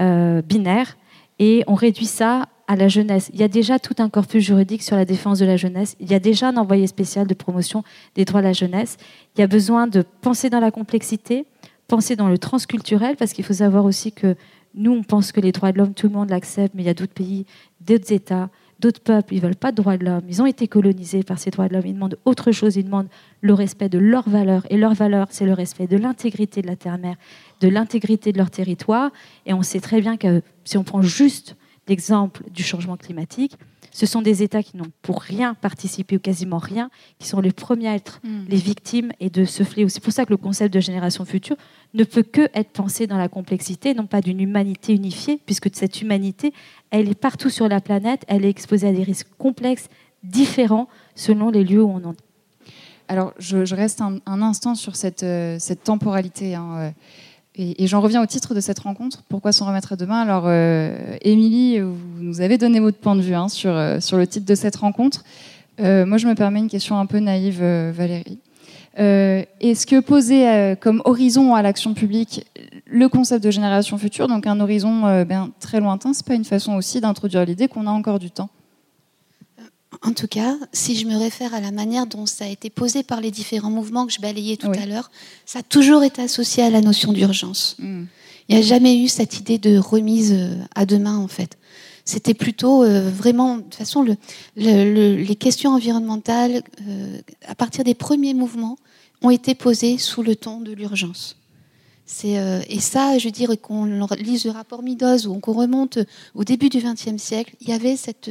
euh, 0.00 0.42
binaires, 0.42 0.96
et 1.38 1.64
on 1.66 1.74
réduit 1.74 2.06
ça 2.06 2.48
à 2.70 2.76
la 2.76 2.86
jeunesse. 2.86 3.30
Il 3.34 3.40
y 3.40 3.42
a 3.42 3.48
déjà 3.48 3.80
tout 3.80 3.96
un 3.98 4.08
corpus 4.08 4.44
juridique 4.44 4.84
sur 4.84 4.94
la 4.94 5.04
défense 5.04 5.40
de 5.40 5.44
la 5.44 5.56
jeunesse. 5.56 5.96
Il 5.98 6.08
y 6.08 6.14
a 6.14 6.20
déjà 6.20 6.50
un 6.50 6.56
envoyé 6.56 6.86
spécial 6.86 7.26
de 7.26 7.34
promotion 7.34 7.82
des 8.14 8.24
droits 8.24 8.42
de 8.42 8.46
la 8.46 8.52
jeunesse. 8.52 8.96
Il 9.34 9.40
y 9.40 9.42
a 9.42 9.48
besoin 9.48 9.88
de 9.88 10.04
penser 10.20 10.50
dans 10.50 10.60
la 10.60 10.70
complexité, 10.70 11.46
penser 11.88 12.14
dans 12.14 12.28
le 12.28 12.38
transculturel, 12.38 13.16
parce 13.16 13.32
qu'il 13.32 13.44
faut 13.44 13.54
savoir 13.54 13.84
aussi 13.84 14.12
que 14.12 14.36
nous, 14.76 14.92
on 14.92 15.02
pense 15.02 15.32
que 15.32 15.40
les 15.40 15.50
droits 15.50 15.72
de 15.72 15.78
l'homme, 15.78 15.94
tout 15.94 16.06
le 16.06 16.12
monde 16.12 16.30
l'accepte, 16.30 16.72
mais 16.76 16.84
il 16.84 16.86
y 16.86 16.90
a 16.90 16.94
d'autres 16.94 17.12
pays, 17.12 17.44
d'autres 17.80 18.12
États, 18.12 18.50
d'autres 18.78 19.00
peuples, 19.00 19.34
ils 19.34 19.40
veulent 19.40 19.56
pas 19.56 19.72
de 19.72 19.76
droits 19.76 19.96
de 19.96 20.04
l'homme. 20.04 20.22
Ils 20.28 20.40
ont 20.40 20.46
été 20.46 20.68
colonisés 20.68 21.24
par 21.24 21.40
ces 21.40 21.50
droits 21.50 21.66
de 21.66 21.74
l'homme. 21.74 21.86
Ils 21.86 21.94
demandent 21.94 22.18
autre 22.24 22.52
chose. 22.52 22.76
Ils 22.76 22.84
demandent 22.84 23.10
le 23.40 23.52
respect 23.52 23.88
de 23.88 23.98
leurs 23.98 24.28
valeurs. 24.28 24.64
Et 24.70 24.76
leurs 24.76 24.94
valeurs, 24.94 25.26
c'est 25.30 25.44
le 25.44 25.54
respect 25.54 25.88
de 25.88 25.96
l'intégrité 25.96 26.62
de 26.62 26.68
la 26.68 26.76
terre-mère, 26.76 27.16
de 27.60 27.66
l'intégrité 27.66 28.30
de 28.30 28.38
leur 28.38 28.52
territoire. 28.52 29.10
Et 29.44 29.54
on 29.54 29.62
sait 29.62 29.80
très 29.80 30.00
bien 30.00 30.16
que 30.16 30.40
si 30.62 30.78
on 30.78 30.84
prend 30.84 31.02
juste 31.02 31.56
l'exemple 31.90 32.42
du 32.50 32.62
changement 32.62 32.96
climatique, 32.96 33.52
ce 33.90 34.06
sont 34.06 34.22
des 34.22 34.42
États 34.42 34.62
qui 34.62 34.76
n'ont 34.76 34.92
pour 35.02 35.20
rien 35.20 35.54
participé 35.54 36.16
ou 36.16 36.20
quasiment 36.20 36.58
rien, 36.58 36.90
qui 37.18 37.26
sont 37.26 37.40
les 37.40 37.50
premiers 37.50 37.88
à 37.88 37.94
être 37.96 38.20
hmm. 38.22 38.44
les 38.48 38.56
victimes 38.56 39.12
et 39.18 39.28
de 39.28 39.44
ce 39.44 39.64
fléau. 39.64 39.88
C'est 39.88 40.02
pour 40.02 40.12
ça 40.12 40.24
que 40.24 40.30
le 40.30 40.36
concept 40.36 40.72
de 40.72 40.80
génération 40.80 41.24
future 41.24 41.56
ne 41.94 42.04
peut 42.04 42.22
que 42.22 42.48
être 42.54 42.70
pensé 42.70 43.08
dans 43.08 43.18
la 43.18 43.28
complexité, 43.28 43.92
non 43.94 44.06
pas 44.06 44.20
d'une 44.20 44.40
humanité 44.40 44.94
unifiée, 44.94 45.40
puisque 45.44 45.68
cette 45.74 46.00
humanité, 46.00 46.54
elle 46.90 47.08
est 47.08 47.18
partout 47.18 47.50
sur 47.50 47.68
la 47.68 47.80
planète, 47.80 48.24
elle 48.28 48.44
est 48.44 48.50
exposée 48.50 48.88
à 48.88 48.92
des 48.92 49.02
risques 49.02 49.28
complexes, 49.38 49.88
différents, 50.22 50.88
selon 51.16 51.50
les 51.50 51.64
lieux 51.64 51.82
où 51.82 51.90
on 51.90 52.04
en 52.04 52.12
est. 52.12 52.24
Alors, 53.08 53.32
je, 53.38 53.74
reste 53.74 54.00
un, 54.00 54.20
instant 54.26 54.76
sur 54.76 54.94
cette, 54.94 55.24
euh, 55.24 55.56
cette 55.58 55.82
temporalité. 55.82 56.54
Hein, 56.54 56.76
euh, 56.76 56.90
et, 57.60 57.86
j'en 57.86 58.00
reviens 58.00 58.22
au 58.22 58.26
titre 58.26 58.54
de 58.54 58.60
cette 58.60 58.78
rencontre. 58.78 59.22
Pourquoi 59.28 59.52
s'en 59.52 59.66
remettre 59.66 59.92
à 59.92 59.96
demain? 59.96 60.20
Alors, 60.22 60.44
euh, 60.46 60.96
Émilie, 61.20 61.78
vous 61.80 61.94
nous 62.20 62.40
avez 62.40 62.56
donné 62.56 62.80
votre 62.80 62.96
point 62.96 63.14
de 63.14 63.20
vue 63.20 63.34
hein, 63.34 63.48
sur, 63.48 63.70
euh, 63.70 64.00
sur 64.00 64.16
le 64.16 64.26
titre 64.26 64.46
de 64.46 64.54
cette 64.54 64.76
rencontre. 64.76 65.24
Euh, 65.78 66.06
moi, 66.06 66.16
je 66.16 66.26
me 66.26 66.34
permets 66.34 66.60
une 66.60 66.70
question 66.70 66.98
un 66.98 67.04
peu 67.04 67.18
naïve, 67.18 67.62
Valérie. 67.62 68.38
Est-ce 68.96 69.86
que 69.86 70.00
poser 70.00 70.74
comme 70.80 71.00
horizon 71.04 71.54
à 71.54 71.62
l'action 71.62 71.94
publique 71.94 72.46
le 72.86 73.08
concept 73.08 73.44
de 73.44 73.50
génération 73.50 73.96
future, 73.96 74.26
donc 74.26 74.46
un 74.46 74.60
horizon 74.60 75.24
ben, 75.24 75.50
très 75.60 75.80
lointain, 75.80 76.12
c'est 76.12 76.26
pas 76.26 76.34
une 76.34 76.44
façon 76.44 76.74
aussi 76.74 77.00
d'introduire 77.00 77.46
l'idée 77.46 77.68
qu'on 77.68 77.86
a 77.86 77.90
encore 77.90 78.18
du 78.18 78.30
temps? 78.30 78.50
En 80.02 80.12
tout 80.12 80.28
cas, 80.28 80.56
si 80.72 80.96
je 80.96 81.06
me 81.06 81.16
réfère 81.16 81.52
à 81.52 81.60
la 81.60 81.72
manière 81.72 82.06
dont 82.06 82.24
ça 82.24 82.46
a 82.46 82.48
été 82.48 82.70
posé 82.70 83.02
par 83.02 83.20
les 83.20 83.30
différents 83.30 83.70
mouvements 83.70 84.06
que 84.06 84.12
je 84.12 84.20
balayais 84.20 84.56
tout 84.56 84.70
à 84.70 84.86
l'heure, 84.86 85.10
ça 85.44 85.58
a 85.58 85.62
toujours 85.62 86.02
été 86.02 86.22
associé 86.22 86.62
à 86.62 86.70
la 86.70 86.80
notion 86.80 87.12
d'urgence. 87.12 87.76
Hmm. 87.78 88.04
Il 88.48 88.56
n'y 88.56 88.62
a 88.62 88.64
jamais 88.64 88.98
eu 88.98 89.08
cette 89.08 89.38
idée 89.38 89.58
de 89.58 89.76
remise 89.76 90.32
euh, 90.32 90.54
à 90.74 90.86
demain, 90.86 91.18
en 91.18 91.28
fait. 91.28 91.58
C'était 92.06 92.32
plutôt 92.32 92.82
euh, 92.82 93.10
vraiment, 93.10 93.58
de 93.58 93.62
toute 93.62 93.74
façon, 93.74 94.04
les 94.56 95.36
questions 95.36 95.72
environnementales, 95.72 96.62
euh, 96.88 97.20
à 97.46 97.54
partir 97.54 97.84
des 97.84 97.94
premiers 97.94 98.34
mouvements, 98.34 98.78
ont 99.20 99.30
été 99.30 99.54
posées 99.54 99.98
sous 99.98 100.22
le 100.22 100.34
ton 100.34 100.60
de 100.60 100.72
l'urgence. 100.72 101.36
et 102.24 102.80
ça, 102.80 103.18
je 103.18 103.28
dirais 103.28 103.58
qu'on 103.58 103.84
lise 104.16 104.46
le 104.46 104.50
rapport 104.50 104.82
Midos 104.82 105.26
ou 105.26 105.38
qu'on 105.38 105.52
remonte 105.52 105.98
au 106.34 106.42
début 106.42 106.70
du 106.70 106.78
XXe 106.78 107.22
siècle, 107.22 107.54
il 107.60 107.68
y 107.68 107.72
avait 107.72 107.96
cette, 107.96 108.30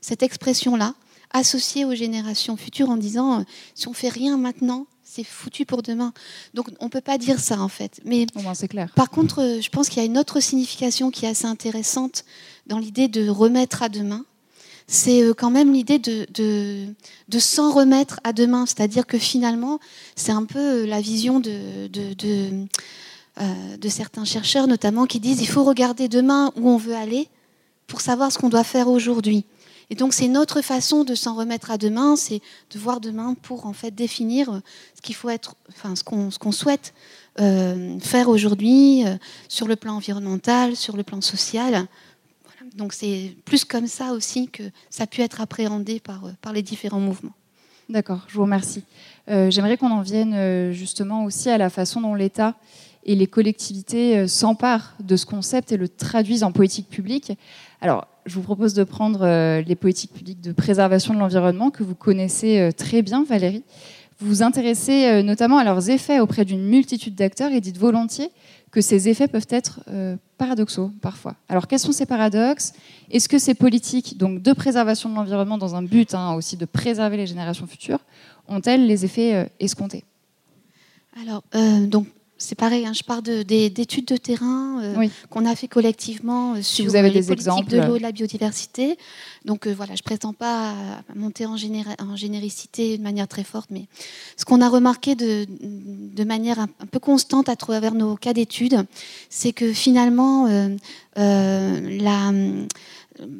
cette 0.00 0.22
expression-là 0.22 0.94
associée 1.32 1.84
aux 1.84 1.94
générations 1.94 2.56
futures 2.56 2.90
en 2.90 2.96
disant 2.96 3.40
euh, 3.40 3.42
si 3.74 3.88
on 3.88 3.92
fait 3.92 4.08
rien 4.08 4.36
maintenant, 4.36 4.86
c'est 5.02 5.24
foutu 5.24 5.66
pour 5.66 5.82
demain. 5.82 6.12
Donc 6.54 6.68
on 6.80 6.86
ne 6.86 6.90
peut 6.90 7.00
pas 7.00 7.18
dire 7.18 7.40
ça 7.40 7.60
en 7.60 7.68
fait. 7.68 8.00
Mais 8.04 8.26
clair. 8.68 8.92
Par 8.94 9.10
contre, 9.10 9.42
euh, 9.42 9.60
je 9.60 9.68
pense 9.70 9.88
qu'il 9.88 9.98
y 9.98 10.02
a 10.02 10.06
une 10.06 10.18
autre 10.18 10.40
signification 10.40 11.10
qui 11.10 11.26
est 11.26 11.28
assez 11.28 11.46
intéressante 11.46 12.24
dans 12.66 12.78
l'idée 12.78 13.08
de 13.08 13.28
remettre 13.28 13.82
à 13.82 13.88
demain. 13.88 14.24
C'est 14.86 15.22
euh, 15.22 15.34
quand 15.34 15.50
même 15.50 15.72
l'idée 15.72 15.98
de, 15.98 16.26
de, 16.34 17.38
s'en 17.38 17.72
remettre 17.72 18.20
à 18.24 18.32
demain. 18.32 18.66
C'est-à-dire 18.66 19.06
que 19.06 19.18
finalement, 19.18 19.78
c'est 20.16 20.32
un 20.32 20.44
peu 20.44 20.84
la 20.84 21.00
vision 21.00 21.40
de, 21.40 21.86
de, 21.88 22.66
de 23.76 23.88
certains 23.88 24.24
chercheurs 24.24 24.66
notamment 24.66 25.06
qui 25.06 25.18
disent 25.18 25.40
il 25.40 25.48
faut 25.48 25.64
regarder 25.64 26.08
demain 26.08 26.52
où 26.56 26.68
on 26.68 26.76
veut 26.76 26.94
aller 26.94 27.28
pour 27.86 28.00
savoir 28.00 28.32
ce 28.32 28.38
qu'on 28.38 28.48
doit 28.48 28.64
faire 28.64 28.88
aujourd'hui. 28.88 29.44
Et 29.90 29.94
donc 29.94 30.12
c'est 30.12 30.28
notre 30.28 30.62
façon 30.62 31.04
de 31.04 31.14
s'en 31.14 31.34
remettre 31.34 31.70
à 31.70 31.78
demain, 31.78 32.16
c'est 32.16 32.40
de 32.70 32.78
voir 32.78 33.00
demain 33.00 33.34
pour 33.42 33.66
en 33.66 33.72
fait 33.72 33.90
définir 33.90 34.60
ce 34.94 35.02
qu'il 35.02 35.14
faut 35.14 35.28
être, 35.28 35.54
enfin 35.68 35.96
ce 35.96 36.04
qu'on 36.04 36.30
qu'on 36.30 36.52
souhaite 36.52 36.94
euh, 37.40 37.98
faire 38.00 38.28
aujourd'hui 38.28 39.06
euh, 39.06 39.16
sur 39.48 39.66
le 39.66 39.76
plan 39.76 39.94
environnemental, 39.94 40.76
sur 40.76 40.96
le 40.96 41.02
plan 41.02 41.22
social. 41.22 41.86
Donc 42.76 42.92
c'est 42.92 43.34
plus 43.46 43.64
comme 43.64 43.86
ça 43.86 44.12
aussi 44.12 44.48
que 44.48 44.62
ça 44.90 45.04
a 45.04 45.06
pu 45.06 45.22
être 45.22 45.40
appréhendé 45.40 45.98
par, 45.98 46.22
par 46.42 46.52
les 46.52 46.62
différents 46.62 47.00
mouvements. 47.00 47.32
D'accord, 47.88 48.20
je 48.28 48.34
vous 48.34 48.42
remercie. 48.42 48.84
Euh, 49.28 49.50
j'aimerais 49.50 49.78
qu'on 49.78 49.90
en 49.90 50.02
vienne 50.02 50.72
justement 50.72 51.24
aussi 51.24 51.48
à 51.48 51.58
la 51.58 51.70
façon 51.70 52.00
dont 52.00 52.14
l'État 52.14 52.54
et 53.04 53.14
les 53.14 53.26
collectivités 53.26 54.28
s'emparent 54.28 54.94
de 55.00 55.16
ce 55.16 55.26
concept 55.26 55.72
et 55.72 55.76
le 55.76 55.88
traduisent 55.88 56.44
en 56.44 56.52
politique 56.52 56.88
publique. 56.88 57.32
Alors, 57.80 58.06
je 58.26 58.34
vous 58.34 58.42
propose 58.42 58.74
de 58.74 58.84
prendre 58.84 59.22
euh, 59.22 59.62
les 59.62 59.74
politiques 59.74 60.12
publiques 60.12 60.40
de 60.40 60.52
préservation 60.52 61.14
de 61.14 61.18
l'environnement 61.18 61.70
que 61.70 61.82
vous 61.82 61.94
connaissez 61.94 62.60
euh, 62.60 62.72
très 62.72 63.02
bien, 63.02 63.24
Valérie. 63.24 63.64
Vous 64.20 64.28
vous 64.28 64.42
intéressez 64.42 65.06
euh, 65.06 65.22
notamment 65.22 65.58
à 65.58 65.64
leurs 65.64 65.90
effets 65.90 66.20
auprès 66.20 66.44
d'une 66.44 66.62
multitude 66.62 67.14
d'acteurs 67.14 67.52
et 67.52 67.60
dites 67.60 67.78
volontiers 67.78 68.30
que 68.70 68.80
ces 68.80 69.08
effets 69.10 69.28
peuvent 69.28 69.48
être 69.50 69.80
paradoxaux 70.38 70.90
parfois. 71.02 71.34
Alors 71.50 71.66
quels 71.66 71.78
sont 71.78 71.92
ces 71.92 72.06
paradoxes? 72.06 72.72
Est-ce 73.10 73.28
que 73.28 73.38
ces 73.38 73.52
politiques 73.52 74.16
donc, 74.16 74.40
de 74.40 74.52
préservation 74.54 75.10
de 75.10 75.14
l'environnement 75.14 75.58
dans 75.58 75.74
un 75.74 75.82
but 75.82 76.14
hein, 76.14 76.32
aussi 76.32 76.56
de 76.56 76.64
préserver 76.64 77.18
les 77.18 77.26
générations 77.26 77.66
futures 77.66 77.98
ont-elles 78.48 78.86
les 78.86 79.04
effets 79.04 79.52
escomptés? 79.60 80.04
Alors, 81.20 81.42
donc 81.86 82.06
c'est 82.42 82.56
pareil, 82.56 82.86
hein, 82.86 82.92
je 82.92 83.04
parle 83.04 83.22
d'études 83.22 84.06
de, 84.06 84.16
terrain 84.16 84.82
euh, 84.82 85.08
qu'on 85.30 85.46
a 85.46 85.54
fait 85.54 85.68
collectivement 85.68 86.54
euh, 86.54 86.62
sur 86.62 86.84
vous 86.84 86.96
avez 86.96 87.08
les 87.08 87.20
des 87.20 87.26
politiques 87.26 87.48
exemples. 87.48 87.70
de 87.70 87.80
l'eau, 87.80 87.98
de 87.98 88.02
la 88.02 88.10
biodiversité. 88.10 88.98
Donc 89.44 89.66
euh, 89.66 89.74
voilà, 89.74 89.94
je 89.94 90.00
ne 90.00 90.04
prétends 90.04 90.32
pas 90.32 90.74
monter 91.14 91.46
en, 91.46 91.52
en, 91.54 92.16
généricité 92.16 92.98
de 92.98 93.02
manière 93.02 93.28
très 93.28 93.44
forte, 93.44 93.70
mais 93.70 93.86
ce 94.36 94.44
qu'on 94.44 94.60
a 94.60 94.68
remarqué 94.68 95.14
de, 95.14 95.46
de 95.60 96.24
manière 96.24 96.58
un, 96.58 96.68
peu 96.90 96.98
constante 96.98 97.48
à 97.48 97.54
travers 97.54 97.94
nos 97.94 98.16
cas 98.16 98.32
d'études, 98.32 98.84
c'est 99.30 99.52
que 99.52 99.72
finalement, 99.72 100.48
la 101.16 102.32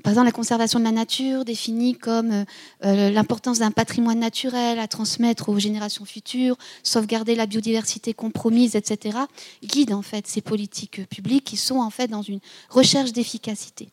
par 0.02 0.12
exemple, 0.12 0.26
la 0.26 0.32
conservation 0.32 0.78
de 0.78 0.84
la 0.84 0.92
nature, 0.92 1.44
définie 1.44 1.94
comme 1.94 2.30
euh, 2.32 2.44
euh, 2.84 3.10
l'importance 3.10 3.58
d'un 3.58 3.70
patrimoine 3.70 4.18
naturel 4.18 4.78
à 4.78 4.88
transmettre 4.88 5.48
aux 5.48 5.58
générations 5.58 6.04
futures, 6.04 6.56
sauvegarder 6.82 7.34
la 7.34 7.46
biodiversité 7.46 8.14
compromise, 8.14 8.76
etc., 8.76 9.18
guide 9.64 9.92
en 9.92 10.02
fait 10.02 10.26
ces 10.26 10.40
politiques 10.40 11.06
publiques 11.08 11.44
qui 11.44 11.56
sont 11.56 11.78
en 11.78 11.90
fait 11.90 12.08
dans 12.08 12.22
une 12.22 12.40
recherche 12.68 13.12
d'efficacité. 13.12 13.88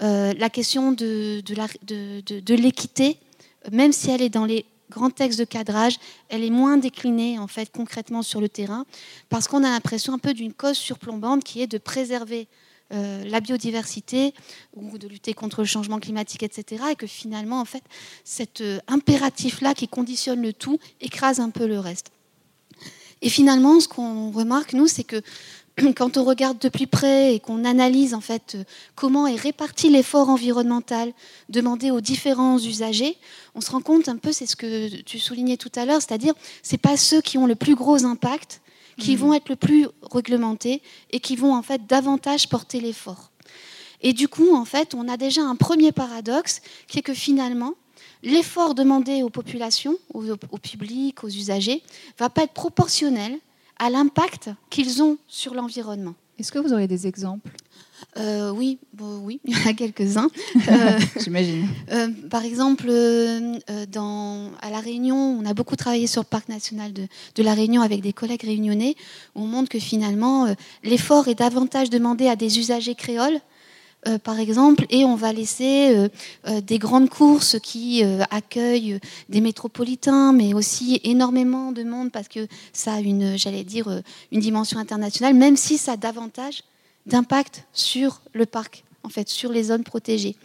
la 0.00 0.50
question 0.50 0.92
de, 0.92 1.40
de 1.40 2.54
l'équité, 2.54 3.18
même 3.70 3.92
si 3.92 4.10
elle 4.10 4.22
est 4.22 4.28
dans 4.28 4.44
les 4.44 4.64
grands 4.92 5.10
textes 5.10 5.38
de 5.38 5.44
cadrage, 5.44 5.98
elle 6.28 6.44
est 6.44 6.50
moins 6.50 6.76
déclinée 6.76 7.38
en 7.38 7.48
fait 7.48 7.70
concrètement 7.72 8.22
sur 8.22 8.40
le 8.40 8.48
terrain, 8.48 8.84
parce 9.28 9.48
qu'on 9.48 9.64
a 9.64 9.70
l'impression 9.70 10.12
un 10.12 10.18
peu 10.18 10.34
d'une 10.34 10.52
cause 10.52 10.76
surplombante 10.76 11.42
qui 11.44 11.62
est 11.62 11.66
de 11.66 11.78
préserver 11.78 12.46
euh, 12.92 13.24
la 13.24 13.40
biodiversité 13.40 14.34
ou 14.74 14.98
de 14.98 15.08
lutter 15.08 15.34
contre 15.34 15.60
le 15.60 15.66
changement 15.66 15.98
climatique, 15.98 16.42
etc. 16.42 16.84
Et 16.92 16.94
que 16.94 17.06
finalement, 17.06 17.60
en 17.60 17.64
fait, 17.64 17.82
cet 18.24 18.60
euh, 18.60 18.80
impératif-là 18.86 19.74
qui 19.74 19.88
conditionne 19.88 20.42
le 20.42 20.52
tout 20.52 20.78
écrase 21.00 21.40
un 21.40 21.50
peu 21.50 21.66
le 21.66 21.78
reste. 21.78 22.12
Et 23.22 23.28
finalement, 23.28 23.80
ce 23.80 23.88
qu'on 23.88 24.30
remarque, 24.30 24.74
nous, 24.74 24.88
c'est 24.88 25.04
que 25.04 25.22
quand 25.96 26.16
on 26.16 26.24
regarde 26.24 26.58
de 26.58 26.68
plus 26.68 26.86
près 26.86 27.34
et 27.34 27.40
qu'on 27.40 27.64
analyse 27.64 28.14
en 28.14 28.20
fait 28.20 28.58
comment 28.94 29.26
est 29.26 29.36
réparti 29.36 29.88
l'effort 29.88 30.28
environnemental 30.28 31.12
demandé 31.48 31.90
aux 31.90 32.00
différents 32.00 32.58
usagers, 32.58 33.16
on 33.54 33.60
se 33.60 33.70
rend 33.70 33.80
compte 33.80 34.08
un 34.08 34.16
peu, 34.16 34.32
c'est 34.32 34.46
ce 34.46 34.56
que 34.56 35.00
tu 35.02 35.18
soulignais 35.18 35.56
tout 35.56 35.72
à 35.76 35.86
l'heure, 35.86 36.02
c'est-à-dire 36.02 36.34
c'est 36.62 36.78
pas 36.78 36.96
ceux 36.96 37.20
qui 37.20 37.38
ont 37.38 37.46
le 37.46 37.54
plus 37.54 37.74
gros 37.74 38.04
impact 38.04 38.60
qui 38.98 39.12
mhm. 39.12 39.18
vont 39.18 39.34
être 39.34 39.48
le 39.48 39.56
plus 39.56 39.86
réglementés 40.10 40.82
et 41.10 41.20
qui 41.20 41.36
vont 41.36 41.54
en 41.54 41.62
fait 41.62 41.86
davantage 41.86 42.48
porter 42.48 42.80
l'effort. 42.80 43.30
Et 44.00 44.12
du 44.12 44.28
coup, 44.28 44.54
en 44.54 44.64
fait, 44.64 44.94
on 44.94 45.08
a 45.08 45.16
déjà 45.16 45.42
un 45.42 45.54
premier 45.54 45.92
paradoxe 45.92 46.60
qui 46.88 46.98
est 46.98 47.02
que 47.02 47.14
finalement, 47.14 47.74
l'effort 48.22 48.74
demandé 48.74 49.22
aux 49.22 49.30
populations, 49.30 49.96
au, 50.12 50.24
au 50.30 50.58
public, 50.58 51.22
aux 51.24 51.28
usagers, 51.28 51.82
va 52.18 52.28
pas 52.28 52.42
être 52.42 52.52
proportionnel 52.52 53.38
à 53.78 53.90
l'impact 53.90 54.50
qu'ils 54.70 55.02
ont 55.02 55.18
sur 55.28 55.54
l'environnement. 55.54 56.14
Est-ce 56.42 56.50
que 56.50 56.58
vous 56.58 56.72
auriez 56.72 56.88
des 56.88 57.06
exemples? 57.06 57.52
Euh, 58.16 58.50
oui, 58.50 58.80
oui, 58.98 59.40
il 59.44 59.56
y 59.56 59.62
en 59.62 59.70
a 59.70 59.74
quelques-uns. 59.74 60.28
Euh, 60.68 60.98
J'imagine. 61.20 61.68
Euh, 61.92 62.08
par 62.28 62.44
exemple, 62.44 62.90
dans, 63.92 64.50
à 64.60 64.70
La 64.70 64.80
Réunion, 64.80 65.16
on 65.16 65.46
a 65.46 65.54
beaucoup 65.54 65.76
travaillé 65.76 66.08
sur 66.08 66.22
le 66.22 66.26
parc 66.26 66.48
national 66.48 66.92
de, 66.92 67.06
de 67.36 67.42
La 67.44 67.54
Réunion 67.54 67.80
avec 67.80 68.00
des 68.00 68.12
collègues 68.12 68.42
réunionnais. 68.42 68.96
Où 69.36 69.42
on 69.42 69.46
montre 69.46 69.68
que 69.68 69.78
finalement, 69.78 70.52
l'effort 70.82 71.28
est 71.28 71.36
davantage 71.36 71.90
demandé 71.90 72.26
à 72.26 72.34
des 72.34 72.58
usagers 72.58 72.96
créoles 72.96 73.38
par 74.24 74.40
exemple, 74.40 74.84
et 74.90 75.04
on 75.04 75.14
va 75.14 75.32
laisser 75.32 76.08
des 76.62 76.78
grandes 76.78 77.08
courses 77.08 77.58
qui 77.60 78.02
accueillent 78.30 78.98
des 79.28 79.40
métropolitains, 79.40 80.32
mais 80.32 80.54
aussi 80.54 81.00
énormément 81.04 81.72
de 81.72 81.84
monde 81.84 82.10
parce 82.10 82.28
que 82.28 82.46
ça 82.72 82.94
a 82.94 83.00
une, 83.00 83.38
j'allais 83.38 83.64
dire, 83.64 84.02
une 84.32 84.40
dimension 84.40 84.78
internationale, 84.78 85.34
même 85.34 85.56
si 85.56 85.78
ça 85.78 85.92
a 85.92 85.96
davantage 85.96 86.62
d'impact 87.06 87.64
sur 87.72 88.22
le 88.32 88.46
parc 88.46 88.84
en 89.04 89.08
fait, 89.08 89.28
sur 89.28 89.50
les 89.52 89.64
zones 89.64 89.84
protégées. 89.84 90.36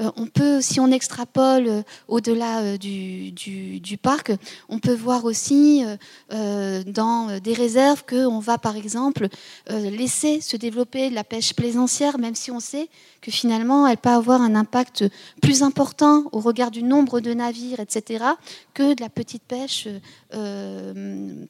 Euh, 0.00 0.10
on 0.16 0.26
peut, 0.26 0.60
si 0.60 0.80
on 0.80 0.90
extrapole 0.90 1.66
euh, 1.66 1.82
au-delà 2.08 2.60
euh, 2.60 2.76
du, 2.76 3.98
parc, 4.00 4.32
on 4.68 4.78
peut 4.78 4.94
voir 4.94 5.24
aussi 5.24 5.84
dans 6.30 7.38
des 7.42 7.52
réserves 7.52 8.04
qu'on 8.08 8.38
va, 8.38 8.58
par 8.58 8.76
exemple, 8.76 9.28
laisser 9.68 10.40
se 10.40 10.56
développer 10.56 11.10
la 11.10 11.24
pêche 11.24 11.54
plaisancière, 11.54 12.18
même 12.18 12.34
si 12.34 12.50
on 12.50 12.58
sait 12.58 12.88
que 13.20 13.30
finalement, 13.30 13.86
elle 13.86 13.98
peut 13.98 14.08
avoir 14.08 14.40
un 14.40 14.54
impact 14.54 15.04
plus 15.40 15.62
important 15.62 16.24
au 16.32 16.40
regard 16.40 16.70
du 16.70 16.82
nombre 16.82 17.20
de 17.20 17.32
navires, 17.34 17.80
etc., 17.80 18.24
que 18.74 18.94
de 18.94 19.00
la 19.00 19.10
petite 19.10 19.42
pêche 19.42 19.88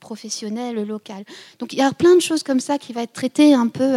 professionnelle 0.01 0.85
locale. 0.85 1.25
Donc 1.59 1.73
il 1.73 1.79
y 1.79 1.83
a 1.83 1.93
plein 1.93 2.17
de 2.17 2.21
choses 2.21 2.43
comme 2.43 2.61
ça 2.61 2.79
qui 2.79 2.93
va 2.93 3.03
être 3.03 3.13
traitées 3.13 3.55
un 3.55 3.69
peu 3.69 3.97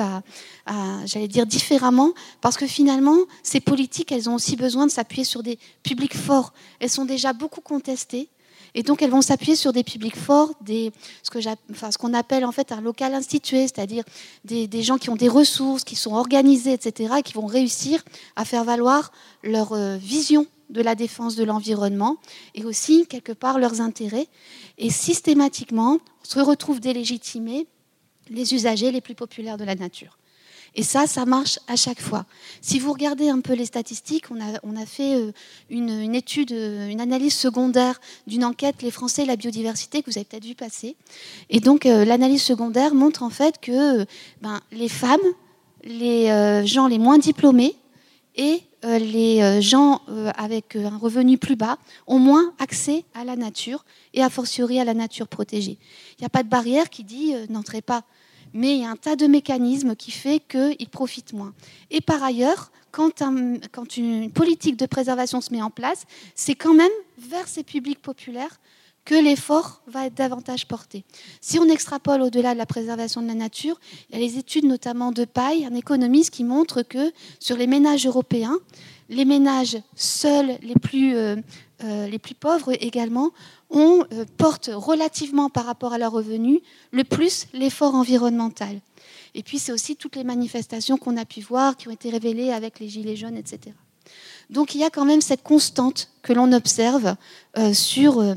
j'allais 1.05 1.27
dire, 1.27 1.45
différemment, 1.45 2.13
parce 2.41 2.54
parce 2.55 2.71
que 2.71 2.73
finalement, 2.73 3.17
ces 3.43 3.59
politiques, 3.59 4.13
elles 4.13 4.29
ont 4.29 4.35
aussi 4.35 4.55
besoin 4.55 4.85
de 4.85 4.91
s'appuyer 4.91 5.25
sur 5.25 5.43
des 5.43 5.59
publics 5.83 6.15
forts. 6.15 6.53
Elles 6.79 6.89
sont 6.89 7.03
déjà 7.03 7.33
beaucoup 7.33 7.59
contestées. 7.59 8.29
Et 8.73 8.81
donc, 8.81 9.01
elles 9.01 9.09
vont 9.09 9.21
s'appuyer 9.21 9.57
sur 9.57 9.73
des 9.73 9.83
publics 9.83 10.15
forts, 10.15 10.53
ce 10.65 11.97
qu'on 11.97 12.13
appelle 12.13 12.45
en 12.45 12.53
fait 12.53 12.71
un 12.71 12.79
local 12.79 13.13
institué, 13.13 13.63
c'est-à-dire 13.63 14.05
des, 14.45 14.83
gens 14.83 14.97
qui 14.97 15.09
ont 15.09 15.17
des 15.17 15.27
ressources, 15.27 15.83
qui 15.83 15.97
sont 15.97 16.13
organisés, 16.13 16.71
etc., 16.71 17.15
et 17.19 17.23
qui 17.23 17.33
vont 17.33 17.45
réussir 17.45 18.01
à 18.37 18.45
faire 18.45 18.63
valoir 18.63 19.11
leur 19.43 19.73
euh, 19.73 19.97
vision 19.97 20.47
de 20.69 20.81
la 20.81 20.95
défense 20.95 21.35
de 21.35 21.43
l'environnement 21.43 22.15
et 22.53 22.63
aussi, 22.63 23.05
quelque 23.05 23.33
part, 23.33 23.59
leurs 23.59 23.81
intérêts. 23.81 24.27
Et 24.77 24.91
systématiquement, 24.91 25.97
se 26.23 26.39
retrouvent 26.39 26.79
délégitimés 26.79 27.67
les 28.29 28.53
usagers 28.53 28.93
les 28.93 29.01
plus 29.01 29.13
populaires 29.13 29.57
de 29.57 29.65
la 29.65 29.75
nature. 29.75 30.17
Et 30.75 30.83
ça, 30.83 31.07
ça 31.07 31.25
marche 31.25 31.57
à 31.67 31.77
chaque 31.77 32.01
fois. 32.01 32.25
Si 32.61 32.79
vous 32.79 32.91
regardez 32.91 33.29
un 33.29 33.39
peu 33.39 33.53
les 33.53 33.65
statistiques, 33.65 34.25
on 34.29 34.39
a, 34.41 34.85
fait 34.85 35.15
euh, 35.15 35.31
une, 35.69 36.13
étude, 36.13 36.51
euh, 36.51 36.89
une 36.89 36.99
analyse 36.99 37.33
secondaire 37.33 37.99
d'une 38.27 38.43
enquête, 38.43 38.81
les 38.81 38.91
Français 38.91 39.23
et 39.23 39.25
la 39.25 39.37
biodiversité, 39.37 40.01
que 40.01 40.11
vous 40.11 40.17
avez 40.17 40.25
peut-être 40.25 40.43
vu 40.43 40.53
passer. 40.53 40.97
Et 41.49 41.61
donc, 41.61 41.85
euh, 41.85 42.03
l'analyse 42.03 42.43
secondaire 42.43 42.93
montre 42.93 43.23
en 43.23 43.29
fait 43.29 43.59
que 43.61 44.05
ben, 44.41 44.59
les 44.73 44.89
femmes, 44.89 45.17
les 45.85 46.65
gens 46.65 46.87
les 46.87 46.97
moins 46.97 47.19
diplômés 47.19 47.75
et 48.35 48.63
les 48.83 49.61
gens 49.61 50.01
avec 50.35 50.75
un 50.75 50.97
revenu 50.97 51.37
plus 51.37 51.55
bas 51.55 51.77
ont 52.07 52.17
moins 52.17 52.55
accès 52.57 53.05
à 53.13 53.23
la 53.23 53.35
nature 53.35 53.85
et 54.15 54.23
a 54.23 54.31
fortiori 54.31 54.79
à 54.79 54.83
la 54.83 54.95
nature 54.95 55.27
protégée. 55.27 55.77
Il 56.17 56.21
n'y 56.21 56.25
a 56.25 56.29
pas 56.29 56.41
de 56.41 56.49
barrière 56.49 56.89
qui 56.89 57.03
dit 57.03 57.35
n'entrez 57.49 57.83
pas 57.83 58.03
mais 58.55 58.77
il 58.77 58.81
y 58.81 58.85
a 58.85 58.89
un 58.89 58.95
tas 58.95 59.17
de 59.17 59.27
mécanismes 59.27 59.95
qui 59.95 60.11
fait 60.11 60.39
qu'ils 60.39 60.89
profitent 60.89 61.33
moins. 61.33 61.53
Et 61.91 61.99
par 61.99 62.23
ailleurs, 62.23 62.71
quand, 62.91 63.21
une 63.97 64.31
politique 64.31 64.77
de 64.77 64.85
préservation 64.85 65.41
se 65.41 65.51
met 65.51 65.61
en 65.61 65.69
place, 65.69 66.05
c'est 66.35 66.55
quand 66.55 66.73
même 66.73 66.91
vers 67.17 67.49
ces 67.49 67.63
publics 67.63 68.01
populaires 68.01 68.57
que 69.03 69.13
l'effort 69.13 69.81
va 69.87 70.07
être 70.07 70.15
davantage 70.15 70.67
porté. 70.67 71.03
Si 71.41 71.59
on 71.59 71.65
extrapole 71.65 72.21
au-delà 72.21 72.53
de 72.53 72.57
la 72.57 72.65
préservation 72.65 73.21
de 73.21 73.27
la 73.27 73.35
nature, 73.35 73.79
il 74.09 74.15
y 74.15 74.23
a 74.23 74.25
les 74.25 74.37
études 74.39 74.63
notamment 74.63 75.11
de 75.11 75.25
Paille, 75.25 75.65
un 75.65 75.75
économiste 75.75 76.31
qui 76.31 76.45
montre 76.45 76.81
que 76.81 77.11
sur 77.39 77.57
les 77.57 77.67
ménages 77.67 78.07
européens, 78.07 78.57
les 79.09 79.25
ménages 79.25 79.77
seuls 79.95 80.57
les 80.63 80.73
plus, 80.75 81.15
euh, 81.15 81.35
euh, 81.83 82.07
les 82.07 82.19
plus 82.19 82.35
pauvres 82.35 82.71
également 82.81 83.31
on 83.69 84.05
euh, 84.13 84.25
porte 84.37 84.69
relativement 84.73 85.49
par 85.49 85.65
rapport 85.65 85.93
à 85.93 85.97
leurs 85.97 86.11
revenus 86.11 86.61
le 86.91 87.03
plus 87.03 87.47
l'effort 87.53 87.95
environnemental. 87.95 88.79
Et 89.33 89.43
puis 89.43 89.59
c'est 89.59 89.71
aussi 89.71 89.95
toutes 89.95 90.15
les 90.15 90.23
manifestations 90.23 90.97
qu'on 90.97 91.17
a 91.17 91.25
pu 91.25 91.41
voir, 91.41 91.75
qui 91.75 91.87
ont 91.87 91.91
été 91.91 92.09
révélées 92.09 92.51
avec 92.51 92.79
les 92.79 92.87
Gilets 92.87 93.15
jaunes, 93.15 93.37
etc. 93.37 93.75
Donc 94.49 94.75
il 94.75 94.81
y 94.81 94.83
a 94.83 94.89
quand 94.89 95.05
même 95.05 95.21
cette 95.21 95.43
constante 95.43 96.09
que 96.21 96.33
l'on 96.33 96.51
observe 96.53 97.15
euh, 97.57 97.73
sur 97.73 98.19
euh, 98.19 98.35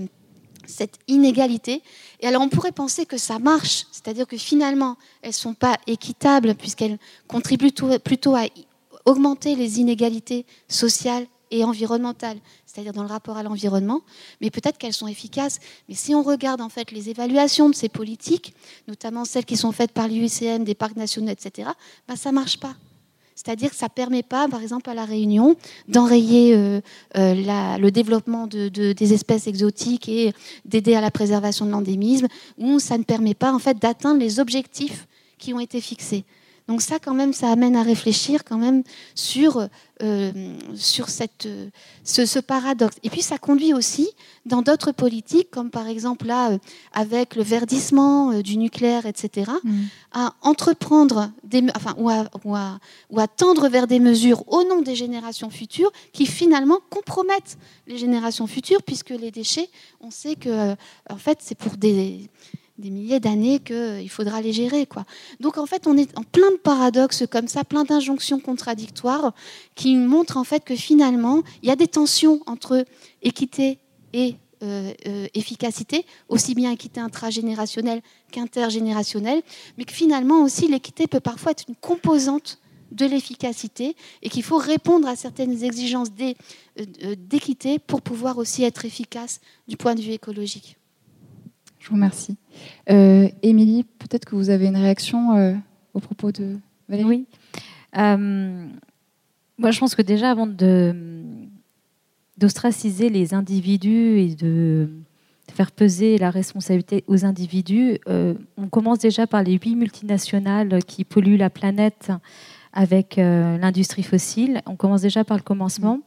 cette 0.67 0.99
inégalité. 1.07 1.83
Et 2.21 2.27
alors 2.27 2.43
on 2.43 2.49
pourrait 2.49 2.73
penser 2.73 3.07
que 3.07 3.19
ça 3.19 3.39
marche, 3.39 3.87
c'est-à-dire 3.93 4.27
que 4.27 4.37
finalement 4.37 4.97
elles 5.23 5.31
ne 5.31 5.35
sont 5.35 5.55
pas 5.55 5.77
équitables 5.87 6.55
puisqu'elles 6.55 6.99
contribuent 7.29 7.73
plutôt 8.03 8.35
à 8.35 8.47
augmenter 9.05 9.55
les 9.55 9.79
inégalités 9.79 10.47
sociales 10.69 11.27
et 11.51 11.65
environnementales 11.65 12.39
c'est-à-dire 12.79 12.93
dans 12.93 13.03
le 13.03 13.09
rapport 13.09 13.37
à 13.37 13.43
l'environnement, 13.43 14.03
mais 14.41 14.51
peut-être 14.51 14.79
qu'elles 14.79 14.93
sont 14.93 15.09
efficaces. 15.09 15.59
Mais 15.89 15.97
si 15.97 16.15
on 16.15 16.23
regarde 16.23 16.61
en 16.61 16.69
fait 16.69 16.93
les 16.93 17.11
évaluations 17.11 17.69
de 17.69 17.75
ces 17.75 17.89
politiques, 17.89 18.55
notamment 18.87 19.25
celles 19.25 19.45
qui 19.45 19.57
sont 19.57 19.73
faites 19.73 19.91
par 19.91 20.07
l'UICN, 20.07 20.63
des 20.63 20.77
parcs 20.77 20.95
nationaux, 20.95 21.33
etc., 21.33 21.71
ben, 22.07 22.15
ça 22.15 22.31
ne 22.31 22.37
marche 22.37 22.61
pas. 22.61 22.77
C'est-à-dire 23.35 23.71
que 23.71 23.77
ça 23.77 23.87
ne 23.87 23.91
permet 23.91 24.23
pas, 24.23 24.47
par 24.47 24.63
exemple, 24.63 24.89
à 24.91 24.95
La 24.95 25.05
Réunion, 25.05 25.57
d'enrayer 25.89 26.55
euh, 26.55 26.81
euh, 27.17 27.79
le 27.79 27.91
développement 27.91 28.47
de, 28.47 28.69
des 28.69 29.13
espèces 29.13 29.49
exotiques 29.49 30.09
et 30.09 30.33
d'aider 30.65 30.95
à 30.95 31.01
la 31.01 31.11
préservation 31.11 31.67
de 31.67 31.73
l'endémisme, 31.73 32.29
ou 32.59 32.79
ça 32.79 32.97
ne 32.97 33.03
permet 33.03 33.35
pas, 33.35 33.53
en 33.53 33.59
fait, 33.59 33.79
d'atteindre 33.79 34.21
les 34.21 34.39
objectifs 34.39 35.09
qui 35.37 35.53
ont 35.53 35.61
été 35.61 35.81
fixés. 35.81 36.25
Donc 36.69 36.83
ça, 36.83 36.99
quand 36.99 37.15
même, 37.15 37.33
ça 37.33 37.51
amène 37.51 37.77
à 37.77 37.83
réfléchir 37.83 38.45
quand 38.45 38.59
même 38.59 38.83
sur, 39.15 39.67
euh, 40.03 40.33
sur 40.75 41.09
cette, 41.09 41.49
ce, 42.05 42.39
paradoxe. 42.41 42.97
Et 43.03 43.09
puis 43.09 43.23
ça 43.23 43.39
conduit 43.39 43.73
aussi 43.73 44.11
dans 44.45 44.61
d'autres 44.61 44.93
politiques, 44.93 45.51
comme 45.51 45.71
par 45.71 45.89
exemple 45.89 46.27
là, 46.27 46.51
euh, 46.51 46.59
avec 46.93 47.37
le 47.37 47.43
verdissement 47.43 48.33
euh, 48.33 48.43
du 48.43 48.59
nucléaire, 48.59 49.07
etc., 49.07 49.51
mm. 49.65 49.83
à 50.13 50.35
entreprendre, 50.43 51.33
des, 51.43 51.65
enfin, 51.75 51.95
ou, 51.97 52.11
à, 52.11 52.29
ou, 52.45 52.55
à, 53.19 53.29
tendre 53.29 53.69
vers 53.69 53.87
des 53.87 53.99
mesures 53.99 54.47
au 54.47 54.63
nom 54.63 54.83
des 54.83 54.95
générations 54.95 55.49
futures 55.49 55.91
qui 56.13 56.27
finalement 56.27 56.81
compromettent 56.91 57.57
les 57.87 57.97
générations 57.97 58.47
futures, 58.47 58.83
puisque 58.83 59.11
les 59.11 59.31
déchets, 59.31 59.71
on 60.03 60.11
sait 60.11 60.35
que 60.35 60.73
en 61.09 61.17
fait, 61.17 61.39
c'est 61.41 61.57
pour 61.57 61.79
des 61.79 62.29
des 62.79 62.91
milliers 62.91 63.21
d'années 63.21 63.59
qu'il 63.59 64.09
faudra 64.09 64.41
les 64.41 64.53
gérer. 64.53 64.87
Quoi. 64.87 65.05
Donc 65.41 65.59
en 65.59 65.67
fait, 65.67 65.87
on 65.87 65.97
est 65.97 66.17
en 66.17 66.23
plein 66.23 66.51
de 66.51 66.57
paradoxes 66.57 67.25
comme 67.31 67.49
ça, 67.49 67.65
plein 67.65 67.85
d'injonctions 67.85 68.41
contradictoires 68.41 69.35
qui 69.75 69.97
montrent 69.97 70.37
en 70.37 70.45
fait 70.45 70.65
que 70.65 70.77
finalement, 70.77 71.43
il 71.63 71.69
y 71.69 71.73
a 71.73 71.77
des 71.77 71.89
tensions 71.89 72.41
entre 72.47 72.85
équité 73.23 73.79
et 74.13 74.37
euh, 74.63 74.93
euh, 75.07 75.27
efficacité, 75.35 76.05
aussi 76.29 76.57
bien 76.57 76.73
équité 76.73 77.01
intragénérationnelle 77.01 78.03
qu'intergénérationnelle, 78.33 79.43
mais 79.77 79.85
que 79.85 79.93
finalement 79.93 80.43
aussi 80.43 80.67
l'équité 80.67 81.07
peut 81.07 81.21
parfois 81.21 81.53
être 81.53 81.65
une 81.69 81.77
composante 81.77 82.59
de 82.91 83.07
l'efficacité 83.07 83.95
et 84.23 84.29
qu'il 84.29 84.43
faut 84.43 84.57
répondre 84.57 85.07
à 85.07 85.15
certaines 85.15 85.63
exigences 85.63 86.09
euh, 86.81 87.15
d'équité 87.17 87.79
pour 87.79 88.03
pouvoir 88.03 88.39
aussi 88.39 88.65
être 88.65 88.85
efficace 88.85 89.41
du 89.69 89.77
point 89.77 89.95
de 89.95 90.01
vue 90.01 90.13
écologique. 90.13 90.77
Je 91.79 91.89
vous 91.89 91.95
remercie. 91.95 92.37
Euh, 92.91 93.29
Émilie, 93.43 93.85
peut-être 93.99 94.25
que 94.25 94.35
vous 94.35 94.51
avez 94.51 94.67
une 94.67 94.77
réaction 94.77 95.37
euh, 95.37 95.55
au 95.95 96.01
propos 96.01 96.33
de 96.33 96.59
Valérie? 96.89 97.09
Oui. 97.09 97.27
moi, 99.59 99.71
je 99.71 99.79
pense 99.79 99.95
que 99.95 100.03
déjà, 100.03 100.31
avant 100.31 100.47
d'ostraciser 102.37 103.11
les 103.11 103.35
individus 103.35 104.21
et 104.21 104.35
de 104.35 104.89
faire 105.53 105.73
peser 105.73 106.19
la 106.19 106.31
responsabilité 106.31 107.05
aux 107.07 107.25
individus. 107.25 107.99
Euh, 108.09 108.35
on 108.57 108.69
commence 108.69 108.99
déjà 108.99 109.27
par 109.27 109.43
les 109.43 109.55
huit 109.55 109.77
multinationales 109.77 110.83
qui 110.85 111.05
polluent 111.05 111.37
la 111.37 111.51
planète 111.51 112.13
avec 112.73 113.19
euh, 113.19 113.59
l'industrie 113.59 114.03
fossile. 114.03 114.63
On 114.67 114.77
commence 114.77 115.03
déjà 115.03 115.25
par 115.25 115.37
le 115.37 115.43
commencement. 115.43 116.01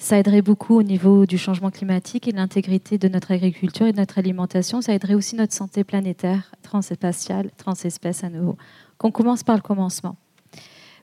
Ça 0.00 0.16
aiderait 0.16 0.42
beaucoup 0.42 0.76
au 0.76 0.84
niveau 0.84 1.26
du 1.26 1.38
changement 1.38 1.70
climatique 1.70 2.28
et 2.28 2.32
de 2.32 2.36
l'intégrité 2.36 2.98
de 2.98 3.08
notre 3.08 3.32
agriculture 3.32 3.86
et 3.86 3.92
de 3.92 3.96
notre 3.98 4.18
alimentation. 4.18 4.80
Ça 4.80 4.94
aiderait 4.94 5.14
aussi 5.14 5.34
notre 5.34 5.52
santé 5.52 5.82
planétaire, 5.82 6.52
transspatiale, 6.62 7.50
transespèce 7.56 8.22
à 8.22 8.30
nouveau. 8.30 8.56
Qu'on 8.96 9.10
commence 9.10 9.42
par 9.42 9.56
le 9.56 9.62
commencement. 9.62 10.16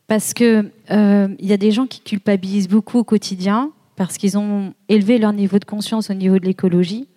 Parce 0.07 0.33
qu'il 0.33 0.71
euh, 0.91 1.27
y 1.39 1.51
a 1.51 1.57
des 1.57 1.71
gens 1.71 1.87
qui 1.87 1.99
culpabilisent 1.99 2.69
beaucoup 2.69 2.99
au 2.99 3.03
quotidien 3.03 3.71
parce 3.97 4.17
qu'ils 4.17 4.37
ont 4.37 4.73
élevé 4.87 5.17
leur 5.17 5.33
niveau 5.33 5.59
de 5.59 5.65
conscience 5.65 6.09
au 6.09 6.13
niveau 6.13 6.39
de 6.39 6.45
l'écologie 6.45 7.07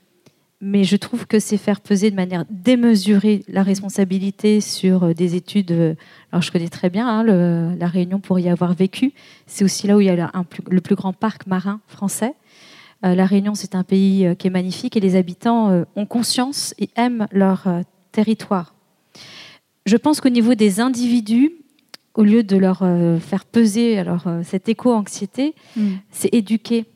mais 0.61 0.82
je 0.84 0.96
trouve 0.96 1.26
que 1.26 1.38
c'est 1.38 1.56
faire 1.56 1.80
peser 1.80 2.11
de 2.11 2.16
manière 2.16 2.44
démesurée 2.50 3.44
la 3.48 3.62
responsabilité 3.62 4.61
sur 4.61 5.04
euh, 5.04 5.14
des 5.14 5.36
études. 5.36 5.70
Euh, 5.70 5.94
alors, 6.32 6.42
je 6.42 6.50
connais 6.50 6.68
très 6.68 6.90
bien 6.90 7.06
hein, 7.09 7.22
la 7.22 7.86
Réunion 7.86 8.18
pour 8.18 8.38
y 8.40 8.48
avoir 8.48 8.74
vécu. 8.74 9.12
C'est 9.46 9.64
aussi 9.64 9.86
là 9.86 9.96
où 9.96 10.00
il 10.00 10.06
y 10.06 10.11
a 10.11 10.32
le 10.68 10.80
plus 10.80 10.96
grand 10.96 11.12
parc 11.12 11.46
marin 11.46 11.80
français. 11.86 12.34
Euh, 13.04 13.14
la 13.14 13.26
Réunion, 13.26 13.54
c'est 13.54 13.76
un 13.76 13.84
pays 13.84 14.34
qui 14.36 14.48
est 14.48 14.50
magnifique 14.50 14.96
et 14.96 15.00
les 15.00 15.14
habitants 15.14 15.84
ont 15.94 16.06
conscience 16.06 16.74
et 16.78 16.90
aiment 16.96 17.28
leur 17.30 17.68
territoire. 18.11 18.74
Je 19.86 19.96
pense 19.96 20.20
qu'au 20.20 20.28
niveau 20.28 20.54
des 20.54 20.80
individus, 20.80 21.52
au 22.14 22.24
lieu 22.24 22.42
de 22.42 22.56
leur 22.56 22.78
faire 23.20 23.44
peser 23.44 23.98
alors, 23.98 24.24
cette 24.42 24.68
éco-anxiété, 24.68 25.54
mm. 25.76 25.88
c'est 26.11 26.34
éduquer 26.34 26.86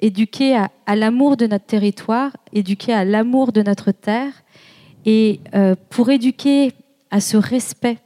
éduquer 0.00 0.56
à, 0.56 0.96
l'amour 0.96 1.36
de 1.36 1.46
notre 1.46 1.66
territoire, 1.66 2.36
éduquer 2.52 2.92
à 2.92 3.04
l'amour 3.04 3.52
de 3.52 3.62
notre 3.62 3.92
terre, 3.92 4.32
et 5.06 5.40
euh, 5.54 5.74
pour 5.88 6.10
éduquer 6.10 6.72
à 7.10 7.20
ce 7.20 7.36
respect 7.36 7.98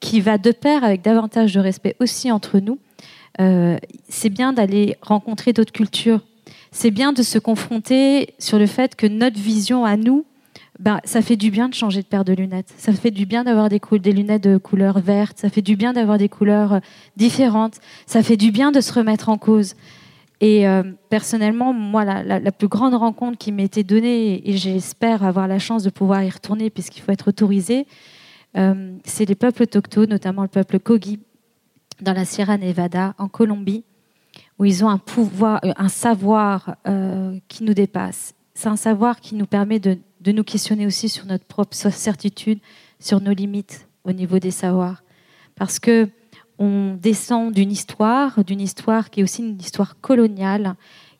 qui 0.00 0.20
va 0.20 0.38
de 0.38 0.50
pair 0.50 0.84
avec 0.84 1.02
davantage 1.02 1.54
de 1.54 1.60
respect 1.60 1.96
aussi 2.00 2.30
entre 2.30 2.58
nous, 2.58 2.78
euh, 3.40 3.78
c'est 4.08 4.28
bien 4.28 4.52
d'aller 4.52 4.96
rencontrer 5.00 5.52
d'autres 5.52 5.72
cultures. 5.72 6.20
C'est 6.70 6.90
bien 6.90 7.12
de 7.12 7.22
se 7.22 7.38
confronter 7.38 8.34
sur 8.38 8.58
le 8.58 8.66
fait 8.66 8.96
que 8.96 9.06
notre 9.06 9.38
vision 9.38 9.84
à 9.84 9.96
nous, 9.96 10.24
ben, 10.78 10.98
ça 11.04 11.22
fait 11.22 11.36
du 11.36 11.50
bien 11.50 11.68
de 11.68 11.74
changer 11.74 12.02
de 12.02 12.06
paire 12.06 12.24
de 12.24 12.32
lunettes. 12.32 12.72
Ça 12.76 12.92
fait 12.92 13.10
du 13.10 13.26
bien 13.26 13.44
d'avoir 13.44 13.68
des, 13.68 13.78
lunettes 14.12 14.42
de 14.42 14.56
couleur 14.56 14.98
verte. 14.98 15.38
Ça 15.38 15.48
fait 15.48 15.62
du 15.62 15.76
bien 15.76 15.92
d'avoir 15.92 16.18
des 16.18 16.28
couleurs 16.28 16.74
euh, 16.74 16.80
différentes. 17.16 17.74
Ça 18.06 18.22
fait 18.22 18.36
du 18.36 18.50
bien 18.50 18.72
de 18.72 18.80
se 18.80 18.92
remettre 18.92 19.28
en 19.28 19.38
cause. 19.38 19.74
Et 20.42 20.66
euh, 20.66 20.82
personnellement, 21.08 21.72
moi, 21.72 22.04
la, 22.04 22.50
plus 22.50 22.66
grande 22.66 22.94
rencontre 22.94 23.38
qui 23.38 23.52
m'a 23.52 23.62
été 23.62 23.84
donnée, 23.84 24.42
et 24.50 24.56
j'espère 24.56 25.22
avoir 25.22 25.46
la 25.46 25.60
chance 25.60 25.84
de 25.84 25.90
pouvoir 25.90 26.24
y 26.24 26.28
retourner 26.28 26.68
puisqu'il 26.68 27.00
faut 27.00 27.12
être 27.12 27.28
autorisé, 27.28 27.86
euh, 28.56 28.92
c'est 29.04 29.24
les 29.24 29.36
peuples 29.36 29.62
autochtones, 29.62 30.10
notamment 30.10 30.42
le 30.42 30.48
peuple 30.48 30.80
Kogi, 30.80 31.20
dans 32.00 32.12
la 32.12 32.24
Sierra 32.24 32.58
Nevada, 32.58 33.14
en 33.18 33.28
Colombie, 33.28 33.84
où 34.58 34.64
ils 34.64 34.84
ont 34.84 34.88
un 34.88 34.98
pouvoir, 34.98 35.60
euh, 35.64 35.72
un 35.76 35.88
savoir 35.88 36.74
qui 37.46 37.62
nous 37.62 37.74
dépasse. 37.74 38.34
C'est 38.54 38.68
un 38.68 38.76
savoir 38.76 39.20
qui 39.20 39.36
nous 39.36 39.46
permet 39.46 39.78
de, 39.78 39.96
de 40.20 40.32
nous 40.32 40.42
questionner 40.42 40.86
aussi 40.86 41.08
sur 41.08 41.24
notre 41.26 41.44
propre 41.44 41.72
certitude, 41.72 42.58
sur 42.98 43.20
nos 43.20 43.32
limites 43.32 43.86
au 44.02 44.10
niveau 44.10 44.40
des 44.40 44.50
savoirs. 44.50 45.04
Parce 45.54 45.78
que 45.78 46.08
on 46.58 46.94
descend 46.94 47.52
d'une 47.52 47.72
histoire, 47.72 48.44
d'une 48.44 48.60
histoire 48.60 49.10
qui 49.10 49.20
est 49.20 49.22
aussi 49.22 49.42
une 49.42 49.60
histoire 49.60 50.00
coloniale, 50.00 50.74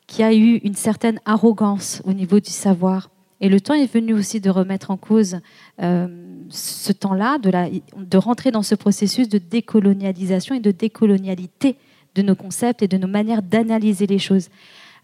qui 0.06 0.22
a 0.22 0.34
eu 0.34 0.56
une 0.56 0.74
certaine 0.74 1.20
arrogance 1.24 2.02
au 2.04 2.12
niveau 2.12 2.40
du 2.40 2.50
savoir. 2.50 3.10
Et 3.40 3.48
le 3.48 3.60
temps 3.60 3.74
est 3.74 3.92
venu 3.92 4.14
aussi 4.14 4.40
de 4.40 4.50
remettre 4.50 4.90
en 4.90 4.96
cause 4.96 5.38
euh, 5.80 6.06
ce 6.48 6.92
temps-là, 6.92 7.38
de, 7.38 7.50
de 7.96 8.16
rentrer 8.16 8.50
dans 8.50 8.62
ce 8.62 8.74
processus 8.74 9.28
de 9.28 9.38
décolonialisation 9.38 10.54
et 10.54 10.60
de 10.60 10.70
décolonialité 10.70 11.76
de 12.14 12.22
nos 12.22 12.36
concepts 12.36 12.82
et 12.82 12.88
de 12.88 12.98
nos 12.98 13.08
manières 13.08 13.42
d'analyser 13.42 14.06
les 14.06 14.18
choses. 14.18 14.48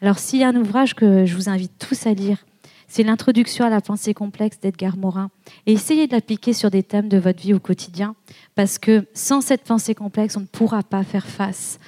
Alors 0.01 0.18
s'il 0.18 0.41
y 0.41 0.45
a 0.45 0.49
un 0.49 0.57
ouvrage 0.57 0.95
que 0.95 1.26
je 1.26 1.35
vous 1.35 1.49
invite 1.49 1.72
tous 1.79 2.07
à 2.07 2.14
lire, 2.14 2.45
c'est 2.89 3.03
l'introduction 3.05 3.64
à 3.64 3.70
la 3.70 3.80
pensée 3.80 4.14
complexe 4.14 4.59
d'Edgar 4.61 4.97
Morin. 4.97 5.30
Et 5.66 5.72
essayez 5.72 6.07
de 6.07 6.12
l'appliquer 6.12 6.53
sur 6.53 6.70
des 6.70 6.82
thèmes 6.82 7.09
de 7.09 7.18
votre 7.18 7.41
vie 7.41 7.55
au 7.55 7.61
quotidien, 7.61 8.16
parce 8.55 8.78
que 8.78 9.07
sans 9.14 9.41
cette 9.41 9.62
pensée 9.62 9.95
complexe, 9.95 10.36
on 10.36 10.41
ne 10.41 10.47
pourra 10.47 10.82
pas 10.82 11.05
faire 11.05 11.26
face 11.26 11.78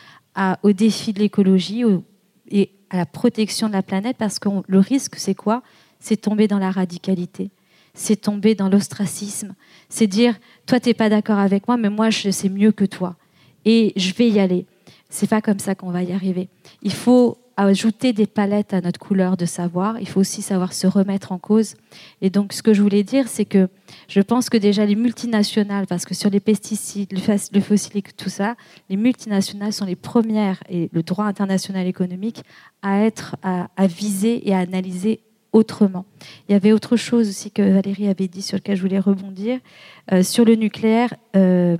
aux 0.62 0.72
défis 0.72 1.12
de 1.12 1.18
l'écologie 1.18 1.82
et 2.50 2.70
à 2.90 2.96
la 2.98 3.06
protection 3.06 3.68
de 3.68 3.72
la 3.72 3.82
planète, 3.82 4.16
parce 4.16 4.38
que 4.38 4.48
le 4.66 4.78
risque, 4.78 5.16
c'est 5.16 5.34
quoi? 5.34 5.62
C'est 5.98 6.16
tomber 6.16 6.48
dans 6.48 6.58
la 6.58 6.70
radicalité, 6.70 7.50
c'est 7.94 8.16
tomber 8.16 8.54
dans 8.54 8.68
l'ostracisme, 8.68 9.54
c'est 9.88 10.06
dire, 10.06 10.38
toi, 10.66 10.80
tu 10.80 10.88
n'es 10.88 10.94
pas 10.94 11.08
d'accord 11.08 11.38
avec 11.38 11.66
moi, 11.66 11.76
mais 11.76 11.90
moi, 11.90 12.10
je 12.10 12.30
sais 12.30 12.48
mieux 12.48 12.72
que 12.72 12.84
toi. 12.84 13.16
Et 13.64 13.92
je 13.96 14.14
vais 14.14 14.28
y 14.28 14.40
aller. 14.40 14.66
C'est 15.10 15.28
pas 15.28 15.42
comme 15.42 15.58
ça 15.58 15.74
qu'on 15.74 15.90
va 15.90 16.02
y 16.02 16.12
arriver. 16.12 16.48
Il 16.82 16.92
faut 16.92 17.36
ajouter 17.66 18.12
des 18.12 18.26
palettes 18.26 18.74
à 18.74 18.80
notre 18.80 18.98
couleur 18.98 19.36
de 19.36 19.44
savoir. 19.46 19.98
Il 20.00 20.08
faut 20.08 20.20
aussi 20.20 20.42
savoir 20.42 20.72
se 20.72 20.86
remettre 20.86 21.32
en 21.32 21.38
cause. 21.38 21.74
Et 22.22 22.30
donc, 22.30 22.52
ce 22.52 22.62
que 22.62 22.72
je 22.72 22.82
voulais 22.82 23.02
dire, 23.02 23.28
c'est 23.28 23.44
que 23.44 23.68
je 24.08 24.20
pense 24.20 24.48
que 24.48 24.56
déjà 24.56 24.86
les 24.86 24.94
multinationales, 24.94 25.86
parce 25.86 26.04
que 26.04 26.14
sur 26.14 26.30
les 26.30 26.40
pesticides, 26.40 27.12
le 27.12 27.60
fossile, 27.60 28.02
tout 28.16 28.28
ça, 28.28 28.54
les 28.88 28.96
multinationales 28.96 29.72
sont 29.72 29.84
les 29.84 29.96
premières, 29.96 30.62
et 30.68 30.88
le 30.92 31.02
droit 31.02 31.24
international 31.24 31.86
économique, 31.86 32.42
à 32.82 33.04
être, 33.04 33.36
à, 33.42 33.68
viser 33.86 34.48
et 34.48 34.54
à 34.54 34.58
analyser 34.58 35.20
autrement. 35.52 36.06
Il 36.48 36.52
y 36.52 36.54
avait 36.54 36.72
autre 36.72 36.96
chose 36.96 37.28
aussi 37.28 37.50
que 37.50 37.62
Valérie 37.62 38.08
avait 38.08 38.28
dit 38.28 38.42
sur 38.42 38.56
lequel 38.56 38.76
je 38.76 38.82
voulais 38.82 39.00
rebondir. 39.00 39.58
Euh, 40.12 40.22
sur 40.22 40.44
le 40.44 40.54
nucléaire, 40.54 41.12
euh, 41.36 41.76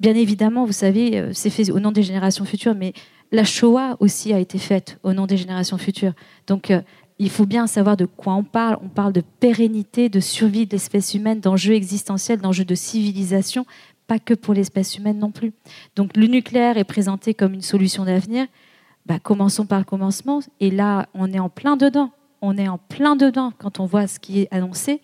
bien 0.00 0.14
évidemment, 0.14 0.64
vous 0.64 0.72
savez, 0.72 1.18
euh, 1.18 1.30
c'est 1.32 1.50
fait 1.50 1.70
au 1.70 1.80
nom 1.80 1.92
des 1.92 2.02
générations 2.02 2.44
futures, 2.44 2.74
mais 2.74 2.92
la 3.32 3.44
Shoah 3.44 3.96
aussi 4.00 4.32
a 4.32 4.38
été 4.38 4.58
faite 4.58 4.98
au 5.02 5.12
nom 5.12 5.26
des 5.26 5.36
générations 5.36 5.78
futures. 5.78 6.12
Donc, 6.46 6.70
euh, 6.70 6.80
il 7.18 7.30
faut 7.30 7.46
bien 7.46 7.66
savoir 7.66 7.96
de 7.96 8.06
quoi 8.06 8.34
on 8.34 8.44
parle. 8.44 8.78
On 8.82 8.88
parle 8.88 9.12
de 9.12 9.22
pérennité, 9.40 10.08
de 10.08 10.20
survie 10.20 10.66
de 10.66 10.72
l'espèce 10.72 11.14
humaine, 11.14 11.40
d'enjeux 11.40 11.74
existentiels, 11.74 12.40
d'enjeux 12.40 12.64
de 12.64 12.74
civilisation, 12.74 13.66
pas 14.06 14.18
que 14.18 14.34
pour 14.34 14.54
l'espèce 14.54 14.96
humaine 14.96 15.18
non 15.18 15.30
plus. 15.30 15.52
Donc, 15.96 16.16
le 16.16 16.26
nucléaire 16.26 16.78
est 16.78 16.84
présenté 16.84 17.34
comme 17.34 17.54
une 17.54 17.62
solution 17.62 18.04
d'avenir. 18.04 18.46
Bah, 19.04 19.18
commençons 19.18 19.66
par 19.66 19.78
le 19.78 19.84
commencement. 19.84 20.40
Et 20.60 20.70
là, 20.70 21.08
on 21.12 21.32
est 21.32 21.38
en 21.38 21.48
plein 21.48 21.76
dedans. 21.76 22.10
On 22.40 22.56
est 22.56 22.68
en 22.68 22.78
plein 22.78 23.16
dedans 23.16 23.52
quand 23.58 23.80
on 23.80 23.86
voit 23.86 24.06
ce 24.06 24.20
qui 24.20 24.40
est 24.40 24.48
annoncé. 24.54 25.02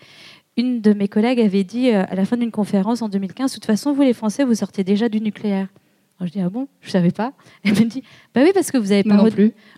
Une 0.56 0.80
de 0.80 0.92
mes 0.92 1.08
collègues 1.08 1.40
avait 1.40 1.64
dit 1.64 1.90
euh, 1.90 2.04
à 2.08 2.14
la 2.14 2.24
fin 2.24 2.36
d'une 2.36 2.52
conférence 2.52 3.02
en 3.02 3.08
2015, 3.08 3.50
de 3.50 3.54
toute 3.54 3.64
façon, 3.64 3.92
vous 3.92 4.02
les 4.02 4.12
Français, 4.12 4.44
vous 4.44 4.54
sortez 4.54 4.84
déjà 4.84 5.08
du 5.08 5.20
nucléaire 5.20 5.66
je 6.26 6.32
dis 6.32 6.40
ah 6.40 6.48
bon, 6.48 6.68
je 6.80 6.90
savais 6.90 7.10
pas. 7.10 7.32
Elle 7.62 7.72
me 7.72 7.84
dit 7.84 8.02
bah 8.34 8.42
oui 8.44 8.50
parce 8.54 8.70
que 8.70 8.78
vous 8.78 8.88
n'avez 8.88 9.04
pas 9.04 9.16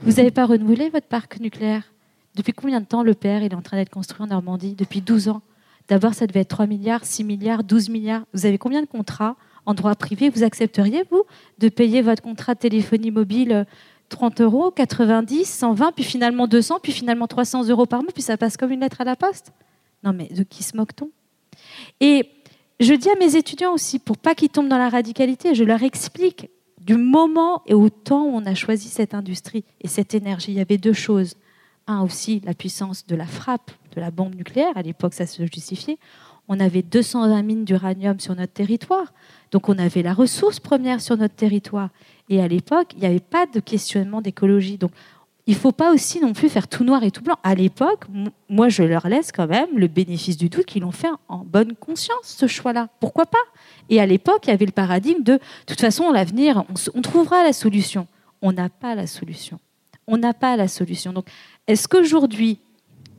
vous 0.03 0.21
avez 0.21 0.31
pas 0.31 0.47
renouvelé 0.47 0.91
votre 0.91 1.07
parc 1.07 1.41
nucléaire. 1.41 1.93
Depuis 2.35 2.53
combien 2.53 2.81
de 2.81 2.87
temps 2.87 3.03
le 3.03 3.15
père 3.15 3.43
il 3.43 3.53
est 3.53 3.55
en 3.55 3.63
train 3.63 3.77
d'être 3.77 3.91
construit 3.91 4.23
en 4.23 4.27
Normandie? 4.27 4.75
Depuis 4.75 5.01
12 5.01 5.29
ans. 5.29 5.43
D'abord 5.89 6.15
ça 6.15 6.27
devait 6.27 6.41
être 6.41 6.49
3 6.49 6.67
milliards, 6.67 7.05
6 7.05 7.25
milliards, 7.25 7.65
12 7.65 7.89
milliards. 7.89 8.25
Vous 8.33 8.47
avez 8.47 8.59
combien 8.59 8.83
de 8.83 8.87
contrats 8.87 9.37
en 9.65 9.75
droit 9.75 9.95
privé? 9.95 10.31
Vous 10.31 10.43
accepteriez 10.43 11.05
vous 11.11 11.23
de 11.59 11.69
payer 11.69 12.03
votre 12.03 12.23
contrat 12.23 12.55
de 12.55 12.61
téléphonie 12.61 13.11
mobile 13.11 13.67
30 14.09 14.41
euros, 14.41 14.71
90, 14.71 15.45
120, 15.45 15.93
puis 15.93 16.05
finalement 16.05 16.47
200, 16.47 16.79
puis 16.83 16.93
finalement 16.93 17.27
300 17.27 17.69
euros 17.69 17.87
par 17.87 18.03
mois, 18.03 18.13
puis 18.13 18.23
ça 18.23 18.37
passe 18.37 18.57
comme 18.57 18.71
une 18.71 18.81
lettre 18.81 19.01
à 19.01 19.05
la 19.05 19.17
poste? 19.17 19.53
Non 20.05 20.13
mais 20.13 20.29
de 20.29 20.43
qui 20.43 20.63
se 20.63 20.77
moque-t-on? 20.77 21.11
Et 22.01 22.31
je 22.81 22.93
dis 22.95 23.09
à 23.09 23.15
mes 23.17 23.37
étudiants 23.37 23.73
aussi, 23.73 23.99
pour 23.99 24.19
pas 24.19 24.35
qu'ils 24.35 24.51
tombent 24.51 24.69
dans 24.69 24.79
la 24.79 24.89
radicalité, 24.89 25.55
je 25.55 25.65
leur 25.65 25.83
explique 25.83 26.51
du 26.81 26.97
moment 26.97 27.63
et 27.67 27.75
au 27.75 27.89
temps 27.91 28.25
où 28.25 28.37
on 28.37 28.47
a 28.47 28.55
choisi 28.55 28.89
cette 28.89 29.15
industrie 29.15 29.65
et 29.81 29.89
cette 29.89 30.15
énergie, 30.15 30.53
il 30.53 30.59
y 30.59 30.61
avait 30.61 30.79
deux 30.79 30.93
choses. 30.93 31.35
Un 31.89 32.03
aussi, 32.03 32.41
la 32.45 32.55
puissance 32.55 33.07
de 33.07 33.17
la 33.17 33.27
frappe 33.27 33.71
de 33.95 34.01
la 34.01 34.11
bombe 34.11 34.35
nucléaire. 34.35 34.73
À 34.77 34.83
l'époque, 34.83 35.15
ça 35.15 35.27
se 35.27 35.43
justifiait. 35.45 35.99
On 36.49 36.61
avait 36.61 36.83
220 36.83 37.43
mines 37.43 37.65
d'uranium 37.65 38.21
sur 38.21 38.37
notre 38.37 38.53
territoire. 38.53 39.13
Donc 39.51 39.69
on 39.69 39.79
avait 39.79 40.03
la 40.03 40.15
ressource 40.15 40.61
première 40.61 41.01
sur 41.01 41.17
notre 41.17 41.35
territoire. 41.35 41.91
Et 42.29 42.41
à 42.41 42.49
l'époque, 42.49 42.93
il 42.95 43.01
n'y 43.01 43.07
avait 43.07 43.21
pas 43.21 43.47
de 43.47 43.59
questionnement 43.61 44.21
d'écologie. 44.21 44.79
Donc 44.79 44.93
il 45.47 45.55
ne 45.55 45.59
faut 45.61 45.73
pas 45.73 45.93
aussi 45.93 46.21
non 46.21 46.33
plus 46.33 46.49
faire 46.49 46.67
tout 46.67 46.83
noir 46.83 47.05
et 47.05 47.13
tout 47.13 47.23
blanc. 47.23 47.37
À 47.45 47.55
l'époque, 47.55 48.05
moi, 48.49 48.69
je 48.69 48.83
leur 48.83 49.07
laisse 49.07 49.31
quand 49.31 49.47
même 49.47 49.69
le 49.77 49.87
bénéfice 49.87 50.37
du 50.37 50.49
doute 50.49 50.67
qu'ils 50.67 50.83
l'ont 50.83 50.91
fait 50.91 51.09
en 51.29 51.39
bonne 51.39 51.75
conscience, 51.77 52.19
ce 52.23 52.49
choix-là. 52.49 52.89
Pourquoi 52.99 53.27
pas? 53.27 53.39
Et 53.89 54.01
à 54.01 54.07
l'époque, 54.07 54.41
il 54.45 54.51
y 54.51 54.53
avait 54.53 54.67
le 54.67 54.73
paradigme 54.73 55.23
de, 55.23 55.35
de 55.35 55.41
toute 55.67 55.81
façon, 55.81 56.11
l'avenir, 56.11 56.65
on, 56.95 57.01
trouvera 57.01 57.45
la 57.45 57.53
solution. 57.53 58.09
On 58.43 58.53
n'a 58.53 58.69
pas 58.69 58.97
la 58.97 59.07
solution. 59.07 59.61
On 60.09 60.17
n'a 60.17 60.35
pas 60.35 60.57
la 60.57 60.67
solution. 60.67 61.13
Donc, 61.13 61.29
est-ce 61.69 61.87
qu'aujourd'hui, 61.87 62.59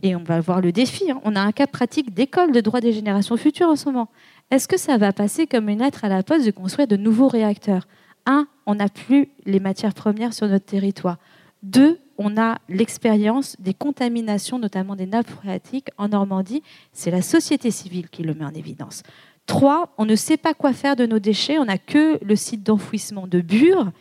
et 0.04 0.14
on 0.14 0.24
va 0.24 0.42
voir 0.42 0.60
le 0.60 0.74
défi, 0.74 1.10
hein, 1.10 1.22
on 1.24 1.34
a 1.36 1.40
un 1.40 1.54
cas 1.54 1.66
pratique 1.66 2.14
d'école 2.14 2.52
de 2.52 2.60
droit 2.60 2.82
des 2.82 2.92
générations 2.92 3.38
futures 3.38 3.70
en 3.70 3.78
ce 3.78 3.86
moment. 3.86 4.10
Est-ce 4.52 4.68
que 4.68 4.78
ça 4.78 4.98
va 4.98 5.14
passer 5.14 5.48
comme 5.48 5.70
une 5.70 5.80
lettre 5.80 6.04
à 6.04 6.10
la 6.10 6.24
poste 6.24 6.46
de 6.46 6.52
construire 6.52 6.88
de 6.88 6.98
nouveaux 6.98 7.30
réacteurs? 7.30 7.88
Un, 8.26 8.48
on 8.66 8.76
n'a 8.76 8.90
plus 8.90 9.30
les 9.46 9.62
matières 9.62 9.94
premières 9.94 10.34
sur 10.34 10.48
notre 10.48 10.66
territoire. 10.66 11.18
Deux, 11.64 12.00
on 12.18 12.38
a 12.38 12.58
l'expérience 12.70 13.56
des 13.60 13.74
contaminations, 13.74 14.60
notamment 14.60 14.96
des 14.96 15.06
nappes 15.06 15.30
phréatiques 15.30 15.90
en 15.98 16.10
Normandie. 16.10 16.64
C'est 16.94 17.12
la 17.12 17.22
société 17.22 17.72
civile 17.72 18.10
qui 18.10 18.24
le 18.24 18.34
met 18.34 18.46
en 18.46 18.54
évidence. 18.54 19.04
Trois, 19.46 19.94
on 19.98 20.06
ne 20.06 20.16
sait 20.16 20.38
pas 20.38 20.54
quoi 20.54 20.74
faire 20.74 20.96
de 20.96 21.06
nos 21.06 21.20
déchets. 21.20 21.58
On 21.60 21.66
n'a 21.66 21.78
que 21.78 22.24
le 22.24 22.36
site 22.36 22.64
d'enfouissement 22.64 23.28
de 23.28 23.40
Bure, 23.40 23.92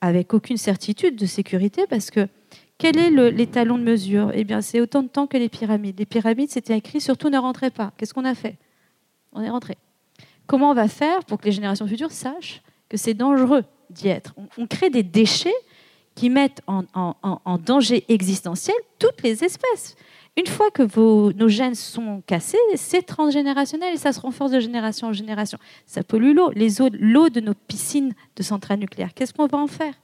avec 0.00 0.34
aucune 0.34 0.56
certitude 0.56 1.16
de 1.16 1.26
sécurité, 1.26 1.86
parce 1.88 2.10
que 2.10 2.28
quel 2.78 2.98
est 2.98 3.10
l'étalon 3.30 3.78
de 3.78 3.82
mesure? 3.82 4.30
Eh 4.34 4.44
bien, 4.44 4.60
c'est 4.60 4.80
autant 4.80 5.02
de 5.02 5.08
temps 5.08 5.26
que 5.26 5.36
les 5.36 5.48
pyramides. 5.48 5.98
Les 5.98 6.06
pyramides, 6.06 6.50
c'était 6.50 6.76
écrit 6.76 7.00
surtout 7.00 7.30
ne 7.30 7.38
rentrez 7.38 7.70
pas. 7.70 7.92
Qu'est-ce 7.96 8.12
qu'on 8.12 8.24
a 8.24 8.34
fait? 8.34 8.56
On 9.32 9.42
est 9.42 9.50
rentré. 9.50 9.76
Comment 10.46 10.70
on 10.70 10.74
va 10.74 10.88
faire 10.88 11.24
pour 11.24 11.38
que 11.38 11.46
les 11.46 11.52
générations 11.52 11.86
futures 11.86 12.12
sachent 12.12 12.62
que 12.88 12.96
c'est 12.96 13.14
dangereux 13.14 13.64
d'y 13.90 14.08
être? 14.08 14.34
On 14.58 14.66
crée 14.66 14.90
des 14.90 15.02
déchets 15.02 15.54
qui 16.16 16.30
mettent 16.30 16.62
en, 16.66 17.58
danger 17.58 18.04
existentiel 18.08 18.76
toutes 18.98 19.22
les 19.22 19.44
espèces. 19.44 19.94
Une 20.36 20.46
fois 20.46 20.70
que 20.70 20.82
nos 21.32 21.48
gènes 21.48 21.76
sont 21.76 22.22
cassés, 22.26 22.58
c'est 22.74 23.02
transgénérationnel 23.02 23.94
et 23.94 23.96
ça 23.98 24.12
se 24.12 24.20
renforce 24.20 24.50
de 24.50 24.60
génération 24.60 25.08
en 25.08 25.12
génération. 25.12 25.58
Ça 25.86 26.02
pollue 26.02 26.34
l'eau, 26.34 26.50
l'eau 26.98 27.28
de 27.28 27.40
nos 27.40 27.54
piscines 27.54 28.14
de 28.34 28.42
centrales 28.42 28.80
nucléaires. 28.80 29.14
Qu'est-ce 29.14 29.32
qu'on 29.32 29.46
va 29.46 29.58
en 29.58 29.66
faire? 29.66 29.94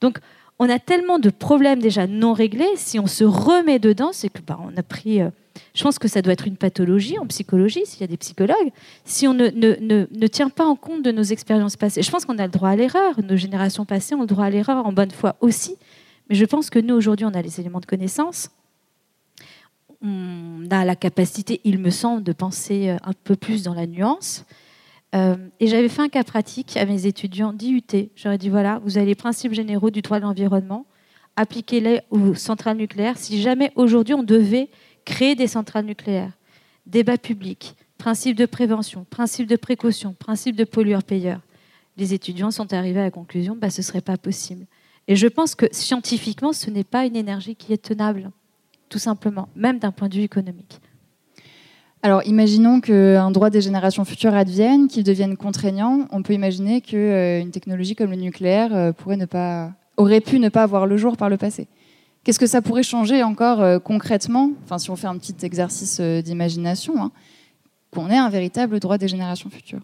Donc, 0.00 0.18
on 0.58 0.70
a 0.70 0.78
tellement 0.78 1.18
de 1.18 1.30
problèmes 1.30 1.80
déjà 1.80 2.06
non 2.06 2.32
réglés. 2.32 2.76
Si 2.76 2.98
on 2.98 3.06
se 3.06 3.24
remet 3.24 3.78
dedans, 3.78 4.10
c'est 4.12 4.28
que 4.28 4.40
bah, 4.40 4.58
on 4.62 4.76
a 4.76 4.82
pris. 4.82 5.20
Euh, 5.20 5.30
je 5.74 5.82
pense 5.82 5.98
que 5.98 6.08
ça 6.08 6.22
doit 6.22 6.32
être 6.32 6.46
une 6.46 6.56
pathologie 6.56 7.18
en 7.18 7.26
psychologie, 7.26 7.82
s'il 7.84 8.00
y 8.00 8.04
a 8.04 8.06
des 8.06 8.16
psychologues. 8.16 8.70
Si 9.04 9.26
on 9.26 9.34
ne, 9.34 9.48
ne, 9.48 10.06
ne, 10.10 10.26
tient 10.26 10.48
pas 10.48 10.64
en 10.64 10.76
compte 10.76 11.02
de 11.02 11.12
nos 11.12 11.22
expériences 11.22 11.76
passées, 11.76 12.02
je 12.02 12.10
pense 12.10 12.24
qu'on 12.24 12.38
a 12.38 12.44
le 12.44 12.52
droit 12.52 12.70
à 12.70 12.76
l'erreur. 12.76 13.14
Nos 13.22 13.36
générations 13.36 13.84
passées 13.84 14.14
ont 14.14 14.22
le 14.22 14.26
droit 14.26 14.44
à 14.44 14.50
l'erreur 14.50 14.84
en 14.86 14.92
bonne 14.92 15.10
foi 15.10 15.36
aussi. 15.40 15.76
Mais 16.28 16.34
je 16.34 16.44
pense 16.44 16.70
que 16.70 16.78
nous, 16.78 16.94
aujourd'hui, 16.94 17.26
on 17.26 17.34
a 17.34 17.42
les 17.42 17.60
éléments 17.60 17.80
de 17.80 17.86
connaissance. 17.86 18.50
On 20.02 20.66
a 20.70 20.84
la 20.84 20.96
capacité, 20.96 21.60
il 21.64 21.78
me 21.78 21.90
semble, 21.90 22.22
de 22.22 22.32
penser 22.32 22.90
euh, 22.90 22.96
un 23.04 23.12
peu 23.24 23.36
plus 23.36 23.62
dans 23.62 23.74
la 23.74 23.86
nuance. 23.86 24.44
Euh, 25.14 25.36
et 25.60 25.66
j'avais 25.66 25.88
fait 25.88 26.02
un 26.02 26.08
cas 26.08 26.24
pratique 26.24 26.76
à 26.76 26.84
mes 26.84 27.06
étudiants 27.06 27.52
d'IUT. 27.52 28.10
J'aurais 28.16 28.38
dit 28.38 28.48
voilà, 28.48 28.80
vous 28.84 28.98
avez 28.98 29.06
les 29.06 29.14
principes 29.14 29.52
généraux 29.52 29.90
du 29.90 30.02
droit 30.02 30.18
de 30.18 30.24
l'environnement, 30.24 30.84
appliquez-les 31.36 32.00
aux 32.10 32.34
centrales 32.34 32.76
nucléaires. 32.76 33.16
Si 33.16 33.40
jamais 33.40 33.72
aujourd'hui 33.76 34.14
on 34.14 34.22
devait 34.22 34.68
créer 35.06 35.34
des 35.34 35.46
centrales 35.46 35.86
nucléaires, 35.86 36.32
débat 36.84 37.16
public, 37.16 37.74
principe 37.96 38.36
de 38.36 38.44
prévention, 38.44 39.06
principe 39.08 39.46
de 39.46 39.56
précaution, 39.56 40.14
principe 40.18 40.56
de 40.56 40.64
pollueur-payeur, 40.64 41.40
les 41.96 42.12
étudiants 42.12 42.50
sont 42.50 42.74
arrivés 42.74 43.00
à 43.00 43.04
la 43.04 43.10
conclusion 43.10 43.54
que 43.54 43.60
bah, 43.60 43.70
ce 43.70 43.80
ne 43.80 43.84
serait 43.84 44.02
pas 44.02 44.18
possible. 44.18 44.66
Et 45.08 45.16
je 45.16 45.26
pense 45.26 45.54
que 45.54 45.66
scientifiquement, 45.70 46.52
ce 46.52 46.68
n'est 46.68 46.84
pas 46.84 47.06
une 47.06 47.16
énergie 47.16 47.54
qui 47.54 47.72
est 47.72 47.82
tenable, 47.82 48.30
tout 48.88 48.98
simplement, 48.98 49.48
même 49.56 49.78
d'un 49.78 49.92
point 49.92 50.08
de 50.08 50.14
vue 50.14 50.22
économique. 50.22 50.80
Alors, 52.02 52.24
imaginons 52.26 52.80
qu'un 52.80 53.30
droit 53.30 53.50
des 53.50 53.60
générations 53.60 54.04
futures 54.04 54.34
advienne, 54.34 54.88
qu'il 54.88 55.04
devienne 55.04 55.36
contraignant. 55.36 56.06
On 56.10 56.22
peut 56.22 56.34
imaginer 56.34 56.80
qu'une 56.80 57.50
technologie 57.50 57.96
comme 57.96 58.10
le 58.10 58.16
nucléaire 58.16 58.74
euh, 58.74 58.92
pourrait 58.92 59.16
ne 59.16 59.24
pas, 59.24 59.72
aurait 59.96 60.20
pu 60.20 60.38
ne 60.38 60.48
pas 60.48 60.62
avoir 60.62 60.86
le 60.86 60.96
jour 60.96 61.16
par 61.16 61.30
le 61.30 61.36
passé. 61.36 61.66
Qu'est-ce 62.26 62.40
que 62.40 62.46
ça 62.46 62.60
pourrait 62.60 62.82
changer 62.82 63.22
encore 63.22 63.62
euh, 63.62 63.78
concrètement? 63.78 64.50
Enfin, 64.64 64.78
si 64.78 64.90
on 64.90 64.96
fait 64.96 65.06
un 65.06 65.16
petit 65.16 65.36
exercice 65.42 66.00
d'imagination, 66.00 67.00
hein, 67.00 67.12
qu'on 67.92 68.10
ait 68.10 68.16
un 68.16 68.30
véritable 68.30 68.80
droit 68.80 68.98
des 68.98 69.06
générations 69.06 69.48
futures. 69.48 69.82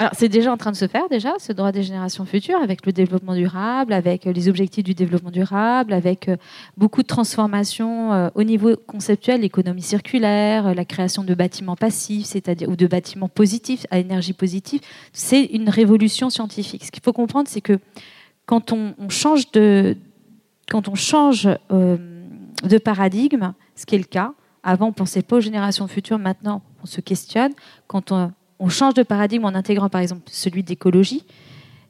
Alors, 0.00 0.12
c'est 0.16 0.28
déjà 0.28 0.52
en 0.52 0.56
train 0.56 0.70
de 0.70 0.76
se 0.76 0.86
faire, 0.86 1.08
déjà, 1.08 1.34
ce 1.40 1.52
droit 1.52 1.72
des 1.72 1.82
générations 1.82 2.24
futures, 2.24 2.62
avec 2.62 2.86
le 2.86 2.92
développement 2.92 3.34
durable, 3.34 3.92
avec 3.92 4.28
euh, 4.28 4.32
les 4.32 4.48
objectifs 4.48 4.84
du 4.84 4.94
développement 4.94 5.32
durable, 5.32 5.92
avec 5.92 6.28
euh, 6.28 6.36
beaucoup 6.76 7.02
de 7.02 7.08
transformations 7.08 8.12
euh, 8.12 8.28
au 8.36 8.44
niveau 8.44 8.76
conceptuel, 8.86 9.40
l'économie 9.40 9.82
circulaire, 9.82 10.72
la 10.72 10.84
création 10.84 11.24
de 11.24 11.34
bâtiments 11.34 11.74
passifs, 11.74 12.26
c'est-à-dire 12.26 12.68
ou 12.68 12.76
de 12.76 12.86
bâtiments 12.86 13.28
positifs 13.28 13.86
à 13.90 13.98
énergie 13.98 14.34
positive. 14.34 14.82
C'est 15.12 15.42
une 15.46 15.68
révolution 15.68 16.30
scientifique. 16.30 16.84
Ce 16.84 16.92
qu'il 16.92 17.02
faut 17.02 17.12
comprendre, 17.12 17.48
c'est 17.48 17.60
que 17.60 17.80
quand 18.46 18.72
on, 18.72 18.94
change 19.10 19.50
de, 19.50 19.96
quand 20.68 20.88
on 20.88 20.94
change 20.94 21.48
de 21.70 22.78
paradigme, 22.78 23.52
ce 23.74 23.86
qui 23.86 23.94
est 23.94 23.98
le 23.98 24.04
cas, 24.04 24.34
avant 24.62 24.88
on 24.88 24.92
pensait 24.92 25.22
pas 25.22 25.36
aux 25.36 25.40
générations 25.40 25.88
futures, 25.88 26.18
maintenant 26.18 26.62
on 26.82 26.86
se 26.86 27.00
questionne. 27.00 27.52
Quand 27.86 28.12
on, 28.12 28.32
change 28.68 28.94
de 28.94 29.02
paradigme 29.02 29.44
en 29.44 29.54
intégrant 29.54 29.88
par 29.88 30.00
exemple 30.00 30.22
celui 30.26 30.62
d'écologie, 30.62 31.24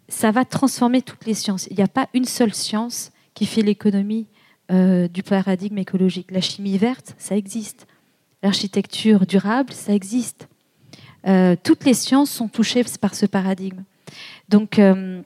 ça 0.09 0.31
va 0.31 0.45
transformer 0.45 1.03
toutes 1.03 1.25
les 1.27 1.35
sciences. 1.35 1.67
Il 1.71 1.77
n'y 1.77 1.83
a 1.83 1.89
pas 1.89 2.09
une 2.15 2.25
seule 2.25 2.55
science 2.55 3.11
qui 3.35 3.47
fait 3.47 3.63
l'économie 3.63 4.27
euh, 4.71 5.09
du 5.09 5.23
paradigme 5.23 5.79
écologique. 5.79 6.31
La 6.31 6.41
chimie 6.41 6.79
verte, 6.79 7.15
ça 7.19 7.37
existe. 7.37 7.87
L'architecture 8.43 9.27
durable, 9.27 9.73
ça 9.73 9.93
existe. 9.93 10.49
Euh, 11.27 11.57
toutes 11.63 11.85
les 11.85 11.95
sciences 11.95 12.31
sont 12.31 12.49
touchées 12.49 12.85
par 13.01 13.15
ce 13.15 13.27
paradigme. 13.27 13.83
Donc, 14.49 14.79
euh, 14.79 15.23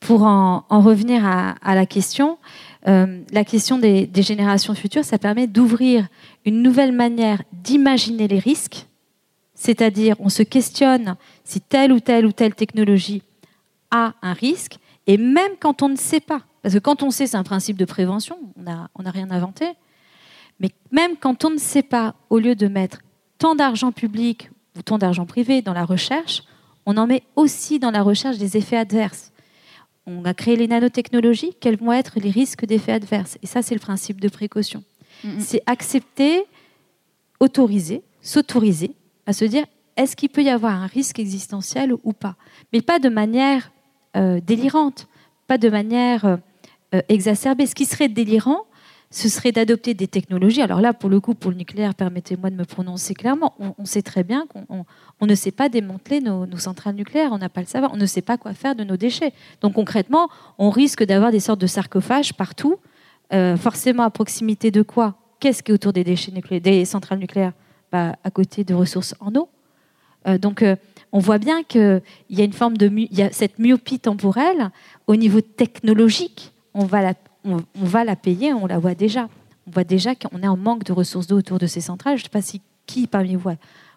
pour 0.00 0.22
en, 0.22 0.64
revenir 0.70 1.24
à, 1.24 1.74
la 1.74 1.86
question, 1.86 2.38
la 2.86 3.44
question 3.44 3.78
des 3.78 4.22
générations 4.22 4.74
futures, 4.74 5.04
ça 5.04 5.18
permet 5.18 5.46
d'ouvrir 5.46 6.08
une 6.44 6.62
nouvelle 6.62 6.92
manière 6.92 7.42
d'imaginer 7.52 8.26
les 8.26 8.38
risques. 8.38 8.86
C'est-à-dire, 9.54 10.16
on 10.20 10.30
se 10.30 10.42
questionne 10.42 11.16
si 11.44 11.60
telle 11.60 11.92
ou 11.92 12.00
telle 12.00 12.24
ou 12.24 12.32
telle 12.32 12.54
technologie 12.54 13.22
a 13.90 14.14
un 14.22 14.32
risque, 14.32 14.78
et 15.06 15.18
même 15.18 15.52
quand 15.60 15.82
on 15.82 15.90
ne 15.90 15.96
sait 15.96 16.20
pas, 16.20 16.40
parce 16.62 16.74
que 16.74 16.78
quand 16.78 17.02
on 17.02 17.10
sait, 17.10 17.26
c'est 17.26 17.36
un 17.36 17.42
principe 17.42 17.76
de 17.76 17.84
prévention, 17.84 18.38
on 18.56 19.02
n'a 19.02 19.10
rien 19.10 19.30
inventé, 19.30 19.66
mais 20.60 20.70
même 20.92 21.16
quand 21.16 21.44
on 21.44 21.50
ne 21.50 21.58
sait 21.58 21.82
pas, 21.82 22.14
au 22.28 22.38
lieu 22.38 22.54
de 22.54 22.68
mettre 22.68 23.00
tant 23.38 23.54
d'argent 23.54 23.92
public 23.92 24.50
ou 24.78 24.82
tant 24.82 24.98
d'argent 24.98 25.26
privé 25.26 25.62
dans 25.62 25.72
la 25.72 25.84
recherche, 25.84 26.42
on 26.86 26.96
en 26.96 27.06
met 27.06 27.22
aussi 27.36 27.78
dans 27.78 27.90
la 27.90 28.02
recherche 28.02 28.38
des 28.38 28.56
effets 28.56 28.76
adverses. 28.76 29.29
On 30.06 30.24
a 30.24 30.34
créé 30.34 30.56
les 30.56 30.66
nanotechnologies, 30.66 31.54
quels 31.60 31.76
vont 31.76 31.92
être 31.92 32.18
les 32.18 32.30
risques 32.30 32.64
d'effets 32.64 32.92
adverses? 32.92 33.38
Et 33.42 33.46
ça, 33.46 33.62
c'est 33.62 33.74
le 33.74 33.80
principe 33.80 34.20
de 34.20 34.28
précaution. 34.28 34.82
C'est 35.38 35.62
accepter, 35.66 36.44
autoriser, 37.40 38.02
s'autoriser 38.22 38.92
à 39.26 39.34
se 39.34 39.44
dire 39.44 39.66
est-ce 39.96 40.16
qu'il 40.16 40.30
peut 40.30 40.42
y 40.42 40.48
avoir 40.48 40.82
un 40.82 40.86
risque 40.86 41.18
existentiel 41.18 41.92
ou 42.04 42.12
pas? 42.14 42.36
Mais 42.72 42.80
pas 42.80 42.98
de 42.98 43.10
manière 43.10 43.70
euh, 44.16 44.40
délirante, 44.40 45.08
pas 45.46 45.58
de 45.58 45.68
manière 45.68 46.24
euh, 46.24 46.36
euh, 46.94 47.02
exacerbée. 47.08 47.66
Ce 47.66 47.74
qui 47.74 47.84
serait 47.84 48.08
délirant, 48.08 48.64
ce 49.10 49.28
serait 49.28 49.52
d'adopter 49.52 49.94
des 49.94 50.06
technologies. 50.06 50.62
Alors 50.62 50.80
là, 50.80 50.92
pour 50.92 51.10
le 51.10 51.20
coup, 51.20 51.34
pour 51.34 51.50
le 51.50 51.56
nucléaire, 51.56 51.94
permettez-moi 51.94 52.50
de 52.50 52.56
me 52.56 52.64
prononcer 52.64 53.14
clairement. 53.14 53.54
On, 53.58 53.84
sait 53.84 54.02
très 54.02 54.22
bien 54.22 54.46
qu'on 54.46 54.84
on, 55.20 55.26
ne 55.26 55.34
sait 55.34 55.50
pas 55.50 55.68
démanteler 55.68 56.20
nos, 56.20 56.46
centrales 56.58 56.94
nucléaires, 56.94 57.30
on 57.32 57.38
n'a 57.38 57.48
pas 57.48 57.60
le 57.60 57.66
savoir, 57.66 57.92
on 57.92 57.96
ne 57.96 58.06
sait 58.06 58.22
pas 58.22 58.38
quoi 58.38 58.54
faire 58.54 58.74
de 58.74 58.84
nos 58.84 58.96
déchets. 58.96 59.32
Donc 59.60 59.74
concrètement, 59.74 60.28
on 60.58 60.70
risque 60.70 61.04
d'avoir 61.04 61.32
des 61.32 61.40
sortes 61.40 61.60
de 61.60 61.66
sarcophages 61.66 62.34
partout, 62.34 62.76
forcément 63.56 64.04
à 64.04 64.10
proximité 64.10 64.70
de 64.70 64.82
quoi? 64.82 65.16
Qu'est-ce 65.40 65.62
qui 65.62 65.72
est 65.72 65.74
autour 65.74 65.92
des 65.92 66.04
déchets 66.04 66.32
nucléaires, 66.32 66.60
des 66.60 66.84
centrales 66.84 67.18
nucléaires? 67.18 67.52
À 67.92 68.30
côté 68.32 68.62
de 68.62 68.72
ressources 68.72 69.16
en 69.18 69.34
eau. 69.34 69.48
Euh, 70.26 70.38
donc, 70.38 70.62
euh, 70.62 70.76
on 71.12 71.18
voit 71.18 71.38
bien 71.38 71.62
qu'il 71.62 72.02
y 72.28 72.40
a 72.40 72.44
une 72.44 72.52
forme 72.52 72.76
de 72.76 72.90
y 73.12 73.22
a 73.22 73.32
cette 73.32 73.58
myopie 73.58 73.98
temporelle 73.98 74.70
au 75.06 75.16
niveau 75.16 75.40
technologique. 75.40 76.52
On 76.74 76.84
va 76.84 77.02
la, 77.02 77.14
on, 77.44 77.62
va 77.74 78.04
la 78.04 78.16
payer, 78.16 78.52
on 78.52 78.66
la 78.66 78.78
voit 78.78 78.94
déjà. 78.94 79.28
On 79.66 79.70
voit 79.70 79.84
déjà 79.84 80.14
qu'on 80.14 80.42
est 80.42 80.48
en 80.48 80.56
manque 80.56 80.84
de 80.84 80.92
ressources 80.92 81.26
d'eau 81.26 81.38
autour 81.38 81.58
de 81.58 81.66
ces 81.66 81.80
centrales. 81.80 82.16
Je 82.16 82.22
ne 82.22 82.24
sais 82.24 82.30
pas 82.30 82.42
si 82.42 82.60
qui 82.86 83.06
parmi 83.06 83.36
vous, 83.36 83.50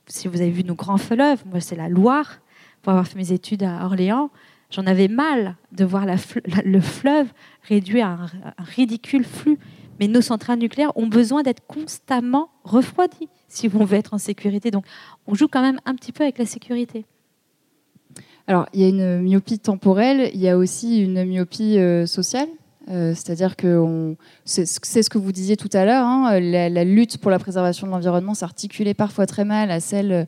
si 0.08 0.28
vous 0.28 0.42
avez 0.42 0.52
vu 0.52 0.64
nos 0.64 0.76
grands 0.76 0.98
fleuves, 0.98 1.44
moi 1.50 1.60
c'est 1.60 1.76
la 1.76 1.90
Loire, 1.90 2.40
pour 2.82 2.92
avoir 2.92 3.08
fait 3.08 3.18
mes 3.18 3.32
études 3.32 3.64
à 3.64 3.86
Orléans, 3.86 4.30
j'en 4.70 4.86
avais 4.86 5.08
mal 5.08 5.56
de 5.72 5.86
voir 5.86 6.06
le 6.06 6.82
fleuve 6.82 7.32
réduit 7.64 8.02
à 8.02 8.10
un, 8.10 8.26
un 8.58 8.64
ridicule 8.64 9.24
flux. 9.24 9.58
Mais 10.00 10.08
nos 10.08 10.22
centrales 10.22 10.60
nucléaires 10.60 10.96
ont 10.98 11.08
besoin 11.08 11.44
d'être 11.44 11.66
constamment 11.68 12.50
refroidies 12.64 13.30
si 13.48 13.70
on 13.74 13.86
veut 13.86 13.98
être 13.98 14.14
en 14.16 14.18
sécurité. 14.18 14.72
Donc, 14.72 14.86
on 15.28 15.36
joue 15.36 15.48
quand 15.48 15.62
même 15.62 15.80
un 15.86 15.94
petit 15.96 16.12
peu 16.12 16.24
avec 16.24 16.40
la 16.40 16.46
sécurité. 16.46 17.06
Alors, 18.48 18.68
il 18.74 18.82
y 18.82 18.86
a 18.86 18.90
une 18.90 19.22
myopie 19.22 19.60
temporelle, 19.60 20.30
il 20.34 20.42
y 20.42 20.50
a 20.50 20.58
aussi 20.58 21.02
une 21.02 21.24
myopie 21.24 21.78
euh, 21.78 22.06
sociale 22.06 22.50
Euh, 22.90 23.14
c'est-à-dire 23.16 23.56
que 23.56 24.16
c'est 24.44 24.66
ce 24.66 25.10
que 25.10 25.18
vous 25.18 25.32
disiez 25.32 25.56
tout 25.56 25.70
à 25.74 25.86
l'heure, 25.86 26.06
hein, 26.06 26.40
la, 26.40 26.84
lutte 26.84 27.18
pour 27.18 27.32
la 27.32 27.40
préservation 27.40 27.88
de 27.88 27.92
l'environnement 27.92 28.34
s'articulait 28.34 28.94
parfois 28.94 29.26
très 29.26 29.46
mal 29.46 29.72
à 29.72 29.80
celle 29.80 30.28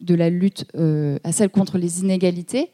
de 0.00 0.14
la 0.14 0.30
lutte, 0.30 0.64
euh, 0.76 1.18
à 1.24 1.32
celle 1.32 1.50
contre 1.50 1.76
les 1.76 2.00
inégalités. 2.00 2.70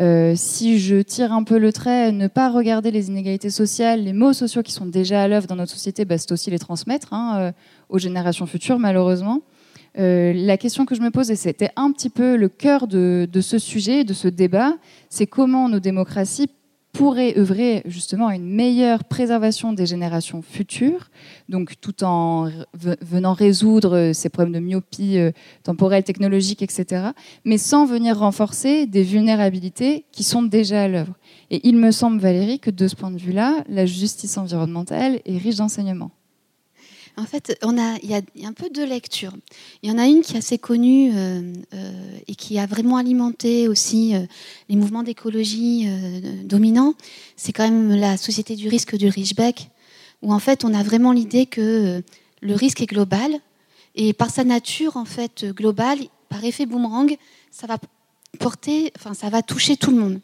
Euh, 0.00 0.34
si 0.36 0.78
je 0.78 1.02
tire 1.02 1.32
un 1.32 1.42
peu 1.42 1.58
le 1.58 1.72
trait, 1.72 2.12
ne 2.12 2.28
pas 2.28 2.50
regarder 2.50 2.92
les 2.92 3.08
inégalités 3.08 3.50
sociales, 3.50 4.04
les 4.04 4.12
maux 4.12 4.32
sociaux 4.32 4.62
qui 4.62 4.70
sont 4.70 4.86
déjà 4.86 5.22
à 5.22 5.28
l'œuvre 5.28 5.48
dans 5.48 5.56
notre 5.56 5.72
société, 5.72 6.04
bah, 6.04 6.18
c'est 6.18 6.30
aussi 6.30 6.50
les 6.50 6.60
transmettre 6.60 7.12
hein, 7.12 7.52
aux 7.88 7.98
générations 7.98 8.46
futures, 8.46 8.78
malheureusement. 8.78 9.42
la 9.96 10.56
question 10.56 10.86
que 10.86 10.94
je 10.94 11.00
me 11.00 11.10
pose, 11.10 11.32
et 11.32 11.36
c'était 11.36 11.70
un 11.74 11.90
petit 11.90 12.10
peu 12.10 12.36
le 12.36 12.48
cœur 12.48 12.86
de, 12.86 13.28
de 13.30 13.40
ce 13.40 13.58
sujet, 13.58 14.04
de 14.04 14.14
ce 14.14 14.28
débat, 14.28 14.74
c'est 15.08 15.26
comment 15.26 15.68
nos 15.68 15.80
démocraties 15.80 16.48
pourrait 16.92 17.38
œuvrer 17.38 17.82
justement 17.84 18.28
à 18.28 18.34
une 18.34 18.48
meilleure 18.48 19.04
préservation 19.04 19.72
des 19.72 19.86
générations 19.86 20.42
futures, 20.42 21.10
donc 21.48 21.74
tout 21.80 22.02
en 22.02 22.50
venant 22.74 23.34
résoudre 23.34 24.12
ces 24.14 24.28
problèmes 24.28 24.54
de 24.54 24.60
myopie 24.60 25.18
euh, 25.18 25.30
temporelle, 25.62 26.04
technologique, 26.04 26.62
etc., 26.62 27.08
mais 27.44 27.58
sans 27.58 27.86
venir 27.86 28.18
renforcer 28.18 28.86
des 28.86 29.02
vulnérabilités 29.02 30.06
qui 30.12 30.24
sont 30.24 30.42
déjà 30.42 30.82
à 30.82 30.88
l'œuvre. 30.88 31.14
Et 31.50 31.66
il 31.68 31.76
me 31.76 31.90
semble, 31.90 32.20
Valérie, 32.20 32.60
que 32.60 32.70
de 32.70 32.88
ce 32.88 32.96
point 32.96 33.10
de 33.10 33.18
vue-là, 33.18 33.64
la 33.68 33.86
justice 33.86 34.38
environnementale 34.38 35.20
est 35.24 35.38
riche 35.38 35.56
d'enseignements. 35.56 36.10
En 37.18 37.24
fait, 37.24 37.58
il 37.64 38.10
y 38.10 38.14
a 38.14 38.48
un 38.48 38.52
peu 38.52 38.70
deux 38.70 38.86
lectures. 38.86 39.32
Il 39.82 39.90
y 39.90 39.92
en 39.92 39.98
a 39.98 40.06
une 40.06 40.22
qui 40.22 40.34
est 40.34 40.38
assez 40.38 40.56
connue 40.56 41.10
euh, 41.16 41.52
euh, 41.74 42.18
et 42.28 42.36
qui 42.36 42.60
a 42.60 42.66
vraiment 42.66 42.96
alimenté 42.96 43.66
aussi 43.66 44.14
euh, 44.14 44.20
les 44.68 44.76
mouvements 44.76 45.02
d'écologie 45.02 45.88
dominants. 46.44 46.94
C'est 47.36 47.52
quand 47.52 47.64
même 47.64 47.96
la 47.96 48.16
société 48.16 48.54
du 48.54 48.68
risque 48.68 48.96
du 48.96 49.08
Richbeck, 49.08 49.68
où 50.22 50.32
en 50.32 50.38
fait 50.38 50.64
on 50.64 50.72
a 50.72 50.82
vraiment 50.84 51.10
l'idée 51.10 51.46
que 51.46 52.02
le 52.40 52.54
risque 52.54 52.82
est 52.82 52.86
global 52.86 53.32
et 53.96 54.12
par 54.12 54.30
sa 54.30 54.44
nature 54.44 54.96
en 54.96 55.04
fait 55.04 55.44
globale, 55.44 55.98
par 56.28 56.44
effet 56.44 56.66
boomerang, 56.66 57.16
ça 57.50 57.66
va 57.66 57.78
porter, 58.38 58.92
ça 59.14 59.30
va 59.30 59.42
toucher 59.42 59.76
tout 59.76 59.90
le 59.90 59.96
monde. 59.96 60.20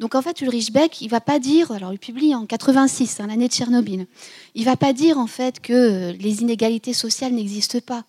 Donc 0.00 0.14
en 0.14 0.22
fait, 0.22 0.40
Ulrich 0.40 0.72
Beck, 0.72 1.00
il 1.00 1.08
va 1.08 1.20
pas 1.20 1.38
dire, 1.38 1.72
alors 1.72 1.92
il 1.92 1.98
publie 1.98 2.34
en 2.34 2.46
86, 2.46 3.20
hein, 3.20 3.26
l'année 3.26 3.48
de 3.48 3.52
Tchernobyl, 3.52 4.06
il 4.54 4.64
va 4.64 4.76
pas 4.76 4.92
dire 4.92 5.18
en 5.18 5.26
fait 5.26 5.60
que 5.60 6.12
les 6.12 6.42
inégalités 6.42 6.92
sociales 6.92 7.32
n'existent 7.32 7.80
pas. 7.80 8.04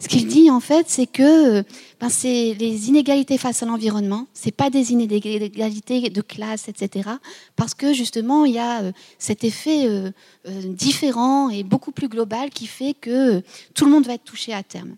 Ce 0.00 0.06
qu'il 0.06 0.28
dit 0.28 0.48
en 0.48 0.60
fait, 0.60 0.88
c'est 0.88 1.06
que 1.06 1.64
ben, 2.00 2.08
c'est 2.08 2.54
les 2.54 2.88
inégalités 2.88 3.36
face 3.36 3.64
à 3.64 3.66
l'environnement, 3.66 4.28
c'est 4.32 4.52
pas 4.52 4.70
des 4.70 4.92
inégalités 4.92 6.08
de 6.08 6.20
classe, 6.20 6.68
etc. 6.68 7.10
Parce 7.56 7.74
que 7.74 7.92
justement, 7.92 8.44
il 8.44 8.54
y 8.54 8.58
a 8.58 8.82
euh, 8.82 8.92
cet 9.18 9.42
effet 9.42 9.86
euh, 9.86 10.10
euh, 10.46 10.62
différent 10.72 11.50
et 11.50 11.64
beaucoup 11.64 11.90
plus 11.90 12.06
global 12.06 12.50
qui 12.50 12.68
fait 12.68 12.94
que 12.94 13.42
tout 13.74 13.86
le 13.86 13.90
monde 13.90 14.06
va 14.06 14.14
être 14.14 14.24
touché 14.24 14.54
à 14.54 14.62
terme. 14.62 14.94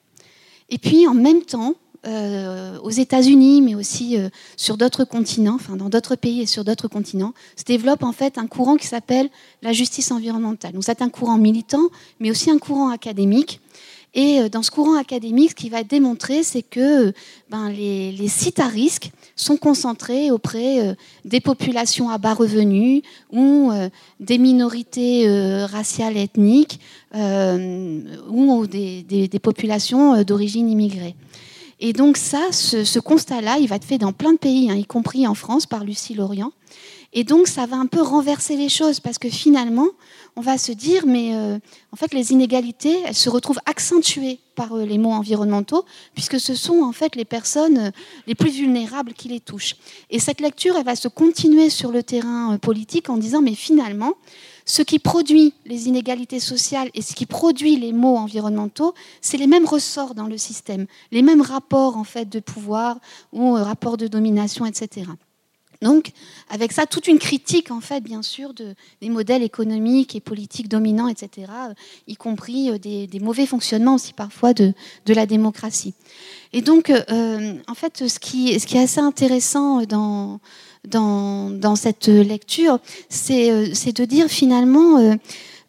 Et 0.68 0.76
puis 0.76 1.06
en 1.06 1.14
même 1.14 1.42
temps, 1.42 1.76
euh, 2.06 2.78
aux 2.78 2.88
États-Unis, 2.88 3.60
mais 3.60 3.74
aussi 3.74 4.16
euh, 4.16 4.30
sur 4.56 4.78
d'autres 4.78 5.04
continents, 5.04 5.58
dans 5.76 5.90
d'autres 5.90 6.16
pays 6.16 6.40
et 6.40 6.46
sur 6.46 6.64
d'autres 6.64 6.88
continents, 6.88 7.34
se 7.56 7.64
développe 7.64 8.02
en 8.04 8.12
fait 8.12 8.38
un 8.38 8.46
courant 8.46 8.76
qui 8.76 8.86
s'appelle 8.86 9.28
la 9.60 9.74
justice 9.74 10.10
environnementale. 10.10 10.72
Donc 10.72 10.82
c'est 10.82 11.02
un 11.02 11.10
courant 11.10 11.36
militant, 11.36 11.90
mais 12.18 12.30
aussi 12.30 12.50
un 12.50 12.56
courant 12.56 12.88
académique. 12.88 13.60
Et 14.14 14.40
euh, 14.40 14.48
dans 14.48 14.62
ce 14.62 14.70
courant 14.70 14.96
académique, 14.96 15.50
ce 15.50 15.54
qui 15.54 15.68
va 15.68 15.82
démontrer, 15.84 16.42
c'est 16.42 16.62
que 16.62 17.12
ben, 17.50 17.68
les, 17.68 18.28
sites 18.28 18.60
à 18.60 18.68
risque 18.68 19.10
sont 19.36 19.58
concentrés 19.58 20.30
auprès 20.30 20.96
des 21.26 21.40
populations 21.40 22.08
à 22.08 22.16
bas 22.16 22.32
revenus 22.32 23.02
ou 23.30 23.72
des 24.20 24.38
minorités 24.38 25.26
raciales 25.64 26.16
et 26.16 26.22
ethniques 26.22 26.80
ou 27.14 28.66
des 28.66 29.40
populations 29.42 30.22
d'origine 30.22 30.70
immigrée. 30.70 31.14
Et 31.80 31.92
donc 31.94 32.18
ça, 32.18 32.52
ce, 32.52 32.98
constat-là, 32.98 33.58
il 33.58 33.66
va 33.66 33.76
être 33.76 33.84
fait 33.84 33.98
dans 33.98 34.12
plein 34.12 34.32
de 34.32 34.38
pays, 34.38 34.70
hein, 34.70 34.74
y 34.74 34.84
compris 34.84 35.26
en 35.26 35.34
France 35.34 35.66
par 35.66 35.82
Lucie 35.82 36.14
Lorient. 36.14 36.52
Et 37.12 37.24
donc 37.24 37.48
ça 37.48 37.66
va 37.66 37.76
un 37.76 37.86
peu 37.86 38.02
renverser 38.02 38.56
les 38.56 38.68
choses 38.68 39.00
parce 39.00 39.18
que 39.18 39.28
finalement, 39.28 39.88
on 40.36 40.42
va 40.42 40.58
se 40.58 40.70
dire, 40.70 41.06
mais 41.06 41.34
euh, 41.34 41.58
en 41.92 41.96
fait, 41.96 42.14
les 42.14 42.32
inégalités, 42.32 43.00
elles 43.04 43.14
se 43.14 43.28
retrouvent 43.28 43.58
accentuées 43.66 44.38
par 44.54 44.74
euh, 44.74 44.84
les 44.84 44.96
mots 44.96 45.10
environnementaux, 45.10 45.84
puisque 46.14 46.38
ce 46.38 46.54
sont 46.54 46.82
en 46.82 46.92
fait 46.92 47.16
les 47.16 47.24
personnes 47.24 47.78
euh, 47.78 47.90
les 48.28 48.36
plus 48.36 48.50
vulnérables 48.50 49.12
qui 49.12 49.28
les 49.28 49.40
touchent. 49.40 49.74
Et 50.10 50.20
cette 50.20 50.40
lecture, 50.40 50.76
elle 50.76 50.84
va 50.84 50.94
se 50.94 51.08
continuer 51.08 51.68
sur 51.68 51.90
le 51.90 52.02
terrain 52.02 52.58
politique 52.58 53.10
en 53.10 53.16
disant, 53.16 53.42
mais 53.42 53.54
finalement, 53.54 54.12
ce 54.70 54.82
qui 54.82 55.00
produit 55.00 55.52
les 55.66 55.88
inégalités 55.88 56.38
sociales 56.38 56.90
et 56.94 57.02
ce 57.02 57.14
qui 57.16 57.26
produit 57.26 57.76
les 57.76 57.92
maux 57.92 58.16
environnementaux, 58.16 58.94
c'est 59.20 59.36
les 59.36 59.48
mêmes 59.48 59.66
ressorts 59.66 60.14
dans 60.14 60.28
le 60.28 60.38
système, 60.38 60.86
les 61.10 61.22
mêmes 61.22 61.42
rapports 61.42 61.96
en 61.96 62.04
fait 62.04 62.28
de 62.28 62.38
pouvoir 62.38 63.00
ou 63.32 63.56
euh, 63.56 63.64
rapports 63.64 63.96
de 63.96 64.06
domination, 64.06 64.64
etc. 64.66 65.06
Donc, 65.82 66.10
avec 66.50 66.72
ça, 66.72 66.86
toute 66.86 67.08
une 67.08 67.18
critique, 67.18 67.70
en 67.70 67.80
fait, 67.80 68.02
bien 68.02 68.20
sûr, 68.20 68.52
de, 68.52 68.74
des 69.00 69.08
modèles 69.08 69.42
économiques 69.42 70.14
et 70.14 70.20
politiques 70.20 70.68
dominants, 70.68 71.08
etc., 71.08 71.50
y 72.06 72.16
compris 72.16 72.70
euh, 72.70 72.78
des, 72.78 73.08
mauvais 73.20 73.46
fonctionnements 73.46 73.94
aussi 73.94 74.12
parfois 74.12 74.52
de, 74.52 74.74
la 75.06 75.26
démocratie. 75.26 75.94
Et 76.52 76.60
donc, 76.60 76.90
euh, 76.90 77.54
en 77.66 77.74
fait, 77.74 78.06
ce 78.06 78.18
qui 78.20 78.50
est 78.52 78.76
assez 78.76 79.00
intéressant 79.00 79.82
dans, 79.82 80.38
dans, 80.86 81.76
cette 81.76 82.08
lecture, 82.08 82.78
euh, 83.30 83.66
c'est 83.72 83.92
de 83.96 84.04
dire 84.04 84.28
finalement, 84.28 84.98
euh, 84.98 85.14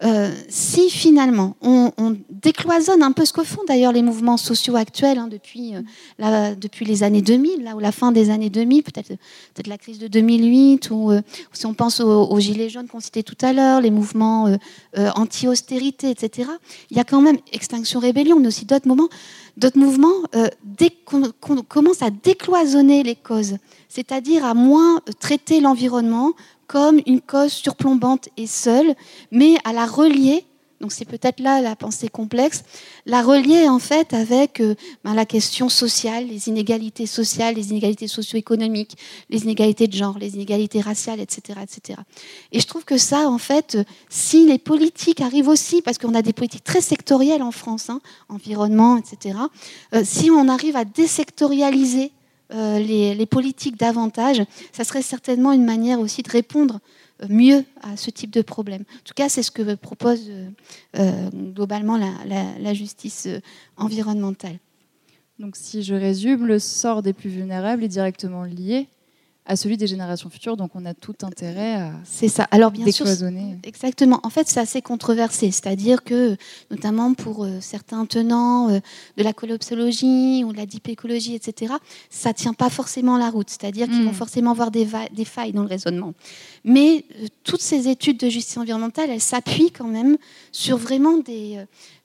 euh, 0.03 0.31
si 0.49 0.89
finalement 0.89 1.55
on, 1.61 1.91
décloisonne 2.29 3.03
un 3.03 3.11
peu 3.11 3.23
ce 3.23 3.33
que 3.33 3.43
font 3.43 3.61
d'ailleurs 3.67 3.91
les 3.91 4.01
mouvements 4.01 4.37
sociaux 4.37 4.75
actuels 4.75 5.19
hein, 5.19 5.27
depuis, 5.27 5.73
depuis 6.17 6.85
les 6.85 7.03
années 7.03 7.21
2000, 7.21 7.63
là, 7.63 7.75
ou 7.75 7.79
la 7.79 7.91
fin 7.91 8.11
des 8.11 8.31
années 8.31 8.49
2000, 8.49 8.81
peut-être 8.81 9.09
peut 9.53 9.63
la 9.67 9.77
crise 9.77 9.99
de 9.99 10.07
2008, 10.07 10.89
ou 10.89 11.11
si 11.53 11.67
on 11.67 11.75
pense 11.75 11.99
aux, 11.99 12.39
Gilets 12.39 12.69
jaunes 12.69 12.87
qu'on 12.87 12.99
citait 12.99 13.21
tout 13.21 13.37
à 13.41 13.53
l'heure, 13.53 13.79
les 13.79 13.91
mouvements 13.91 14.57
anti-austérité, 14.97 16.09
etc., 16.09 16.49
il 16.89 16.97
y 16.97 16.99
a 16.99 17.03
quand 17.03 17.21
même 17.21 17.37
Extinction 17.53 17.99
Rébellion, 17.99 18.39
mais 18.39 18.47
aussi 18.47 18.65
d'autres 18.65 18.87
moments, 18.87 19.09
d'autres 19.55 19.77
mouvements, 19.77 20.23
dès 20.63 20.89
qu'on 20.89 21.61
commence 21.61 22.01
à 22.01 22.09
décloisonner 22.09 23.03
les 23.03 23.15
causes, 23.15 23.57
c'est-à-dire 23.91 24.45
à 24.45 24.53
moins 24.53 25.01
traiter 25.19 25.59
l'environnement 25.59 26.31
comme 26.67 27.01
une 27.05 27.19
cause 27.19 27.51
surplombante 27.51 28.29
et 28.37 28.47
seule, 28.47 28.95
mais 29.31 29.57
à 29.65 29.73
la 29.73 29.85
relier 29.85 30.45
donc 30.79 30.91
c'est 30.91 31.05
peut-être 31.05 31.39
là 31.39 31.61
la 31.61 31.75
pensée 31.75 32.09
complexe, 32.09 32.63
la 33.05 33.21
relier 33.21 33.69
en 33.69 33.77
fait 33.77 34.15
avec 34.15 34.59
euh, 34.59 34.73
ben, 35.03 35.13
la 35.13 35.25
question 35.25 35.69
sociale, 35.69 36.27
les 36.27 36.49
inégalités 36.49 37.05
sociales, 37.05 37.53
les 37.53 37.69
inégalités 37.69 38.07
socio-économiques, 38.07 38.97
les 39.29 39.43
inégalités 39.43 39.87
de 39.87 39.93
genre, 39.93 40.17
les 40.17 40.33
inégalités 40.33 40.81
raciales, 40.81 41.19
etc., 41.19 41.59
etc. 41.61 41.99
Et 42.51 42.59
je 42.59 42.65
trouve 42.65 42.83
que 42.83 42.97
ça, 42.97 43.29
en 43.29 43.37
fait, 43.37 43.77
si 44.09 44.47
les 44.47 44.57
politiques 44.57 45.21
arrivent 45.21 45.49
aussi, 45.49 45.83
parce 45.83 45.99
qu'on 45.99 46.15
a 46.15 46.23
des 46.23 46.33
politiques 46.33 46.63
très 46.63 46.81
sectorielles 46.81 47.43
en 47.43 47.51
France, 47.51 47.91
hein, 47.91 48.01
environnement, 48.27 48.97
etc., 48.97 49.37
euh, 49.93 50.01
si 50.03 50.31
on 50.31 50.47
arrive 50.47 50.75
à 50.75 50.83
désectorialiser 50.83 52.11
euh, 52.53 52.79
les, 52.79 53.25
politiques 53.25 53.77
davantage, 53.77 54.43
ça 54.71 54.83
serait 54.83 55.01
certainement 55.01 55.53
une 55.53 55.65
manière 55.65 55.99
aussi 55.99 56.21
de 56.21 56.29
répondre 56.29 56.79
euh, 57.21 57.27
mieux 57.29 57.63
à 57.81 57.97
ce 57.97 58.09
type 58.09 58.31
de 58.31 58.41
problème. 58.41 58.81
En 58.81 59.03
tout 59.05 59.13
cas, 59.15 59.29
c'est 59.29 59.43
ce 59.43 59.51
que 59.51 59.75
propose 59.75 60.29
euh, 60.97 61.29
globalement 61.33 61.97
la, 61.97 62.73
justice 62.73 63.27
environnementale. 63.77 64.59
Donc 65.39 65.55
si 65.55 65.81
je 65.81 65.95
résume, 65.95 66.45
le 66.45 66.59
sort 66.59 67.01
des 67.01 67.13
plus 67.13 67.29
vulnérables 67.29 67.83
est 67.83 67.87
directement 67.87 68.43
lié 68.43 68.87
à 69.45 69.55
celui 69.55 69.77
des 69.77 69.87
générations 69.87 70.29
futures. 70.29 70.55
Donc 70.55 70.71
on 70.75 70.85
a 70.85 70.93
tout 70.93 71.15
intérêt 71.23 71.73
à 71.75 71.91
c'est 72.03 72.27
ça. 72.27 72.47
Alors 72.51 72.71
bien 72.71 72.89
sûr, 72.91 73.05
exactement. 73.63 74.19
En 74.23 74.29
fait, 74.29 74.47
c'est 74.47 74.59
assez 74.59 74.81
controversé, 74.81 75.51
c'est-à-dire 75.51 76.03
que 76.03 76.37
notamment 76.69 77.13
pour 77.13 77.43
euh, 77.43 77.57
certains 77.59 78.05
tenants 78.05 78.69
euh, 78.69 78.79
de 79.17 79.23
la 79.23 79.33
collapsologie 79.33 80.43
ou 80.43 80.51
de 80.51 80.57
la 80.57 80.65
dipécologie, 80.65 81.35
etc., 81.35 81.73
ça 82.09 82.33
tient 82.33 82.53
pas 82.53 82.69
forcément 82.69 83.17
la 83.17 83.29
route. 83.29 83.49
C'est-à-dire 83.49 83.87
qu'ils 83.87 84.03
vont 84.03 84.11
hmm. 84.11 84.15
forcément 84.15 84.53
voir 84.53 84.71
des, 84.71 84.87
des, 85.13 85.25
failles 85.25 85.53
dans 85.53 85.63
le 85.63 85.67
raisonnement. 85.67 86.13
Mais 86.63 87.05
euh, 87.19 87.27
toutes 87.43 87.61
ces 87.61 87.87
études 87.87 88.17
de 88.17 88.29
justice 88.29 88.57
environnementale, 88.57 89.09
elles 89.09 89.21
s'appuient 89.21 89.71
quand 89.71 89.87
même 89.87 90.17
sur 90.51 90.77
vraiment 90.77 91.17
des 91.17 91.59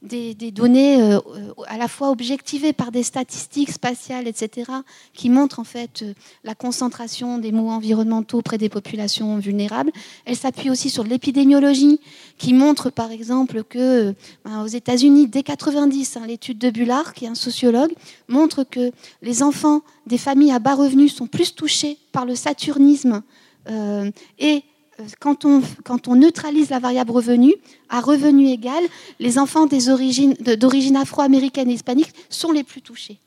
des, 0.07 0.35
données 0.51 1.03
euh, 1.03 1.21
à 1.67 1.77
la 1.77 1.89
fois 1.89 2.11
objectivées 2.11 2.73
par 2.73 2.93
des 2.93 3.03
statistiques 3.03 3.71
spatiales, 3.71 4.27
etc., 4.27 4.71
qui 5.13 5.29
montrent 5.29 5.59
en 5.59 5.65
fait 5.65 6.03
euh, 6.03 6.15
la 6.45 6.55
concentration 6.55 7.39
des 7.39 7.53
maux 7.53 7.69
environnementaux 7.69 8.43
près 8.43 8.59
des 8.59 8.69
populations 8.69 9.39
vulnérables. 9.39 9.91
Elle 10.25 10.37
s'appuie 10.37 10.71
aussi 10.71 10.91
sur 10.91 11.05
l'épidémiologie, 11.05 12.01
qui 12.39 12.55
montre 12.55 12.91
par 12.91 13.11
exemple 13.11 13.65
que 13.65 14.15
ben, 14.45 14.63
aux 14.63 14.69
États-Unis, 14.69 15.27
dès 15.27 15.43
90, 15.43 16.17
hein, 16.17 16.27
l'étude 16.27 16.59
de 16.59 16.71
Bullard, 16.71 17.13
qui 17.13 17.25
est 17.25 17.29
un 17.29 17.35
sociologue, 17.35 17.93
montre 18.29 18.65
que 18.65 18.93
les 19.23 19.43
enfants 19.43 19.83
des 20.07 20.19
familles 20.19 20.53
à 20.53 20.59
bas 20.59 20.75
revenus 20.75 21.15
sont 21.15 21.27
plus 21.27 21.55
touchés 21.55 21.99
par 22.13 22.25
le 22.25 22.35
saturnisme 22.35 23.23
euh, 23.69 24.11
et 24.39 24.63
quand 25.21 25.45
on, 25.45 25.63
quand 25.85 26.09
on 26.09 26.17
neutralise 26.17 26.71
la 26.71 26.79
variable 26.79 27.11
revenu, 27.11 27.55
à 27.89 28.01
revenu 28.01 28.49
égal, 28.49 28.83
les 29.19 29.39
enfants 29.39 29.67
d'origine 29.67 30.97
afro-américaine 30.97 31.71
et 31.71 31.75
hispanique 31.75 32.13
sont 32.29 32.53
les 32.53 32.65
plus 32.65 32.83
touchés. 32.83 33.19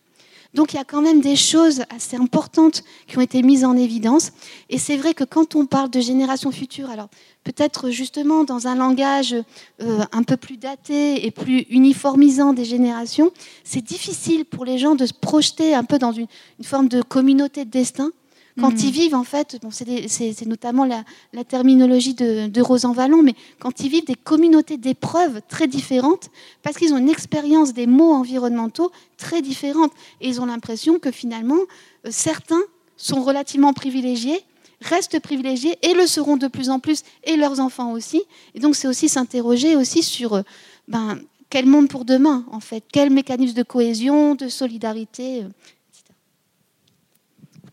Donc 0.56 0.74
il 0.74 0.78
y 0.78 0.80
a 0.80 0.84
quand 0.84 1.02
même 1.02 1.22
des 1.22 1.36
choses 1.36 1.84
assez 1.96 2.16
importantes 2.16 2.84
qui 3.08 3.18
ont 3.18 3.22
été 3.22 3.44
mises 3.44 3.64
en 3.64 3.78
évidence. 3.78 4.32
Et 4.70 4.80
c'est 4.80 4.98
vrai 4.98 5.14
que 5.14 5.24
quand 5.24 5.56
on 5.56 5.68
parle 5.68 5.92
de 5.92 6.00
génération 6.00 6.52
future, 6.52 6.90
alors 6.90 7.08
peut-être 7.44 7.92
justement 7.92 8.44
dans 8.44 8.68
un 8.68 8.76
langage 8.76 9.36
euh, 9.82 10.04
un 10.12 10.24
peu 10.24 10.38
plus 10.38 10.58
daté 10.58 11.26
et 11.26 11.32
plus 11.32 11.68
uniformisant 11.70 12.54
des 12.54 12.66
générations, 12.66 13.32
c'est 13.64 13.84
difficile 13.84 14.46
pour 14.46 14.66
les 14.66 14.80
gens 14.80 14.96
de 14.96 15.06
se 15.06 15.14
projeter 15.14 15.76
un 15.76 15.84
peu 15.84 16.00
dans 16.00 16.12
une 16.12 16.28
forme 16.64 16.88
de 16.88 17.04
communauté 17.04 17.64
de 17.64 17.70
destin 17.70 18.12
quand 18.60 18.84
ils 18.84 18.88
mhm. 18.88 18.92
vivent, 18.92 19.16
en 19.16 19.24
fait, 19.24 19.58
bon, 19.62 19.70
c'est 19.72 20.46
notamment 20.46 20.86
la, 20.86 21.04
terminologie 21.44 22.14
de, 22.14 22.48
de 22.48 22.62
Rosan 22.62 22.94
Vallon, 22.94 23.24
mais 23.24 23.36
quand 23.60 23.80
ils 23.80 23.90
vivent 23.90 24.06
des 24.06 24.16
communautés 24.16 24.78
d'épreuves 24.78 25.42
très 25.48 25.68
différentes, 25.68 26.30
parce 26.64 26.78
qu'ils 26.78 26.94
ont 26.94 26.98
une 26.98 27.10
expérience 27.10 27.74
des 27.74 27.88
mots 27.88 28.14
environnementaux 28.14 28.92
très 29.18 29.42
différente. 29.42 29.92
Et 30.22 30.30
ils 30.30 30.42
ont 30.42 30.46
l'impression 30.46 31.00
que 31.00 31.12
finalement, 31.12 31.60
euh, 32.06 32.10
certains 32.12 32.62
sont 32.98 33.22
relativement 33.22 33.74
privilégiés, 33.74 34.42
restent 34.82 35.20
privilégiés 35.20 35.78
et 35.82 35.94
le 35.94 36.08
seront 36.08 36.38
de 36.38 36.48
plus 36.48 36.70
en 36.70 36.80
plus, 36.80 37.04
et 37.24 37.36
leurs 37.36 37.60
enfants 37.60 37.92
aussi. 37.92 38.22
Et 38.56 38.60
donc, 38.60 38.76
c'est 38.76 38.88
aussi 38.88 39.10
s'interroger 39.10 39.76
aussi 39.76 40.04
sur 40.04 40.34
euh, 40.34 40.42
ben, 40.88 41.20
quel 41.50 41.66
monde 41.66 41.90
pour 41.90 42.06
demain, 42.06 42.46
en 42.52 42.60
fait, 42.60 42.84
quel 42.92 43.10
mécanisme 43.10 43.56
de 43.56 43.64
cohésion, 43.64 44.36
de 44.36 44.48
solidarité, 44.48 45.44
euh, 45.44 45.50
etc. 45.90 46.14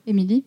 Émilie? 0.07 0.45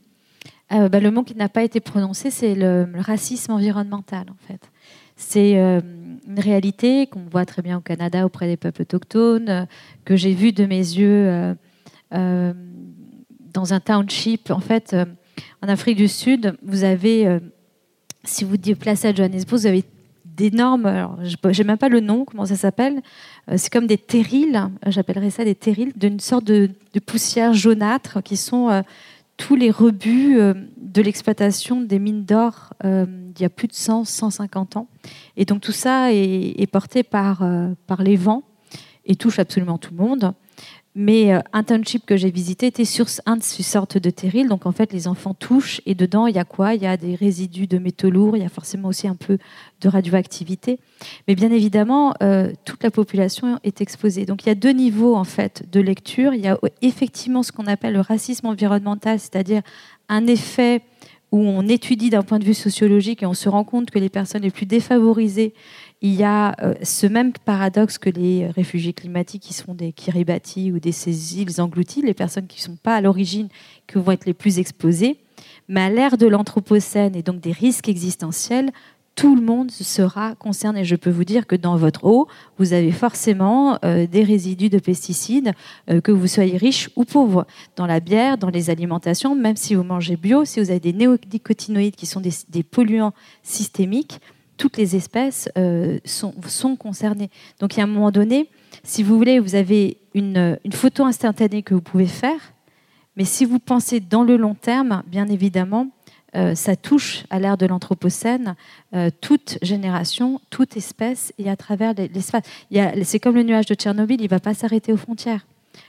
Euh, 0.72 0.88
bah, 0.88 1.00
le 1.00 1.10
mot 1.10 1.24
qui 1.24 1.36
n'a 1.36 1.50
pas 1.50 1.64
été 1.64 1.80
prononcé, 1.80 2.30
c'est 2.30 2.54
le, 2.54 2.88
racisme 3.00 3.52
environnemental, 3.52 4.26
en 4.30 4.48
fait. 4.48 4.70
C'est 5.16 5.58
euh, 5.58 5.82
une 6.28 6.40
réalité 6.40 7.08
qu'on 7.08 7.24
voit 7.30 7.46
très 7.46 7.62
bien 7.62 7.78
au 7.78 7.82
Canada 7.82 8.26
auprès 8.26 8.48
des 8.48 8.56
peuples 8.56 8.84
autochtones, 8.84 9.50
euh, 9.50 9.66
que 10.06 10.16
j'ai 10.16 10.34
vu 10.34 10.52
de 10.52 10.66
mes 10.66 10.78
yeux 10.78 11.56
dans 12.12 13.74
un 13.74 13.80
township. 13.80 14.52
En 14.52 14.60
fait, 14.60 14.96
en 15.62 15.68
Afrique 15.68 15.98
du 15.98 16.08
Sud, 16.08 16.56
vous 16.62 16.84
avez, 16.84 17.40
si 18.24 18.44
vous 18.44 18.58
déplacez 18.58 19.08
à 19.10 19.14
Johannesburg, 19.14 19.60
vous 19.60 19.68
avez 19.68 19.84
d'énormes, 20.26 21.18
je 21.24 21.62
n'ai 21.62 21.68
même 21.68 21.78
pas 21.78 21.90
le 21.90 22.00
nom, 22.00 22.26
comment 22.26 22.46
ça 22.46 22.56
s'appelle, 22.56 23.02
c'est 23.58 23.72
comme 23.72 23.88
des 23.88 23.98
terrils, 23.98 24.70
j'appellerais 24.88 25.30
ça 25.30 25.44
des 25.44 25.56
terrils, 25.56 25.92
d'une 25.96 26.20
sorte 26.20 26.46
de, 26.46 26.70
poussière 27.06 27.54
jaunâtre 27.54 28.24
qui 28.24 28.38
sont 28.38 28.84
tous 29.40 29.56
les 29.56 29.72
rebuts 29.72 30.38
euh, 30.38 30.54
de 30.78 31.02
l'exploitation 31.02 31.82
des 31.82 31.98
mines 31.98 32.26
d'or 32.26 32.74
euh, 32.84 33.06
il 33.36 33.42
y 33.42 33.46
a 33.46 33.50
plus 33.50 33.70
de 33.70 33.74
100, 33.74 34.04
150 34.04 34.76
ans. 34.76 34.88
Et 35.38 35.46
donc 35.46 35.62
tout 35.62 35.72
ça 35.72 36.12
est, 36.12 36.70
porté 36.70 37.04
par, 37.04 37.42
euh, 37.42 37.70
par 37.88 38.04
les 38.04 38.18
vents 38.18 38.44
et 39.06 39.16
touche 39.16 39.40
absolument 39.40 39.78
tout 39.78 39.92
le 39.98 40.04
monde. 40.04 40.34
Mais 41.02 41.34
euh, 41.34 41.40
un 41.54 41.64
township 41.64 42.06
que 42.06 42.18
j'ai 42.18 42.30
visité 42.30 42.68
était 42.68 42.84
sur 42.84 43.06
un 43.26 43.38
de 43.38 43.42
ces 43.42 43.64
sortes 43.64 43.98
de 43.98 44.10
terrils. 44.10 44.50
Donc 44.50 44.66
en 44.66 44.74
fait, 44.74 44.92
les 44.92 45.08
enfants 45.08 45.34
touchent 45.34 45.80
et 45.86 45.96
dedans, 45.96 46.28
il 46.28 46.36
y 46.36 46.40
a 46.40 46.44
quoi? 46.44 46.76
Il 46.76 46.84
y 46.84 46.88
a 46.88 46.98
des 46.98 47.16
résidus 47.16 47.68
de 47.68 47.78
métaux 47.78 48.10
lourds, 48.10 48.36
il 48.36 48.44
y 48.44 48.46
a 48.46 48.50
forcément 48.50 48.90
aussi 48.90 49.08
un 49.08 49.16
peu 49.16 49.38
de 49.80 49.88
radioactivité. 49.88 50.78
Mais 51.26 51.36
bien 51.36 51.52
évidemment, 51.52 52.16
euh, 52.22 52.52
toute 52.66 52.84
la 52.84 52.92
population 52.92 53.60
est 53.64 53.80
exposée. 53.80 54.26
Donc 54.26 54.44
il 54.44 54.50
y 54.50 54.52
a 54.52 54.56
deux 54.56 54.74
niveaux 54.74 55.16
en 55.16 55.24
fait 55.24 55.64
de 55.72 55.80
lecture. 55.80 56.34
Il 56.34 56.42
y 56.42 56.50
a 56.50 56.60
effectivement 56.82 57.44
ce 57.44 57.54
qu'on 57.54 57.68
appelle 57.68 57.94
le 57.94 58.02
racisme 58.02 58.48
environnemental, 58.48 59.22
c'est-à-dire 59.22 59.62
un 60.10 60.28
effet 60.28 60.82
où 61.32 61.40
on 61.40 61.66
étudie 61.68 62.10
d'un 62.10 62.24
point 62.24 62.40
de 62.40 62.46
vue 62.46 62.54
sociologique 62.54 63.24
et 63.24 63.26
on 63.26 63.34
se 63.34 63.48
rend 63.48 63.64
compte 63.64 63.90
que 63.90 64.00
les 64.00 64.10
personnes 64.10 64.42
les 64.42 64.52
plus 64.52 64.66
défavorisées 64.66 65.54
il 66.02 66.14
y 66.14 66.24
a 66.24 66.56
euh, 66.62 66.76
ce 66.82 67.08
même 67.08 67.34
paradoxe 67.46 67.98
que 67.98 68.10
les 68.10 68.48
réfugiés 68.48 68.94
climatiques 68.94 69.44
qui 69.44 69.54
sont 69.54 69.74
des 69.74 69.92
Kiribati 69.92 70.72
ou 70.72 70.80
des 70.80 70.94
ces 70.94 71.40
îles 71.40 71.60
englouties, 71.60 72.02
les 72.02 72.14
personnes 72.14 72.48
qui 72.48 72.60
ne 72.60 72.74
sont 72.74 72.78
pas 72.82 72.96
à 72.96 73.02
l'origine, 73.02 73.50
qui 73.88 73.98
vont 73.98 74.12
être 74.12 74.26
les 74.26 74.34
plus 74.34 74.60
exposées. 74.60 75.18
Mais 75.68 75.82
à 75.82 75.90
l'ère 75.90 76.18
de 76.18 76.28
l'Anthropocène 76.28 77.16
et 77.16 77.22
donc 77.22 77.42
des 77.42 77.52
risques 77.52 77.90
existentiels, 77.90 78.72
tout 79.16 79.36
le 79.36 79.42
monde 79.42 79.70
sera 79.70 80.36
concerné. 80.36 80.86
Je 80.86 80.96
peux 80.96 81.10
vous 81.10 81.26
dire 81.26 81.46
que 81.46 81.58
dans 81.58 81.76
votre 81.76 82.06
eau, 82.06 82.30
vous 82.58 82.72
avez 82.72 82.94
forcément 82.94 83.78
euh, 83.84 84.08
des 84.08 84.24
résidus 84.24 84.70
de 84.70 84.80
pesticides, 84.80 85.52
euh, 85.90 86.00
que 86.00 86.14
vous 86.14 86.28
soyez 86.28 86.56
riche 86.56 86.90
ou 86.96 87.04
pauvre. 87.04 87.46
Dans 87.76 87.86
la 87.86 88.00
bière, 88.00 88.38
dans 88.38 88.50
les 88.50 88.70
alimentations, 88.70 89.36
même 89.36 89.58
si 89.58 89.76
vous 89.76 89.84
mangez 89.84 90.16
bio, 90.16 90.46
si 90.46 90.62
vous 90.62 90.70
avez 90.70 90.80
des 90.80 90.94
néonicotinoïdes 90.94 91.98
qui 91.98 92.06
sont 92.06 92.22
des 92.22 92.64
polluants 92.64 93.14
systémiques, 93.44 94.22
toutes 94.60 94.78
les 94.78 94.96
espèces 94.96 95.50
euh, 95.58 95.98
sont, 96.06 96.76
concernées. 96.76 97.32
Donc, 97.60 97.76
il 97.76 97.80
y 97.80 97.82
a 97.82 97.86
un 97.86 97.88
moment 97.88 98.12
donné, 98.12 98.50
si 98.84 99.02
vous 99.02 99.18
voulez, 99.18 99.40
vous 99.40 99.56
avez 99.56 99.98
une, 100.14 100.60
une, 100.64 100.74
photo 100.74 101.06
instantanée 101.06 101.64
que 101.64 101.74
vous 101.74 101.82
pouvez 101.82 102.06
faire, 102.06 102.54
mais 103.16 103.24
si 103.24 103.46
vous 103.46 103.58
pensez 103.58 104.00
dans 104.02 104.24
le 104.24 104.38
long 104.38 104.56
terme, 104.56 105.02
bien 105.08 105.28
évidemment, 105.28 105.88
euh, 106.36 106.54
ça 106.54 106.76
touche 106.76 107.24
à 107.30 107.40
l'ère 107.40 107.58
de 107.58 107.66
l'Anthropocène 107.66 108.56
euh, 108.94 109.10
toute 109.22 109.58
génération, 109.62 110.40
toute 110.50 110.78
espèce, 110.78 111.34
et 111.40 111.50
à 111.50 111.56
travers 111.56 111.94
l'espace. 111.96 112.44
C'est 113.04 113.20
comme 113.20 113.36
le 113.36 113.44
nuage 113.44 113.66
de 113.66 113.74
Tchernobyl, 113.74 114.20
il 114.20 114.26
ne 114.26 114.30
va 114.30 114.40
pas 114.40 114.54
s'arrêter 114.54 114.94
aux 114.94 114.98
frontières 114.98 115.46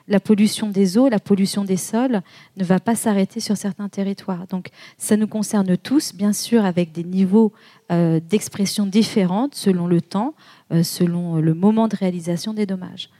la 0.09 0.21
pollution 0.21 0.69
des 0.69 0.99
eaux, 0.99 1.09
la 1.09 1.19
pollution 1.19 1.65
des 1.65 1.77
sols 1.77 2.23
ne 2.57 2.65
va 2.65 2.81
pas 2.81 2.95
s'arrêter 2.95 3.41
sur 3.41 3.57
certains 3.57 3.89
territoires. 3.89 4.47
Donc 4.47 4.69
ça 4.99 5.17
nous 5.17 5.29
concerne 5.29 5.77
tous, 5.77 6.15
bien 6.15 6.33
sûr, 6.33 6.65
avec 6.65 6.93
des 6.93 7.05
niveaux 7.05 7.53
euh, 7.91 8.21
d'expression 8.21 8.87
différentes 8.87 9.55
selon 9.55 9.87
le 9.87 10.01
temps, 10.01 10.35
euh, 10.73 10.83
selon 10.83 11.37
le 11.37 11.55
moment 11.55 11.89
de 11.89 11.97
réalisation 11.97 12.55
des 12.55 12.67
dommages. 12.67 13.11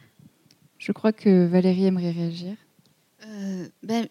Je 0.79 0.93
crois 0.93 1.13
que 1.13 1.47
Valérie 1.47 1.87
aimerait 1.87 2.11
réagir. 2.11 2.55
Euh, 3.27 3.67
ben, 3.83 4.07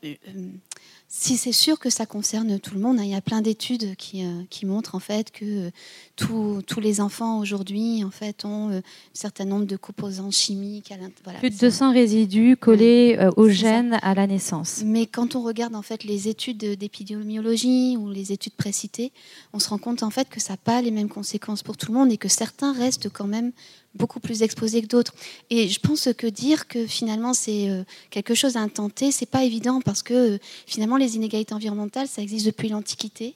si 1.12 1.38
c'est 1.38 1.52
sûr 1.52 1.80
que 1.80 1.90
ça 1.90 2.06
concerne 2.06 2.60
tout 2.60 2.76
le 2.76 2.80
monde, 2.80 3.00
hein, 3.00 3.04
il 3.04 3.10
y 3.10 3.16
a 3.16 3.22
plein 3.22 3.42
d'études 3.42 3.96
qui, 3.96 4.24
euh, 4.24 4.44
qui, 4.52 4.68
montrent 4.68 4.94
en 4.94 5.00
fait 5.00 5.32
que 5.32 5.70
euh, 5.70 6.62
tous 6.62 6.80
les 6.80 7.02
enfants 7.02 7.40
aujourd'hui 7.40 8.04
en 8.04 8.12
fait 8.12 8.46
ont 8.46 8.70
euh, 8.70 8.78
un 8.78 8.82
certain 9.14 9.46
nombre 9.46 9.66
de 9.66 9.76
composants 9.76 10.30
chimiques. 10.30 10.94
Plus 11.40 11.50
de 11.50 11.58
200 11.58 11.94
résidus 11.94 12.58
collés 12.58 13.18
aux 13.38 13.50
gènes 13.50 13.98
à 14.04 14.14
la 14.14 14.28
naissance. 14.28 14.84
Mais 14.86 15.08
quand 15.08 15.36
on 15.36 15.42
regarde 15.42 15.76
en 15.76 15.82
fait 15.82 16.04
les 16.04 16.28
études 16.28 16.78
d'épidémiologie 16.78 17.98
ou 17.98 18.12
les 18.12 18.32
études 18.32 18.54
précitées, 18.54 19.12
on 19.52 19.58
se 19.58 19.70
rend 19.70 19.80
compte 19.80 20.04
en 20.04 20.12
fait 20.12 20.30
que 20.30 20.40
ça 20.40 20.54
n'a 20.54 20.58
pas 20.58 20.80
les 20.84 20.92
mêmes 20.92 21.10
conséquences 21.10 21.64
pour 21.64 21.76
tout 21.76 21.92
le 21.92 21.98
monde 21.98 22.12
et 22.12 22.18
que 22.18 22.30
certains 22.30 22.72
restent 22.72 23.10
quand 23.10 23.28
même 23.28 23.52
beaucoup 24.00 24.20
plus 24.20 24.42
exposés 24.42 24.82
que 24.82 24.88
d'autres. 24.88 25.14
Et 25.52 25.68
je 25.68 25.80
pense 25.80 26.10
que 26.18 26.26
dire 26.26 26.68
que 26.68 26.88
finalement 26.88 27.34
c'est 27.34 27.70
euh, 27.70 27.84
quelque 28.10 28.34
chose 28.34 28.56
à 28.56 28.62
intenter, 28.62 29.12
c'est 29.12 29.28
pas 29.28 29.44
évident 29.44 29.82
parce 29.82 30.02
que 30.02 30.14
euh, 30.14 30.38
finalement 30.66 30.98
les 30.98 31.18
inégalités 31.18 31.54
environnementales, 31.54 32.08
ça 32.08 32.22
existe 32.22 32.46
depuis 32.46 32.70
l'Antiquité. 32.70 33.36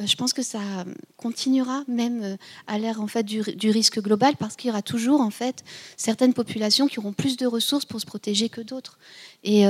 Euh, 0.00 0.06
je 0.06 0.16
pense 0.16 0.32
que 0.32 0.42
ça 0.42 0.60
continuera 1.16 1.84
même 1.86 2.38
à 2.66 2.78
l'ère 2.78 3.00
en 3.00 3.06
fait 3.06 3.22
du, 3.22 3.70
risque 3.70 4.00
global 4.00 4.34
parce 4.36 4.56
qu'il 4.56 4.68
y 4.68 4.70
aura 4.70 4.82
toujours 4.82 5.20
en 5.20 5.30
fait 5.30 5.62
certaines 5.96 6.32
populations 6.32 6.88
qui 6.88 6.98
auront 6.98 7.12
plus 7.12 7.36
de 7.36 7.46
ressources 7.46 7.84
pour 7.84 8.00
se 8.00 8.06
protéger 8.06 8.48
que 8.48 8.62
d'autres. 8.62 8.98
Et 9.44 9.64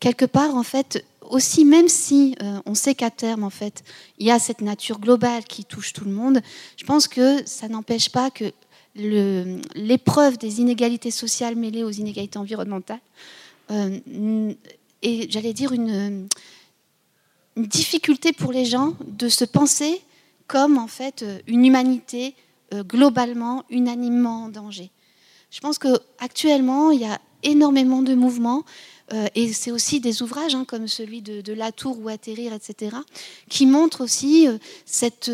quelque 0.00 0.24
part 0.24 0.54
en 0.54 0.62
fait 0.62 1.04
aussi 1.22 1.64
même 1.64 1.88
si 1.88 2.36
on 2.66 2.74
sait 2.74 2.94
qu'à 2.94 3.10
terme 3.10 3.44
en 3.44 3.50
fait 3.50 3.82
il 4.18 4.26
y 4.26 4.30
a 4.30 4.38
cette 4.38 4.60
nature 4.60 4.98
globale 4.98 5.44
qui 5.44 5.64
touche 5.64 5.92
tout 5.92 6.04
le 6.04 6.12
monde, 6.12 6.40
je 6.76 6.84
pense 6.84 7.06
que 7.08 7.44
ça 7.46 7.68
n'empêche 7.68 8.10
pas 8.10 8.30
que 8.30 8.52
l'épreuve 8.98 10.38
des 10.38 10.60
inégalités 10.60 11.10
sociales 11.10 11.56
mêlées 11.56 11.84
aux 11.84 11.90
inégalités 11.90 12.38
environnementales 12.38 13.00
euh, 13.70 14.52
et 15.02 15.30
j'allais 15.30 15.52
dire 15.52 15.72
une, 15.72 16.28
difficulté 17.56 18.32
pour 18.32 18.52
les 18.52 18.64
gens 18.64 18.94
de 19.04 19.28
se 19.28 19.44
penser 19.44 20.00
comme 20.46 20.78
en 20.78 20.86
fait 20.86 21.24
une 21.48 21.64
humanité 21.64 22.36
euh, 22.72 22.84
globalement, 22.84 23.64
unanimement 23.68 24.44
en 24.44 24.48
danger. 24.48 24.90
Je 25.50 25.58
pense 25.58 25.76
qu'actuellement, 25.78 26.92
il 26.92 27.00
y 27.00 27.04
a 27.04 27.20
énormément 27.42 28.02
de 28.02 28.14
mouvements, 28.14 28.64
euh, 29.12 29.26
et 29.34 29.52
c'est 29.52 29.72
aussi 29.72 29.98
des 29.98 30.22
ouvrages 30.22 30.54
hein, 30.54 30.64
comme 30.64 30.86
celui 30.86 31.20
de, 31.20 31.40
de, 31.40 31.52
La 31.52 31.72
Tour 31.72 31.98
ou 32.00 32.08
Atterrir, 32.08 32.52
etc., 32.52 32.96
qui 33.48 33.66
montrent 33.66 34.02
aussi 34.02 34.46
cette 34.86 35.30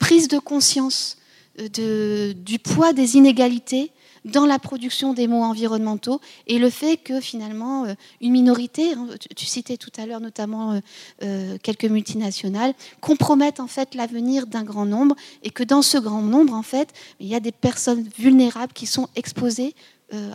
prise 0.00 0.26
de 0.26 0.40
conscience 0.40 1.18
du 1.58 2.58
poids 2.58 2.92
des 2.92 3.16
inégalités 3.16 3.92
dans 4.24 4.46
la 4.46 4.58
production 4.58 5.14
des 5.14 5.26
mots 5.26 5.42
environnementaux 5.42 6.20
et 6.46 6.58
le 6.58 6.70
fait 6.70 6.96
que 6.96 7.20
finalement 7.20 7.84
euh, 7.84 7.94
une 8.20 8.32
minorité, 8.32 8.92
hein, 8.92 9.08
tu, 9.36 9.46
citais 9.46 9.76
tout 9.76 9.92
à 9.96 10.06
l'heure 10.06 10.20
notamment 10.20 10.72
euh, 10.72 10.80
euh, 11.22 11.58
quelques 11.62 11.84
multinationales, 11.84 12.74
compromettent 13.00 13.60
en 13.60 13.66
fait 13.66 13.94
l'avenir 13.94 14.46
d'un 14.46 14.64
grand 14.64 14.86
nombre 14.86 15.16
et 15.42 15.50
que 15.50 15.62
dans 15.62 15.82
ce 15.82 15.98
grand 15.98 16.22
nombre 16.22 16.54
en 16.54 16.62
fait 16.62 16.92
il 17.20 17.26
y 17.26 17.34
a 17.34 17.40
des 17.40 17.52
personnes 17.52 18.08
vulnérables 18.18 18.72
qui 18.72 18.86
sont 18.86 19.08
exposées 19.16 19.74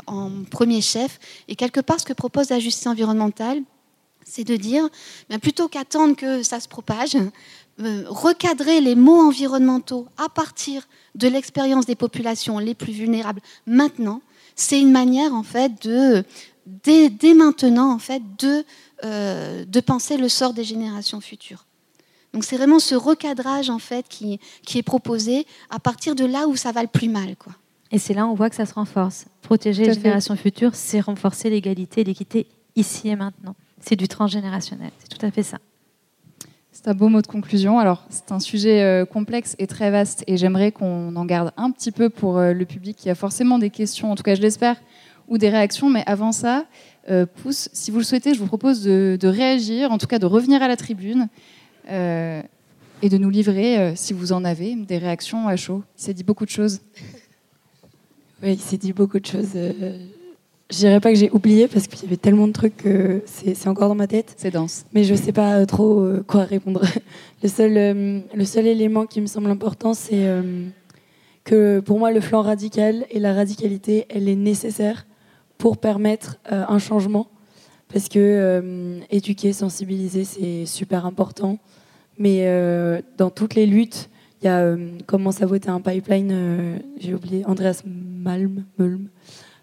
en 0.05 0.29
premier 0.51 0.81
chef. 0.81 1.19
Et 1.47 1.55
quelque 1.55 1.79
part 1.79 1.99
ce 1.99 2.05
que 2.05 2.13
propose 2.13 2.49
la 2.49 2.59
justice 2.59 2.85
environnementale 2.85 3.63
c'est 4.25 4.43
de 4.43 4.55
dire, 4.55 4.87
plutôt 5.41 5.67
qu'attendre 5.67 6.15
que 6.15 6.43
ça 6.43 6.59
se 6.59 6.67
propage, 6.67 7.17
recadrer 7.79 8.81
les 8.81 8.95
mots 8.95 9.21
environnementaux 9.27 10.07
à 10.17 10.29
partir 10.29 10.87
de 11.15 11.27
l'expérience 11.27 11.85
des 11.85 11.95
populations 11.95 12.59
les 12.59 12.75
plus 12.75 12.93
vulnérables 12.93 13.41
maintenant, 13.65 14.21
c'est 14.55 14.79
une 14.79 14.91
manière 14.91 15.33
en 15.33 15.43
fait 15.43 15.71
de 15.85 16.23
dès, 16.65 17.09
maintenant 17.33 17.91
en 17.91 17.99
fait 17.99 18.21
de, 18.37 18.63
de 19.03 19.79
penser 19.79 20.17
le 20.17 20.29
sort 20.29 20.53
des 20.53 20.63
générations 20.63 21.19
futures. 21.19 21.65
Donc 22.33 22.43
c'est 22.43 22.57
vraiment 22.57 22.79
ce 22.79 22.95
recadrage 22.95 23.69
en 23.69 23.79
fait 23.79 24.07
qui, 24.09 24.39
qui, 24.65 24.79
est 24.79 24.83
proposé 24.83 25.45
à 25.69 25.79
partir 25.79 26.15
de 26.15 26.25
là 26.25 26.47
où 26.47 26.55
ça 26.55 26.71
va 26.71 26.81
le 26.81 26.87
plus 26.87 27.09
mal. 27.09 27.35
Quoi. 27.35 27.53
Et 27.91 27.99
c'est 27.99 28.15
là 28.15 28.25
où 28.25 28.31
on 28.31 28.33
voit 28.33 28.49
que 28.49 28.55
ça 28.55 28.65
se 28.65 28.73
renforce. 28.73 29.25
Protéger 29.43 29.85
les 29.85 29.93
générations 29.93 30.35
futures, 30.35 30.73
c'est 30.73 30.99
renforcer 30.99 31.49
l'égalité 31.51 32.01
et 32.01 32.03
l'équité 32.03 32.47
ici 32.75 33.09
et 33.09 33.15
maintenant. 33.15 33.55
C'est 33.79 33.95
du 33.95 34.07
transgénérationnel, 34.07 34.91
c'est 34.99 35.15
tout 35.15 35.23
à 35.23 35.29
fait 35.29 35.43
ça. 35.43 35.59
C'est 36.73 36.87
un 36.87 36.95
beau 36.95 37.07
mot 37.07 37.21
de 37.21 37.27
conclusion. 37.27 37.77
Alors, 37.77 38.03
c'est 38.09 38.31
un 38.31 38.39
sujet 38.39 38.81
euh, 38.81 39.05
complexe 39.05 39.55
et 39.59 39.67
très 39.67 39.91
vaste, 39.91 40.23
et 40.25 40.37
j'aimerais 40.37 40.71
qu'on 40.71 41.15
en 41.15 41.23
garde 41.23 41.51
un 41.55 41.69
petit 41.69 41.91
peu 41.91 42.09
pour 42.09 42.39
euh, 42.39 42.51
le 42.51 42.65
public 42.65 42.97
qui 42.97 43.11
a 43.11 43.15
forcément 43.15 43.59
des 43.59 43.69
questions, 43.69 44.11
en 44.11 44.15
tout 44.15 44.23
cas 44.23 44.33
je 44.33 44.41
l'espère, 44.41 44.81
ou 45.27 45.37
des 45.37 45.49
réactions. 45.49 45.91
Mais 45.91 46.03
avant 46.07 46.31
ça, 46.31 46.65
euh, 47.11 47.27
Pousse, 47.27 47.69
si 47.73 47.91
vous 47.91 47.99
le 47.99 48.03
souhaitez, 48.03 48.33
je 48.33 48.39
vous 48.39 48.47
propose 48.47 48.83
de, 48.83 49.27
réagir, 49.27 49.91
en 49.91 49.99
tout 49.99 50.07
cas 50.07 50.17
de 50.17 50.25
revenir 50.25 50.63
à 50.63 50.67
la 50.67 50.75
tribune, 50.75 51.27
euh, 51.91 52.41
et 53.03 53.09
de 53.09 53.19
nous 53.19 53.29
livrer, 53.29 53.93
si 53.95 54.13
vous 54.13 54.31
en 54.31 54.43
avez, 54.43 54.75
des 54.75 54.97
réactions 54.97 55.47
à 55.47 55.55
chaud. 55.55 55.83
Il 55.99 56.01
s'est 56.01 56.13
dit 56.15 56.23
beaucoup 56.23 56.45
de 56.45 56.49
choses. 56.49 56.79
Oui, 58.41 58.53
il 58.53 58.59
s'est 58.59 58.77
dit 58.77 58.93
beaucoup 58.93 59.19
de 59.19 59.25
choses. 59.25 59.55
Euh, 60.73 60.75
je 60.75 60.77
dirais 60.77 60.99
pas 60.99 61.11
que 61.11 61.17
j'ai 61.17 61.29
oublié 61.31 61.67
parce 61.67 61.87
qu'il 61.87 62.03
y 62.03 62.05
avait 62.07 62.17
tellement 62.17 62.47
de 62.47 62.53
trucs 62.53 62.77
que 62.77 63.21
c'est 63.25 63.67
encore 63.67 63.89
dans 63.89 63.95
ma 63.95 64.07
tête. 64.07 64.33
C'est 64.37 64.51
dense. 64.51 64.85
Mais 64.93 65.03
je 65.03 65.15
sais 65.15 65.31
pas 65.31 65.65
trop 65.65 66.05
quoi 66.27 66.43
répondre. 66.43 66.81
Le 67.43 67.49
seul, 67.49 68.23
le 68.33 68.45
seul 68.45 68.67
élément 68.67 69.05
qui 69.05 69.19
me 69.19 69.27
semble 69.27 69.49
important, 69.49 69.93
c'est 69.93 70.25
que 71.43 71.81
pour 71.81 71.99
moi, 71.99 72.09
le 72.13 72.21
flanc 72.21 72.41
radical 72.41 73.05
et 73.11 73.19
la 73.19 73.33
radicalité, 73.33 74.05
elle 74.07 74.29
est 74.29 74.35
nécessaire 74.37 75.05
pour 75.57 75.77
permettre 75.77 76.37
un 76.45 76.79
changement. 76.79 77.27
Parce 77.91 78.07
que 78.07 79.01
éduquer, 79.11 79.51
sensibiliser, 79.51 80.23
c'est 80.23 80.65
super 80.65 81.05
important. 81.05 81.59
Mais 82.17 82.45
euh, 82.47 83.01
dans 83.17 83.29
toutes 83.29 83.55
les 83.55 83.65
luttes, 83.65 84.09
il 84.41 84.45
y 84.45 84.47
a 84.47 84.59
euh, 84.59 84.91
commence 85.05 85.41
à 85.41 85.45
voter 85.45 85.69
un 85.69 85.81
pipeline, 85.81 86.29
euh, 86.31 86.77
j'ai 86.99 87.13
oublié, 87.13 87.45
Andreas 87.45 87.81
Malm, 87.85 88.63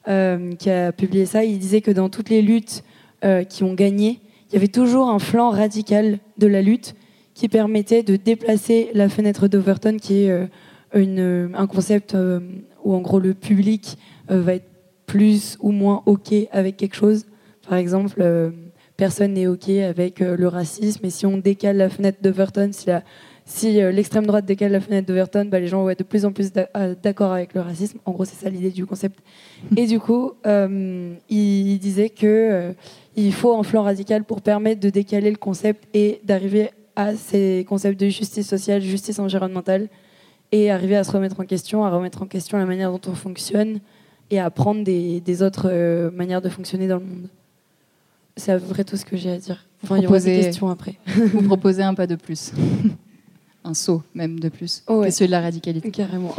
qui 0.07 0.71
a 0.71 0.93
publié 0.93 1.27
ça. 1.27 1.45
Il 1.45 1.59
disait 1.59 1.81
que 1.81 1.91
dans 1.91 2.09
toutes 2.09 2.31
les 2.31 2.43
luttes 2.43 2.83
qui 3.49 3.65
ont 3.65 3.75
gagné, 3.75 4.21
il 4.49 4.55
y 4.55 4.57
avait 4.57 4.69
toujours 4.69 5.09
un 5.09 5.19
flanc 5.19 5.51
radical 5.51 6.19
de 6.39 6.47
la 6.47 6.63
lutte 6.63 6.95
qui 7.35 7.49
permettait 7.49 8.03
de 8.03 8.17
déplacer 8.17 8.91
la 8.95 9.09
fenêtre 9.09 9.47
d'Overton, 9.47 9.97
qui 10.01 10.25
est 10.25 10.49
une, 10.95 11.51
un 11.55 11.67
concept 11.67 12.17
où 12.83 12.95
en 12.95 13.01
gros 13.01 13.21
le 13.21 13.35
public 13.35 13.99
va 14.29 14.55
être 14.55 14.69
plus 15.07 15.59
ou 15.61 15.71
moins 15.71 16.03
OK 16.07 16.33
avec 16.51 16.77
quelque 16.77 16.97
chose. 16.97 17.27
Par 17.69 17.79
exemple, 17.79 18.23
personne 19.01 19.33
n'est 19.33 19.47
OK 19.47 19.71
avec 19.71 20.21
euh, 20.21 20.37
le 20.37 20.47
racisme. 20.47 21.07
Et 21.07 21.11
si 21.11 21.25
on 21.25 21.39
décale 21.39 21.79
la 21.79 21.89
fenêtre 21.89 22.19
d'Overton, 22.21 22.69
si, 22.71 22.91
si 23.51 23.83
euh, 23.83 23.91
l'extrême 23.91 24.27
droite 24.27 24.45
décale 24.45 24.71
la 24.71 24.81
fenêtre 24.81 25.09
d'Overton, 25.09 25.45
bah, 25.45 25.59
les 25.59 25.67
gens 25.67 25.83
vont 25.83 25.91
être 25.91 25.99
de 25.99 26.05
plus 26.05 26.25
en 26.25 26.31
plus 26.31 26.53
euh, 26.57 26.95
d'accord 27.03 27.33
avec 27.33 27.53
le 27.53 27.61
racisme. 27.61 27.99
En 28.05 28.13
gros, 28.13 28.25
c'est 28.25 28.37
ça 28.37 28.49
l'idée 28.49 28.71
du 28.71 28.87
concept. 28.87 29.19
Et 29.77 29.87
du 29.87 29.99
coup, 29.99 30.35
il, 30.45 31.79
disait 31.81 32.11
que 32.11 32.73
il 33.17 33.33
faut 33.33 33.59
un 33.59 33.65
flanc 33.65 33.83
radical 33.83 34.23
pour 34.23 34.41
permettre 34.41 34.81
de 34.81 34.89
décaler 34.89 35.31
le 35.31 35.37
concept 35.37 35.85
et 35.95 36.21
d'arriver 36.25 36.71
à 36.95 37.17
ces 37.17 37.67
concepts 37.69 37.99
de 37.99 38.09
justice 38.09 38.49
sociale, 38.49 38.83
justice 38.83 39.19
environnementale, 39.19 39.89
et 40.53 40.71
arriver 40.71 40.97
à 40.97 41.03
se 41.03 41.11
remettre 41.11 41.41
en 41.41 41.45
question, 41.45 41.85
à 41.85 41.91
remettre 41.91 42.23
en 42.23 42.27
question 42.27 42.57
la 42.57 42.67
manière 42.67 42.93
dont 42.93 43.01
on 43.11 43.15
fonctionne 43.15 43.81
et 44.31 44.39
à 44.39 44.45
apprendre 44.45 44.85
des, 44.85 45.21
des 45.21 45.43
autres 45.43 46.11
manières 46.11 46.41
de 46.41 46.49
fonctionner 46.49 46.87
dans 46.87 46.99
le 46.99 47.05
monde. 47.05 47.29
C'est 48.37 48.53
à 48.53 48.59
peu 48.59 48.67
près 48.67 48.85
tout 48.85 48.97
ce 48.97 49.05
que 49.05 49.17
j'ai 49.17 49.33
à 49.33 49.39
dire. 49.39 49.67
Enfin, 49.83 49.97
il 49.97 50.05
y 50.05 50.07
aura 50.07 50.21
des 50.21 50.41
questions 50.41 50.69
après. 50.69 50.95
vous 51.07 51.43
proposez 51.49 51.83
un 51.83 51.95
pas 51.95 52.07
de 52.07 52.15
plus. 52.15 52.53
Un 53.65 53.75
saut 53.75 54.03
même 54.15 54.41
de 54.41 54.49
plus 54.49 54.83
oh 54.87 55.05
celui 55.11 55.27
de 55.27 55.33
la 55.33 55.41
radicalité. 55.41 55.91
Carrément. 55.91 56.35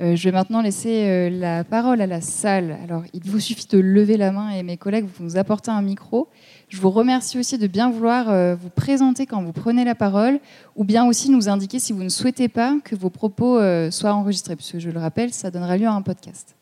Euh, 0.00 0.14
je 0.14 0.24
vais 0.24 0.32
maintenant 0.32 0.60
laisser 0.60 1.04
euh, 1.06 1.30
la 1.30 1.64
parole 1.64 2.00
à 2.00 2.06
la 2.06 2.20
salle. 2.20 2.76
Alors, 2.84 3.02
il 3.14 3.22
vous 3.24 3.40
suffit 3.40 3.66
de 3.66 3.78
lever 3.78 4.16
la 4.16 4.30
main 4.30 4.50
et 4.50 4.62
mes 4.62 4.76
collègues 4.76 5.06
vous 5.06 5.24
nous 5.24 5.36
apporter 5.38 5.70
un 5.70 5.80
micro. 5.80 6.28
Je 6.68 6.78
vous 6.80 6.90
remercie 6.90 7.38
aussi 7.38 7.56
de 7.56 7.66
bien 7.66 7.90
vouloir 7.90 8.28
euh, 8.28 8.54
vous 8.54 8.68
présenter 8.68 9.24
quand 9.24 9.42
vous 9.42 9.52
prenez 9.52 9.84
la 9.84 9.94
parole, 9.94 10.38
ou 10.74 10.84
bien 10.84 11.06
aussi 11.06 11.30
nous 11.30 11.48
indiquer 11.48 11.78
si 11.78 11.92
vous 11.92 12.02
ne 12.02 12.08
souhaitez 12.08 12.48
pas 12.48 12.76
que 12.84 12.94
vos 12.94 13.10
propos 13.10 13.58
soient 13.90 14.12
enregistrés, 14.12 14.56
puisque 14.56 14.78
je 14.78 14.90
le 14.90 14.98
rappelle, 14.98 15.32
ça 15.32 15.50
donnera 15.50 15.76
lieu 15.76 15.86
à 15.86 15.92
un 15.92 16.02
podcast. 16.02 16.56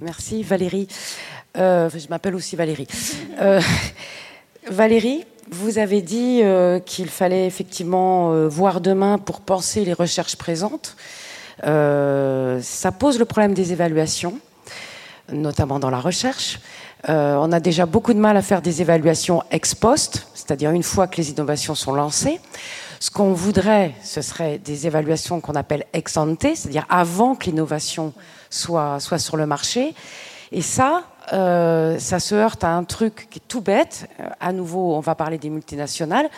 Merci 0.00 0.42
Valérie. 0.42 0.86
Euh, 1.56 1.90
je 1.90 2.08
m'appelle 2.08 2.34
aussi 2.34 2.56
Valérie. 2.56 2.86
Euh, 3.40 3.60
Valérie, 4.70 5.24
vous 5.50 5.78
avez 5.78 6.02
dit 6.02 6.40
euh, 6.42 6.78
qu'il 6.78 7.08
fallait 7.08 7.46
effectivement 7.46 8.46
voir 8.48 8.80
demain 8.80 9.18
pour 9.18 9.40
penser 9.40 9.84
les 9.84 9.92
recherches 9.92 10.36
présentes. 10.36 10.96
ça 11.62 12.92
pose 12.98 13.18
le 13.18 13.24
problème 13.24 13.54
des 13.54 13.72
évaluations, 13.72 14.38
notamment 15.32 15.78
dans 15.78 15.90
la 15.90 16.00
recherche. 16.00 16.60
on 17.06 17.52
a 17.52 17.60
déjà 17.60 17.86
beaucoup 17.86 18.14
de 18.14 18.18
mal 18.18 18.36
à 18.36 18.42
faire 18.42 18.62
des 18.62 18.80
évaluations 18.82 19.42
ex 19.50 19.74
post, 19.74 20.26
c'est-à-dire 20.34 20.70
une 20.70 20.82
fois 20.82 21.06
que 21.06 21.16
les 21.16 21.30
innovations 21.30 21.74
sont 21.74 21.94
lancées. 21.94 22.40
Ce 23.00 23.10
qu'on 23.10 23.32
voudrait, 23.32 23.94
ce 24.02 24.22
serait 24.22 24.58
des 24.58 24.86
évaluations 24.88 25.40
qu'on 25.40 25.54
appelle 25.54 25.84
ex 25.92 26.16
ante, 26.16 26.42
c'est-à-dire 26.42 26.84
avant 26.88 27.36
que 27.36 27.46
l'innovation 27.46 28.12
soit, 28.50 28.98
soit 28.98 29.18
sur 29.18 29.36
le 29.36 29.46
marché. 29.46 29.94
Et 30.50 30.62
ça, 30.62 31.04
euh, 31.32 31.98
ça 31.98 32.20
se 32.20 32.34
heurte 32.34 32.64
à 32.64 32.70
un 32.70 32.84
truc 32.84 33.28
qui 33.30 33.38
est 33.38 33.48
tout 33.48 33.60
bête. 33.60 34.08
Euh, 34.20 34.28
à 34.40 34.52
nouveau, 34.52 34.94
on 34.94 35.00
va 35.00 35.14
parler 35.14 35.38
des 35.38 35.50
multinationales. 35.50 36.28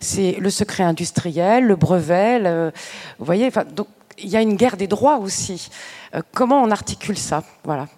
C'est 0.00 0.32
le 0.38 0.50
secret 0.50 0.84
industriel, 0.84 1.64
le 1.64 1.76
brevet. 1.76 2.70
vous 3.18 3.24
voyez, 3.24 3.50
donc 3.74 3.88
il 4.18 4.28
y 4.28 4.36
a 4.36 4.42
une 4.42 4.56
guerre 4.56 4.76
des 4.76 4.86
droits 4.86 5.18
aussi. 5.18 5.70
Euh, 6.14 6.22
comment 6.32 6.62
on 6.62 6.70
articule 6.70 7.18
ça? 7.18 7.44
Voilà. 7.64 7.88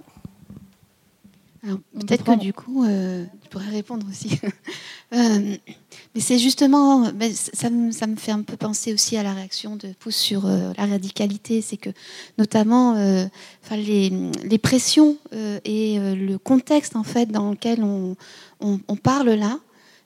Peut-être 1.63 2.25
que 2.25 2.39
du 2.39 2.55
coup, 2.55 2.87
je 2.87 3.49
pourrais 3.51 3.69
répondre 3.69 4.07
aussi. 4.09 4.41
Mais 6.15 6.21
c'est 6.21 6.39
justement, 6.39 7.05
ça 7.53 7.71
me, 7.71 7.93
ça, 7.93 8.07
me, 8.09 8.17
fait 8.17 8.33
un 8.33 8.43
peu 8.43 8.57
penser 8.57 8.93
aussi 8.93 9.17
à 9.17 9.23
la 9.23 9.33
réaction 9.33 9.77
de 9.77 9.93
Pouce 9.99 10.17
sur 10.17 10.47
euh, 10.47 10.73
la 10.77 10.87
radicalité. 10.87 11.61
C'est 11.61 11.77
que, 11.77 11.91
notamment, 12.37 12.97
euh, 12.97 13.27
les, 13.71 14.59
pressions 14.59 15.17
euh, 15.33 15.61
et 15.65 15.99
le 16.01 16.37
contexte 16.39 16.97
en 16.97 17.05
fait 17.05 17.27
dans 17.27 17.51
lequel 17.51 17.85
on 17.85 18.97
parle 18.97 19.31
là, 19.31 19.61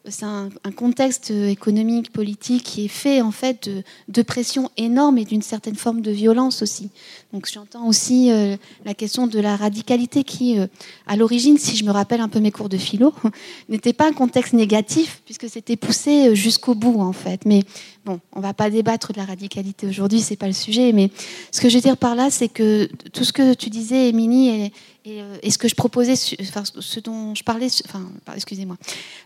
c'est 0.06 0.26
un, 0.26 0.50
contexte 0.76 1.30
économique, 1.30 2.12
politique 2.12 2.62
qui 2.62 2.84
est 2.84 2.88
fait 2.88 3.22
en 3.22 3.30
fait 3.30 3.70
de, 4.08 4.22
pression 4.22 4.70
énorme 4.76 5.18
et 5.18 5.24
d'une 5.24 5.42
certaine 5.42 5.76
forme 5.76 6.02
de 6.02 6.10
violence 6.10 6.62
aussi. 6.62 6.90
Donc 7.32 7.48
j'entends 7.50 7.86
aussi 7.86 8.30
euh, 8.30 8.56
la 8.84 8.94
question 8.94 9.26
de 9.26 9.40
la 9.40 9.56
radicalité 9.56 10.22
qui, 10.22 10.58
euh, 10.58 10.66
à 11.06 11.16
l'origine, 11.16 11.56
si 11.56 11.76
je 11.76 11.84
me 11.84 11.90
rappelle 11.90 12.20
un 12.20 12.28
peu 12.28 12.40
mes 12.40 12.50
cours 12.50 12.68
de 12.68 12.76
philo, 12.76 13.14
n'était 13.68 13.92
pas 13.92 14.06
un 14.06 14.12
contexte 14.12 14.52
négatif 14.52 15.22
puisque 15.24 15.48
c'était 15.48 15.76
poussé 15.76 16.28
euh, 16.28 16.34
jusqu'au 16.34 16.74
bout 16.74 17.00
en 17.00 17.12
fait. 17.12 17.46
Mais 17.46 17.62
bon, 18.04 18.20
on 18.32 18.40
va 18.40 18.54
pas 18.54 18.70
débattre 18.70 19.12
de 19.12 19.18
la 19.18 19.24
radicalité 19.24 19.86
aujourd'hui, 19.86 20.20
c'est 20.20 20.36
pas 20.36 20.46
le 20.46 20.52
sujet. 20.52 20.92
Mais 20.92 21.10
ce 21.50 21.60
que 21.60 21.68
je 21.68 21.76
veux 21.76 21.80
dire 21.80 21.96
par 21.96 22.14
là, 22.14 22.30
c'est 22.30 22.48
que 22.48 22.88
tout 23.12 23.24
ce 23.24 23.32
que 23.32 23.54
tu 23.54 23.70
disais, 23.70 24.08
Émilie, 24.08 24.70
et, 25.06 25.20
euh, 25.20 25.36
ce 25.48 25.58
que 25.58 25.68
je 25.68 25.74
proposais, 25.74 26.16
ce 26.16 27.00
dont 27.00 27.34
je 27.34 27.42
parlais, 27.44 27.68
excusez-moi, 28.34 28.76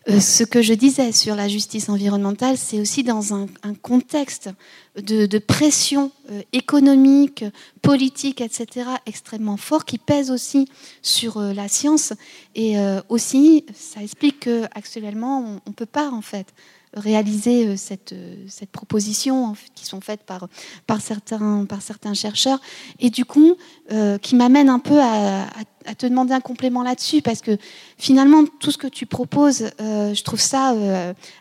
euh, 0.09 0.19
ce 0.19 0.43
que 0.43 0.61
je 0.63 0.75
disais 0.75 1.13
sur 1.13 1.37
la 1.37 1.49
justice 1.49 1.89
environnementale, 1.89 2.57
c'est 2.57 2.81
aussi 2.81 3.05
dans 3.05 3.35
un, 3.35 3.47
contexte 3.83 4.51
de, 4.97 5.39
pression 5.39 6.11
euh, 6.31 6.43
économique, 6.53 7.45
politique, 7.81 8.41
etc., 8.41 8.89
extrêmement 9.07 9.57
fort, 9.57 9.85
qui 9.85 9.99
pèse 9.99 10.31
aussi 10.31 10.69
sur 11.03 11.41
la 11.41 11.69
science. 11.69 12.13
Et 12.55 12.77
aussi, 13.09 13.65
ça 13.73 14.03
explique 14.03 14.41
qu'actuellement, 14.41 15.61
on 15.65 15.71
ne 15.71 15.75
peut 15.75 15.87
pas, 15.87 16.11
en 16.11 16.23
fait, 16.23 16.53
réaliser 16.95 17.67
euh, 17.67 17.77
cette, 17.77 18.13
euh, 18.13 18.45
cette 18.49 18.71
proposition 18.71 19.55
qui 19.75 19.85
sont 19.85 20.01
faites 20.01 20.23
par, 20.23 20.49
par, 20.87 21.01
certains, 21.01 21.65
par 21.65 21.83
certains 21.83 22.15
chercheurs. 22.15 22.61
Et 22.99 23.11
du 23.11 23.25
coup, 23.25 23.57
euh, 23.93 24.19
qui 24.19 24.37
m'amène 24.37 24.69
un 24.69 24.79
peu 24.79 25.01
à, 25.01 25.47
te 25.97 26.07
demander 26.07 26.35
un 26.35 26.41
complément 26.41 26.83
là-dessus, 26.83 27.23
parce 27.23 27.41
que 27.41 27.57
finalement, 27.97 28.45
tout 28.61 28.71
ce 28.71 28.77
que 28.77 28.87
tu 28.87 29.07
proposes, 29.07 29.71
je 29.79 30.23
trouve 30.23 30.41
ça 30.41 30.75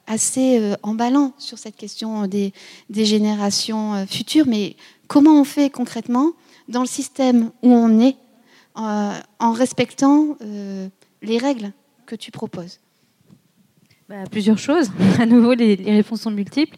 assez 0.06 0.74
emballant 0.84 1.34
sur 1.38 1.58
cette 1.58 1.76
question 1.76 2.28
des, 2.28 2.54
des 2.90 3.04
générations 3.04 4.06
futures. 4.08 4.46
Mais 4.48 4.78
comment 5.10 5.42
on 5.42 5.44
fait 5.44 5.70
concrètement 5.70 6.32
dans 6.70 6.80
le 6.80 6.88
système 6.88 7.52
où 7.62 7.74
on 7.74 8.00
est 8.00 8.16
en 8.76 9.52
respectant 9.52 10.38
les 11.22 11.38
règles 11.38 11.74
que 12.06 12.16
tu 12.16 12.32
proposes? 12.32 12.80
Bah, 14.10 14.24
Plusieurs 14.32 14.58
choses. 14.58 14.90
à 15.20 15.26
nouveau, 15.26 15.54
les, 15.54 15.76
réponses 15.76 16.22
sont 16.22 16.32
multiples. 16.32 16.78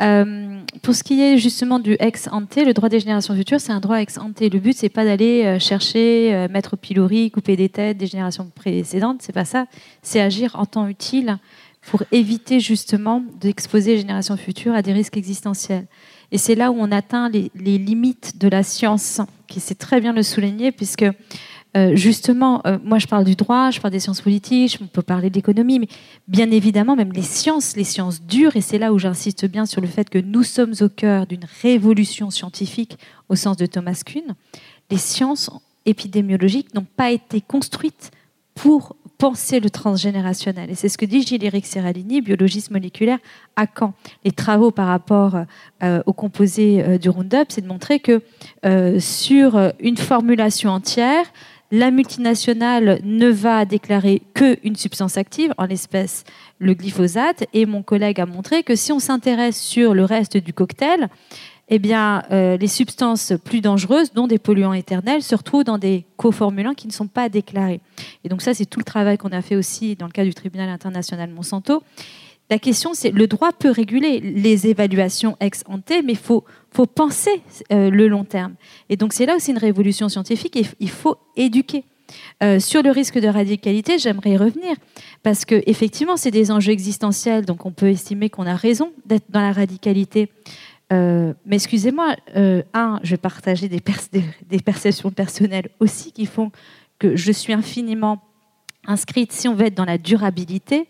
Euh, 0.00 0.60
pour 0.82 0.94
ce 0.94 1.04
qui 1.04 1.22
est 1.22 1.38
justement 1.38 1.78
du 1.78 1.96
ex 2.00 2.28
ante, 2.32 2.56
le 2.56 2.72
droit 2.72 2.88
des 2.88 2.98
générations 2.98 3.34
futures, 3.36 3.60
c'est 3.60 3.72
un 3.72 3.80
droit 3.80 4.00
ex 4.00 4.18
ante. 4.18 4.40
Le 4.40 4.58
but, 4.58 4.76
c'est 4.76 4.88
pas 4.88 5.04
d'aller 5.04 5.44
euh, 5.44 5.58
chercher, 5.60 6.34
euh, 6.34 6.48
mettre 6.48 6.74
au 6.74 6.76
pilori, 6.76 7.30
couper 7.30 7.56
des 7.56 7.68
têtes 7.68 7.96
des 7.96 8.08
générations 8.08 8.50
précédentes. 8.52 9.22
C'est 9.22 9.32
pas 9.32 9.44
ça. 9.44 9.66
C'est 10.02 10.20
agir 10.20 10.56
en 10.56 10.66
temps 10.66 10.88
utile 10.88 11.38
pour 11.82 12.02
éviter 12.10 12.60
justement 12.60 13.22
d'exposer 13.40 13.92
les 13.92 14.00
générations 14.00 14.36
futures 14.36 14.74
à 14.74 14.82
des 14.82 14.92
risques 14.92 15.16
existentiels. 15.16 15.86
Et 16.32 16.38
c'est 16.38 16.54
là 16.54 16.72
où 16.72 16.76
on 16.78 16.90
atteint 16.90 17.28
les, 17.28 17.52
les, 17.54 17.78
limites 17.78 18.38
de 18.38 18.48
la 18.48 18.62
science, 18.62 19.20
qui 19.46 19.60
sait 19.60 19.74
très 19.74 20.00
bien 20.00 20.12
le 20.12 20.22
souligner, 20.22 20.72
puisque 20.72 21.04
euh, 21.76 21.96
justement, 21.96 22.62
euh, 22.66 22.78
moi 22.84 22.98
je 22.98 23.08
parle 23.08 23.24
du 23.24 23.34
droit, 23.34 23.70
je 23.70 23.80
parle 23.80 23.90
des 23.90 23.98
sciences 23.98 24.20
politiques, 24.20 24.78
on 24.80 24.86
peut 24.86 25.02
parler 25.02 25.28
d'économie, 25.28 25.80
mais 25.80 25.88
bien 26.28 26.50
évidemment, 26.52 26.94
même 26.94 27.12
les 27.12 27.22
sciences, 27.22 27.76
les 27.76 27.84
sciences 27.84 28.22
dures, 28.22 28.54
et 28.54 28.60
c'est 28.60 28.78
là 28.78 28.92
où 28.92 28.98
j'insiste 28.98 29.46
bien 29.46 29.66
sur 29.66 29.80
le 29.80 29.88
fait 29.88 30.08
que 30.08 30.18
nous 30.18 30.44
sommes 30.44 30.74
au 30.80 30.88
cœur 30.88 31.26
d'une 31.26 31.46
révolution 31.62 32.30
scientifique 32.30 32.96
au 33.28 33.34
sens 33.34 33.56
de 33.56 33.66
Thomas 33.66 34.02
Kuhn, 34.06 34.34
les 34.90 34.98
sciences 34.98 35.50
épidémiologiques 35.84 36.74
n'ont 36.74 36.86
pas 36.96 37.10
été 37.10 37.40
construites 37.40 38.12
pour 38.54 38.94
penser 39.18 39.58
le 39.58 39.68
transgénérationnel. 39.68 40.70
Et 40.70 40.76
c'est 40.76 40.88
ce 40.88 40.96
que 40.96 41.04
dit 41.04 41.22
Gilles-Éric 41.22 41.66
Serralini, 41.66 42.20
biologiste 42.20 42.70
moléculaire 42.70 43.18
à 43.56 43.66
Caen. 43.66 43.94
Les 44.24 44.30
travaux 44.30 44.70
par 44.70 44.86
rapport 44.86 45.36
euh, 45.82 46.02
au 46.06 46.12
composé 46.12 46.98
du 46.98 47.08
Roundup, 47.08 47.46
c'est 47.48 47.62
de 47.62 47.66
montrer 47.66 47.98
que 47.98 48.22
sur 49.00 49.72
une 49.80 49.96
formulation 49.96 50.70
entière, 50.70 51.24
la 51.74 51.90
multinationale 51.90 53.00
ne 53.02 53.28
va 53.28 53.64
déclarer 53.64 54.22
qu'une 54.34 54.76
substance 54.76 55.16
active, 55.16 55.52
en 55.58 55.66
l'espèce 55.66 56.22
le 56.60 56.74
glyphosate, 56.74 57.44
et 57.52 57.66
mon 57.66 57.82
collègue 57.82 58.20
a 58.20 58.26
montré 58.26 58.62
que 58.62 58.76
si 58.76 58.92
on 58.92 59.00
s'intéresse 59.00 59.60
sur 59.60 59.92
le 59.92 60.04
reste 60.04 60.36
du 60.36 60.52
cocktail, 60.52 61.08
eh 61.68 61.80
bien, 61.80 62.22
euh, 62.30 62.56
les 62.56 62.68
substances 62.68 63.32
plus 63.44 63.60
dangereuses, 63.60 64.12
dont 64.12 64.28
des 64.28 64.38
polluants 64.38 64.72
éternels, 64.72 65.22
se 65.22 65.34
retrouvent 65.34 65.64
dans 65.64 65.78
des 65.78 66.04
coformulants 66.16 66.74
qui 66.74 66.86
ne 66.86 66.92
sont 66.92 67.08
pas 67.08 67.28
déclarés. 67.28 67.80
Et 68.22 68.28
donc 68.28 68.40
ça, 68.40 68.54
c'est 68.54 68.66
tout 68.66 68.78
le 68.78 68.84
travail 68.84 69.18
qu'on 69.18 69.32
a 69.32 69.42
fait 69.42 69.56
aussi 69.56 69.96
dans 69.96 70.06
le 70.06 70.12
cas 70.12 70.24
du 70.24 70.32
tribunal 70.32 70.68
international 70.68 71.30
Monsanto. 71.30 71.82
La 72.50 72.58
question, 72.60 72.94
c'est 72.94 73.10
le 73.10 73.26
droit 73.26 73.52
peut 73.52 73.70
réguler 73.70 74.20
les 74.20 74.68
évaluations 74.68 75.36
ex 75.40 75.64
ante, 75.66 75.90
mais 76.04 76.12
il 76.12 76.18
faut, 76.18 76.44
faut 76.74 76.86
penser 76.86 77.42
euh, 77.72 77.88
le 77.88 78.08
long 78.08 78.24
terme. 78.24 78.54
Et 78.88 78.96
donc 78.96 79.12
c'est 79.12 79.26
là 79.26 79.36
aussi 79.36 79.52
une 79.52 79.58
révolution 79.58 80.08
scientifique 80.08 80.56
et 80.56 80.66
il 80.80 80.90
faut 80.90 81.16
éduquer. 81.36 81.84
Euh, 82.42 82.60
sur 82.60 82.82
le 82.82 82.90
risque 82.90 83.18
de 83.18 83.28
radicalité, 83.28 83.98
j'aimerais 83.98 84.32
y 84.32 84.36
revenir 84.36 84.76
parce 85.22 85.44
que 85.44 85.62
effectivement, 85.66 86.16
c'est 86.16 86.30
des 86.30 86.50
enjeux 86.50 86.72
existentiels, 86.72 87.46
donc 87.46 87.64
on 87.64 87.70
peut 87.70 87.88
estimer 87.88 88.28
qu'on 88.28 88.46
a 88.46 88.56
raison 88.56 88.92
d'être 89.06 89.30
dans 89.30 89.40
la 89.40 89.52
radicalité. 89.52 90.30
Euh, 90.92 91.32
mais 91.46 91.56
excusez-moi, 91.56 92.14
un, 92.74 93.00
je 93.02 93.10
vais 93.10 93.16
partager 93.16 93.68
des, 93.68 93.80
perceptions 94.60 95.10
personnelles 95.10 95.70
aussi 95.80 96.12
qui 96.12 96.26
font 96.26 96.50
que 96.98 97.16
je 97.16 97.32
suis 97.32 97.52
infiniment 97.52 98.20
inscrite. 98.86 99.32
Si 99.32 99.48
on 99.48 99.54
veut 99.54 99.66
être 99.66 99.74
dans 99.74 99.86
la 99.86 99.96
durabilité, 99.96 100.88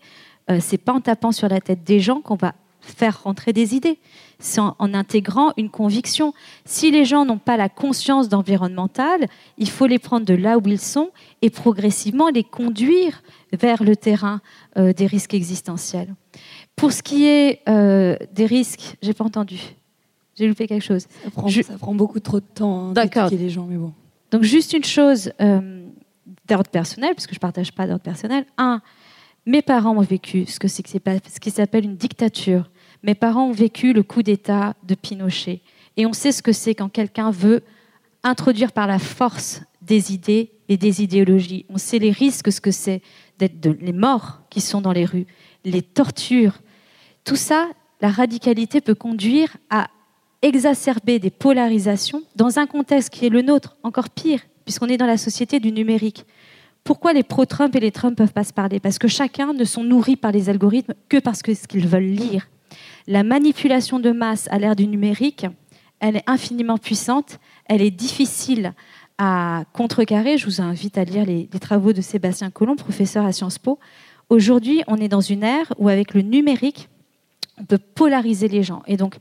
c'est 0.59 0.77
pas 0.77 0.91
en 0.91 0.99
tapant 0.99 1.31
sur 1.31 1.47
la 1.47 1.61
tête 1.61 1.83
des 1.83 2.01
gens 2.01 2.19
qu'on 2.19 2.35
va 2.35 2.53
faire 2.81 3.23
rentrer 3.23 3.53
des 3.53 3.73
idées. 3.73 3.99
C'est 4.39 4.59
en, 4.59 4.75
intégrant 4.79 5.51
une 5.57 5.69
conviction. 5.69 6.33
Si 6.65 6.91
les 6.91 7.05
gens 7.05 7.25
n'ont 7.25 7.37
pas 7.37 7.57
la 7.57 7.69
conscience 7.69 8.29
d'environnemental, 8.29 9.27
il 9.57 9.69
faut 9.69 9.87
les 9.87 9.99
prendre 9.99 10.25
de 10.25 10.33
là 10.33 10.57
où 10.57 10.61
ils 10.65 10.79
sont 10.79 11.09
et 11.41 11.49
progressivement 11.49 12.29
les 12.29 12.43
conduire 12.43 13.23
vers 13.53 13.83
le 13.83 13.95
terrain 13.95 14.41
euh, 14.77 14.93
des 14.93 15.05
risques 15.05 15.33
existentiels. 15.33 16.13
Pour 16.75 16.91
ce 16.91 17.01
qui 17.01 17.25
est 17.25 17.61
euh, 17.69 18.17
des 18.33 18.45
risques, 18.45 18.97
j'ai 19.01 19.13
pas 19.13 19.23
entendu. 19.23 19.59
J'ai 20.37 20.47
loupé 20.47 20.67
quelque 20.67 20.83
chose. 20.83 21.07
Ça 21.63 21.77
prend, 21.77 21.95
beaucoup 21.95 22.19
trop 22.19 22.39
de 22.39 22.45
temps 22.45 22.89
hein, 22.89 22.91
D'accord. 22.91 23.29
les 23.29 23.49
gens, 23.49 23.65
mais 23.69 23.77
bon. 23.77 23.93
Donc 24.31 24.43
juste 24.43 24.73
une 24.73 24.83
chose 24.83 25.31
euh, 25.39 25.85
d'ordre 26.47 26.69
personnel, 26.69 27.13
puisque 27.13 27.31
je 27.31 27.37
ne 27.37 27.39
partage 27.39 27.71
pas 27.71 27.87
d'ordre 27.87 28.03
personnel. 28.03 28.45
Un, 28.57 28.81
mes 29.45 29.61
parents 29.61 29.95
ont 29.95 30.01
vécu 30.01 30.45
ce, 30.45 30.59
que 30.59 30.67
c'est, 30.67 30.85
ce 30.85 31.39
qui 31.39 31.51
s'appelle 31.51 31.85
une 31.85 31.95
dictature 31.95 32.69
mes 33.05 33.15
parents 33.15 33.49
ont 33.49 33.53
vécu 33.53 33.93
le 33.93 34.01
coup 34.01 34.23
d'État 34.23 34.73
de 34.83 34.95
Pinochet. 34.95 35.61
Et 35.95 36.05
on 36.07 36.13
sait 36.13 36.31
ce 36.31 36.41
que 36.41 36.51
c'est 36.51 36.73
quand 36.73 36.89
quelqu'un 36.89 37.29
veut 37.29 37.61
introduire 38.23 38.71
par 38.71 38.87
la 38.87 38.97
force 38.97 39.61
des 39.83 40.11
idées 40.11 40.51
et 40.67 40.77
des 40.77 41.03
idéologies. 41.03 41.65
On 41.69 41.77
sait 41.77 41.99
les 41.99 42.09
risques, 42.09 42.51
ce 42.51 42.59
que 42.59 42.71
c'est 42.71 43.03
d'être 43.37 43.67
les 43.79 43.93
morts 43.93 44.41
qui 44.49 44.59
sont 44.59 44.81
dans 44.81 44.91
les 44.91 45.05
rues, 45.05 45.27
les 45.63 45.83
tortures. 45.83 46.59
Tout 47.23 47.35
ça, 47.35 47.67
la 48.01 48.09
radicalité 48.09 48.81
peut 48.81 48.95
conduire 48.95 49.55
à 49.69 49.87
exacerber 50.41 51.19
des 51.19 51.29
polarisations 51.29 52.23
dans 52.35 52.57
un 52.57 52.65
contexte 52.65 53.11
qui 53.11 53.27
est 53.27 53.29
le 53.29 53.43
nôtre, 53.43 53.77
encore 53.83 54.09
pire, 54.09 54.41
puisqu'on 54.63 54.87
est 54.87 54.97
dans 54.97 55.05
la 55.05 55.17
société 55.17 55.59
du 55.59 55.71
numérique. 55.71 56.25
Pourquoi 56.83 57.13
les 57.13 57.23
pro-Trump 57.23 57.75
et 57.75 57.79
les 57.79 57.91
Trump 57.91 58.17
peuvent 58.17 58.33
pas 58.33 58.43
se 58.43 58.53
parler? 58.53 58.79
Parce 58.79 58.97
que 58.97 59.07
chacun 59.07 59.53
ne 59.53 59.63
sont 59.63 59.83
nourris 59.83 60.15
par 60.15 60.31
les 60.31 60.49
algorithmes 60.49 60.95
que 61.07 61.17
parce 61.17 61.43
que 61.43 61.53
ce 61.53 61.67
qu'ils 61.67 61.87
veulent 61.87 62.03
lire. 62.03 62.47
La 63.07 63.23
manipulation 63.23 63.99
de 63.99 64.11
masse 64.11 64.47
à 64.51 64.57
l'ère 64.57 64.75
du 64.75 64.87
numérique, 64.87 65.45
elle 65.99 66.17
est 66.17 66.23
infiniment 66.27 66.77
puissante, 66.77 67.39
elle 67.65 67.81
est 67.81 67.91
difficile 67.91 68.73
à 69.17 69.63
contrecarrer. 69.73 70.37
Je 70.37 70.45
vous 70.45 70.61
invite 70.61 70.97
à 70.97 71.03
lire 71.03 71.25
les, 71.25 71.47
travaux 71.59 71.93
de 71.93 72.01
Sébastien 72.01 72.49
Collomb, 72.51 72.75
professeur 72.75 73.25
à 73.25 73.31
Sciences 73.31 73.59
Po. 73.59 73.79
Aujourd'hui, 74.29 74.83
on 74.87 74.97
est 74.97 75.07
dans 75.07 75.21
une 75.21 75.43
ère 75.43 75.73
où, 75.77 75.89
avec 75.89 76.13
le 76.13 76.21
numérique, 76.21 76.89
on 77.57 77.63
peut 77.63 77.77
polariser 77.77 78.47
les 78.47 78.63
gens. 78.63 78.83
Et 78.87 78.97
donc, 78.97 79.15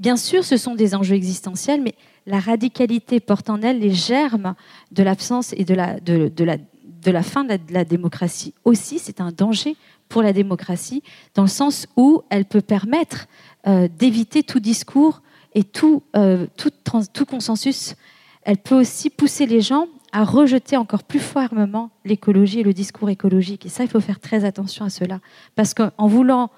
bien 0.00 0.16
sûr, 0.16 0.44
ce 0.44 0.56
sont 0.56 0.74
des 0.74 0.94
enjeux 0.94 1.14
existentiels, 1.14 1.80
mais 1.80 1.94
la 2.26 2.40
radicalité 2.40 3.20
porte 3.20 3.50
en 3.50 3.62
elle 3.62 3.78
les 3.78 3.92
germes 3.92 4.54
de 4.92 5.02
l'absence 5.02 5.54
et 5.56 5.64
de 5.64 5.74
la, 5.74 7.22
fin 7.22 7.44
de 7.44 7.58
la 7.70 7.84
démocratie. 7.84 8.54
Aussi, 8.64 8.98
c'est 8.98 9.20
un 9.20 9.30
danger 9.30 9.76
pour 10.08 10.22
la 10.22 10.32
démocratie, 10.32 11.02
dans 11.34 11.42
le 11.42 11.48
sens 11.48 11.86
où 11.96 12.22
elle 12.30 12.44
peut 12.44 12.60
permettre 12.60 13.26
euh, 13.66 13.88
d'éviter 13.88 14.42
tout 14.42 14.60
discours 14.60 15.22
et 15.54 15.64
tout, 15.64 16.02
euh, 16.16 16.46
tout, 16.56 16.70
tout, 17.12 17.24
consensus. 17.24 17.96
Elle 18.42 18.58
peut 18.58 18.78
aussi 18.78 19.10
pousser 19.10 19.46
les 19.46 19.60
gens 19.60 19.86
à 20.12 20.24
rejeter 20.24 20.76
encore 20.76 21.02
plus 21.02 21.18
fermement 21.18 21.90
l'écologie 22.04 22.60
et 22.60 22.62
le 22.62 22.72
discours 22.72 23.10
écologique. 23.10 23.66
Et 23.66 23.68
ça, 23.68 23.82
il 23.82 23.88
faut 23.88 24.00
faire 24.00 24.20
très 24.20 24.44
attention 24.44 24.84
à 24.84 24.90
cela. 24.90 25.20
Parce 25.56 25.74
qu'en 25.74 26.06
voulant 26.06 26.50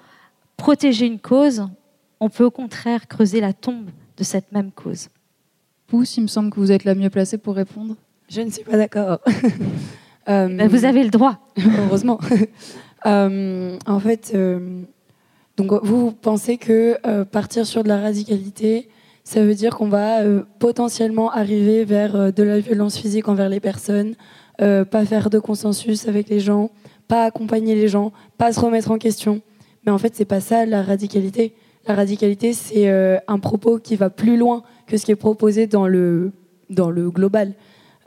protéger 0.57 1.05
une 1.05 1.19
cause, 1.19 1.67
on 2.19 2.29
peut 2.29 2.43
au 2.43 2.51
contraire 2.51 3.07
creuser 3.07 3.39
la 3.39 3.53
tombe 3.53 3.89
de 4.17 4.23
cette 4.23 4.51
même 4.51 4.71
cause. 4.71 5.09
Pousse, 5.87 6.17
il 6.17 6.23
me 6.23 6.27
semble 6.27 6.51
que 6.51 6.59
vous 6.59 6.71
êtes 6.71 6.83
la 6.83 6.95
mieux 6.95 7.09
placée 7.09 7.37
pour 7.37 7.55
répondre. 7.55 7.95
Je 8.29 8.41
ne 8.41 8.49
suis 8.49 8.63
pas 8.63 8.77
d'accord. 8.77 9.19
Ben, 10.27 10.67
vous 10.67 10.83
avez 10.83 11.05
le 11.05 11.09
droit. 11.09 11.39
Heureusement. 11.57 12.19
Euh, 13.07 13.77
en 13.85 13.99
fait, 13.99 14.33
euh, 14.35 14.81
donc 15.55 15.71
vous, 15.83 16.11
pensez 16.11 16.57
que 16.57 16.97
euh, 17.05 17.23
partir 17.23 17.65
sur 17.65 17.83
de 17.83 17.87
la 17.87 18.01
radicalité, 18.01 18.89
ça 19.23 19.43
veut 19.43 19.55
dire 19.55 19.75
qu'on 19.75 19.89
va 19.89 20.21
potentiellement 20.59 21.31
arriver 21.31 21.83
vers 21.83 22.31
de 22.31 22.43
la 22.43 22.59
violence 22.59 22.97
physique 22.97 23.27
envers 23.27 23.49
les 23.49 23.59
personnes, 23.59 24.15
pas 24.57 25.05
faire 25.05 25.29
de 25.29 25.37
consensus 25.37 26.07
avec 26.07 26.29
les 26.29 26.39
gens, 26.39 26.71
pas 27.09 27.25
accompagner 27.25 27.75
les 27.75 27.89
gens, 27.89 28.13
pas 28.37 28.53
se 28.53 28.61
remettre 28.61 28.89
en 28.89 28.97
question. 28.97 29.41
Mais 29.85 29.91
en 29.91 29.97
fait, 29.97 30.15
c'est 30.15 30.23
pas 30.23 30.39
ça 30.39 30.65
la 30.65 30.81
radicalité. 30.81 31.55
La 31.87 31.95
radicalité, 31.95 32.53
c'est 32.53 32.89
un 33.27 33.39
propos 33.39 33.79
qui 33.79 33.97
va 33.97 34.09
plus 34.09 34.37
loin 34.37 34.63
que 34.85 34.95
ce 34.95 35.03
qui 35.03 35.11
est 35.11 35.17
proposé 35.17 35.67
dans 35.67 35.87
le, 35.87 36.31
dans 36.69 36.89
le 36.89 37.11
global, 37.11 37.51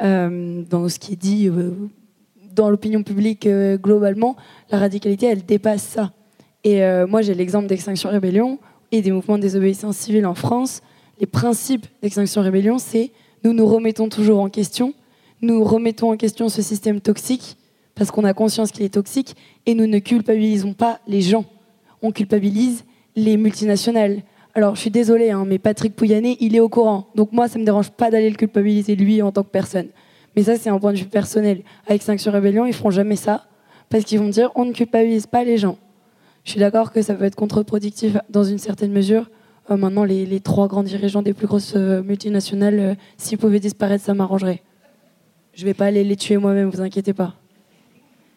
dans 0.01 0.89
ce 0.89 0.99
qui 0.99 1.13
est 1.13 1.21
dit 1.21 1.51
dans 2.55 2.71
l'opinion 2.71 3.03
publique 3.03 3.47
euh, 3.47 3.77
globalement, 3.77 4.37
la 4.71 4.79
radicalité, 4.79 5.27
elle 5.27 5.45
dépasse 5.45 5.83
ça. 5.83 6.13
Et 6.65 6.85
euh, 6.85 7.07
moi, 7.07 7.23
j'ai 7.23 7.35
l'exemple 7.35 7.67
d'Extinction 7.67 8.11
Rébellion 8.11 8.59
et 8.93 9.03
des 9.03 9.13
mouvements 9.13 9.37
de 9.37 9.43
désobéissance 9.43 9.97
civile 9.97 10.27
en 10.27 10.35
France. 10.35 10.83
Les 11.21 11.27
principes 11.27 11.87
d'Extinction 12.03 12.43
Rébellion, 12.43 12.79
c'est 12.79 13.13
nous 13.45 13.53
nous 13.53 13.67
remettons 13.67 14.09
toujours 14.09 14.41
en 14.41 14.49
question, 14.49 14.93
nous 15.41 15.65
remettons 15.65 16.13
en 16.13 16.17
question 16.17 16.49
ce 16.49 16.61
système 16.61 17.01
toxique 17.01 17.57
parce 17.95 18.11
qu'on 18.11 18.25
a 18.25 18.35
conscience 18.35 18.71
qu'il 18.71 18.85
est 18.85 18.95
toxique 18.95 19.37
et 19.67 19.75
nous 19.75 19.87
ne 19.87 19.99
culpabilisons 19.99 20.75
pas 20.75 21.01
les 21.07 21.23
gens. 21.23 21.45
On 22.03 22.13
culpabilise 22.13 22.85
les 23.17 23.37
multinationales. 23.37 24.23
Alors, 24.55 24.75
je 24.75 24.81
suis 24.81 24.91
désolée, 24.91 25.31
hein, 25.31 25.45
mais 25.47 25.59
Patrick 25.59 25.95
Pouyanné, 25.95 26.37
il 26.41 26.57
est 26.57 26.61
au 26.61 26.69
courant. 26.69 27.09
Donc 27.15 27.33
moi, 27.33 27.49
ça 27.49 27.59
ne 27.59 27.61
me 27.61 27.67
dérange 27.67 27.91
pas 27.91 28.11
d'aller 28.11 28.31
le 28.31 28.37
culpabiliser, 28.37 28.97
lui, 28.97 29.23
en 29.23 29.33
tant 29.33 29.43
que 29.43 29.51
personne. 29.51 29.89
Mais 30.37 30.45
ça, 30.45 30.57
c'est 30.57 30.71
un 30.71 30.79
point 30.79 30.93
de 30.93 30.99
vue 30.99 31.07
personnel. 31.07 31.63
Avec 31.87 32.03
Sanction 32.03 32.33
Rébellion, 32.33 32.67
ils 32.67 32.73
feront 32.73 32.91
jamais 32.91 33.17
ça 33.17 33.47
parce 33.89 34.05
qu'ils 34.05 34.19
vont 34.21 34.29
dire 34.29 34.51
on 34.55 34.65
ne 34.65 34.73
culpabilise 34.73 35.27
pas 35.27 35.45
les 35.45 35.59
gens. 35.59 35.77
Je 36.45 36.53
suis 36.53 36.61
d'accord 36.61 36.93
que 36.93 37.03
ça 37.03 37.15
peut 37.15 37.25
être 37.25 37.37
contre-productif 37.37 38.17
dans 38.31 38.45
une 38.45 38.59
certaine 38.59 38.93
mesure. 38.93 39.31
Euh, 39.71 39.77
maintenant, 39.77 40.05
les, 40.05 40.41
trois 40.41 40.69
grands 40.69 40.83
dirigeants 40.83 41.23
des 41.23 41.35
plus 41.35 41.47
grosses 41.47 41.75
euh, 41.77 42.03
multinationales, 42.03 42.81
euh, 42.81 42.95
s'ils 43.19 43.39
pouvaient 43.39 43.61
disparaître, 43.61 44.05
ça 44.05 44.15
m'arrangerait. 44.15 44.63
Je 45.53 45.65
vais 45.65 45.75
pas 45.75 45.87
aller 45.87 46.03
les 46.05 46.17
tuer 46.17 46.39
moi-même, 46.39 46.71
vous 46.71 46.81
inquiétez 46.81 47.13
pas. 47.13 47.35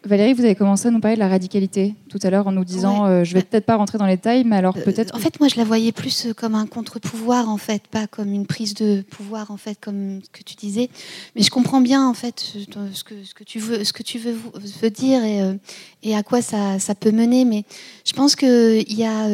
Valérie, 0.06 0.34
vous 0.34 0.44
avez 0.44 0.56
commencé 0.56 0.90
à 0.90 0.92
nous 0.92 1.00
parler 1.00 1.16
de 1.16 1.22
la 1.22 1.30
radicalité 1.30 1.96
tout 2.10 2.20
à 2.24 2.30
l'heure 2.30 2.48
en 2.48 2.52
nous 2.52 2.66
disant, 2.66 3.06
euh, 3.06 3.24
je 3.24 3.34
vais 3.34 3.42
peut-être 3.42 3.66
pas 3.66 3.78
rentrer 3.78 3.98
dans 3.98 4.06
les 4.06 4.18
détails, 4.18 4.44
mais 4.44 4.58
alors 4.58 4.74
peut-être. 4.74 5.16
en 5.16 5.20
fait, 5.20 5.40
moi, 5.40 5.48
je 5.48 5.56
la 5.56 5.64
voyais 5.64 5.94
plus 5.94 6.28
comme 6.36 6.56
un 6.56 6.66
contre-pouvoir, 6.66 7.48
en 7.48 7.58
fait, 7.58 7.88
pas 7.88 8.08
comme 8.08 8.34
une 8.34 8.46
prise 8.46 8.74
de 8.74 9.02
pouvoir, 9.02 9.50
en 9.50 9.56
fait, 9.56 9.78
comme 9.80 10.20
ce 10.22 10.30
que 10.30 10.44
tu 10.44 10.56
disais. 10.56 10.90
Mais 11.36 11.42
je 11.42 11.50
comprends 11.50 11.80
bien, 11.80 12.06
en 12.06 12.14
fait, 12.14 12.40
ce 12.40 13.04
que, 13.04 13.14
ce 13.24 13.34
que 13.34 13.44
tu 13.46 13.60
veux, 13.60 13.86
ce 13.86 13.94
que 13.94 14.04
tu 14.04 14.18
veux, 14.18 14.36
veux 14.82 14.90
dire 14.90 15.24
et, 15.24 15.58
et, 16.04 16.16
à 16.16 16.24
quoi 16.24 16.42
ça, 16.42 16.80
ça, 16.80 16.96
peut 16.96 17.12
mener. 17.12 17.46
Mais 17.46 17.64
je 18.06 18.12
pense 18.12 18.36
qu'il 18.36 18.94
y 18.94 19.06
a 19.06 19.30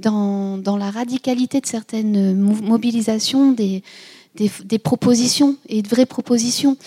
dans, 0.00 0.56
dans, 0.56 0.78
la 0.78 0.90
radicalité 0.90 1.60
de 1.60 1.66
certaines 1.66 2.34
mobilisations 2.34 3.52
des, 3.52 3.82
des, 4.36 4.50
des 4.64 4.78
propositions 4.78 5.56
et 5.68 5.82
de 5.82 5.88
vraies 5.88 6.06
propositions. 6.06 6.78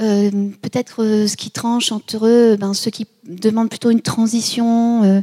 Euh, 0.00 0.30
peut-être 0.62 1.04
euh, 1.04 1.26
ce 1.26 1.36
qui 1.36 1.50
tranche 1.50 1.92
entre 1.92 2.26
eux, 2.26 2.56
ben, 2.56 2.72
ceux 2.72 2.90
qui 2.90 3.06
demandent 3.24 3.68
plutôt 3.68 3.90
une 3.90 4.00
transition, 4.00 5.02
euh, 5.02 5.20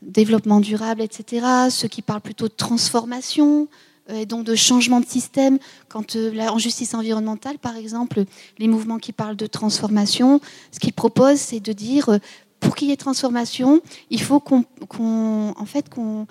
développement 0.00 0.60
durable, 0.60 1.02
etc. 1.02 1.46
Ceux 1.70 1.88
qui 1.88 2.00
parlent 2.00 2.22
plutôt 2.22 2.48
de 2.48 2.54
transformation 2.54 3.68
et 4.12 4.26
donc 4.26 4.44
de 4.44 4.54
changement 4.54 4.98
de 4.98 5.06
système. 5.06 5.58
Quand 5.88 6.16
en 6.16 6.58
justice 6.58 6.94
environnementale, 6.94 7.58
par 7.58 7.76
exemple, 7.76 8.24
les 8.58 8.66
mouvements 8.66 8.98
qui 8.98 9.12
parlent 9.12 9.36
de 9.36 9.46
transformation, 9.46 10.40
ce 10.72 10.80
qu'ils 10.80 10.92
proposent, 10.92 11.38
c'est 11.38 11.60
de 11.60 11.72
dire 11.72 12.18
pour 12.62 12.76
qu'il 12.76 12.88
y 12.88 12.92
ait 12.92 12.96
transformation, 12.96 13.82
il 14.08 14.22
faut 14.22 14.38
qu'on, 14.38 14.64
en 14.98 15.66
fait, 15.66 15.88
qu'on 15.88 16.26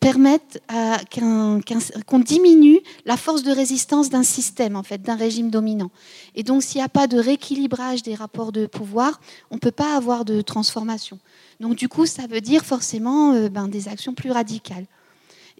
permette 0.00 0.60
qu'on 1.16 2.18
diminue 2.18 2.80
la 3.06 3.16
force 3.16 3.44
de 3.44 3.52
résistance 3.52 4.10
d'un 4.10 4.24
système, 4.24 4.74
en 4.74 4.82
fait, 4.82 5.00
d'un 5.00 5.14
régime 5.14 5.50
dominant. 5.50 5.90
Et 6.34 6.42
donc, 6.42 6.64
s'il 6.64 6.80
n'y 6.80 6.84
a 6.84 6.88
pas 6.88 7.06
de 7.06 7.18
rééquilibrage 7.18 8.02
des 8.02 8.16
rapports 8.16 8.50
de 8.50 8.66
pouvoir, 8.66 9.20
on 9.52 9.54
ne 9.54 9.60
peut 9.60 9.70
pas 9.70 9.96
avoir 9.96 10.24
de 10.24 10.40
transformation. 10.40 11.18
Donc, 11.60 11.76
du 11.76 11.88
coup, 11.88 12.06
ça 12.06 12.26
veut 12.26 12.40
dire 12.40 12.64
forcément 12.64 13.32
euh, 13.34 13.48
ben, 13.48 13.68
des 13.68 13.86
actions 13.88 14.14
plus 14.14 14.32
radicales. 14.32 14.86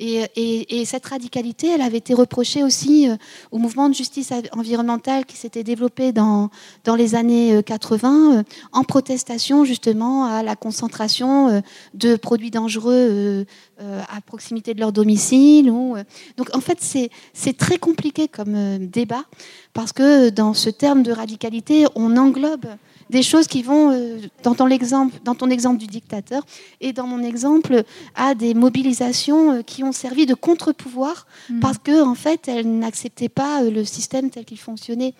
Et, 0.01 0.85
cette 0.85 1.07
radicalité, 1.07 1.69
elle 1.69 1.83
avait 1.83 1.99
été 1.99 2.15
reprochée 2.15 2.63
aussi 2.63 3.09
euh, 3.09 3.17
au 3.51 3.59
mouvement 3.59 3.89
de 3.89 3.95
justice 3.95 4.33
environnementale 4.53 5.27
qui 5.27 5.37
s'était 5.37 5.65
développé 5.65 6.13
dans, 6.13 6.51
dans 6.85 6.95
les 6.95 7.15
années 7.17 7.63
80 7.63 8.09
euh, 8.09 8.39
euh, 8.39 8.43
en 8.73 8.85
protestation 8.85 9.65
justement 9.65 10.27
à 10.27 10.43
la 10.43 10.55
concentration 10.55 11.63
de 11.95 12.17
produits 12.17 12.51
dangereux 12.51 13.45
à 13.79 14.21
proximité 14.21 14.75
de 14.75 14.81
leur 14.81 14.93
domicile. 14.93 15.71
Ou, 15.71 15.97
donc 16.37 16.55
en 16.55 16.61
fait, 16.61 16.79
c'est 16.81 17.57
très 17.57 17.79
compliqué 17.79 18.29
comme 18.29 18.87
débat 18.87 19.25
parce 19.73 19.93
que 19.93 20.31
dans 20.31 20.55
ce 20.55 20.71
terme 20.71 21.03
de 21.03 21.13
radicalité, 21.13 21.87
on 21.95 22.17
englobe 22.17 22.67
des 23.11 23.23
choses 23.23 23.47
qui 23.47 23.63
vont, 23.63 23.91
euh, 23.93 24.19
dans, 24.43 24.55
ton 24.55 24.69
exemple, 24.69 25.15
dans 25.25 25.35
ton 25.35 25.51
exemple 25.51 25.79
du 25.79 25.87
dictateur 25.87 26.45
et 26.81 26.93
dans 26.93 27.07
mon 27.07 27.23
exemple, 27.23 27.83
à 28.15 28.35
des 28.35 28.55
mobilisations 28.55 29.53
euh, 29.53 29.63
qui 29.63 29.83
ont 29.83 29.93
servi 29.93 30.27
de 30.27 30.35
contre-pouvoir 30.35 31.27
mm. 31.49 31.61
parce 31.61 31.79
que 31.79 32.03
en 32.03 32.15
fait, 32.15 32.49
elles 32.49 32.79
n'acceptaient 32.79 33.29
pas 33.29 33.63
euh, 33.63 33.71
le 33.71 33.85
système 33.85 34.31
tel 34.31 34.45
qu'il 34.45 34.59
fonctionnait. 34.59 35.15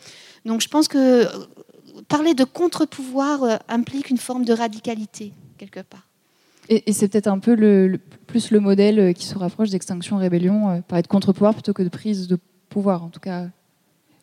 Donc 0.45 0.61
je 0.61 0.69
pense 0.69 0.89
que 0.89 1.27
parler 2.09 2.35
de 2.35 2.45
contre-pouvoir 2.45 3.61
implique 3.69 4.11
une 4.11 4.19
forme 4.19 4.45
de 4.45 4.53
radicalité, 4.53 5.33
quelque 5.57 5.81
part. 5.81 6.07
Et, 6.69 6.93
c'est 6.93 7.09
peut-être 7.09 7.29
un 7.29 7.39
peu 7.39 7.55
le, 7.55 7.99
plus 8.27 8.51
le 8.51 8.61
modèle 8.61 9.15
qui 9.15 9.25
se 9.25 9.37
rapproche 9.37 9.71
d'extinction-rébellion, 9.71 10.83
parler 10.83 11.03
de 11.03 11.09
contre-pouvoir 11.09 11.55
plutôt 11.55 11.73
que 11.73 11.83
de 11.83 11.89
prise 11.89 12.29
de 12.29 12.39
pouvoir, 12.69 13.03
en 13.03 13.09
tout 13.09 13.21
cas 13.21 13.47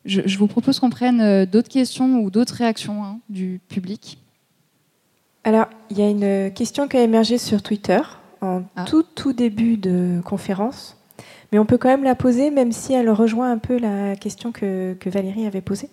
je, 0.06 0.38
vous 0.38 0.48
propose 0.48 0.80
qu'on 0.80 0.90
prenne 0.90 1.22
euh, 1.22 1.46
d'autres 1.46 1.70
questions 1.70 2.20
ou 2.20 2.30
d'autres 2.30 2.56
réactions 2.56 3.04
hein, 3.04 3.20
du 3.30 3.60
public. 3.68 4.20
Alors, 5.44 5.68
il 5.90 6.00
y 6.00 6.02
a 6.02 6.10
une 6.10 6.52
question 6.54 6.88
qui 6.88 6.98
a 6.98 7.02
émergé 7.02 7.38
sur 7.38 7.62
Twitter 7.62 8.00
en 8.42 8.64
ah. 8.76 8.86
tout, 8.86 9.04
tout 9.04 9.34
début 9.34 9.78
de 9.78 10.22
conférence, 10.26 10.98
mais 11.52 11.60
on 11.60 11.66
peut 11.66 11.78
quand 11.78 11.90
même 11.90 12.04
la 12.04 12.16
poser, 12.16 12.50
même 12.52 12.72
si 12.72 12.94
elle 12.94 13.10
rejoint 13.10 13.52
un 13.52 13.58
peu 13.58 13.78
la 13.78 14.16
question 14.16 14.52
que, 14.52 14.96
Valérie 15.06 15.46
avait 15.46 15.62
posée. 15.62 15.90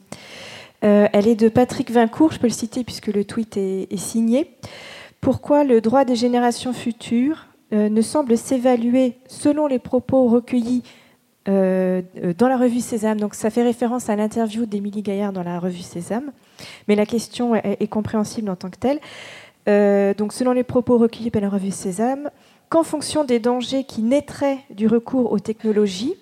Euh, 0.84 1.06
elle 1.12 1.28
est 1.28 1.36
de 1.36 1.48
Patrick 1.48 1.90
Vincourt, 1.90 2.32
je 2.32 2.38
peux 2.38 2.48
le 2.48 2.52
citer 2.52 2.82
puisque 2.82 3.08
le 3.08 3.24
tweet 3.24 3.56
est, 3.56 3.96
signé. 3.96 4.56
Pourquoi 5.20 5.64
le 5.64 5.80
droit 5.80 6.04
des 6.04 6.16
générations 6.16 6.72
futures 6.72 7.46
euh, 7.72 7.88
ne 7.88 8.02
semble 8.02 8.36
s'évaluer 8.36 9.18
selon 9.28 9.66
les 9.66 9.78
propos 9.78 10.28
recueillis 10.28 10.82
euh, 11.48 12.02
dans 12.38 12.48
la 12.48 12.56
revue 12.56 12.80
Sésame. 12.80 13.18
Donc 13.18 13.34
ça 13.34 13.50
fait 13.50 13.62
référence 13.62 14.08
à 14.08 14.16
l'interview 14.16 14.66
d'Émilie 14.66 15.02
Gaillard 15.02 15.32
dans 15.32 15.42
la 15.42 15.58
revue 15.58 15.82
Sésame, 15.82 16.32
mais 16.88 16.94
la 16.94 17.06
question 17.06 17.54
est, 17.54 17.86
compréhensible 17.88 18.48
en 18.50 18.56
tant 18.56 18.70
que 18.70 18.78
telle. 18.78 19.00
Euh, 19.68 20.14
donc 20.14 20.32
selon 20.32 20.52
les 20.52 20.64
propos 20.64 20.98
recueillis 20.98 21.30
par 21.30 21.42
la 21.42 21.48
revue 21.48 21.70
Sésame, 21.70 22.30
qu'en 22.68 22.82
fonction 22.82 23.24
des 23.24 23.38
dangers 23.38 23.84
qui 23.84 24.02
naîtraient 24.02 24.58
du 24.70 24.86
recours 24.86 25.32
aux 25.32 25.40
technologies, 25.40 26.14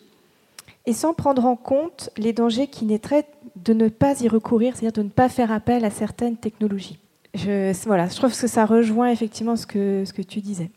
et 0.87 0.93
sans 0.93 1.13
prendre 1.13 1.45
en 1.45 1.57
compte 1.57 2.11
les 2.17 2.33
dangers 2.33 2.67
qui 2.67 2.87
naîtraient 2.87 3.27
de 3.57 3.75
ne 3.75 3.89
pas 3.89 4.21
y 4.23 4.29
recourir, 4.29 4.75
c'est-à-dire 4.75 5.03
de 5.03 5.07
ne 5.07 5.11
pas 5.13 5.29
faire 5.29 5.53
appel 5.53 5.85
à 5.85 5.91
certaines 5.91 6.37
technologies. 6.37 6.99
Je, 7.35 7.73
voilà, 7.87 8.09
je 8.09 8.17
trouve 8.17 8.31
que 8.31 8.47
ça 8.47 8.67
rejoint 8.67 9.11
effectivement 9.11 9.57
ce 9.57 9.67
que, 9.67 10.05
ce 10.05 10.13
que 10.13 10.23
tu 10.23 10.41
disais. 10.41 10.71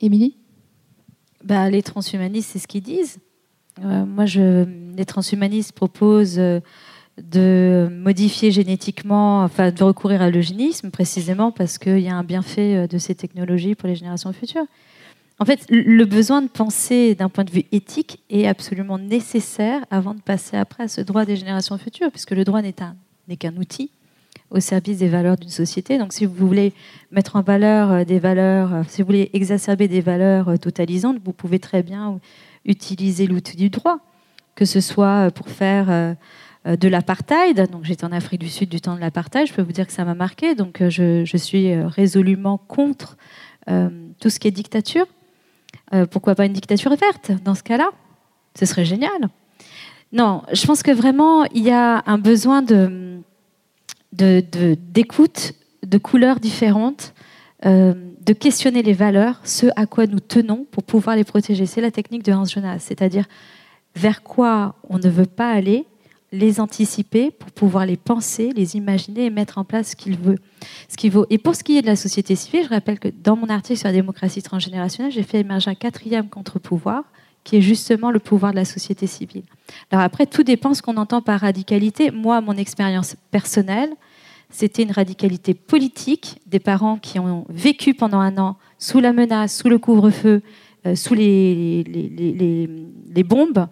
Émilie? 0.00 0.36
Bah, 1.44 1.70
Les 1.70 1.82
transhumanistes, 1.82 2.50
c'est 2.52 2.58
ce 2.58 2.66
qu'ils 2.66 2.82
disent. 2.82 3.18
Euh, 3.84 4.04
moi, 4.06 4.26
je, 4.26 4.64
les 4.96 5.04
transhumanistes 5.04 5.72
proposent 5.72 6.38
euh, 6.38 6.60
de 7.22 7.88
modifier 7.90 8.50
génétiquement, 8.50 9.42
enfin 9.42 9.70
de 9.70 9.82
recourir 9.82 10.22
à 10.22 10.30
l'eugénisme 10.30 10.90
précisément 10.90 11.50
parce 11.50 11.78
qu'il 11.78 12.00
y 12.00 12.08
a 12.08 12.14
un 12.14 12.24
bienfait 12.24 12.76
euh, 12.76 12.86
de 12.86 12.98
ces 12.98 13.14
technologies 13.14 13.74
pour 13.74 13.88
les 13.88 13.96
générations 13.96 14.32
futures. 14.32 14.66
En 15.40 15.44
fait, 15.44 15.66
le 15.70 16.04
besoin 16.04 16.42
de 16.42 16.48
penser 16.48 17.14
d'un 17.14 17.28
point 17.28 17.44
de 17.44 17.52
vue 17.52 17.64
éthique 17.70 18.20
est 18.28 18.48
absolument 18.48 18.98
nécessaire 18.98 19.84
avant 19.88 20.14
de 20.14 20.20
passer 20.20 20.56
après 20.56 20.84
à 20.84 20.88
ce 20.88 21.00
droit 21.00 21.24
des 21.24 21.36
générations 21.36 21.78
futures, 21.78 22.10
puisque 22.10 22.32
le 22.32 22.42
droit 22.42 22.60
n'est 22.60 23.36
qu'un 23.36 23.56
outil 23.56 23.92
au 24.50 24.58
service 24.58 24.98
des 24.98 25.08
valeurs 25.08 25.36
d'une 25.36 25.50
société. 25.50 25.96
Donc 25.96 26.12
si 26.12 26.26
vous 26.26 26.34
voulez 26.34 26.72
mettre 27.12 27.36
en 27.36 27.42
valeur 27.42 28.04
des 28.04 28.18
valeurs, 28.18 28.82
si 28.88 29.00
vous 29.00 29.06
voulez 29.06 29.30
exacerber 29.32 29.86
des 29.86 30.00
valeurs 30.00 30.58
totalisantes, 30.58 31.18
vous 31.24 31.32
pouvez 31.32 31.60
très 31.60 31.84
bien 31.84 32.18
utiliser 32.64 33.26
l'outil 33.26 33.56
du 33.56 33.70
droit, 33.70 33.98
que 34.54 34.64
ce 34.64 34.80
soit 34.80 35.30
pour 35.30 35.48
faire 35.48 35.90
euh, 35.90 36.14
euh, 36.66 36.76
de 36.76 36.88
l'apartheid. 36.88 37.70
Donc 37.70 37.84
j'étais 37.84 38.04
en 38.04 38.12
Afrique 38.12 38.40
du 38.40 38.48
Sud 38.48 38.68
du 38.68 38.80
temps 38.80 38.94
de 38.94 39.00
l'apartheid, 39.00 39.46
je 39.46 39.52
peux 39.52 39.62
vous 39.62 39.72
dire 39.72 39.86
que 39.86 39.92
ça 39.92 40.04
m'a 40.04 40.14
marqué. 40.14 40.54
Donc 40.54 40.80
euh, 40.80 40.90
je, 40.90 41.36
suis 41.36 41.74
résolument 41.82 42.58
contre 42.58 43.16
tout 44.18 44.30
ce 44.30 44.40
qui 44.40 44.48
est 44.48 44.50
dictature. 44.50 45.06
pourquoi 46.10 46.34
pas 46.34 46.46
une 46.46 46.54
dictature 46.54 46.96
verte 46.96 47.32
dans 47.44 47.54
ce 47.54 47.62
cas-là? 47.62 47.90
Ce 48.58 48.64
serait 48.64 48.86
génial. 48.86 49.28
Non, 50.10 50.42
je 50.54 50.66
pense 50.66 50.82
que 50.82 50.90
vraiment 50.90 51.44
il 51.52 51.64
y 51.64 51.70
a 51.70 52.02
un 52.06 52.16
besoin 52.16 52.62
de 52.62 53.20
d'écoute, 54.12 55.52
de, 55.86 55.98
couleurs 55.98 56.40
différentes 56.40 57.12
de 58.28 58.34
questionner 58.34 58.82
les 58.82 58.92
valeurs, 58.92 59.40
ce 59.42 59.68
à 59.74 59.86
quoi 59.86 60.06
nous 60.06 60.20
tenons 60.20 60.66
pour 60.70 60.82
pouvoir 60.82 61.16
les 61.16 61.24
protéger. 61.24 61.64
C'est 61.64 61.80
la 61.80 61.90
technique 61.90 62.22
de 62.22 62.32
Hans 62.32 62.44
Jonas, 62.44 62.80
c'est-à-dire 62.80 63.24
vers 63.96 64.22
quoi 64.22 64.74
on 64.90 64.98
ne 64.98 65.08
veut 65.08 65.24
pas 65.24 65.50
aller, 65.50 65.86
les 66.30 66.60
anticiper 66.60 67.30
pour 67.30 67.50
pouvoir 67.52 67.86
les 67.86 67.96
penser, 67.96 68.52
les 68.54 68.76
imaginer 68.76 69.24
et 69.24 69.30
mettre 69.30 69.56
en 69.56 69.64
place 69.64 69.92
ce 69.92 69.96
qu'il 69.96 70.18
veut, 70.18 70.36
ce. 70.90 71.24
Et 71.30 71.38
pour 71.38 71.56
ce 71.56 71.64
qui 71.64 71.78
est 71.78 71.80
de 71.80 71.86
la 71.86 71.96
société 71.96 72.36
civile, 72.36 72.64
je 72.64 72.68
rappelle 72.68 72.98
que 72.98 73.08
dans 73.08 73.34
mon 73.34 73.48
article 73.48 73.78
sur 73.78 73.88
la 73.88 73.94
démocratie 73.94 74.42
transgénérationnelle, 74.42 75.10
j'ai 75.10 75.22
fait 75.22 75.40
émerger 75.40 75.70
un 75.70 75.74
quatrième 75.74 76.28
contre-pouvoir 76.28 77.04
qui 77.44 77.56
est 77.56 77.62
justement 77.62 78.10
le 78.10 78.18
pouvoir 78.18 78.52
de 78.52 78.56
la 78.56 78.66
société 78.66 79.06
civile. 79.06 79.44
Alors 79.90 80.04
après, 80.04 80.26
tout 80.26 80.42
dépend 80.42 80.74
ce 80.74 80.82
qu'on 80.82 80.98
entend 80.98 81.22
par 81.22 81.40
radicalité. 81.40 82.10
Moi, 82.10 82.42
mon 82.42 82.58
expérience 82.58 83.16
personnelle, 83.30 83.88
c'était 84.50 84.82
une 84.82 84.92
radicalité 84.92 85.54
politique 85.54 86.40
des 86.46 86.58
parents 86.58 86.96
qui 86.98 87.18
ont 87.18 87.44
vécu 87.48 87.94
pendant 87.94 88.20
un 88.20 88.38
an 88.38 88.56
sous 88.78 89.00
la 89.00 89.12
menace, 89.12 89.56
sous 89.56 89.68
le 89.68 89.78
couvre-feu, 89.78 90.42
euh, 90.86 90.94
sous 90.94 91.14
les, 91.14 91.82
les, 91.84 93.22
bombes. 93.22 93.66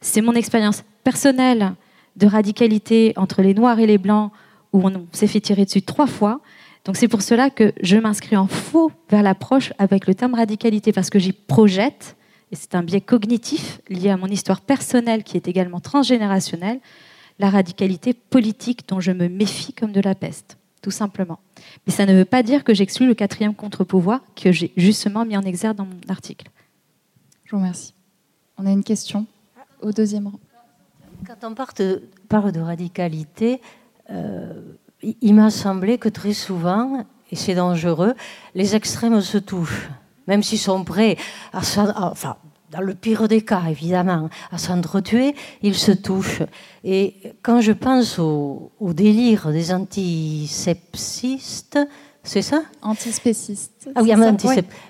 C'est 0.00 0.22
mon 0.22 0.32
expérience 0.32 0.84
personnelle 1.04 1.74
de 2.16 2.26
radicalité 2.26 3.12
entre 3.16 3.42
les 3.42 3.52
Noirs 3.52 3.78
et 3.78 3.86
les 3.86 3.98
Blancs, 3.98 4.32
où 4.72 4.86
on 4.86 5.06
s'est 5.12 5.26
fait 5.26 5.40
tirer 5.40 5.64
dessus 5.64 5.82
trois 5.82 6.06
fois. 6.06 6.40
Donc 6.84 6.96
c'est 6.96 7.08
pour 7.08 7.22
cela 7.22 7.50
que 7.50 7.72
je 7.82 7.96
m'inscris 7.96 8.36
en 8.36 8.46
faux 8.46 8.90
vers 9.10 9.22
l'approche 9.22 9.72
avec 9.78 10.06
le 10.06 10.14
terme 10.14 10.34
radicalité, 10.34 10.92
parce 10.92 11.10
que 11.10 11.18
j'y 11.18 11.32
projette, 11.32 12.16
et 12.50 12.56
c'est 12.56 12.74
un 12.74 12.82
biais 12.82 13.00
cognitif 13.00 13.80
lié 13.88 14.10
à 14.10 14.16
mon 14.16 14.28
histoire 14.28 14.60
personnelle 14.60 15.24
qui 15.24 15.36
est 15.36 15.46
également 15.46 15.80
transgénérationnelle, 15.80 16.80
la 17.42 17.50
radicalité 17.50 18.14
politique 18.14 18.88
dont 18.88 19.00
je 19.00 19.10
me 19.10 19.28
méfie 19.28 19.72
comme 19.72 19.90
de 19.90 20.00
la 20.00 20.14
peste, 20.14 20.56
tout 20.80 20.92
simplement. 20.92 21.40
Mais 21.86 21.92
ça 21.92 22.06
ne 22.06 22.14
veut 22.14 22.24
pas 22.24 22.44
dire 22.44 22.62
que 22.62 22.72
j'exclus 22.72 23.06
le 23.06 23.14
quatrième 23.14 23.54
contre-pouvoir 23.54 24.20
que 24.36 24.52
j'ai 24.52 24.72
justement 24.76 25.24
mis 25.24 25.36
en 25.36 25.42
exergue 25.42 25.76
dans 25.76 25.84
mon 25.84 26.00
article. 26.08 26.46
Je 27.44 27.50
vous 27.50 27.58
remercie. 27.58 27.94
On 28.58 28.64
a 28.64 28.70
une 28.70 28.84
question 28.84 29.26
au 29.80 29.90
deuxième 29.90 30.28
rang. 30.28 30.38
Quand 31.26 31.48
on 31.50 31.54
parle 32.28 32.52
de 32.52 32.60
radicalité, 32.60 33.60
euh, 34.10 34.52
il 35.02 35.34
m'a 35.34 35.50
semblé 35.50 35.98
que 35.98 36.08
très 36.08 36.34
souvent, 36.34 37.04
et 37.32 37.36
c'est 37.36 37.56
dangereux, 37.56 38.14
les 38.54 38.76
extrêmes 38.76 39.20
se 39.20 39.38
touchent, 39.38 39.88
même 40.28 40.44
s'ils 40.44 40.60
sont 40.60 40.84
prêts 40.84 41.16
à, 41.52 41.60
enfin, 42.10 42.36
dans 42.72 42.80
le 42.80 42.94
pire 42.94 43.28
des 43.28 43.42
cas, 43.42 43.62
évidemment, 43.68 44.28
à 44.50 44.58
s'entretuer, 44.58 45.36
ils 45.62 45.76
se 45.76 45.92
touchent. 45.92 46.42
Et 46.82 47.14
quand 47.42 47.60
je 47.60 47.70
pense 47.72 48.18
au, 48.18 48.72
délire 48.80 49.52
des 49.52 49.72
antisepsistes, 49.72 51.78
c'est 52.22 52.42
ça? 52.42 52.62
Antispécistes. 52.80 53.90
Ah 53.94 54.02
oui, 54.02 54.12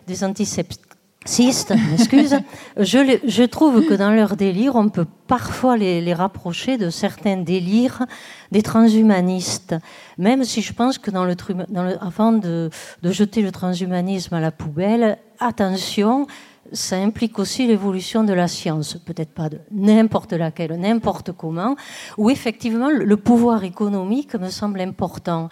des 0.06 0.24
antisepsistes 0.24 0.92
excuse, 1.24 2.36
je, 2.76 3.18
je, 3.24 3.42
trouve 3.44 3.86
que 3.86 3.94
dans 3.94 4.10
leur 4.10 4.36
délire, 4.36 4.74
on 4.74 4.88
peut 4.88 5.06
parfois 5.28 5.76
les, 5.76 6.14
rapprocher 6.14 6.78
de 6.78 6.90
certains 6.90 7.36
délires 7.36 8.04
des 8.50 8.62
transhumanistes. 8.62 9.76
Même 10.18 10.42
si 10.42 10.62
je 10.62 10.72
pense 10.72 10.98
que 10.98 11.12
dans 11.12 11.24
le, 11.24 11.36
dans 11.68 11.84
le 11.84 12.02
avant 12.02 12.32
de, 12.32 12.70
de, 13.02 13.12
jeter 13.12 13.40
le 13.40 13.52
transhumanisme 13.52 14.34
à 14.34 14.40
la 14.40 14.50
poubelle, 14.50 15.16
attention, 15.38 16.26
ça 16.72 16.96
implique 16.96 17.38
aussi 17.38 17.66
l'évolution 17.66 18.24
de 18.24 18.32
la 18.32 18.48
science, 18.48 18.94
peut-être 18.94 19.32
pas 19.32 19.48
de 19.48 19.58
n'importe 19.70 20.32
laquelle, 20.32 20.74
n'importe 20.78 21.32
comment, 21.32 21.76
où 22.18 22.30
effectivement 22.30 22.90
le 22.90 23.16
pouvoir 23.16 23.64
économique 23.64 24.34
me 24.34 24.48
semble 24.48 24.80
important. 24.80 25.48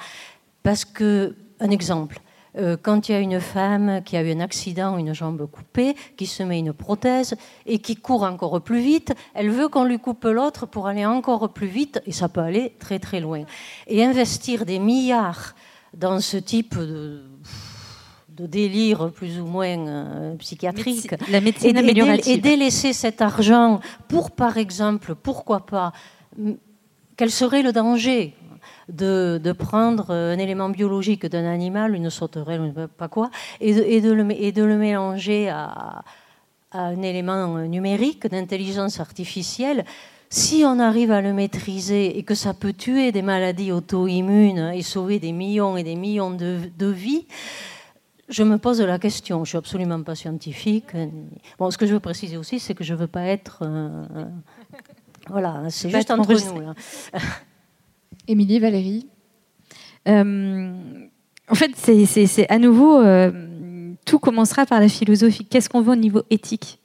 Parce 0.62 0.84
que, 0.84 1.36
un 1.60 1.70
exemple, 1.70 2.20
euh, 2.58 2.76
quand 2.80 3.08
il 3.08 3.12
y 3.12 3.14
a 3.14 3.20
une 3.20 3.40
femme 3.40 4.02
qui 4.04 4.16
a 4.16 4.22
eu 4.22 4.32
un 4.32 4.40
accident, 4.40 4.98
une 4.98 5.14
jambe 5.14 5.46
coupée, 5.50 5.94
qui 6.16 6.26
se 6.26 6.42
met 6.42 6.58
une 6.58 6.72
prothèse 6.72 7.36
et 7.66 7.78
qui 7.78 7.96
court 7.96 8.24
encore 8.24 8.60
plus 8.60 8.80
vite, 8.80 9.14
elle 9.34 9.50
veut 9.50 9.68
qu'on 9.68 9.84
lui 9.84 9.98
coupe 9.98 10.24
l'autre 10.24 10.66
pour 10.66 10.86
aller 10.86 11.06
encore 11.06 11.52
plus 11.52 11.68
vite, 11.68 12.02
et 12.06 12.12
ça 12.12 12.28
peut 12.28 12.40
aller 12.40 12.74
très 12.78 12.98
très 12.98 13.20
loin. 13.20 13.44
Et 13.86 14.04
investir 14.04 14.66
des 14.66 14.78
milliards 14.78 15.54
dans 15.94 16.20
ce 16.20 16.36
type 16.36 16.76
de, 16.78 17.22
délire 18.46 19.10
plus 19.10 19.40
ou 19.40 19.46
moins 19.46 19.86
euh, 19.86 20.34
psychiatrique, 20.36 21.14
la 21.30 21.40
médecine 21.40 21.76
et, 21.76 22.30
et 22.30 22.38
délaisser 22.38 22.92
cet 22.92 23.22
argent 23.22 23.80
pour, 24.08 24.30
par 24.30 24.56
exemple, 24.56 25.14
pourquoi 25.14 25.66
pas, 25.66 25.92
quel 27.16 27.30
serait 27.30 27.62
le 27.62 27.72
danger 27.72 28.34
de, 28.88 29.52
prendre 29.52 30.10
un 30.10 30.38
élément 30.38 30.68
biologique 30.68 31.26
d'un 31.26 31.44
animal, 31.44 31.94
une 31.94 32.10
sauterelle, 32.10 32.72
pas 32.96 33.08
quoi, 33.08 33.30
et 33.60 33.74
de, 33.74 33.82
et 33.82 34.00
de, 34.00 34.12
le, 34.12 34.30
et 34.32 34.52
de 34.52 34.62
le, 34.62 34.76
mélanger 34.76 35.48
à, 35.48 36.02
un 36.72 37.02
élément 37.02 37.58
numérique 37.58 38.26
d'intelligence 38.28 39.00
artificielle, 39.00 39.84
si 40.28 40.62
on 40.64 40.78
arrive 40.78 41.10
à 41.10 41.20
le 41.20 41.32
maîtriser 41.32 42.16
et 42.16 42.22
que 42.22 42.36
ça 42.36 42.54
peut 42.54 42.72
tuer 42.72 43.10
des 43.10 43.22
maladies 43.22 43.72
auto-immunes 43.72 44.70
et 44.74 44.82
sauver 44.82 45.18
des 45.18 45.32
millions 45.32 45.76
et 45.76 45.82
des 45.82 45.96
millions 45.96 46.30
de, 46.30 46.86
vies, 46.86 47.26
je 48.30 48.42
me 48.42 48.58
pose 48.58 48.80
la 48.80 48.98
question. 48.98 49.44
Je 49.44 49.50
suis 49.50 49.58
absolument 49.58 50.02
pas 50.02 50.14
scientifique. 50.14 50.86
Bon, 51.58 51.70
ce 51.70 51.78
que 51.78 51.86
je 51.86 51.92
veux 51.92 52.00
préciser 52.00 52.36
aussi, 52.36 52.58
c'est 52.58 52.74
que 52.74 52.84
je 52.84 52.94
veux 52.94 53.06
pas 53.06 53.24
être. 53.24 53.68
voilà, 55.28 55.64
c'est 55.68 55.90
juste 55.90 56.10
entre 56.10 56.32
nous. 56.32 56.60
Là. 56.60 56.74
Émilie, 58.28 58.60
Valérie 58.60 59.06
euh, 60.08 60.72
En 61.48 61.54
fait, 61.54 61.72
c'est 61.74 62.48
à 62.48 62.58
nouveau, 62.58 63.00
euh, 63.00 63.92
tout 64.04 64.18
commencera 64.18 64.66
par 64.66 64.80
la 64.80 64.88
philosophie. 64.88 65.44
Qu'est-ce 65.44 65.68
qu'on 65.68 65.82
veut 65.82 65.92
au 65.92 65.96
niveau 65.96 66.22
éthique? 66.30 66.78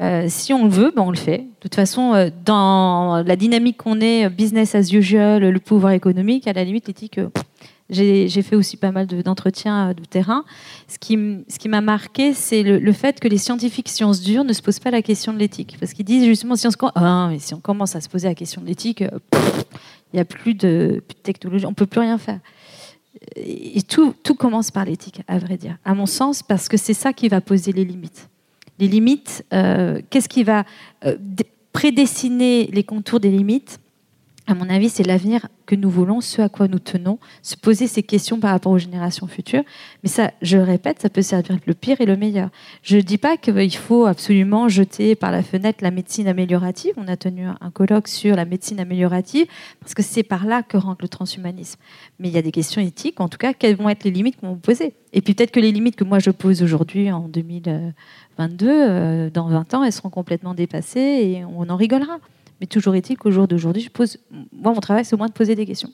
Euh, 0.00 0.26
si 0.28 0.54
on 0.54 0.64
le 0.64 0.70
veut, 0.70 0.92
ben 0.94 1.02
on 1.02 1.10
le 1.10 1.16
fait. 1.16 1.38
De 1.38 1.60
toute 1.60 1.74
façon, 1.74 2.30
dans 2.44 3.22
la 3.26 3.36
dynamique 3.36 3.78
qu'on 3.78 4.00
est, 4.00 4.30
business 4.30 4.74
as 4.74 4.92
usual, 4.92 5.42
le 5.42 5.60
pouvoir 5.60 5.92
économique, 5.92 6.46
à 6.46 6.52
la 6.52 6.64
limite, 6.64 6.86
l'éthique, 6.86 7.20
j'ai 7.92 8.42
fait 8.42 8.56
aussi 8.56 8.76
pas 8.76 8.90
mal 8.90 9.06
d'entretiens 9.06 9.92
de, 9.92 10.04
terrain. 10.04 10.44
Ce 10.88 10.98
qui, 10.98 11.68
m'a 11.68 11.80
marqué, 11.80 12.34
c'est 12.34 12.62
le, 12.62 12.92
fait 12.92 13.20
que 13.20 13.28
les 13.28 13.38
scientifiques 13.38 13.88
sciences 13.88 14.20
dures 14.22 14.44
ne 14.44 14.52
se 14.52 14.62
posent 14.62 14.80
pas 14.80 14.90
la 14.90 15.02
question 15.02 15.32
de 15.32 15.38
l'éthique. 15.38 15.76
Parce 15.78 15.92
qu'ils 15.92 16.04
disent 16.04 16.24
justement, 16.24 16.56
si 16.56 16.66
on, 16.66 17.28
mais 17.28 17.38
si 17.38 17.54
on 17.54 17.60
commence 17.60 17.94
à 17.94 18.00
se 18.00 18.08
poser 18.08 18.28
la 18.28 18.34
question 18.34 18.62
de 18.62 18.66
l'éthique, 18.66 19.02
il 19.02 20.16
n'y 20.16 20.20
a 20.20 20.24
plus 20.24 20.54
de, 20.54 21.02
technologie, 21.22 21.66
on 21.66 21.70
ne 21.70 21.74
peut 21.74 21.86
plus 21.86 22.00
rien 22.00 22.18
faire. 22.18 22.40
Et 23.36 23.82
tout, 23.82 24.14
tout 24.22 24.34
commence 24.34 24.70
par 24.70 24.84
l'éthique, 24.84 25.22
à 25.28 25.38
vrai 25.38 25.56
dire, 25.56 25.76
à 25.84 25.94
mon 25.94 26.06
sens, 26.06 26.42
parce 26.42 26.68
que 26.68 26.76
c'est 26.76 26.94
ça 26.94 27.12
qui 27.12 27.28
va 27.28 27.40
poser 27.40 27.72
les 27.72 27.84
limites. 27.84 28.28
Les 28.78 28.88
limites, 28.88 29.44
euh, 29.52 30.00
qu'est-ce 30.10 30.28
qui 30.28 30.42
va 30.42 30.64
euh, 31.04 31.16
prédessiner 31.72 32.68
les 32.72 32.82
contours 32.84 33.20
des 33.20 33.30
limites? 33.30 33.78
À 34.52 34.54
mon 34.54 34.68
avis, 34.68 34.90
c'est 34.90 35.06
l'avenir 35.06 35.48
que 35.64 35.74
nous 35.74 35.88
voulons, 35.88 36.20
ce 36.20 36.42
à 36.42 36.50
quoi 36.50 36.68
nous 36.68 36.78
tenons, 36.78 37.18
se 37.40 37.56
poser 37.56 37.86
ces 37.86 38.02
questions 38.02 38.38
par 38.38 38.50
rapport 38.50 38.70
aux 38.70 38.78
générations 38.78 39.26
futures. 39.26 39.62
Mais 40.02 40.10
ça, 40.10 40.30
je 40.42 40.58
le 40.58 40.62
répète, 40.62 41.00
ça 41.00 41.08
peut 41.08 41.22
servir 41.22 41.58
le 41.64 41.72
pire 41.72 42.02
et 42.02 42.06
le 42.06 42.18
meilleur. 42.18 42.50
Je 42.82 42.96
ne 42.96 43.00
dis 43.00 43.16
pas 43.16 43.38
qu'il 43.38 43.74
faut 43.74 44.04
absolument 44.04 44.68
jeter 44.68 45.14
par 45.14 45.32
la 45.32 45.42
fenêtre 45.42 45.78
la 45.82 45.90
médecine 45.90 46.28
améliorative. 46.28 46.92
On 46.98 47.08
a 47.08 47.16
tenu 47.16 47.46
un 47.46 47.70
colloque 47.70 48.08
sur 48.08 48.36
la 48.36 48.44
médecine 48.44 48.78
améliorative, 48.78 49.46
parce 49.80 49.94
que 49.94 50.02
c'est 50.02 50.22
par 50.22 50.44
là 50.44 50.62
que 50.62 50.76
rentre 50.76 51.02
le 51.02 51.08
transhumanisme. 51.08 51.80
Mais 52.18 52.28
il 52.28 52.34
y 52.34 52.38
a 52.38 52.42
des 52.42 52.52
questions 52.52 52.82
éthiques, 52.82 53.20
en 53.20 53.28
tout 53.28 53.38
cas, 53.38 53.54
quelles 53.54 53.76
vont 53.76 53.88
être 53.88 54.04
les 54.04 54.10
limites 54.10 54.36
qu'on 54.36 54.50
va 54.50 54.56
poser 54.56 54.92
Et 55.14 55.22
puis 55.22 55.32
peut-être 55.32 55.50
que 55.50 55.60
les 55.60 55.72
limites 55.72 55.96
que 55.96 56.04
moi 56.04 56.18
je 56.18 56.30
pose 56.30 56.62
aujourd'hui, 56.62 57.10
en 57.10 57.26
2022, 57.28 58.66
euh, 58.68 59.30
dans 59.30 59.48
20 59.48 59.72
ans, 59.72 59.82
elles 59.82 59.92
seront 59.92 60.10
complètement 60.10 60.52
dépassées 60.52 61.00
et 61.00 61.44
on 61.46 61.70
en 61.70 61.76
rigolera. 61.76 62.18
Mais 62.60 62.66
toujours 62.66 62.94
est-il 62.94 63.16
qu'au 63.16 63.30
jour 63.30 63.48
d'aujourd'hui, 63.48 63.82
je 63.82 63.90
pose. 63.90 64.18
Moi, 64.30 64.72
mon 64.72 64.80
travail, 64.80 65.04
c'est 65.04 65.14
au 65.14 65.18
moins 65.18 65.28
de 65.28 65.32
poser 65.32 65.54
des 65.54 65.66
questions. 65.66 65.92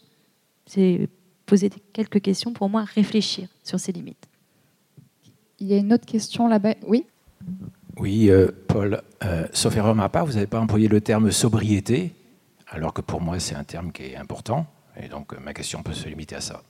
C'est 0.67 1.09
poser 1.47 1.71
quelques 1.93 2.21
questions 2.21 2.53
pour 2.53 2.69
moi, 2.69 2.85
réfléchir 2.85 3.49
sur 3.65 3.81
ces 3.81 3.93
limites. 3.93 4.29
Il 5.59 5.67
y 5.67 5.75
a 5.75 5.79
une 5.79 5.93
autre 5.93 6.07
question 6.07 6.47
là-bas? 6.47 6.75
Oui? 6.87 7.05
Oui, 7.97 8.31
euh, 8.31 8.51
Paul, 8.69 9.03
euh, 9.25 9.49
sauf 9.53 9.77
erreur 9.77 9.95
ma 9.95 10.09
part, 10.09 10.25
vous 10.25 10.35
n'avez 10.35 10.47
pas 10.47 10.61
employé 10.61 10.87
le 10.87 11.01
terme 11.01 11.33
sobriété, 11.33 12.13
alors 12.69 12.93
que 12.93 13.01
pour 13.01 13.21
moi, 13.21 13.41
c'est 13.41 13.57
un 13.57 13.65
terme 13.65 13.91
qui 13.91 14.05
est 14.05 14.17
important. 14.17 14.67
Et 15.03 15.09
donc, 15.09 15.33
euh, 15.33 15.39
ma 15.43 15.53
question 15.53 15.83
peut 15.83 15.95
se 15.95 16.09
limiter 16.09 16.37
à 16.37 16.41
ça. 16.41 16.63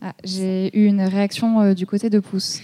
Ah, 0.00 0.14
j'ai 0.24 0.76
eu 0.76 0.86
une 0.86 1.02
réaction 1.02 1.74
du 1.74 1.86
côté 1.86 2.10
de 2.10 2.18
Pouce. 2.18 2.60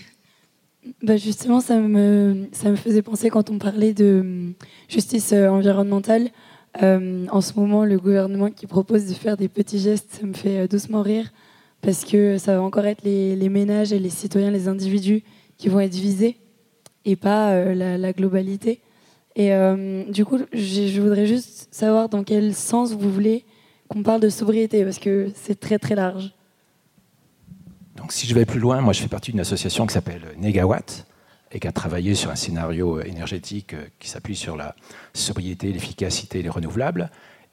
Bah 1.02 1.16
justement, 1.16 1.60
ça 1.60 1.78
me, 1.78 2.48
ça 2.52 2.70
me 2.70 2.76
faisait 2.76 3.02
penser 3.02 3.30
quand 3.30 3.50
on 3.50 3.58
parlait 3.58 3.92
de 3.92 4.20
hum, 4.20 4.54
justice 4.88 5.32
euh, 5.32 5.48
environnementale. 5.48 6.30
Euh, 6.82 7.26
en 7.30 7.40
ce 7.40 7.54
moment, 7.58 7.84
le 7.84 7.98
gouvernement 7.98 8.50
qui 8.50 8.66
propose 8.66 9.06
de 9.06 9.14
faire 9.14 9.36
des 9.36 9.48
petits 9.48 9.78
gestes, 9.78 10.18
ça 10.20 10.26
me 10.26 10.32
fait 10.32 10.60
euh, 10.60 10.68
doucement 10.68 11.02
rire 11.02 11.32
parce 11.80 12.04
que 12.04 12.38
ça 12.38 12.56
va 12.56 12.62
encore 12.62 12.86
être 12.86 13.02
les, 13.04 13.36
les 13.36 13.48
ménages 13.48 13.92
et 13.92 13.98
les 13.98 14.10
citoyens, 14.10 14.50
les 14.50 14.68
individus 14.68 15.22
qui 15.56 15.68
vont 15.68 15.80
être 15.80 15.94
visés 15.94 16.36
et 17.04 17.16
pas 17.16 17.72
la, 17.72 18.12
globalité. 18.12 18.80
Et 19.36 19.50
du 20.08 20.24
coup, 20.24 20.38
je 20.52 21.00
voudrais 21.00 21.26
juste 21.26 21.68
savoir 21.70 22.08
dans 22.08 22.24
quel 22.24 22.52
sens 22.52 22.92
vous 22.92 23.10
voulez 23.10 23.44
qu'on 23.88 24.02
parle 24.02 24.20
de 24.20 24.28
sobriété 24.28 24.84
parce 24.84 24.98
que 24.98 25.28
c'est 25.36 25.58
très 25.58 25.78
très 25.78 25.94
large. 25.94 26.34
Si 28.10 28.26
je 28.26 28.34
vais 28.34 28.46
plus 28.46 28.60
loin, 28.60 28.80
moi 28.80 28.92
je 28.92 29.00
fais 29.02 29.08
partie 29.08 29.32
d'une 29.32 29.40
association 29.40 29.86
qui 29.86 29.92
s'appelle 29.92 30.22
Negawatt 30.38 31.06
et 31.52 31.60
qui 31.60 31.68
a 31.68 31.72
travaillé 31.72 32.14
sur 32.14 32.30
un 32.30 32.36
scénario 32.36 33.00
énergétique 33.00 33.74
euh, 33.74 33.86
qui 33.98 34.08
s'appuie 34.08 34.36
sur 34.36 34.56
la 34.56 34.74
sobriété, 35.14 35.72
l'efficacité 35.72 36.40
et 36.40 36.42
les 36.42 36.48
renouvelables. 36.48 37.10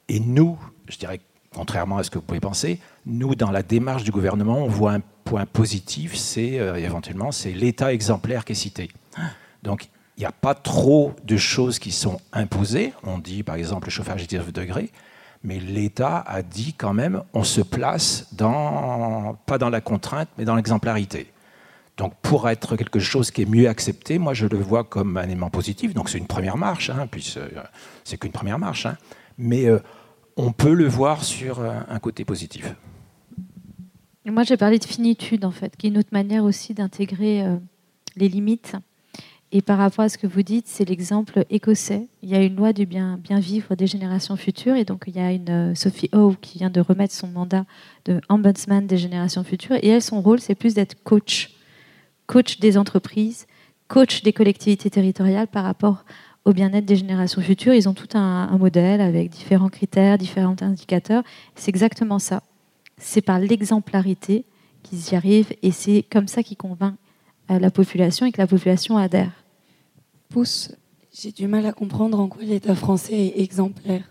Et 0.10 0.20
nous, 0.20 0.58
je 0.88 0.98
dirais, 0.98 1.22
contrairement 1.54 1.98
à 1.98 2.04
ce 2.04 2.10
que 2.10 2.18
vous 2.18 2.26
pouvez 2.26 2.40
penser, 2.40 2.80
nous, 3.06 3.36
dans 3.36 3.52
la 3.52 3.64
démarche 3.64 4.04
du 4.04 4.12
gouvernement, 4.12 4.60
on 4.64 4.68
voit 4.68 4.94
un 4.94 5.02
point 5.24 5.46
positif, 5.46 6.16
c'est 6.16 6.60
euh, 6.60 6.76
éventuellement 6.76 7.32
c'est 7.32 7.52
l'état 7.52 7.94
exemplaire 7.94 8.46
qui 8.46 8.54
est 8.54 8.56
cité. 8.56 8.92
Donc 9.64 9.90
il 10.18 10.22
n'y 10.22 10.26
a 10.26 10.32
pas 10.32 10.54
trop 10.54 11.14
de 11.24 11.36
choses 11.36 11.80
qui 11.80 11.92
sont 11.92 12.20
imposées. 12.32 12.94
On 13.04 13.18
dit 13.18 13.44
par 13.44 13.56
exemple 13.56 13.88
le 13.88 13.92
chauffage 13.92 14.24
à 14.24 14.26
19 14.26 14.54
degrés, 14.54 14.92
mais 15.46 15.60
l'État 15.60 16.24
a 16.28 16.42
dit 16.42 16.74
quand 16.74 16.94
même, 16.94 17.22
on 17.34 17.44
se 17.44 17.62
place 17.62 18.28
dans, 18.34 19.38
pas 19.46 19.58
dans 19.58 19.70
la 19.70 19.80
contrainte, 19.80 20.28
mais 20.38 20.46
dans 20.46 20.56
l'exemplarité. 20.56 21.32
Donc 21.98 22.14
pour 22.22 22.50
être 22.50 22.76
quelque 22.76 23.00
chose 23.00 23.32
qui 23.32 23.44
est 23.44 23.50
mieux 23.50 23.70
accepté, 23.70 24.18
moi 24.18 24.34
je 24.34 24.48
le 24.48 24.58
vois 24.58 24.84
comme 24.84 25.16
un 25.18 25.24
élément 25.24 25.50
positif. 25.50 25.94
Donc 25.94 26.10
c'est 26.10 26.18
une 26.18 26.28
première 26.28 26.58
marche, 26.58 26.90
hein, 26.90 27.08
puis 27.10 27.36
c'est 28.04 28.18
qu'une 28.18 28.32
première 28.32 28.60
marche, 28.60 28.86
hein. 28.86 28.98
mais 29.38 29.68
euh, 29.68 29.80
on 30.36 30.52
peut 30.52 30.74
le 30.74 30.88
voir 30.88 31.24
sur 31.24 31.62
un 31.62 32.00
côté 32.00 32.26
positif. 32.26 32.76
Moi 34.26 34.44
j'ai 34.44 34.58
parlé 34.58 34.80
de 34.80 34.86
finitude 34.86 35.46
en 35.46 35.52
fait, 35.52 35.78
qui 35.78 35.88
est 35.88 35.90
une 35.92 36.00
autre 36.00 36.10
manière 36.12 36.44
aussi 36.44 36.74
d'intégrer 36.74 37.44
euh, 37.44 37.56
les 38.16 38.28
limites 38.28 38.76
et 39.56 39.62
par 39.62 39.78
rapport 39.78 40.04
à 40.04 40.10
ce 40.10 40.18
que 40.18 40.28
vous 40.28 40.44
dites, 40.44 40.68
c'est 40.68 40.84
l'exemple 40.84 41.46
écossais. 41.50 42.10
Il 42.22 42.28
y 42.28 42.36
a 42.36 42.44
une 42.44 42.58
loi 42.58 42.74
du 42.74 42.86
bien, 42.86 43.18
vivre 43.30 43.74
des 43.76 43.88
générations 43.88 44.36
futures. 44.36 44.76
Et 44.76 44.84
donc, 44.84 45.06
il 45.08 45.16
y 45.16 45.20
a 45.22 45.32
une 45.32 45.50
euh, 45.50 45.76
Sophie 45.76 46.10
Howe 46.12 46.36
qui 46.42 46.58
vient 46.58 46.70
de 46.70 46.82
remettre 46.82 47.14
son 47.14 47.30
mandat 47.30 47.64
de 48.04 48.20
ombudsman 48.28 48.86
des 48.86 48.98
générations 48.98 49.46
futures. 49.46 49.78
Et 49.82 49.88
elle, 49.88 50.02
son 50.02 50.20
rôle, 50.20 50.42
c'est 50.42 50.56
plus 50.56 50.74
d'être 50.74 51.02
coach. 51.06 51.54
Coach 52.28 52.60
des 52.60 52.78
entreprises, 52.78 53.48
coach 53.88 54.24
des 54.24 54.34
collectivités 54.34 54.90
territoriales 54.90 55.48
par 55.48 55.64
rapport 55.64 56.04
au 56.44 56.52
bien-être 56.52 56.86
des 56.86 56.98
générations 56.98 57.42
futures. 57.42 57.74
Ils 57.74 57.88
ont 57.88 57.94
tout 57.94 58.10
un, 58.14 58.50
un 58.52 58.58
modèle 58.58 59.00
avec 59.00 59.30
différents 59.30 59.70
critères, 59.70 60.18
différents 60.18 60.58
indicateurs. 60.60 61.24
C'est 61.56 61.70
exactement 61.70 62.20
ça. 62.20 62.44
C'est 62.98 63.22
par 63.22 63.40
l'exemplarité 63.40 64.44
qu'ils 64.84 65.14
y 65.14 65.16
arrivent. 65.16 65.54
Et 65.62 65.72
c'est 65.72 66.04
comme 66.12 66.28
ça 66.28 66.44
qu'ils 66.44 66.58
convainquent 66.58 67.00
la 67.48 67.72
population 67.72 68.26
et 68.26 68.34
que 68.34 68.42
la 68.42 68.48
population 68.48 68.98
adhère. 68.98 69.45
Pousse. 70.30 70.72
J'ai 71.14 71.32
du 71.32 71.48
mal 71.48 71.66
à 71.66 71.72
comprendre 71.72 72.20
en 72.20 72.28
quoi 72.28 72.44
l'État 72.44 72.76
français 72.76 73.14
est 73.14 73.40
exemplaire. 73.42 74.04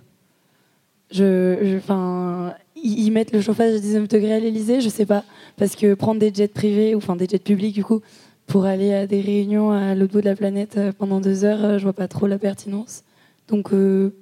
Je, 1.11 1.77
enfin, 1.77 2.55
ils 2.82 3.11
mettent 3.11 3.32
le 3.32 3.41
chauffage 3.41 3.74
à 3.74 3.78
19 3.78 4.09
degrés 4.09 4.32
à 4.32 4.41
l'Elysée, 4.41 4.81
je 4.81 4.89
sais 4.89 5.07
pas, 5.07 5.23
parce 5.57 5.77
que 5.77 5.95
prendre 5.95 6.19
des 6.19 6.32
jets 6.32 6.49
privés, 6.49 6.95
ou 6.95 6.99
enfin 6.99 7.15
des 7.15 7.27
jets 7.27 7.39
publics 7.39 7.74
du 7.74 7.85
coup, 7.85 8.01
pour 8.47 8.65
aller 8.65 8.93
à 8.93 9.07
des 9.07 9.20
réunions 9.20 9.70
à 9.70 9.95
l'autre 9.95 10.12
bout 10.12 10.20
de 10.20 10.27
la 10.27 10.36
planète 10.36 10.77
euh, 10.77 10.93
pendant 10.97 11.20
deux 11.20 11.45
heures, 11.45 11.65
euh, 11.65 11.78
je 11.78 11.85
vois 11.85 11.93
pas 11.93 12.09
trop 12.09 12.27
la 12.27 12.39
pertinence. 12.39 13.05
Donc 13.49 13.73
euh, 13.73 14.15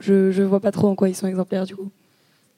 je, 0.00 0.30
je 0.30 0.42
vois 0.42 0.60
pas 0.60 0.72
trop 0.72 0.88
en 0.88 0.94
quoi 0.94 1.08
ils 1.08 1.14
sont 1.14 1.26
exemplaires 1.26 1.66
du 1.66 1.76
coup. 1.76 1.90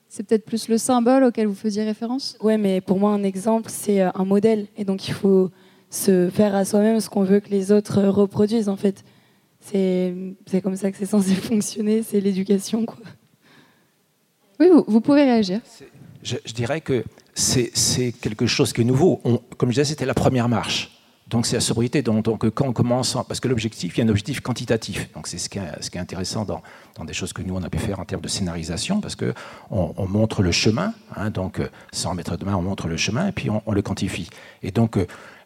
C'est 0.09 0.23
peut-être 0.23 0.44
plus 0.44 0.69
le 0.69 0.78
symbole 0.78 1.24
auquel 1.24 1.47
vous 1.48 1.55
faisiez 1.55 1.82
référence? 1.82 2.36
Ouais, 2.40 2.56
mais 2.56 2.81
pour 2.81 3.01
moi, 3.01 3.11
un 3.11 3.24
exemple, 3.24 3.69
c'est 3.69 4.01
un 4.01 4.24
modèle. 4.24 4.69
Et 4.77 4.85
donc, 4.85 5.09
il 5.09 5.12
faut 5.12 5.51
se 5.90 6.31
faire 6.31 6.55
à 6.55 6.65
soi-même 6.65 7.01
ce 7.01 7.09
qu'on 7.09 7.24
veut 7.24 7.40
que 7.40 7.51
les 7.51 7.73
autres 7.73 8.02
reproduisent, 8.02 8.69
en 8.69 8.77
fait. 8.77 9.05
C'est 9.61 10.15
comme 10.62 10.77
ça 10.77 10.90
que 10.90 10.98
c'est 10.98 11.06
censé 11.06 11.35
fonctionner, 11.35 12.02
c'est 12.02 12.20
l'éducation, 12.20 12.85
quoi. 12.85 12.98
Oui, 14.61 14.69
vous, 14.86 15.01
pouvez 15.01 15.24
réagir. 15.24 15.61
Je, 16.23 16.36
je, 16.44 16.52
dirais 16.52 16.81
que 16.81 17.05
c'est 17.35 18.12
quelque 18.20 18.47
chose 18.47 18.73
qui 18.73 18.82
est 18.82 18.85
nouveau. 18.85 19.20
On, 19.24 19.39
comme 19.56 19.70
je 19.70 19.74
disais, 19.74 19.85
c'était 19.85 20.06
la 20.06 20.15
première 20.15 20.48
marche. 20.48 20.94
Donc 21.28 21.47
c'est 21.47 21.56
la 21.56 21.61
sobriété. 21.61 22.02
Donc, 22.02 22.24
donc, 22.24 22.48
quand 22.51 22.66
on 22.66 22.73
commence, 22.73 23.16
parce 23.27 23.40
que 23.40 23.48
l'objectif, 23.48 23.97
il 23.97 24.01
y 24.01 24.02
a 24.02 24.06
un 24.06 24.09
objectif 24.09 24.40
quantitatif. 24.40 25.11
Donc 25.15 25.27
c'est 25.27 25.39
ce, 25.39 25.48
qui 25.48 25.59
est, 25.59 25.82
ce 25.82 25.90
qui 25.90 25.97
est 25.97 26.01
intéressant 26.01 26.44
dans, 26.44 26.62
dans, 26.97 27.05
des 27.05 27.15
choses 27.15 27.32
que 27.32 27.43
nous 27.43 27.55
on 27.55 27.62
a 27.62 27.70
pu 27.70 27.78
faire 27.78 27.98
en 27.98 28.05
termes 28.05 28.20
de 28.20 28.28
scénarisation, 28.28 29.01
parce 29.01 29.16
que 29.16 29.32
on, 29.70 30.06
montre 30.06 30.43
le 30.43 30.52
chemin. 30.52 30.93
Hein, 31.16 31.31
donc 31.31 31.61
sans 31.93 32.15
mettre 32.15 32.36
de 32.36 32.44
main, 32.44 32.55
on 32.55 32.62
montre 32.62 32.89
le 32.89 32.97
chemin 32.97 33.28
et 33.28 33.32
puis 33.32 33.48
on, 33.51 33.73
le 33.73 33.82
quantifie. 33.82 34.28
Et 34.62 34.70
donc 34.70 34.98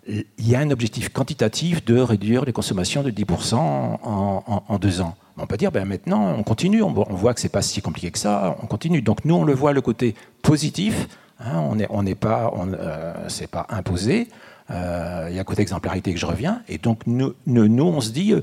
il 0.07 0.49
y 0.49 0.55
a 0.55 0.61
un 0.61 0.71
objectif 0.71 1.11
quantitatif 1.11 1.85
de 1.85 1.99
réduire 1.99 2.45
les 2.45 2.53
consommations 2.53 3.03
de 3.03 3.11
10% 3.11 3.55
en, 3.57 4.79
deux 4.81 5.01
ans. 5.01 5.17
On 5.37 5.47
peut 5.47 5.57
dire, 5.57 5.71
ben 5.71 5.85
maintenant, 5.85 6.35
on 6.37 6.43
continue, 6.43 6.83
on, 6.83 6.93
voit 6.93 7.35
que 7.35 7.41
c'est 7.41 7.49
pas 7.49 7.63
si 7.63 7.81
compliqué 7.81 8.11
que 8.11 8.19
ça, 8.19 8.57
on 8.63 8.67
continue. 8.67 9.03
Donc 9.03 9.25
nous, 9.25 9.35
on 9.35 9.45
le 9.45 9.55
voit 9.55 9.73
le 9.73 9.81
côté 9.81 10.15
positif. 10.43 11.09
Hein, 11.41 11.63
on 11.91 12.03
n'est 12.03 12.15
pas, 12.15 12.53
euh, 12.57 13.29
pas 13.51 13.67
imposé. 13.71 14.29
Euh, 14.71 15.29
il 15.31 15.37
y 15.37 15.39
a 15.39 15.43
un 15.43 15.45
côté 15.45 15.63
exemplarité 15.63 16.13
que 16.13 16.19
je 16.19 16.27
reviens. 16.27 16.63
Et 16.69 16.79
donc, 16.79 17.07
nous, 17.07 17.35
on 17.47 18.01
se 18.01 18.11
dit, 18.11 18.33
euh, 18.33 18.41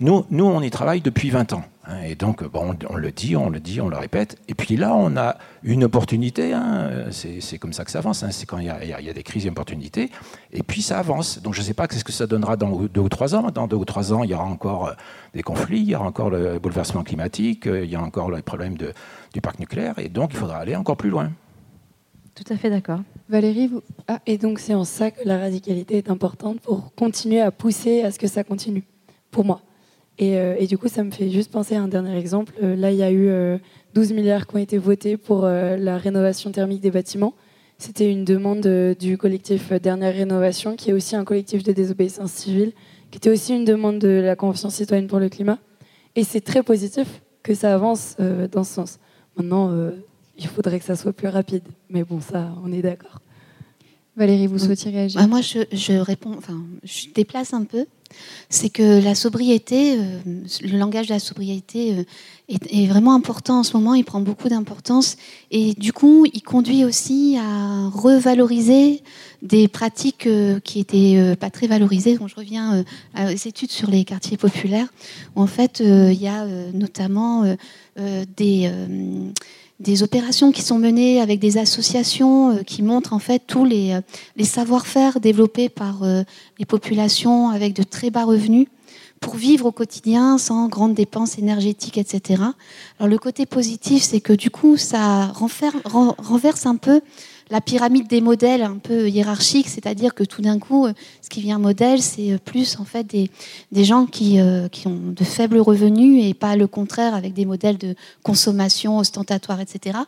nous, 0.00 0.24
nous, 0.30 0.44
on 0.44 0.62
y 0.62 0.70
travaille 0.70 1.00
depuis 1.00 1.30
20 1.30 1.52
ans. 1.52 1.64
Hein, 1.90 2.02
et 2.06 2.14
donc, 2.14 2.44
bon, 2.44 2.76
on, 2.88 2.96
le 2.96 3.10
dit, 3.10 3.36
on 3.36 3.50
le 3.50 3.60
dit, 3.60 3.80
on 3.80 3.88
le 3.88 3.96
répète. 3.96 4.38
Et 4.48 4.54
puis 4.54 4.76
là, 4.76 4.94
on 4.94 5.16
a 5.16 5.36
une 5.62 5.84
opportunité. 5.84 6.52
Hein, 6.52 7.08
c'est 7.10 7.58
comme 7.58 7.72
ça 7.72 7.84
que 7.84 7.90
ça 7.90 7.98
avance. 7.98 8.22
Hein, 8.22 8.30
c'est 8.30 8.46
quand 8.46 8.58
il 8.58 8.66
y, 8.66 8.70
a, 8.70 8.82
il 9.00 9.06
y, 9.06 9.10
a, 9.10 9.12
des 9.12 9.22
crises, 9.22 9.46
et 9.46 9.50
opportunités. 9.50 10.10
Et 10.52 10.62
puis, 10.62 10.82
ça 10.82 10.98
avance. 10.98 11.42
Donc, 11.42 11.54
je 11.54 11.60
ne 11.60 11.64
sais 11.64 11.74
pas 11.74 11.86
ce 11.90 12.04
que 12.04 12.12
ça 12.12 12.26
donnera 12.26 12.56
dans 12.56 12.70
deux 12.70 13.00
ou 13.00 13.08
trois 13.08 13.34
ans. 13.34 13.50
Dans 13.50 13.66
deux 13.66 13.76
ou 13.76 13.84
trois 13.84 14.12
ans, 14.12 14.22
il 14.22 14.30
y 14.30 14.34
aura 14.34 14.44
encore 14.44 14.88
euh, 14.88 14.92
des 15.34 15.42
conflits, 15.42 15.80
il 15.80 15.90
y 15.90 15.94
aura 15.94 16.06
encore 16.06 16.30
le 16.30 16.58
bouleversement 16.58 17.02
climatique, 17.02 17.66
il 17.66 17.90
y 17.90 17.96
a 17.96 18.02
encore 18.02 18.30
les 18.30 18.42
problèmes 18.42 18.76
de, 18.76 18.92
du 19.34 19.40
parc 19.40 19.58
nucléaire. 19.58 19.98
Et 19.98 20.08
donc, 20.08 20.30
il 20.32 20.36
faudra 20.36 20.58
aller 20.58 20.76
encore 20.76 20.96
plus 20.96 21.10
loin. 21.10 21.30
Tout 22.34 22.44
à 22.52 22.56
fait 22.56 22.70
d'accord. 22.70 23.00
Valérie, 23.28 23.68
vous... 23.68 23.82
Ah, 24.08 24.20
et 24.26 24.38
donc 24.38 24.60
c'est 24.60 24.74
en 24.74 24.84
ça 24.84 25.10
que 25.10 25.20
la 25.26 25.38
radicalité 25.38 25.98
est 25.98 26.10
importante 26.10 26.60
pour 26.60 26.94
continuer 26.94 27.40
à 27.40 27.50
pousser 27.50 28.02
à 28.02 28.10
ce 28.10 28.18
que 28.18 28.26
ça 28.26 28.44
continue, 28.44 28.84
pour 29.30 29.44
moi. 29.44 29.60
Et, 30.20 30.36
euh, 30.36 30.54
et 30.58 30.66
du 30.66 30.76
coup, 30.76 30.88
ça 30.88 31.02
me 31.02 31.10
fait 31.10 31.30
juste 31.30 31.50
penser 31.50 31.74
à 31.74 31.82
un 31.82 31.88
dernier 31.88 32.16
exemple. 32.16 32.52
Euh, 32.62 32.76
là, 32.76 32.92
il 32.92 32.98
y 32.98 33.02
a 33.02 33.10
eu 33.10 33.30
12 33.94 34.12
euh, 34.12 34.14
milliards 34.14 34.46
qui 34.46 34.54
ont 34.54 34.58
été 34.58 34.76
votés 34.76 35.16
pour 35.16 35.42
la 35.42 35.96
rénovation 35.96 36.52
thermique 36.52 36.82
des 36.82 36.90
bâtiments. 36.90 37.34
C'était 37.78 38.12
une 38.12 38.26
demande 38.26 38.60
du 39.00 39.16
collectif 39.16 39.72
Dernière 39.72 40.14
Rénovation, 40.14 40.76
qui 40.76 40.90
est 40.90 40.92
aussi 40.92 41.16
un 41.16 41.24
collectif 41.24 41.62
de 41.62 41.72
désobéissance 41.72 42.32
civile, 42.32 42.72
qui 43.10 43.16
était 43.16 43.30
aussi 43.30 43.54
une 43.54 43.64
demande 43.64 43.98
de 43.98 44.08
la 44.08 44.36
Convention 44.36 44.68
citoyenne 44.68 45.06
pour 45.06 45.18
le 45.18 45.30
climat. 45.30 45.58
Et 46.14 46.22
c'est 46.22 46.42
très 46.42 46.62
positif 46.62 47.22
que 47.42 47.54
ça 47.54 47.74
avance 47.74 48.16
dans 48.52 48.64
ce 48.64 48.74
sens. 48.74 48.98
Maintenant, 49.38 49.74
il 50.36 50.46
faudrait 50.46 50.78
que 50.78 50.84
ça 50.84 50.94
soit 50.94 51.14
plus 51.14 51.28
rapide. 51.28 51.62
Mais 51.88 52.04
bon, 52.04 52.20
ça, 52.20 52.52
on 52.62 52.70
est 52.70 52.82
d'accord. 52.82 53.22
Valérie, 54.14 54.46
vous 54.46 54.58
souhaitiez 54.58 54.90
réagir? 54.90 55.18
Bah, 55.18 55.26
Moi, 55.26 55.40
je, 55.40 55.98
réponds, 56.00 56.34
enfin, 56.36 56.62
je 56.84 57.06
déplace 57.14 57.54
un 57.54 57.64
peu. 57.64 57.86
C'est 58.48 58.70
que 58.70 59.02
la 59.02 59.14
sobriété, 59.14 59.96
euh, 59.98 60.20
le 60.62 60.78
langage 60.78 61.06
de 61.06 61.12
la 61.12 61.20
sobriété 61.20 61.98
euh, 61.98 62.04
est, 62.48 62.86
vraiment 62.86 63.14
important 63.14 63.60
en 63.60 63.62
ce 63.62 63.76
moment. 63.76 63.94
Il 63.94 64.04
prend 64.04 64.20
beaucoup 64.20 64.48
d'importance 64.48 65.16
et 65.50 65.74
du 65.74 65.92
coup, 65.92 66.26
il 66.32 66.42
conduit 66.42 66.84
aussi 66.84 67.38
à 67.38 67.88
revaloriser 67.88 69.02
des 69.42 69.68
pratiques 69.68 70.26
euh, 70.26 70.58
qui 70.60 70.80
étaient 70.80 71.36
pas 71.38 71.50
très 71.50 71.66
valorisées. 71.66 72.18
je 72.26 72.34
reviens 72.34 72.84
aux 73.16 73.28
études 73.28 73.70
sur 73.70 73.90
les 73.90 74.04
quartiers 74.04 74.36
populaires 74.36 74.88
où 75.36 75.42
en 75.42 75.46
fait, 75.46 75.80
il 75.80 76.20
y 76.20 76.28
a 76.28 76.44
notamment 76.72 77.44
des 77.96 78.70
des 79.80 80.02
opérations 80.02 80.52
qui 80.52 80.62
sont 80.62 80.78
menées 80.78 81.20
avec 81.20 81.40
des 81.40 81.58
associations 81.58 82.52
euh, 82.52 82.62
qui 82.62 82.82
montrent 82.82 83.14
en 83.14 83.18
fait 83.18 83.42
tous 83.46 83.64
les, 83.64 83.92
euh, 83.92 84.00
les 84.36 84.44
savoir-faire 84.44 85.20
développés 85.20 85.70
par 85.70 86.02
euh, 86.02 86.22
les 86.58 86.66
populations 86.66 87.48
avec 87.48 87.72
de 87.72 87.82
très 87.82 88.10
bas 88.10 88.24
revenus 88.24 88.68
pour 89.20 89.34
vivre 89.34 89.66
au 89.66 89.72
quotidien 89.72 90.38
sans 90.38 90.68
grandes 90.68 90.94
dépenses 90.94 91.38
énergétiques, 91.38 91.98
etc. 91.98 92.42
Alors 92.98 93.08
le 93.08 93.18
côté 93.18 93.44
positif, 93.44 94.02
c'est 94.02 94.20
que 94.20 94.32
du 94.32 94.50
coup, 94.50 94.76
ça 94.76 95.26
renverse 95.34 96.64
un 96.64 96.76
peu 96.76 97.02
la 97.50 97.60
pyramide 97.60 98.06
des 98.06 98.20
modèles 98.20 98.62
un 98.62 98.78
peu 98.78 99.08
hiérarchique, 99.08 99.68
c'est-à-dire 99.68 100.14
que 100.14 100.22
tout 100.22 100.40
d'un 100.40 100.58
coup, 100.58 100.86
euh, 100.86 100.92
ce 101.20 101.28
qui 101.28 101.40
vient 101.40 101.58
modèle, 101.58 102.00
c'est 102.00 102.32
euh, 102.32 102.38
plus 102.38 102.78
en 102.78 102.84
fait 102.84 103.04
des, 103.04 103.28
gens 103.84 104.06
qui, 104.06 104.40
euh, 104.40 104.68
qui, 104.68 104.86
ont 104.86 105.00
de 105.14 105.24
faibles 105.24 105.58
revenus 105.58 106.24
et 106.24 106.32
pas 106.32 106.54
le 106.54 106.68
contraire 106.68 107.14
avec 107.14 107.34
des 107.34 107.44
modèles 107.44 107.76
de 107.76 107.96
consommation 108.22 108.98
ostentatoire, 108.98 109.60
etc. 109.60 109.98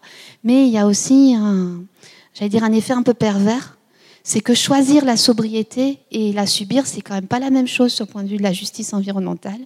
Mais 0.45 0.67
il 0.67 0.73
y 0.73 0.79
a 0.79 0.87
aussi 0.87 1.35
un, 1.37 1.83
j'allais 2.35 2.49
dire, 2.49 2.65
un 2.65 2.73
effet 2.73 2.93
un 2.93 3.03
peu 3.03 3.15
pervers. 3.15 3.77
C'est 4.25 4.41
que 4.41 4.55
choisir 4.55 5.05
la 5.05 5.17
sobriété 5.17 5.99
et 6.13 6.33
la 6.33 6.47
subir, 6.47 6.87
c'est 6.87 7.01
quand 7.01 7.15
même 7.15 7.27
pas 7.27 7.41
la 7.41 7.51
même 7.51 7.67
chose 7.67 7.93
sur 7.93 8.07
le 8.07 8.13
point 8.13 8.23
de 8.23 8.29
vue 8.29 8.37
de 8.37 8.43
la 8.45 8.53
justice 8.53 8.93
environnementale. 8.93 9.59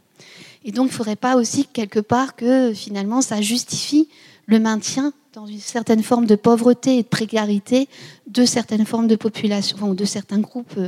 Et 0.64 0.72
donc, 0.72 0.86
il 0.86 0.92
ne 0.92 0.94
faudrait 0.94 1.14
pas 1.14 1.36
aussi 1.36 1.66
quelque 1.66 2.00
part 2.00 2.36
que 2.36 2.72
finalement 2.72 3.20
ça 3.20 3.42
justifie 3.42 4.08
le 4.46 4.58
maintien 4.58 5.12
dans 5.36 5.44
une 5.44 5.60
certaine 5.60 6.02
forme 6.02 6.24
de 6.24 6.34
pauvreté 6.34 6.96
et 6.96 7.02
de 7.02 7.08
précarité 7.08 7.90
de 8.26 8.46
certaines 8.46 8.86
formes 8.86 9.06
de 9.06 9.16
population, 9.16 9.76
ou 9.82 9.94
de 9.94 10.06
certains 10.06 10.38
groupes 10.38 10.78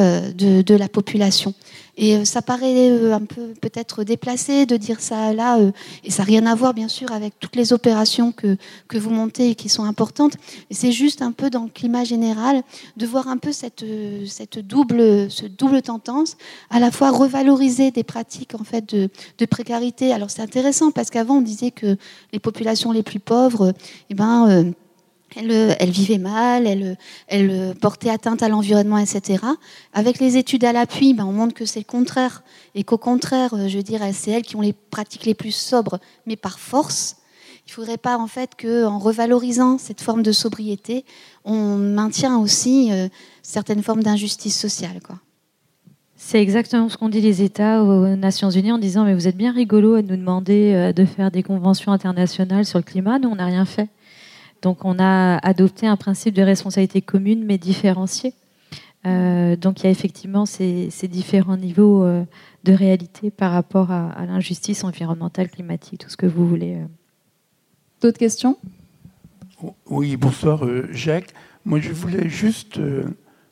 euh, 0.00 0.32
de, 0.32 0.74
la 0.74 0.88
population. 0.88 1.54
Et 1.96 2.16
euh, 2.16 2.24
ça 2.24 2.42
paraît 2.42 2.90
euh, 2.90 3.14
un 3.14 3.24
peu 3.24 3.54
peut-être 3.60 4.04
déplacé 4.04 4.66
de 4.66 4.76
dire 4.76 5.00
ça 5.00 5.32
là, 5.32 5.58
et 6.02 6.10
ça 6.10 6.22
n'a 6.22 6.26
rien 6.26 6.46
à 6.46 6.54
voir 6.54 6.74
bien 6.74 6.88
sûr 6.88 7.12
avec 7.12 7.38
toutes 7.38 7.56
les 7.56 7.72
opérations 7.72 8.32
que, 8.32 8.56
que 8.88 8.98
vous 8.98 9.10
montez 9.10 9.50
et 9.50 9.54
qui 9.54 9.68
sont 9.68 9.84
importantes. 9.84 10.34
C'est 10.70 10.92
juste 10.92 11.22
un 11.22 11.32
peu 11.32 11.50
dans 11.50 11.64
le 11.64 11.70
climat 11.70 12.04
général 12.04 12.62
de 12.96 13.06
voir 13.06 13.28
un 13.28 13.36
peu 13.36 13.52
cette, 13.52 13.84
cette 14.26 14.58
double, 14.58 15.30
ce 15.30 15.46
double 15.46 15.82
tendance, 15.82 16.36
à 16.70 16.80
la 16.80 16.90
fois 16.90 17.10
revaloriser 17.10 17.90
des 17.90 18.04
pratiques 18.04 18.54
en 18.54 18.64
fait 18.64 18.94
de, 18.94 19.08
de 19.38 19.46
précarité. 19.46 20.12
Alors 20.12 20.30
c'est 20.30 20.42
intéressant 20.42 20.90
parce 20.90 21.10
qu'avant 21.10 21.36
on 21.36 21.42
disait 21.42 21.70
que 21.70 21.96
les 22.32 22.38
populations 22.38 22.92
les 22.92 23.02
plus 23.02 23.20
pauvres, 23.20 23.72
eh 24.10 24.14
ben 24.14 24.72
elle, 25.36 25.76
elle, 25.78 25.90
vivait 25.90 26.18
mal, 26.18 26.66
elle, 26.66 26.96
elle, 27.28 27.74
portait 27.80 28.10
atteinte 28.10 28.42
à 28.42 28.48
l'environnement, 28.48 28.98
etc. 28.98 29.44
Avec 29.92 30.18
les 30.18 30.36
études 30.36 30.64
à 30.64 30.72
l'appui, 30.72 31.14
ben, 31.14 31.24
on 31.24 31.32
montre 31.32 31.54
que 31.54 31.64
c'est 31.64 31.80
le 31.80 31.84
contraire. 31.84 32.42
Et 32.74 32.84
qu'au 32.84 32.98
contraire, 32.98 33.54
euh, 33.54 33.68
je 33.68 33.76
veux 33.76 33.82
dire, 33.82 34.00
c'est 34.12 34.30
elles 34.30 34.42
qui 34.42 34.56
ont 34.56 34.60
les 34.60 34.72
pratiques 34.72 35.24
les 35.26 35.34
plus 35.34 35.54
sobres, 35.54 35.98
mais 36.26 36.36
par 36.36 36.58
force. 36.58 37.16
Il 37.66 37.70
ne 37.70 37.74
faudrait 37.74 37.98
pas, 37.98 38.18
en 38.18 38.26
fait, 38.26 38.50
qu'en 38.60 38.98
revalorisant 38.98 39.78
cette 39.78 40.02
forme 40.02 40.22
de 40.22 40.32
sobriété, 40.32 41.04
on 41.44 41.76
maintient 41.76 42.38
aussi 42.38 42.90
euh, 42.92 43.08
certaines 43.42 43.82
formes 43.82 44.02
d'injustice 44.02 44.58
sociale. 44.58 45.00
C'est 46.16 46.40
exactement 46.40 46.88
ce 46.88 46.96
qu'ont 46.96 47.08
dit 47.08 47.20
les 47.20 47.42
États 47.42 47.82
aux 47.82 48.16
Nations 48.16 48.50
Unies 48.50 48.72
en 48.72 48.78
disant 48.78 49.04
Mais 49.04 49.14
vous 49.14 49.28
êtes 49.28 49.36
bien 49.36 49.52
rigolo 49.52 49.94
à 49.94 50.02
nous 50.02 50.16
demander 50.16 50.72
euh, 50.72 50.92
de 50.92 51.04
faire 51.04 51.30
des 51.30 51.42
conventions 51.42 51.92
internationales 51.92 52.64
sur 52.64 52.78
le 52.78 52.84
climat, 52.84 53.18
nous, 53.18 53.28
on 53.28 53.34
n'a 53.36 53.46
rien 53.46 53.64
fait. 53.64 53.88
Donc 54.64 54.86
on 54.86 54.98
a 54.98 55.36
adopté 55.46 55.86
un 55.86 55.96
principe 55.96 56.34
de 56.34 56.40
responsabilité 56.40 57.02
commune 57.02 57.44
mais 57.44 57.58
différencié. 57.58 58.32
Euh, 59.06 59.56
donc 59.56 59.80
il 59.80 59.84
y 59.84 59.86
a 59.88 59.90
effectivement 59.90 60.46
ces, 60.46 60.88
différents 61.02 61.58
niveaux 61.58 62.02
euh, 62.02 62.24
de 62.64 62.72
réalité 62.72 63.30
par 63.30 63.52
rapport 63.52 63.90
à, 63.90 64.24
l'injustice 64.24 64.82
environnementale, 64.82 65.50
climatique, 65.50 66.00
tout 66.00 66.08
ce 66.08 66.16
que 66.16 66.24
vous 66.24 66.48
voulez. 66.48 66.76
Euh. 66.76 66.86
D'autres 68.00 68.16
questions? 68.16 68.56
Oui, 69.90 70.16
bonsoir 70.16 70.64
Jacques. 70.92 71.34
Moi 71.66 71.80
je 71.80 71.92
voulais 71.92 72.30
juste, 72.30 72.80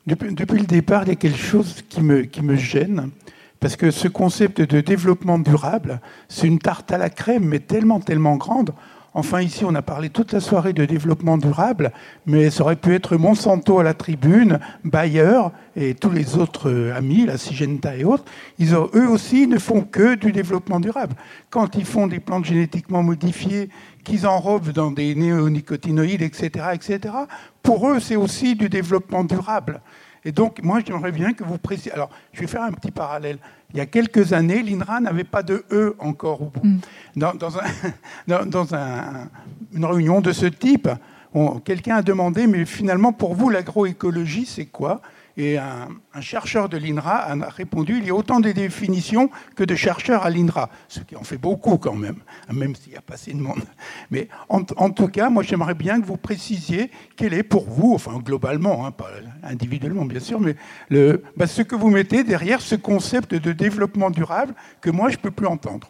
depuis, 0.07 0.33
depuis, 0.33 0.59
le 0.59 0.65
départ, 0.65 1.03
il 1.03 1.09
y 1.09 1.11
a 1.11 1.15
quelque 1.15 1.37
chose 1.37 1.83
qui 1.89 2.01
me, 2.01 2.23
qui 2.23 2.41
me 2.41 2.55
gêne. 2.55 3.11
Parce 3.59 3.75
que 3.75 3.91
ce 3.91 4.07
concept 4.07 4.61
de 4.61 4.81
développement 4.81 5.37
durable, 5.37 6.01
c'est 6.27 6.47
une 6.47 6.59
tarte 6.59 6.91
à 6.91 6.97
la 6.97 7.11
crème, 7.11 7.45
mais 7.45 7.59
tellement, 7.59 7.99
tellement 7.99 8.35
grande 8.35 8.73
Enfin, 9.15 9.41
ici, 9.41 9.63
on 9.63 9.75
a 9.75 9.83
parlé 9.83 10.09
toute 10.09 10.33
la 10.33 10.39
soirée 10.39 10.73
de 10.73 10.85
développement 10.85 11.37
durable, 11.37 11.91
mais 12.25 12.49
ça 12.49 12.63
aurait 12.63 12.75
pu 12.75 12.95
être 12.95 13.15
Monsanto 13.15 13.77
à 13.77 13.83
la 13.83 13.93
tribune, 13.93 14.59
Bayer 14.83 15.39
et 15.75 15.93
tous 15.93 16.09
les 16.09 16.35
autres 16.37 16.71
euh, 16.71 16.95
amis, 16.95 17.27
la 17.27 17.37
Syngenta 17.37 17.95
et 17.95 18.05
autres. 18.05 18.25
Ils 18.57 18.73
eux 18.73 19.07
aussi 19.07 19.45
ne 19.45 19.59
font 19.59 19.81
que 19.81 20.15
du 20.15 20.31
développement 20.31 20.79
durable. 20.79 21.15
Quand 21.51 21.75
ils 21.75 21.85
font 21.85 22.07
des 22.07 22.19
plantes 22.19 22.45
génétiquement 22.45 23.03
modifiées, 23.03 23.69
qu'ils 24.03 24.25
enrobent 24.25 24.71
dans 24.71 24.89
des 24.89 25.13
néonicotinoïdes, 25.13 26.23
etc., 26.23 26.69
etc., 26.73 27.13
pour 27.61 27.87
eux, 27.89 27.99
c'est 27.99 28.15
aussi 28.15 28.55
du 28.55 28.67
développement 28.67 29.23
durable. 29.23 29.81
Et 30.25 30.31
donc, 30.31 30.61
moi, 30.63 30.79
j'aimerais 30.85 31.11
bien 31.11 31.33
que 31.33 31.43
vous 31.43 31.57
précisiez. 31.57 31.91
Alors, 31.91 32.09
je 32.31 32.41
vais 32.41 32.47
faire 32.47 32.63
un 32.63 32.71
petit 32.71 32.91
parallèle. 32.91 33.37
Il 33.73 33.77
y 33.77 33.81
a 33.81 33.85
quelques 33.85 34.33
années, 34.33 34.61
l'INRA 34.61 34.99
n'avait 34.99 35.23
pas 35.23 35.43
de 35.43 35.65
E 35.71 35.95
encore 35.99 36.41
au 36.41 36.45
bout. 36.45 36.63
Mm. 36.63 36.79
Dans, 37.15 37.33
une 39.73 39.85
réunion 39.85 40.21
de 40.21 40.31
ce 40.31 40.45
type, 40.45 40.89
quelqu'un 41.65 41.97
a 41.97 42.01
demandé, 42.01 42.47
mais 42.47 42.65
finalement, 42.65 43.11
pour 43.11 43.35
vous, 43.35 43.49
l'agroécologie, 43.49 44.45
c'est 44.45 44.65
quoi? 44.65 45.01
Et 45.35 45.57
un, 45.57 45.89
chercheur 46.21 46.69
de 46.69 46.77
l'INRA 46.77 47.31
a 47.31 47.49
répondu 47.49 47.97
il 47.97 48.05
y 48.05 48.09
a 48.11 48.15
autant 48.15 48.39
de 48.39 48.51
définitions 48.51 49.29
que 49.55 49.63
de 49.63 49.75
chercheurs 49.75 50.23
à 50.23 50.29
l'INRA, 50.29 50.69
ce 50.87 50.99
qui 50.99 51.15
en 51.15 51.23
fait 51.23 51.37
beaucoup 51.37 51.77
quand 51.77 51.95
même, 51.95 52.17
même 52.51 52.75
s'il 52.75 52.91
n'y 52.91 52.97
a 52.97 53.01
pas 53.01 53.15
assez 53.15 53.33
de 53.33 53.39
monde. 53.39 53.63
Mais 54.11 54.27
en, 54.49 54.63
tout 54.63 55.07
cas, 55.07 55.29
moi 55.29 55.43
j'aimerais 55.43 55.73
bien 55.73 55.99
que 55.99 56.05
vous 56.05 56.17
précisiez 56.17 56.91
quel 57.15 57.33
est 57.33 57.43
pour 57.43 57.67
vous, 57.67 57.93
enfin 57.93 58.19
globalement, 58.19 58.85
hein, 58.85 58.91
pas 58.91 59.09
individuellement 59.43 60.05
bien 60.05 60.19
sûr, 60.19 60.39
mais 60.39 60.55
bah, 61.35 61.47
ce 61.47 61.61
que 61.61 61.75
vous 61.75 61.89
mettez 61.89 62.23
derrière 62.23 62.61
ce 62.61 62.75
concept 62.75 63.33
de 63.33 63.51
développement 63.51 64.11
durable 64.11 64.53
que 64.81 64.91
moi 64.91 65.09
je 65.09 65.17
ne 65.17 65.21
peux 65.21 65.31
plus 65.31 65.47
entendre. 65.47 65.89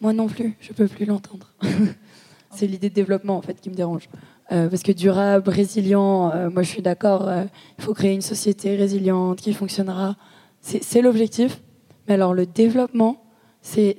Moi 0.00 0.12
non 0.12 0.28
plus, 0.28 0.54
je 0.60 0.70
ne 0.70 0.74
peux 0.74 0.88
plus 0.88 1.06
l'entendre. 1.06 1.52
C'est 2.50 2.66
l'idée 2.66 2.88
de 2.88 2.94
développement 2.94 3.36
en 3.36 3.42
fait 3.42 3.60
qui 3.60 3.70
me 3.70 3.74
dérange. 3.74 4.08
Euh, 4.52 4.68
parce 4.68 4.82
que 4.82 4.92
durable, 4.92 5.48
résilient, 5.48 6.30
euh, 6.34 6.50
moi 6.50 6.62
je 6.62 6.68
suis 6.68 6.82
d'accord, 6.82 7.28
euh, 7.28 7.44
il 7.78 7.84
faut 7.84 7.94
créer 7.94 8.12
une 8.12 8.20
société 8.20 8.76
résiliente 8.76 9.38
qui 9.38 9.54
fonctionnera. 9.54 10.16
C'est 10.60 11.02
l'objectif. 11.02 11.62
Mais 12.08 12.14
alors 12.14 12.32
le 12.32 12.46
développement, 12.46 13.22
c'est 13.60 13.96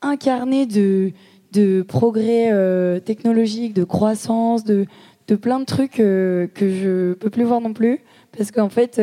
incarné 0.00 0.64
de, 0.64 1.12
progrès 1.82 2.50
technologiques, 3.04 3.74
de 3.74 3.84
croissance, 3.84 4.64
de, 4.64 4.86
plein 5.42 5.60
de 5.60 5.66
trucs 5.66 5.96
que 5.96 6.48
je 6.56 7.12
peux 7.12 7.28
plus 7.28 7.44
voir 7.44 7.60
non 7.60 7.74
plus. 7.74 8.00
Parce 8.36 8.50
qu'en 8.50 8.70
fait, 8.70 8.98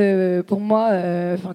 pour 0.47 0.61
moi, 0.61 0.89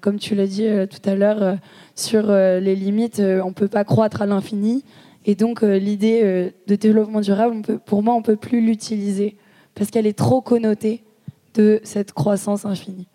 comme 0.00 0.20
tu 0.20 0.36
l'as 0.36 0.46
dit 0.46 0.68
tout 0.88 1.10
à 1.10 1.16
l'heure, 1.16 1.56
sur 1.96 2.28
les 2.30 2.76
limites, 2.76 3.18
on 3.18 3.48
ne 3.48 3.54
peut 3.54 3.66
pas 3.66 3.82
croître 3.82 4.22
à 4.22 4.26
l'infini. 4.26 4.84
Et 5.28 5.34
donc, 5.34 5.62
euh, 5.62 5.76
l'idée 5.76 6.22
euh, 6.24 6.50
de 6.66 6.74
développement 6.74 7.20
durable, 7.20 7.60
pour 7.84 8.02
moi, 8.02 8.14
on 8.14 8.20
ne 8.20 8.24
peut 8.24 8.36
plus 8.36 8.62
l'utiliser 8.62 9.36
parce 9.74 9.90
qu'elle 9.90 10.06
est 10.06 10.16
trop 10.16 10.40
connotée 10.40 11.04
de 11.52 11.80
cette 11.84 12.12
croissance 12.12 12.64
infinie. 12.64 13.08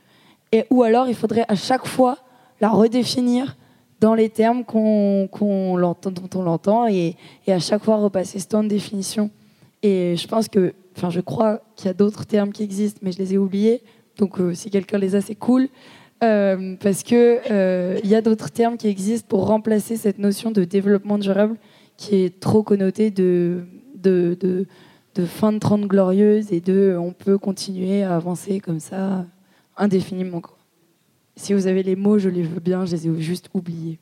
Et, 0.51 0.65
ou 0.69 0.83
alors, 0.83 1.07
il 1.07 1.15
faudrait 1.15 1.45
à 1.47 1.55
chaque 1.55 1.87
fois 1.87 2.19
la 2.61 2.69
redéfinir 2.69 3.57
dans 3.99 4.13
les 4.13 4.29
termes 4.29 4.63
qu'on, 4.63 5.75
l'entend, 5.75 6.11
dont 6.11 6.29
on 6.35 6.43
l'entend 6.43 6.87
et, 6.87 7.15
à 7.47 7.57
chaque 7.57 7.83
fois 7.83 7.97
repasser 7.97 8.37
ce 8.37 8.47
temps 8.47 8.63
de 8.63 8.69
définition. 8.69 9.31
Et 9.81 10.15
je 10.15 10.27
pense 10.27 10.47
que, 10.47 10.75
enfin, 10.95 11.09
je 11.09 11.19
crois 11.19 11.61
qu'il 11.75 11.87
y 11.87 11.89
a 11.89 11.95
d'autres 11.95 12.27
termes 12.27 12.51
qui 12.51 12.61
existent, 12.61 12.99
mais 13.01 13.11
je 13.11 13.17
les 13.17 13.33
ai 13.33 13.39
oubliés. 13.39 13.81
Donc, 14.19 14.39
euh, 14.39 14.53
si 14.53 14.69
quelqu'un 14.69 14.99
les 14.99 15.15
a, 15.15 15.21
c'est 15.21 15.33
cool. 15.33 15.67
parce 16.19 17.01
qu'il 17.01 17.41
il 17.49 18.09
y 18.09 18.15
a 18.15 18.21
d'autres 18.21 18.51
termes 18.51 18.77
qui 18.77 18.87
existent 18.87 19.25
pour 19.27 19.47
remplacer 19.47 19.97
cette 19.97 20.19
notion 20.19 20.51
de 20.51 20.63
développement 20.63 21.17
durable 21.17 21.57
qui 21.97 22.15
est 22.15 22.39
trop 22.39 22.63
connoté 22.63 23.11
de, 23.11 23.65
fin 25.25 25.53
de 25.53 25.59
30 25.59 25.87
glorieuse 25.87 26.51
et 26.51 26.59
de 26.59 26.97
on 26.99 27.11
peut 27.11 27.37
continuer 27.37 28.03
à 28.03 28.15
avancer 28.15 28.59
comme 28.59 28.79
ça 28.79 29.25
indéfiniment. 29.77 30.41
Si 31.35 31.53
vous 31.53 31.67
avez 31.67 31.83
les 31.83 31.95
mots, 31.95 32.19
je 32.19 32.29
les 32.29 32.43
veux 32.43 32.59
bien, 32.59 32.85
je 32.85 32.95
les 32.95 33.07
ai 33.07 33.21
juste 33.21 33.49
oubliés. 33.53 33.99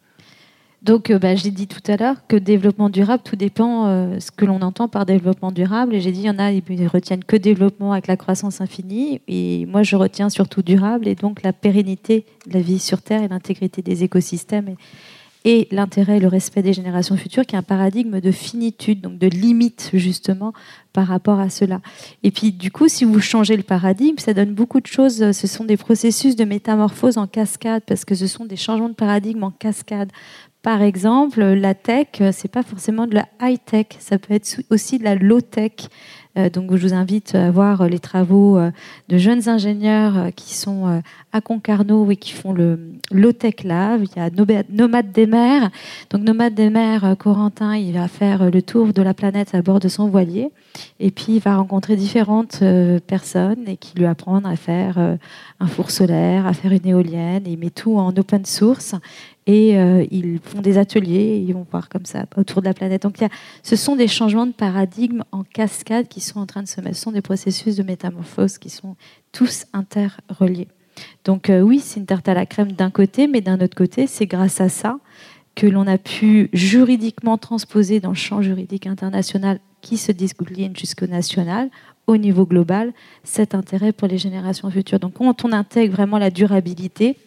Donc, 0.82 1.12
euh, 1.12 1.20
bah, 1.20 1.36
j'ai 1.36 1.52
dit 1.52 1.68
tout 1.68 1.92
à 1.92 1.96
l'heure 1.96 2.26
que 2.28 2.36
développement 2.36 2.90
durable, 2.90 3.22
tout 3.24 3.36
dépend 3.36 3.86
euh, 3.86 4.20
ce 4.20 4.32
que 4.32 4.46
l'on 4.46 4.62
entend 4.62 4.88
par 4.88 5.06
développement 5.06 5.52
durable. 5.52 5.94
Et 5.94 6.02
j'ai 6.02 6.12
dit, 6.12 6.22
il 6.22 6.26
y 6.26 6.30
en 6.30 6.40
a, 6.40 6.52
ils 6.52 6.88
retiennent 6.88 7.24
que 7.24 7.36
développement 7.36 7.92
avec 7.92 8.08
la 8.08 8.18
croissance 8.18 8.62
infinie. 8.62 9.22
Et 9.28 9.68
moi, 9.68 9.84
je 9.84 9.96
retiens 9.96 10.30
surtout 10.30 10.64
durable 10.64 11.08
et 11.08 11.14
donc 11.14 11.44
la 11.44 11.54
pérennité 11.54 12.26
de 12.48 12.54
la 12.54 12.62
vie 12.62 12.80
sur 12.80 13.04
Terre 13.04 13.22
et 13.22 13.28
l'intégrité 13.28 13.84
des 13.84 14.04
écosystèmes. 14.04 14.76
Et 15.44 15.68
l'intérêt 15.72 16.18
et 16.18 16.20
le 16.20 16.28
respect 16.28 16.62
des 16.62 16.74
générations 16.74 17.18
futures, 17.18 17.46
qui 17.46 17.56
est 17.56 17.60
un 17.60 17.64
paradigme 17.64 18.20
de 18.20 18.32
finitude, 18.32 19.02
donc 19.02 19.18
de 19.18 19.28
limite 19.28 19.90
justement 19.94 20.54
par 20.94 21.08
rapport 21.08 21.40
à 21.40 21.50
cela. 21.50 21.82
Et 22.24 22.32
puis 22.32 22.52
du 22.52 22.72
coup, 22.72 22.88
si 22.88 23.06
vous 23.06 23.20
changez 23.20 23.58
le 23.58 23.64
paradigme, 23.64 24.18
ça 24.18 24.34
donne 24.34 24.54
beaucoup 24.54 24.80
de 24.80 24.88
choses. 24.88 25.32
Ce 25.32 25.48
sont 25.48 25.64
des 25.64 25.78
processus 25.78 26.36
de 26.36 26.46
métamorphose 26.46 27.18
en 27.18 27.28
cascade, 27.28 27.84
parce 27.88 28.06
que 28.06 28.16
ce 28.16 28.28
sont 28.28 28.46
des 28.46 28.58
changements 28.58 28.90
de 28.90 28.94
paradigme 28.94 29.44
en 29.44 29.52
cascade. 29.52 30.12
Par 30.62 30.84
exemple, 30.84 31.42
la 31.42 31.74
tech, 31.74 32.08
c'est 32.32 32.52
pas 32.52 32.62
forcément 32.62 33.08
de 33.08 33.16
la 33.16 33.28
high 33.42 33.60
tech, 33.66 33.88
ça 33.98 34.20
peut 34.20 34.36
être 34.36 34.62
aussi 34.70 35.00
de 35.00 35.04
la 35.04 35.16
low 35.16 35.42
tech. 35.42 35.72
Euh, 36.38 36.50
donc, 36.50 36.76
je 36.76 36.88
vous 36.88 36.94
invite 36.94 37.34
à 37.34 37.50
voir 37.50 37.88
les 37.90 37.98
travaux 37.98 38.58
euh, 38.58 38.72
de 39.10 39.18
jeunes 39.18 39.50
ingénieurs 39.50 40.18
euh, 40.18 40.30
qui 40.30 40.54
sont 40.54 41.02
à 41.34 41.42
Concarneau 41.42 42.10
et 42.12 42.16
qui 42.16 42.32
font 42.32 42.54
le 42.54 42.80
Low-Tech. 43.12 43.56
Il 43.64 43.70
y 43.70 44.20
a 44.20 44.30
Nomade 44.70 45.12
des 45.12 45.28
mers. 45.28 45.70
Donc, 46.10 46.22
Nomade 46.24 46.54
des 46.54 46.70
mers, 46.70 47.16
Corentin, 47.18 47.76
il 47.76 47.94
va 47.94 48.08
faire 48.08 48.50
le 48.50 48.62
tour 48.62 48.94
de 48.94 49.02
la 49.02 49.14
planète 49.14 49.54
à 49.54 49.62
bord 49.62 49.80
de 49.80 49.88
son 49.88 50.08
voilier. 50.08 50.50
Et 51.00 51.12
puis, 51.12 51.36
il 51.36 51.40
va 51.40 51.58
rencontrer 51.58 51.96
différentes 51.96 52.64
personnes 53.08 53.68
et 53.68 53.78
qui 53.78 53.98
lui 53.98 54.06
apprennent 54.06 54.46
à 54.46 54.56
faire 54.56 55.18
un 55.60 55.68
four 55.68 55.92
solaire, 55.92 56.46
à 56.48 56.54
faire 56.54 56.72
une 56.72 56.88
éolienne. 56.88 57.44
il 57.46 57.58
met 57.58 57.70
tout 57.70 57.98
en 57.98 58.16
open 58.16 58.46
source. 58.46 58.96
Et 59.48 59.78
euh, 59.78 60.06
ils 60.12 60.40
font 60.44 60.62
des 60.62 60.78
ateliers, 60.78 61.44
ils 61.46 61.54
vont 61.54 61.66
voir 61.70 61.90
comme 61.90 62.06
ça 62.06 62.26
autour 62.38 62.62
de 62.62 62.68
la 62.68 62.74
planète. 62.74 63.02
Donc, 63.02 63.18
ce 63.64 63.76
sont 63.76 63.96
des 63.96 64.08
changements 64.08 64.46
de 64.46 64.52
paradigme 64.52 65.24
en 65.32 65.44
cascade 65.44 66.08
qui 66.08 66.22
sont 66.22 66.40
en 66.40 66.46
train 66.46 66.62
de 66.62 66.68
se 66.68 66.80
mettre. 66.80 66.96
Ce 66.96 67.04
sont 67.04 67.12
des 67.12 67.22
processus 67.22 67.76
de 67.76 67.84
métamorphose 67.84 68.58
qui 68.58 68.70
sont 68.70 68.96
tous 69.32 69.66
interreliés. 69.74 70.68
Donc, 71.24 71.50
euh, 71.50 71.62
oui, 71.62 71.80
c'est 71.80 72.00
une 72.00 72.06
tarte 72.06 72.28
à 72.28 72.34
la 72.34 72.46
crème 72.46 72.72
d'un 72.72 72.90
côté, 72.90 73.28
mais 73.28 73.42
d'un 73.42 73.60
autre 73.60 73.76
côté, 73.76 74.08
c'est 74.08 74.26
grâce 74.26 74.62
à 74.62 74.70
ça 74.70 74.98
que 75.56 75.68
l'on 75.68 75.88
a 75.88 75.98
pu 75.98 76.50
juridiquement 76.54 77.38
transposer 77.38 78.00
dans 78.00 78.10
le 78.10 78.16
champ 78.16 78.42
juridique 78.42 78.88
international 78.88 79.60
qui 79.82 79.98
se 79.98 80.12
décline 80.12 80.76
jusqu'au 80.76 81.08
national, 81.08 81.70
au 82.08 82.18
niveau 82.18 82.46
global, 82.46 82.94
cet 83.24 83.56
intérêt 83.56 83.92
pour 83.92 84.08
les 84.08 84.18
générations 84.18 84.70
futures. 84.72 85.00
Donc, 85.00 85.14
quand 85.16 85.46
on 85.46 85.52
intègre 85.52 85.94
vraiment 85.96 86.18
la 86.18 86.30
durabilité, 86.30 87.18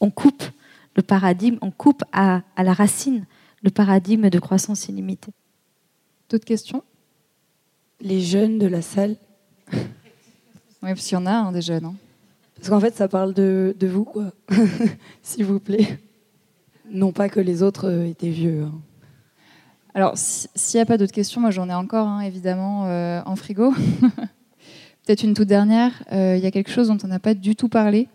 on 0.00 0.10
coupe 0.10 0.44
le 0.94 1.02
paradigme, 1.02 1.58
on 1.60 1.70
coupe 1.70 2.02
à, 2.12 2.42
la 2.56 2.72
racine 2.72 3.24
le 3.62 3.70
paradigme 3.70 4.30
de 4.30 4.38
croissance 4.38 4.88
illimitée. 4.88 5.32
D'autres 6.30 6.44
questions? 6.44 6.82
Les 8.00 8.20
jeunes 8.20 8.58
de 8.58 8.66
la 8.66 8.82
salle. 8.82 9.16
oui, 9.72 9.80
parce 10.82 11.06
qu'il 11.06 11.14
y 11.14 11.20
en 11.20 11.26
a 11.26 11.32
hein, 11.32 11.52
des 11.52 11.62
jeunes. 11.62 11.86
Hein. 11.86 11.94
Parce 12.58 12.70
qu'en 12.70 12.80
fait, 12.80 12.94
ça 12.96 13.08
parle 13.08 13.34
de, 13.34 13.74
vous, 13.82 14.04
quoi. 14.04 14.32
S'il 15.22 15.44
vous 15.44 15.60
plaît. 15.60 15.98
Non 16.90 17.12
pas 17.12 17.28
que 17.28 17.40
les 17.40 17.62
autres 17.62 17.88
euh, 17.88 18.06
étaient 18.06 18.30
vieux. 18.30 18.62
Hein. 18.62 18.72
Alors, 19.94 20.12
s'il 20.16 20.78
n'y 20.78 20.82
a 20.82 20.86
pas 20.86 20.96
d'autres 20.96 21.12
questions, 21.12 21.40
moi 21.40 21.50
j'en 21.50 21.68
ai 21.68 21.74
encore, 21.74 22.22
évidemment, 22.22 22.86
euh, 22.86 23.20
en 23.26 23.36
frigo. 23.36 23.72
Peut-être 25.06 25.22
une 25.22 25.34
toute 25.34 25.48
dernière. 25.48 26.02
Euh, 26.12 26.36
il 26.36 26.42
y 26.42 26.46
a 26.46 26.50
quelque 26.50 26.70
chose 26.70 26.88
dont 26.88 26.98
on 27.02 27.08
n'a 27.08 27.18
pas 27.18 27.34
du 27.34 27.56
tout 27.56 27.68
parlé. 27.68 28.08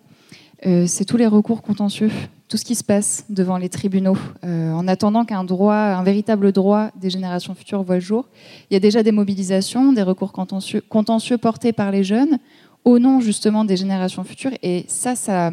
c'est 0.64 1.06
tous 1.06 1.18
les 1.18 1.28
recours 1.28 1.62
contentieux 1.62 2.10
tout 2.48 2.58
ce 2.58 2.66
qui 2.66 2.76
se 2.76 2.84
passe 2.84 3.26
devant 3.30 3.58
les 3.58 3.68
tribunaux, 3.68 4.18
en 4.44 4.88
attendant 4.88 5.26
qu'un 5.26 5.44
droit, 5.44 5.74
un 5.74 6.04
véritable 6.04 6.52
droit 6.52 6.92
des 6.96 7.10
générations 7.10 7.56
futures 7.56 7.82
voit 7.82 7.96
le 7.96 8.02
jour. 8.02 8.28
Il 8.70 8.76
y 8.76 8.78
a 8.78 8.80
déjà 8.80 9.02
des 9.02 9.12
mobilisations, 9.12 9.92
des 9.92 10.04
recours 10.04 10.32
contentieux 10.32 11.38
portés 11.40 11.74
par 11.74 11.90
les 11.90 12.04
jeunes 12.04 12.38
au 12.86 13.00
nom 13.00 13.20
justement 13.20 13.66
des 13.66 13.78
générations 13.78 14.24
futures, 14.24 14.52
et 14.62 14.86
ça, 14.88 15.16
ça, 15.16 15.52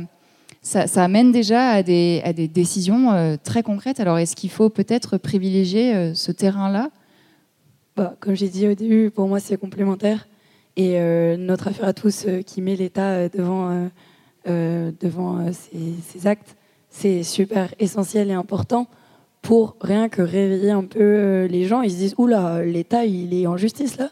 ça, 0.62 1.04
amène 1.04 1.32
déjà 1.32 1.70
à 1.70 1.82
des, 1.82 2.22
à 2.24 2.32
des 2.32 2.48
décisions 2.48 3.12
euh, 3.12 3.36
très 3.42 3.62
concrètes. 3.62 4.00
Alors, 4.00 4.18
est-ce 4.18 4.36
qu'il 4.36 4.50
faut 4.50 4.68
peut-être 4.68 5.18
privilégier 5.18 5.94
euh, 5.94 6.14
ce 6.14 6.32
terrain-là? 6.32 6.90
Bah, 7.96 8.14
Comme 8.20 8.34
j'ai 8.34 8.48
dit 8.48 8.66
au 8.66 8.74
début, 8.74 9.10
pour 9.10 9.28
moi, 9.28 9.40
c'est 9.40 9.56
complémentaire. 9.56 10.26
Et 10.76 10.98
notre 11.36 11.68
affaire 11.68 11.88
à 11.88 11.92
tous 11.92 12.24
qui 12.46 12.62
met 12.62 12.74
l'État 12.74 13.28
devant, 13.28 13.90
devant 14.46 15.52
ces 15.52 16.26
actes, 16.26 16.56
c'est 16.88 17.22
super 17.22 17.74
essentiel 17.78 18.30
et 18.30 18.34
important 18.34 18.86
pour 19.42 19.76
rien 19.80 20.08
que 20.08 20.22
réveiller 20.22 20.70
un 20.70 20.84
peu 20.84 21.00
euh, 21.00 21.48
les 21.48 21.64
gens. 21.64 21.82
Ils 21.82 21.92
se 21.92 21.96
disent 21.96 22.14
oula, 22.18 22.62
l'État 22.62 23.04
il 23.04 23.32
est 23.32 23.46
en 23.46 23.56
justice 23.56 23.96
là. 23.98 24.10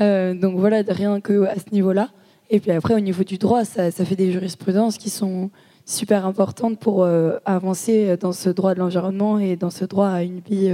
Euh, 0.00 0.34
donc 0.34 0.58
voilà, 0.58 0.82
rien 0.88 1.20
que 1.20 1.44
à 1.44 1.56
ce 1.56 1.72
niveau-là. 1.72 2.10
Et 2.54 2.60
puis 2.60 2.70
après, 2.70 2.94
au 2.94 3.00
niveau 3.00 3.24
du 3.24 3.36
droit, 3.36 3.64
ça, 3.64 3.90
fait 3.90 4.14
des 4.14 4.30
jurisprudences 4.30 4.96
qui 4.96 5.10
sont 5.10 5.50
super 5.86 6.24
importantes 6.24 6.78
pour 6.78 7.02
euh, 7.02 7.38
avancer 7.44 8.16
dans 8.16 8.30
ce 8.30 8.48
droit 8.48 8.74
de 8.74 8.78
l'environnement 8.78 9.40
et 9.40 9.56
dans 9.56 9.70
ce 9.70 9.84
droit 9.84 10.06
à 10.06 10.22
une 10.22 10.38
vie 10.38 10.72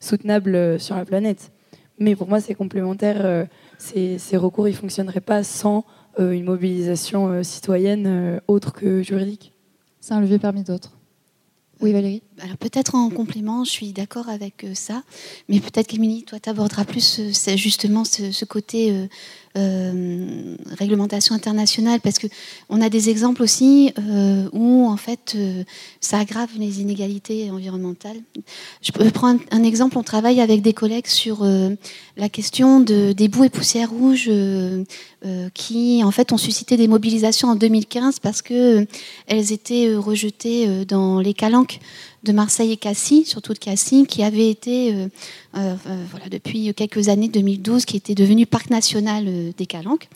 soutenable 0.00 0.80
sur 0.80 0.96
la 0.96 1.04
planète. 1.04 1.52
Mais 2.00 2.16
pour 2.16 2.26
moi, 2.26 2.40
c'est 2.40 2.54
complémentaire. 2.54 3.46
ces, 3.78 4.18
ces, 4.18 4.36
recours, 4.36 4.66
ils 4.66 4.72
ne 4.72 4.76
fonctionneraient 4.76 5.20
pas 5.20 5.44
sans 5.44 5.84
une 6.18 6.42
mobilisation 6.42 7.44
citoyenne 7.44 8.40
autre 8.48 8.72
que 8.72 9.00
juridique. 9.00 9.52
C'est 10.00 10.14
un 10.14 10.20
levier 10.20 10.40
parmi 10.40 10.64
d'autres. 10.64 10.96
Oui, 11.80 11.92
Valérie 11.92 12.22
Alors 12.42 12.58
peut-être 12.58 12.96
en 12.96 13.08
complément, 13.08 13.64
je 13.64 13.70
suis 13.70 13.92
d'accord 13.92 14.28
avec 14.28 14.66
ça, 14.74 15.02
mais 15.48 15.60
peut-être 15.60 15.86
qu'Émilie, 15.86 16.24
toi, 16.24 16.40
tu 16.40 16.50
aborderas 16.50 16.84
plus 16.84 17.20
justement 17.56 18.04
ce, 18.04 18.44
côté 18.44 19.08
euh, 19.58 20.54
réglementation 20.78 21.34
internationale, 21.34 21.98
parce 22.00 22.20
que 22.20 22.28
on 22.68 22.80
a 22.80 22.88
des 22.88 23.10
exemples 23.10 23.42
aussi 23.42 23.92
euh, 23.98 24.48
où 24.52 24.86
en 24.88 24.96
fait 24.96 25.32
euh, 25.34 25.64
ça 26.00 26.20
aggrave 26.20 26.50
les 26.56 26.80
inégalités 26.80 27.50
environnementales. 27.50 28.18
Je 28.80 28.92
prendre 29.10 29.40
un, 29.50 29.64
exemple. 29.64 29.98
On 29.98 30.04
travaille 30.04 30.40
avec 30.40 30.62
des 30.62 30.72
collègues 30.72 31.08
sur 31.08 31.44
la 32.16 32.28
question 32.28 32.78
de, 32.78 33.10
des 33.10 33.26
boues 33.26 33.44
et 33.44 33.48
poussières 33.48 33.90
rouges 33.90 34.30
qui 35.52 36.02
en 36.04 36.10
fait 36.12 36.32
ont 36.32 36.38
suscité 36.38 36.76
des 36.76 36.86
mobilisations 36.86 37.48
en 37.48 37.56
2015 37.56 38.20
parce 38.20 38.42
que 38.42 38.86
elles 39.26 39.52
étaient 39.52 39.94
rejetées 39.96 40.84
dans 40.84 41.18
les 41.18 41.34
calanques 41.34 41.80
de 42.22 42.32
Marseille 42.32 42.72
et 42.72 42.76
Cassis, 42.76 43.24
surtout 43.24 43.54
de 43.54 43.58
Cassis, 43.58 44.06
qui 44.06 44.22
avait 44.22 44.50
été, 44.50 44.94
euh, 44.94 45.06
euh, 45.56 45.74
voilà, 46.10 46.28
depuis 46.28 46.72
quelques 46.74 47.08
années, 47.08 47.28
2012, 47.28 47.84
qui 47.84 47.96
était 47.96 48.14
devenu 48.14 48.46
parc 48.46 48.70
national 48.70 49.24
euh, 49.26 49.52
des 49.56 49.66
Calanques. 49.66 50.08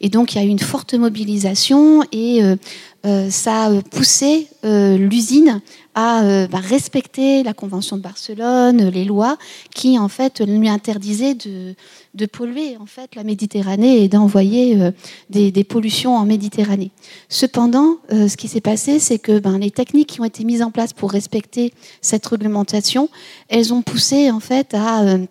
Et 0.00 0.08
donc, 0.08 0.34
il 0.34 0.38
y 0.38 0.40
a 0.40 0.44
eu 0.44 0.48
une 0.48 0.58
forte 0.58 0.94
mobilisation 0.94 2.02
et 2.10 2.40
ça 3.30 3.64
a 3.64 3.82
poussé 3.82 4.48
l'usine 4.62 5.60
à 5.94 6.46
bah, 6.46 6.58
respecter 6.58 7.42
la 7.42 7.52
Convention 7.52 7.96
de 7.96 8.02
Barcelone, 8.02 8.88
les 8.88 9.04
lois 9.04 9.36
qui, 9.74 9.98
en 9.98 10.08
fait, 10.08 10.40
lui 10.40 10.68
interdisaient 10.68 11.34
de, 11.34 12.26
polluer 12.26 12.76
la 13.14 13.24
Méditerranée 13.24 14.02
et 14.02 14.08
d'envoyer 14.08 14.80
euh, 14.80 14.90
des, 15.30 15.64
pollutions 15.64 16.16
en 16.16 16.24
Méditerranée. 16.24 16.90
Cependant, 17.28 17.96
euh, 18.12 18.28
ce 18.28 18.36
qui 18.36 18.48
s'est 18.48 18.60
passé, 18.60 18.98
c'est 18.98 19.18
que 19.18 19.38
ben, 19.38 19.58
les 19.58 19.70
techniques 19.70 20.08
qui 20.08 20.20
ont 20.20 20.24
été 20.24 20.44
mises 20.44 20.62
en 20.62 20.70
place 20.70 20.92
pour 20.92 21.10
respecter 21.10 21.72
cette 22.00 22.26
réglementation, 22.26 23.08
elles 23.48 23.72
ont 23.72 23.82
poussé 23.82 24.30
en 24.30 24.40
fait 24.40 24.74
à 24.74 25.02
euh, 25.02 25.26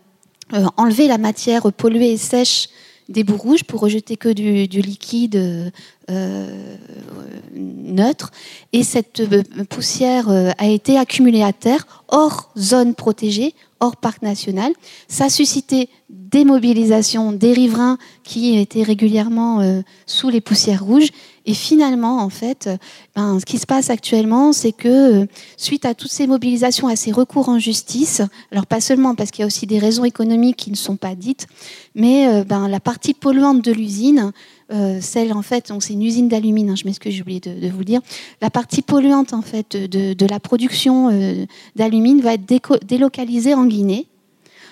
enlever 0.77 1.07
la 1.07 1.17
matière 1.17 1.71
polluée 1.71 2.11
et 2.11 2.17
sèche 2.17 2.69
des 3.11 3.23
bouts 3.23 3.37
rouges 3.37 3.63
pour 3.63 3.81
rejeter 3.81 4.17
que 4.17 4.29
du, 4.29 4.81
liquide 4.81 5.71
neutre. 7.53 8.31
Et 8.73 8.83
cette 8.83 9.21
poussière 9.69 10.29
a 10.57 10.67
été 10.67 10.97
accumulée 10.97 11.43
à 11.43 11.53
terre 11.53 12.03
hors 12.07 12.51
zone 12.57 12.95
protégée, 12.95 13.53
hors 13.79 13.97
parc 13.97 14.21
national. 14.21 14.71
Ça 15.07 15.25
a 15.25 15.29
suscité 15.29 15.89
des 16.09 16.45
mobilisations 16.45 17.33
des 17.33 17.51
riverains 17.51 17.97
qui 18.23 18.57
étaient 18.57 18.83
régulièrement 18.83 19.59
euh, 19.59 19.81
sous 20.05 20.29
les 20.29 20.39
poussières 20.39 20.85
rouges. 20.85 21.09
Et 21.45 21.53
finalement, 21.53 22.19
en 22.19 22.29
fait, 22.29 22.69
ben, 23.15 23.39
ce 23.39 23.45
qui 23.45 23.57
se 23.57 23.65
passe 23.65 23.89
actuellement, 23.89 24.53
c'est 24.53 24.71
que 24.71 25.21
euh, 25.21 25.25
suite 25.57 25.85
à 25.85 25.95
toutes 25.95 26.11
ces 26.11 26.27
mobilisations, 26.27 26.87
à 26.87 26.95
ces 26.95 27.11
recours 27.11 27.49
en 27.49 27.57
justice, 27.57 28.21
alors 28.51 28.67
pas 28.67 28.81
seulement 28.81 29.15
parce 29.15 29.31
qu'il 29.31 29.41
y 29.41 29.43
a 29.43 29.47
aussi 29.47 29.65
des 29.65 29.79
raisons 29.79 30.05
économiques 30.05 30.57
qui 30.57 30.71
ne 30.71 30.75
sont 30.75 30.97
pas 30.97 31.15
dites, 31.15 31.47
mais 31.95 32.27
euh, 32.27 32.43
ben, 32.43 32.67
la 32.67 32.79
partie 32.79 33.13
polluante 33.13 33.63
de 33.63 33.71
l'usine, 33.71 34.31
celle 35.01 35.33
en 35.33 35.41
fait, 35.41 35.69
c'est 35.81 35.91
une 35.91 36.01
usine 36.01 36.29
d'alumine, 36.29 36.69
hein, 36.69 36.75
je 36.77 36.85
m'excuse, 36.85 37.13
j'ai 37.13 37.21
oublié 37.21 37.41
de, 37.41 37.67
vous 37.67 37.79
le 37.79 37.83
dire. 37.83 37.99
La 38.41 38.49
partie 38.49 38.81
polluante 38.81 39.33
en 39.33 39.41
fait 39.41 39.75
de 39.75 40.25
la 40.25 40.39
production 40.39 41.09
d'alumine 41.75 42.21
va 42.21 42.35
être 42.35 42.79
délocalisée 42.87 43.53
en 43.53 43.65
Guinée 43.65 44.07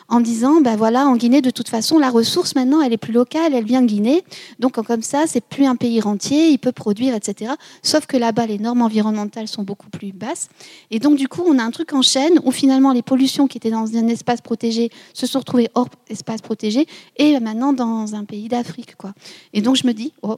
en 0.09 0.21
disant, 0.21 0.59
ben 0.61 0.75
voilà, 0.75 1.07
en 1.07 1.15
Guinée, 1.15 1.41
de 1.41 1.51
toute 1.51 1.69
façon, 1.69 1.99
la 1.99 2.09
ressource 2.09 2.55
maintenant, 2.55 2.81
elle 2.81 2.93
est 2.93 2.97
plus 2.97 3.13
locale, 3.13 3.53
elle 3.53 3.63
vient 3.65 3.81
de 3.81 3.87
Guinée. 3.87 4.23
Donc 4.59 4.81
comme 4.83 5.03
ça, 5.03 5.25
c'est 5.27 5.41
plus 5.41 5.65
un 5.65 5.75
pays 5.75 6.01
rentier, 6.01 6.49
il 6.49 6.57
peut 6.57 6.71
produire, 6.71 7.13
etc. 7.13 7.53
Sauf 7.83 8.07
que 8.07 8.17
là-bas, 8.17 8.47
les 8.47 8.57
normes 8.57 8.81
environnementales 8.81 9.47
sont 9.47 9.63
beaucoup 9.63 9.89
plus 9.89 10.11
basses. 10.11 10.49
Et 10.89 10.99
donc 10.99 11.15
du 11.15 11.27
coup, 11.27 11.43
on 11.45 11.59
a 11.59 11.63
un 11.63 11.71
truc 11.71 11.93
en 11.93 12.01
chaîne 12.01 12.39
où 12.43 12.51
finalement 12.51 12.91
les 12.91 13.03
pollutions 13.03 13.47
qui 13.47 13.57
étaient 13.57 13.69
dans 13.69 13.95
un 13.95 14.07
espace 14.07 14.41
protégé 14.41 14.89
se 15.13 15.27
sont 15.27 15.39
retrouvées 15.39 15.69
hors 15.75 15.89
espace 16.09 16.41
protégé 16.41 16.87
et 17.17 17.39
maintenant 17.39 17.73
dans 17.73 18.15
un 18.15 18.25
pays 18.25 18.47
d'Afrique, 18.47 18.95
quoi. 18.95 19.13
Et 19.53 19.61
donc 19.61 19.75
je 19.75 19.85
me 19.85 19.93
dis, 19.93 20.13
oh, 20.23 20.37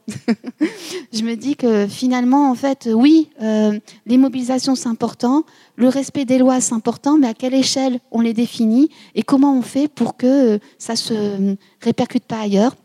je 1.13 1.23
me 1.23 1.35
dis 1.35 1.55
que 1.55 1.87
finalement, 1.87 2.51
en 2.51 2.55
fait, 2.55 2.89
oui, 2.93 3.29
euh, 3.41 3.79
les 4.05 4.17
mobilisations 4.17 4.75
c'est 4.75 4.89
important, 4.89 5.43
le 5.75 5.87
respect 5.87 6.25
des 6.25 6.37
lois 6.37 6.59
c'est 6.59 6.73
important, 6.73 7.17
mais 7.17 7.27
à 7.27 7.33
quelle 7.33 7.53
échelle 7.53 7.99
on 8.11 8.21
les 8.21 8.33
définit 8.33 8.89
et 9.15 9.23
comment 9.23 9.55
on 9.57 9.60
fait 9.61 9.87
pour 9.87 10.17
que 10.17 10.55
euh, 10.55 10.59
ça 10.77 10.95
se 10.95 11.55
répercute 11.81 12.23
pas 12.23 12.39
ailleurs. 12.39 12.75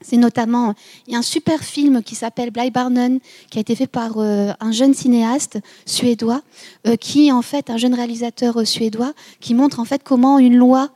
C'est 0.00 0.16
notamment, 0.16 0.74
il 1.06 1.12
y 1.12 1.16
a 1.16 1.18
un 1.18 1.22
super 1.22 1.64
film 1.64 2.04
qui 2.04 2.14
s'appelle 2.14 2.52
Barnen, 2.52 3.18
qui 3.50 3.58
a 3.58 3.60
été 3.60 3.74
fait 3.74 3.88
par 3.88 4.18
euh, 4.18 4.52
un 4.60 4.70
jeune 4.70 4.94
cinéaste 4.94 5.58
suédois, 5.86 6.42
euh, 6.86 6.94
qui 6.94 7.32
en 7.32 7.42
fait, 7.42 7.68
un 7.68 7.76
jeune 7.76 7.94
réalisateur 7.94 8.64
suédois, 8.64 9.12
qui 9.40 9.54
montre 9.54 9.80
en 9.80 9.84
fait 9.84 10.02
comment 10.04 10.38
une 10.38 10.56
loi 10.56 10.90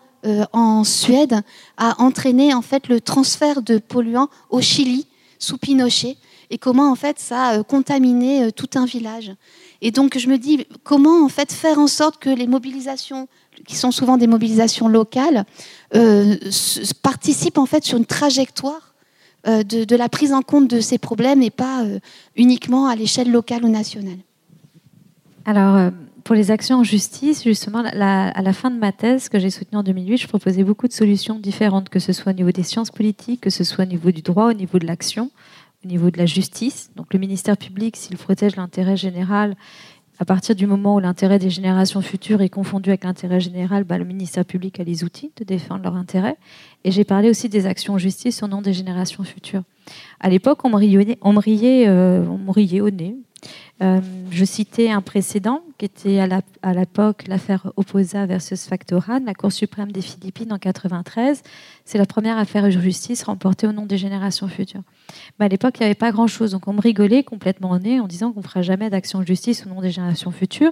en 0.53 0.85
Suède 0.85 1.41
a 1.79 2.01
entraîné 2.01 2.55
en 2.55 2.63
fait 2.63 2.87
le 2.87 3.01
transfert 3.01 3.61
de 3.61 3.79
polluants 3.79 4.29
au 4.51 4.61
Chili 4.61 5.09
sous 5.41 5.59
Pinochet 5.59 6.17
et 6.49 6.59
comment 6.59 6.93
en 6.93 6.95
fait 6.95 7.19
ça 7.19 7.47
a 7.47 7.63
contaminé 7.65 8.53
tout 8.53 8.71
un 8.77 8.85
village. 8.85 9.33
Et 9.81 9.91
donc 9.91 10.17
je 10.17 10.29
me 10.29 10.39
dis 10.39 10.65
comment 10.85 11.25
en 11.25 11.29
fait 11.29 11.53
faire 11.53 11.81
en 11.81 11.89
sorte 11.89 12.19
que 12.19 12.31
les 12.31 12.47
mobilisations 12.47 13.27
qui 13.67 13.77
sont 13.77 13.91
souvent 13.91 14.17
des 14.17 14.27
mobilisations 14.27 14.89
locales, 14.89 15.45
euh, 15.95 16.37
participent 17.03 17.59
en 17.59 17.67
fait 17.67 17.85
sur 17.85 17.99
une 17.99 18.07
trajectoire 18.07 18.95
euh, 19.47 19.63
de, 19.63 19.97
la 19.97 20.09
prise 20.09 20.33
en 20.33 20.43
compte 20.43 20.69
de 20.69 20.81
ces 20.81 20.99
problèmes 20.99 21.43
et 21.43 21.51
pas 21.51 21.85
euh, 21.85 21.99
uniquement 22.37 22.87
à 22.87 22.97
l'échelle 22.97 23.31
locale 23.31 23.65
ou 23.65 23.69
nationale. 23.69 24.19
Alors, 25.45 25.91
pour 26.23 26.37
les 26.37 26.53
actions 26.53 26.79
en 26.79 26.85
justice, 26.85 27.43
justement, 27.43 27.81
à 27.81 28.43
la 28.43 28.53
fin 28.53 28.71
de 28.71 28.79
ma 28.79 28.93
thèse 28.93 29.29
que 29.29 29.41
j'ai 29.41 29.51
soutenue 29.51 29.79
en 29.79 29.83
2008, 29.83 30.19
je 30.19 30.29
proposais 30.29 30.63
beaucoup 30.63 30.87
de 30.87 30.93
solutions 30.93 31.41
différentes, 31.41 31.89
que 31.89 31.99
ce 31.99 32.13
soit 32.13 32.31
au 32.31 32.35
niveau 32.35 32.53
des 32.53 32.63
sciences 32.63 32.93
politiques, 32.93 33.41
que 33.41 33.51
ce 33.51 33.65
soit 33.65 33.85
au 33.85 33.89
niveau 33.89 34.13
du 34.13 34.23
droit, 34.23 34.51
au 34.51 34.53
niveau 34.53 34.79
de 34.79 34.87
l'action, 34.87 35.33
au 35.85 35.89
niveau 35.89 36.11
de 36.11 36.19
la 36.19 36.27
justice. 36.27 36.91
Donc 36.97 37.13
le 37.13 37.19
ministère 37.19 37.57
public, 37.57 37.97
s'il 37.97 38.17
protège 38.17 38.57
l'intérêt 38.57 38.97
général, 38.97 39.57
à 40.23 40.25
partir 40.25 40.55
du 40.55 40.69
moment 40.69 40.95
où 40.95 41.01
l'intérêt 41.01 41.41
des 41.41 41.51
générations 41.51 42.01
futures 42.01 42.43
est 42.43 42.49
confondu 42.49 42.91
avec 42.91 43.03
l'intérêt 43.03 43.41
général, 43.41 43.83
bah, 43.83 43.99
le 43.99 44.05
ministère 44.05 44.45
public 44.45 44.79
a 44.79 44.85
les 44.85 45.03
outils 45.03 45.33
de 45.37 45.43
défendre 45.43 45.83
leur 45.83 45.97
intérêt. 45.97 46.37
Et 46.85 46.93
j'ai 46.93 47.03
parlé 47.03 47.29
aussi 47.29 47.49
des 47.49 47.67
actions 47.67 47.95
en 47.95 47.99
justice 47.99 48.41
au 48.45 48.47
nom 48.47 48.63
des 48.63 48.73
générations 48.73 49.25
futures. 49.25 49.65
À 50.21 50.29
l'époque, 50.29 50.65
on 50.65 50.71
me 50.71 50.77
riait, 50.77 51.89
euh, 51.89 52.25
on 52.25 52.53
au 52.53 52.91
nez 52.91 53.17
euh, 53.83 54.01
je 54.31 54.45
citais 54.45 54.91
un 54.91 55.01
précédent 55.01 55.63
qui 55.83 55.87
était 55.87 56.21
à 56.63 56.75
l'époque 56.75 57.25
l'affaire 57.27 57.73
Opposa 57.77 58.25
versus 58.25 58.67
Factoran, 58.67 59.19
la 59.27 59.35
Cour 59.35 59.51
suprême 59.51 59.91
des 59.91 60.01
Philippines 60.01 60.53
en 60.53 60.59
93. 60.59 61.43
C'est 61.85 61.99
la 61.99 62.07
première 62.07 62.39
affaire 62.39 62.63
de 62.63 62.71
justice 62.71 63.25
remportée 63.25 63.67
au 63.67 63.73
nom 63.73 63.85
des 63.85 63.99
générations 63.99 64.47
futures. 64.47 64.83
À 65.41 65.49
l'époque, 65.49 65.75
il 65.79 65.83
n'y 65.83 65.87
avait 65.87 65.97
pas 65.97 66.13
grand-chose. 66.13 66.53
Donc 66.53 66.69
on 66.69 66.73
me 66.73 66.81
rigolait 66.81 67.25
complètement 67.25 67.73
au 67.73 67.81
nez 67.81 67.99
en 67.99 68.07
disant 68.07 68.31
qu'on 68.31 68.43
ne 68.43 68.45
fera 68.45 68.63
jamais 68.63 68.91
d'action 68.91 69.19
de 69.19 69.27
justice 69.27 69.67
au 69.67 69.71
nom 69.71 69.81
des 69.81 69.91
générations 69.91 70.31
futures. 70.31 70.71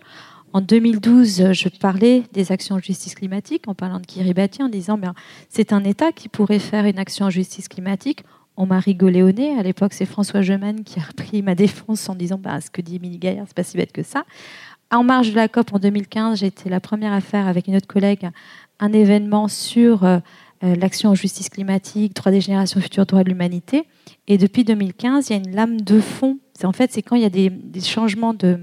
En 0.53 0.61
2012, 0.61 1.55
je 1.55 1.69
parlais 1.69 2.23
des 2.33 2.53
actions 2.53 2.77
de 2.77 2.83
justice 2.83 3.17
climatique 3.17 3.67
en 3.67 3.75
parlant 3.75 3.99
de 3.99 4.07
Kiribati, 4.07 4.63
en 4.63 4.69
disant 4.69 4.97
ben, 4.97 5.15
c'est 5.49 5.73
un 5.73 5.83
État 5.83 6.13
qui 6.13 6.29
pourrait 6.29 6.61
faire 6.61 6.85
une 6.85 7.01
action 7.01 7.27
en 7.27 7.31
justice 7.31 7.67
climatique 7.67 8.23
on 8.61 8.67
m'a 8.67 8.79
rigolé 8.79 9.23
au 9.23 9.33
nez. 9.33 9.59
À 9.59 9.63
l'époque, 9.63 9.95
c'est 9.95 10.05
François 10.05 10.43
Gemène 10.43 10.85
qui 10.85 10.99
a 10.99 11.03
repris 11.03 11.41
ma 11.41 11.55
défense 11.55 12.09
en 12.11 12.15
disant 12.15 12.39
bah, 12.39 12.61
ce 12.61 12.71
que 12.71 12.83
dit 12.83 12.97
Émilie 12.97 13.19
Gaillard, 13.19 13.47
c'est 13.47 13.57
pas 13.57 13.63
si 13.63 13.79
bête 13.79 13.91
que 13.91 14.03
ça. 14.03 14.25
En 14.93 15.05
marge 15.05 15.31
de 15.31 15.37
la 15.37 15.47
COP 15.47 15.73
en 15.73 15.79
2015, 15.79 16.41
j'ai 16.41 16.47
été 16.47 16.69
la 16.69 16.81
première 16.81 17.13
à 17.13 17.21
faire 17.21 17.47
avec 17.47 17.69
une 17.69 17.77
autre 17.77 17.87
collègue 17.87 18.29
un 18.81 18.93
événement 18.93 19.47
sur 19.47 20.05
euh, 20.05 20.19
euh, 20.65 20.75
l'action 20.75 21.11
en 21.11 21.15
justice 21.15 21.49
climatique, 21.49 22.17
droits 22.17 22.33
des 22.33 22.41
générations 22.41 22.81
futures, 22.81 23.07
droits 23.07 23.23
de 23.23 23.29
l'humanité. 23.29 23.85
Et 24.27 24.37
depuis 24.37 24.65
2015, 24.65 25.29
il 25.29 25.33
y 25.33 25.37
a 25.37 25.39
une 25.39 25.55
lame 25.55 25.81
de 25.81 26.01
fond. 26.01 26.39
C'est 26.55 26.67
en 26.67 26.73
fait, 26.73 26.91
c'est 26.93 27.03
quand 27.03 27.15
il 27.15 27.23
y 27.23 27.27
a 27.27 27.31
des, 27.31 27.51
des 27.51 27.81
changements 27.81 28.35
de, 28.35 28.59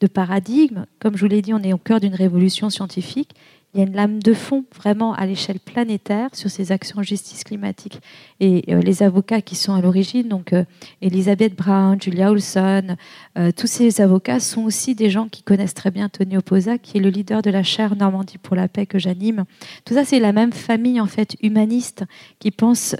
de 0.00 0.06
paradigme. 0.08 0.86
Comme 0.98 1.16
je 1.16 1.20
vous 1.20 1.30
l'ai 1.30 1.42
dit, 1.42 1.54
on 1.54 1.62
est 1.62 1.72
au 1.72 1.78
cœur 1.78 2.00
d'une 2.00 2.14
révolution 2.14 2.68
scientifique 2.68 3.34
il 3.76 3.80
y 3.80 3.82
a 3.82 3.86
une 3.88 3.94
lame 3.94 4.22
de 4.22 4.32
fond 4.32 4.64
vraiment 4.74 5.12
à 5.12 5.26
l'échelle 5.26 5.60
planétaire 5.60 6.30
sur 6.32 6.48
ces 6.48 6.72
actions 6.72 7.00
de 7.00 7.04
justice 7.04 7.44
climatique. 7.44 8.00
Et 8.40 8.64
euh, 8.72 8.80
les 8.80 9.02
avocats 9.02 9.42
qui 9.42 9.54
sont 9.54 9.74
à 9.74 9.82
l'origine, 9.82 10.28
donc 10.28 10.54
euh, 10.54 10.64
Elisabeth 11.02 11.54
Brown, 11.54 12.00
Julia 12.00 12.30
Olson, 12.30 12.96
euh, 13.36 13.52
tous 13.54 13.66
ces 13.66 14.00
avocats 14.00 14.40
sont 14.40 14.62
aussi 14.62 14.94
des 14.94 15.10
gens 15.10 15.28
qui 15.28 15.42
connaissent 15.42 15.74
très 15.74 15.90
bien 15.90 16.08
Tony 16.08 16.38
Oposa, 16.38 16.78
qui 16.78 16.96
est 16.96 17.00
le 17.00 17.10
leader 17.10 17.42
de 17.42 17.50
la 17.50 17.62
chaire 17.62 17.96
Normandie 17.96 18.38
pour 18.38 18.56
la 18.56 18.66
paix 18.66 18.86
que 18.86 18.98
j'anime. 18.98 19.44
Tout 19.84 19.92
ça, 19.92 20.06
c'est 20.06 20.20
la 20.20 20.32
même 20.32 20.52
famille 20.52 20.98
en 20.98 21.06
fait 21.06 21.36
humaniste 21.42 22.04
qui 22.38 22.50
pense 22.50 22.96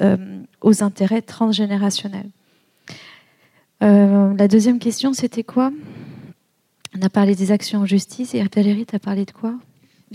aux 0.60 0.82
intérêts 0.82 1.22
transgénérationnels. 1.22 2.28
la 3.80 4.48
deuxième 4.48 4.78
question, 4.78 5.14
c'était 5.14 5.44
quoi? 5.44 5.72
On 6.98 7.02
a 7.02 7.08
parlé 7.08 7.34
des 7.34 7.50
actions 7.50 7.80
en 7.80 7.86
justice 7.86 8.34
et 8.34 8.44
Valérie, 8.54 8.84
tu 8.84 8.94
as 8.94 8.98
parlé 8.98 9.24
de 9.24 9.32
quoi? 9.32 9.54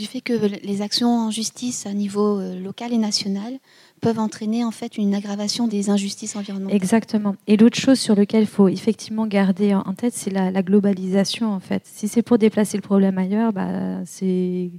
Du 0.01 0.07
fait 0.07 0.21
que 0.21 0.33
les 0.33 0.81
actions 0.81 1.09
en 1.09 1.31
justice 1.31 1.85
à 1.85 1.93
niveau 1.93 2.41
local 2.55 2.91
et 2.91 2.97
national 2.97 3.59
peuvent 4.01 4.19
entraîner 4.19 4.65
en 4.65 4.71
fait 4.71 4.97
une 4.97 5.13
aggravation 5.13 5.67
des 5.67 5.91
injustices 5.91 6.35
environnementales. 6.35 6.75
Exactement. 6.75 7.35
Et 7.45 7.55
l'autre 7.55 7.77
chose 7.77 7.99
sur 7.99 8.15
laquelle 8.15 8.41
il 8.41 8.47
faut 8.47 8.67
effectivement 8.67 9.27
garder 9.27 9.75
en 9.75 9.93
tête, 9.93 10.13
c'est 10.15 10.31
la, 10.31 10.63
globalisation 10.63 11.53
en 11.53 11.59
fait. 11.59 11.83
Si 11.85 12.07
c'est 12.07 12.23
pour 12.23 12.39
déplacer 12.39 12.77
le 12.77 12.81
problème 12.81 13.17
ailleurs, 13.19 13.53
bah, 13.53 14.03
c'est 14.05 14.71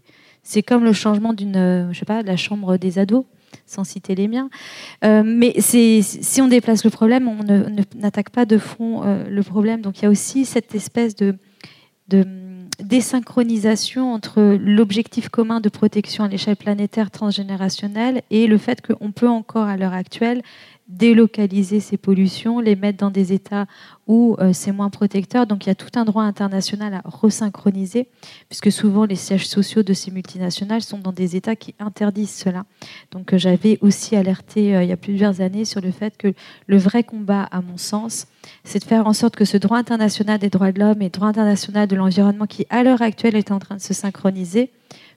c'est 0.42 0.64
comme 0.64 0.82
le 0.82 0.92
changement 0.92 1.32
d'une, 1.32 1.88
je 1.92 1.98
sais 1.98 2.04
pas, 2.04 2.24
de 2.24 2.26
la 2.26 2.36
chambre 2.36 2.76
des 2.76 2.98
ados 2.98 3.24
sans 3.66 3.84
citer 3.84 4.14
les 4.14 4.28
miens. 4.28 4.50
Euh, 5.04 5.22
mais 5.24 5.54
si 5.60 6.40
on 6.40 6.48
déplace 6.48 6.84
le 6.84 6.90
problème, 6.90 7.28
on 7.28 7.44
n'attaque 7.96 8.30
pas 8.30 8.44
de 8.44 8.58
fond 8.58 9.04
euh, 9.04 9.24
le 9.28 9.42
problème. 9.42 9.82
Donc 9.82 10.00
il 10.00 10.02
y 10.02 10.06
a 10.06 10.10
aussi 10.10 10.44
cette 10.44 10.74
espèce 10.74 11.14
de 11.14 11.36
désynchronisation 12.82 14.12
entre 14.12 14.58
l'objectif 14.60 15.28
commun 15.28 15.60
de 15.60 15.68
protection 15.68 16.24
à 16.24 16.28
l'échelle 16.28 16.56
planétaire 16.56 17.10
transgénérationnelle 17.10 18.22
et 18.30 18.46
le 18.46 18.58
fait 18.58 18.80
qu'on 18.80 19.12
peut 19.12 19.28
encore 19.28 19.66
à 19.66 19.76
l'heure 19.76 19.92
actuelle 19.92 20.42
délocaliser 20.92 21.80
ces 21.80 21.96
pollutions, 21.96 22.60
les 22.60 22.76
mettre 22.76 22.98
dans 22.98 23.10
des 23.10 23.32
États 23.32 23.66
où 24.06 24.36
euh, 24.40 24.52
c'est 24.52 24.72
moins 24.72 24.90
protecteur. 24.90 25.46
Donc 25.46 25.64
il 25.64 25.68
y 25.68 25.72
a 25.72 25.74
tout 25.74 25.90
un 25.94 26.04
droit 26.04 26.24
international 26.24 26.94
à 26.94 27.02
resynchroniser, 27.04 28.08
puisque 28.48 28.70
souvent 28.70 29.04
les 29.04 29.16
sièges 29.16 29.46
sociaux 29.46 29.82
de 29.82 29.94
ces 29.94 30.10
multinationales 30.10 30.82
sont 30.82 30.98
dans 30.98 31.12
des 31.12 31.34
États 31.36 31.56
qui 31.56 31.74
interdisent 31.78 32.34
cela. 32.34 32.64
Donc 33.10 33.32
euh, 33.32 33.38
j'avais 33.38 33.78
aussi 33.80 34.16
alerté 34.16 34.76
euh, 34.76 34.82
il 34.82 34.88
y 34.90 34.92
a 34.92 34.96
plusieurs 34.96 35.40
années 35.40 35.64
sur 35.64 35.80
le 35.80 35.90
fait 35.90 36.16
que 36.16 36.34
le 36.66 36.76
vrai 36.76 37.04
combat, 37.04 37.44
à 37.50 37.62
mon 37.62 37.78
sens, 37.78 38.26
c'est 38.64 38.80
de 38.80 38.84
faire 38.84 39.06
en 39.06 39.12
sorte 39.12 39.36
que 39.36 39.44
ce 39.44 39.56
droit 39.56 39.78
international 39.78 40.38
des 40.38 40.50
droits 40.50 40.72
de 40.72 40.80
l'homme 40.80 41.00
et 41.00 41.08
droit 41.08 41.28
international 41.28 41.88
de 41.88 41.96
l'environnement, 41.96 42.46
qui 42.46 42.66
à 42.70 42.82
l'heure 42.82 43.02
actuelle 43.02 43.36
est 43.36 43.50
en 43.50 43.58
train 43.58 43.76
de 43.76 43.80
se 43.80 43.94
synchroniser, 43.94 44.70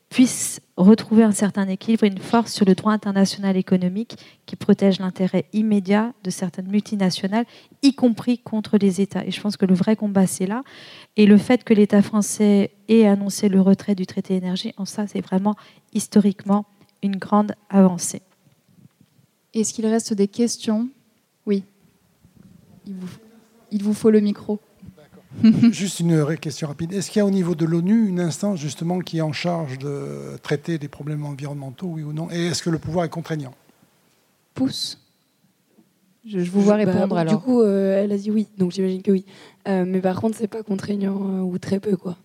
puisse 0.09 0.61
retrouver 0.77 1.23
un 1.23 1.31
certain 1.31 1.67
équilibre 1.67 2.03
une 2.05 2.19
force 2.19 2.53
sur 2.53 2.65
le 2.65 2.75
droit 2.75 2.93
international 2.93 3.57
économique 3.57 4.17
qui 4.45 4.55
protège 4.55 4.99
l'intérêt 4.99 5.45
immédiat 5.53 6.13
de 6.23 6.29
certaines 6.29 6.67
multinationales, 6.67 7.45
y 7.81 7.93
compris 7.93 8.37
contre 8.37 8.77
les 8.77 9.01
États. 9.01 9.25
Et 9.25 9.31
je 9.31 9.41
pense 9.41 9.57
que 9.57 9.65
le 9.65 9.73
vrai 9.73 9.95
combat, 9.95 10.27
c'est 10.27 10.45
là. 10.45 10.63
Et 11.17 11.25
le 11.25 11.37
fait 11.37 11.63
que 11.63 11.73
l'État 11.73 12.01
français 12.01 12.71
ait 12.87 13.05
annoncé 13.05 13.49
le 13.49 13.61
retrait 13.61 13.95
du 13.95 14.05
traité 14.05 14.35
énergie, 14.35 14.73
en 14.77 14.85
ça, 14.85 15.07
c'est 15.07 15.21
vraiment 15.21 15.55
historiquement 15.93 16.65
une 17.01 17.17
grande 17.17 17.53
avancée. 17.69 18.21
Est-ce 19.53 19.73
qu'il 19.73 19.85
reste 19.85 20.13
des 20.13 20.27
questions? 20.27 20.89
Oui. 21.45 21.63
il 22.85 23.83
vous 23.83 23.93
faut 23.93 24.11
le 24.11 24.19
micro. 24.19 24.59
Juste 25.71 25.99
une 25.99 26.37
question 26.37 26.67
rapide. 26.67 26.93
Est-ce 26.93 27.11
qu'il 27.11 27.19
y 27.19 27.23
a 27.23 27.25
au 27.25 27.31
niveau 27.31 27.55
de 27.55 27.65
l'ONU 27.65 28.07
une 28.07 28.19
instance 28.19 28.59
justement 28.59 28.99
qui 28.99 29.17
est 29.17 29.21
en 29.21 29.33
charge 29.33 29.77
de 29.77 30.37
traiter 30.41 30.77
des 30.77 30.87
problèmes 30.87 31.25
environnementaux, 31.25 31.87
oui 31.87 32.03
ou 32.03 32.13
non? 32.13 32.29
Et 32.31 32.47
est-ce 32.47 32.63
que 32.63 32.69
le 32.69 32.79
pouvoir 32.79 33.05
est 33.05 33.09
contraignant? 33.09 33.53
Pousse. 34.53 34.99
Je, 36.25 36.39
vous 36.39 36.61
vois 36.61 36.77
bah, 36.77 36.91
répondre 36.91 37.17
alors. 37.17 37.37
Du 37.37 37.39
coup, 37.39 37.61
euh, 37.61 38.03
elle 38.03 38.11
a 38.11 38.17
dit 38.17 38.31
oui, 38.31 38.47
donc 38.57 38.71
j'imagine 38.71 39.01
que 39.01 39.11
oui. 39.11 39.25
Euh, 39.67 39.85
mais 39.85 39.99
par 39.99 40.19
contre, 40.19 40.37
c'est 40.37 40.47
pas 40.47 40.63
contraignant 40.63 41.21
euh, 41.21 41.41
ou 41.41 41.57
très 41.59 41.79
peu, 41.79 41.95
quoi. 41.97 42.17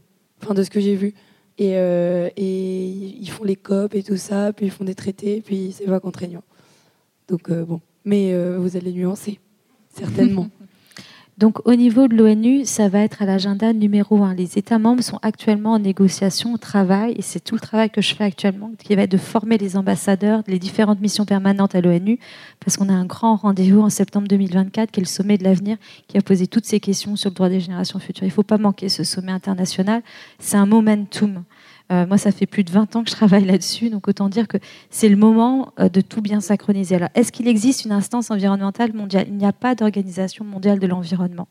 Enfin, 0.43 0.55
de 0.55 0.63
ce 0.63 0.71
que 0.71 0.81
j'ai 0.81 0.95
vu. 0.95 1.15
Et, 1.59 1.73
et, 1.73 2.87
ils 2.87 3.29
font 3.29 3.45
les 3.45 3.57
COP 3.57 3.95
et 3.95 4.03
tout 4.03 4.17
ça, 4.17 4.51
puis 4.55 4.65
ils 4.65 4.73
font 4.73 4.85
des 4.85 4.95
traités, 4.95 5.43
puis 5.45 5.75
c'est 5.77 5.85
pas 5.85 6.01
contraignant. 6.01 6.43
Donc 7.29 7.53
bon. 7.53 7.83
Mais 8.07 8.35
vous 8.57 8.79
allez 8.79 8.95
nuancer, 8.95 9.39
certainement. 9.95 10.49
Donc 11.41 11.67
au 11.67 11.75
niveau 11.75 12.07
de 12.07 12.15
l'ONU, 12.15 12.67
ça 12.67 12.91
va 12.91 12.99
être 12.99 13.23
à 13.23 13.25
l'agenda 13.25 13.73
numéro 13.73 14.23
un. 14.23 14.35
Les 14.35 14.59
États 14.59 14.79
membres 14.79 15.03
sont 15.03 15.19
actuellement 15.23 15.73
en 15.73 15.79
négociation, 15.79 16.53
au 16.53 16.59
travail, 16.59 17.15
et 17.17 17.23
c'est 17.23 17.41
tout 17.41 17.55
le 17.55 17.63
travail 17.63 17.89
que 17.89 18.03
je 18.03 18.15
fais 18.15 18.25
actuellement, 18.25 18.71
qui 18.79 18.95
va 18.95 19.05
être 19.05 19.11
de 19.11 19.17
former 19.17 19.57
les 19.57 19.79
ambassadeurs, 19.79 20.43
les 20.47 20.59
différentes 20.59 21.01
missions 21.01 21.25
permanentes 21.25 21.75
à 21.75 21.81
l'ONU, 21.81 22.19
parce 22.63 22.77
qu'on 22.77 22.91
a 22.91 22.93
un 22.93 23.07
grand 23.07 23.37
rendez-vous 23.37 23.81
en 23.81 23.89
septembre 23.89 24.29
2024, 24.29 24.91
qui 24.91 25.01
est 25.01 25.03
le 25.03 25.09
sommet 25.09 25.39
de 25.39 25.45
l'avenir, 25.45 25.79
qui 26.09 26.19
a 26.19 26.21
posé 26.21 26.47
toutes 26.47 26.67
ces 26.67 26.79
questions 26.79 27.17
sur 27.17 27.31
le 27.31 27.35
droit 27.35 27.49
des 27.49 27.61
générations 27.61 27.99
futures. 28.01 28.25
Il 28.25 28.27
ne 28.27 28.33
faut 28.33 28.43
pas 28.43 28.59
manquer 28.59 28.91
ce 28.91 29.03
sommet 29.03 29.33
international. 29.33 30.03
C'est 30.39 30.59
un 30.59 30.67
momentum. 30.67 31.45
Euh, 31.91 32.07
moi, 32.07 32.19
ça 32.19 32.31
fait 32.31 32.47
plus 32.47 32.63
de 32.63 32.71
20 32.71 32.95
ans 32.97 33.03
que 33.03 33.11
je 33.11 33.17
travaille 33.17 33.45
là-dessus, 33.45 33.91
donc 33.91 34.07
autant 34.07 34.29
dire 34.29 34.47
que 34.47 34.59
c'est 34.91 35.09
le 35.09 35.17
moment 35.17 35.73
euh, 35.81 35.89
de 35.89 36.01
tout 36.01 36.21
bien 36.21 36.41
synchroniser. 36.41 36.97
Alors, 36.97 37.09
est-ce 37.15 37.33
qu'il 37.33 37.49
existe 37.49 37.85
une 37.85 37.93
instance 37.93 38.31
environnementale 38.31 38.93
mondiale? 38.93 39.27
Il 39.29 39.37
n'y 39.37 39.47
a 39.47 39.53
pas 39.53 39.75
d'organisation 39.75 40.45
mondiale 40.45 40.79
de 40.79 40.87
l'environnement. 40.87 41.49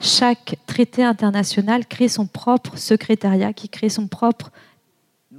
Chaque 0.00 0.56
traité 0.66 1.04
international 1.04 1.86
crée 1.86 2.08
son 2.08 2.26
propre 2.26 2.76
secrétariat, 2.76 3.52
qui 3.52 3.68
crée 3.68 3.88
son 3.88 4.08
propre 4.08 4.50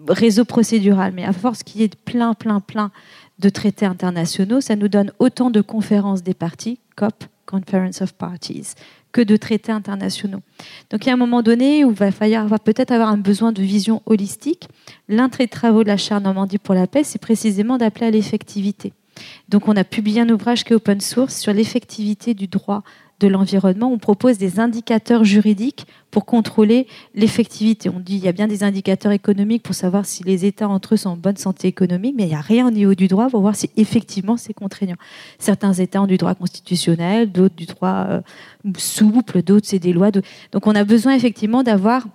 réseau 0.08 0.46
procédural. 0.46 1.12
Mais 1.14 1.26
à 1.26 1.34
force 1.34 1.64
qu'il 1.64 1.82
y 1.82 1.84
ait 1.84 1.90
plein, 1.90 2.34
plein, 2.34 2.62
plein 2.62 2.92
de 3.40 3.50
traités 3.50 3.86
internationaux, 3.86 4.62
ça 4.62 4.76
nous 4.76 4.88
donne 4.88 5.12
autant 5.20 5.50
de 5.50 5.62
conférences 5.62 6.24
des 6.24 6.34
parties, 6.34 6.80
COP, 6.96 7.26
Conference 7.46 8.02
of 8.02 8.14
Parties, 8.14 8.76
que 9.12 9.22
de 9.22 9.38
traités 9.38 9.72
internationaux. 9.72 10.42
Donc 10.90 11.06
il 11.06 11.08
y 11.08 11.10
a 11.10 11.14
un 11.14 11.18
moment 11.18 11.42
donné 11.42 11.84
où 11.86 11.92
il 11.92 11.96
va 11.96 12.12
falloir 12.12 12.48
peut-être 12.60 12.92
avoir 12.92 13.10
un 13.10 13.18
besoin 13.18 13.52
de 13.52 13.62
vision 13.62 14.02
holistique. 14.06 14.68
L'un 15.08 15.28
des 15.28 15.48
travaux 15.48 15.84
de 15.84 15.88
la 15.88 15.98
chaire 15.98 16.22
Normandie 16.22 16.58
pour 16.58 16.76
la 16.76 16.88
paix, 16.88 17.04
c'est 17.04 17.22
précisément 17.22 17.78
d'appeler 17.78 18.08
à 18.08 18.12
l'effectivité. 18.12 18.94
Donc 19.50 19.68
on 19.68 19.76
a 19.76 19.84
publié 19.84 20.22
un 20.22 20.30
ouvrage 20.30 20.64
qui 20.64 20.74
est 20.74 20.76
open 20.76 21.02
source 21.02 21.36
sur 21.36 21.54
l'effectivité 21.54 22.34
du 22.34 22.48
droit 22.48 22.84
de 23.20 23.28
l'environnement, 23.28 23.92
on 23.92 23.98
propose 23.98 24.38
des 24.38 24.60
indicateurs 24.60 25.24
juridiques 25.24 25.86
pour 26.10 26.26
contrôler 26.26 26.88
l'effectivité. 27.14 27.90
On 27.90 28.00
dit 28.00 28.16
qu'il 28.16 28.26
y 28.26 28.28
a 28.28 28.32
bien 28.32 28.48
des 28.48 28.64
indicateurs 28.64 29.12
économiques 29.12 29.64
pour 29.64 29.76
savoir 29.76 30.06
si 30.06 30.24
les 30.24 30.46
États 30.46 30.70
entre 30.70 30.94
eux 30.94 30.98
sont 30.98 31.12
en 31.12 31.18
bonne 31.18 31.38
santé 31.38 31.68
économique, 31.68 32.16
mais 32.18 32.24
il 32.24 32.30
n'y 32.30 32.36
a 32.36 32.42
rien 32.42 32.68
au 32.68 32.72
niveau 32.72 32.96
du 32.96 33.08
droit 33.08 33.30
pour 33.30 33.42
voir 33.42 33.56
si 33.56 33.70
effectivement 33.78 34.38
c'est 34.38 34.54
contraignant. 34.54 34.96
Certains 35.38 35.74
États 35.74 36.02
ont 36.02 36.08
du 36.08 36.18
droit 36.18 36.36
constitutionnel, 36.36 37.32
d'autres 37.32 37.56
du 37.56 37.66
droit 37.66 38.06
euh, 38.10 38.22
souple, 38.78 39.44
d'autres 39.44 39.68
c'est 39.68 39.80
des 39.80 39.94
lois. 39.94 40.12
Donc 40.12 40.66
on 40.66 40.76
a 40.76 40.84
besoin 40.84 41.14
effectivement 41.14 41.64
d'avoir 41.64 42.06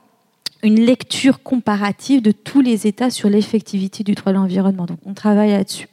une 0.63 0.81
lecture 0.81 1.43
comparative 1.43 2.23
de 2.23 2.33
tous 2.33 2.63
les 2.63 2.87
États 2.87 3.11
sur 3.11 3.29
l'effectivité 3.29 4.03
du 4.03 4.15
droit 4.15 4.33
de 4.33 4.39
l'environnement. 4.39 4.87
Donc 4.87 4.99
on 5.05 5.13
travaille 5.13 5.51
là-dessus. 5.51 5.89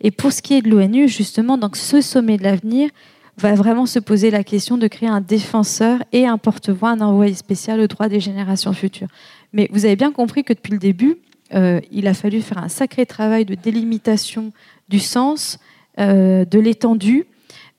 Et 0.00 0.10
pour 0.10 0.32
ce 0.32 0.42
qui 0.42 0.54
est 0.54 0.62
de 0.62 0.68
l'ONU, 0.68 1.08
justement, 1.08 1.56
dans 1.56 1.70
ce 1.72 2.00
sommet 2.00 2.36
de 2.36 2.42
l'avenir, 2.42 2.90
va 3.38 3.54
vraiment 3.54 3.86
se 3.86 3.98
poser 3.98 4.30
la 4.30 4.44
question 4.44 4.78
de 4.78 4.86
créer 4.86 5.08
un 5.08 5.20
défenseur 5.20 6.02
et 6.12 6.26
un 6.26 6.38
porte-voix, 6.38 6.90
un 6.90 7.00
envoyé 7.00 7.34
spécial 7.34 7.80
aux 7.80 7.86
droits 7.86 8.08
des 8.08 8.20
générations 8.20 8.72
futures. 8.72 9.08
Mais 9.52 9.68
vous 9.72 9.84
avez 9.84 9.96
bien 9.96 10.12
compris 10.12 10.44
que 10.44 10.52
depuis 10.52 10.72
le 10.72 10.78
début, 10.78 11.18
euh, 11.54 11.80
il 11.92 12.06
a 12.08 12.14
fallu 12.14 12.40
faire 12.40 12.58
un 12.58 12.68
sacré 12.68 13.06
travail 13.06 13.44
de 13.44 13.54
délimitation 13.54 14.52
du 14.88 14.98
sens, 14.98 15.58
euh, 15.98 16.44
de 16.44 16.58
l'étendue, 16.58 17.26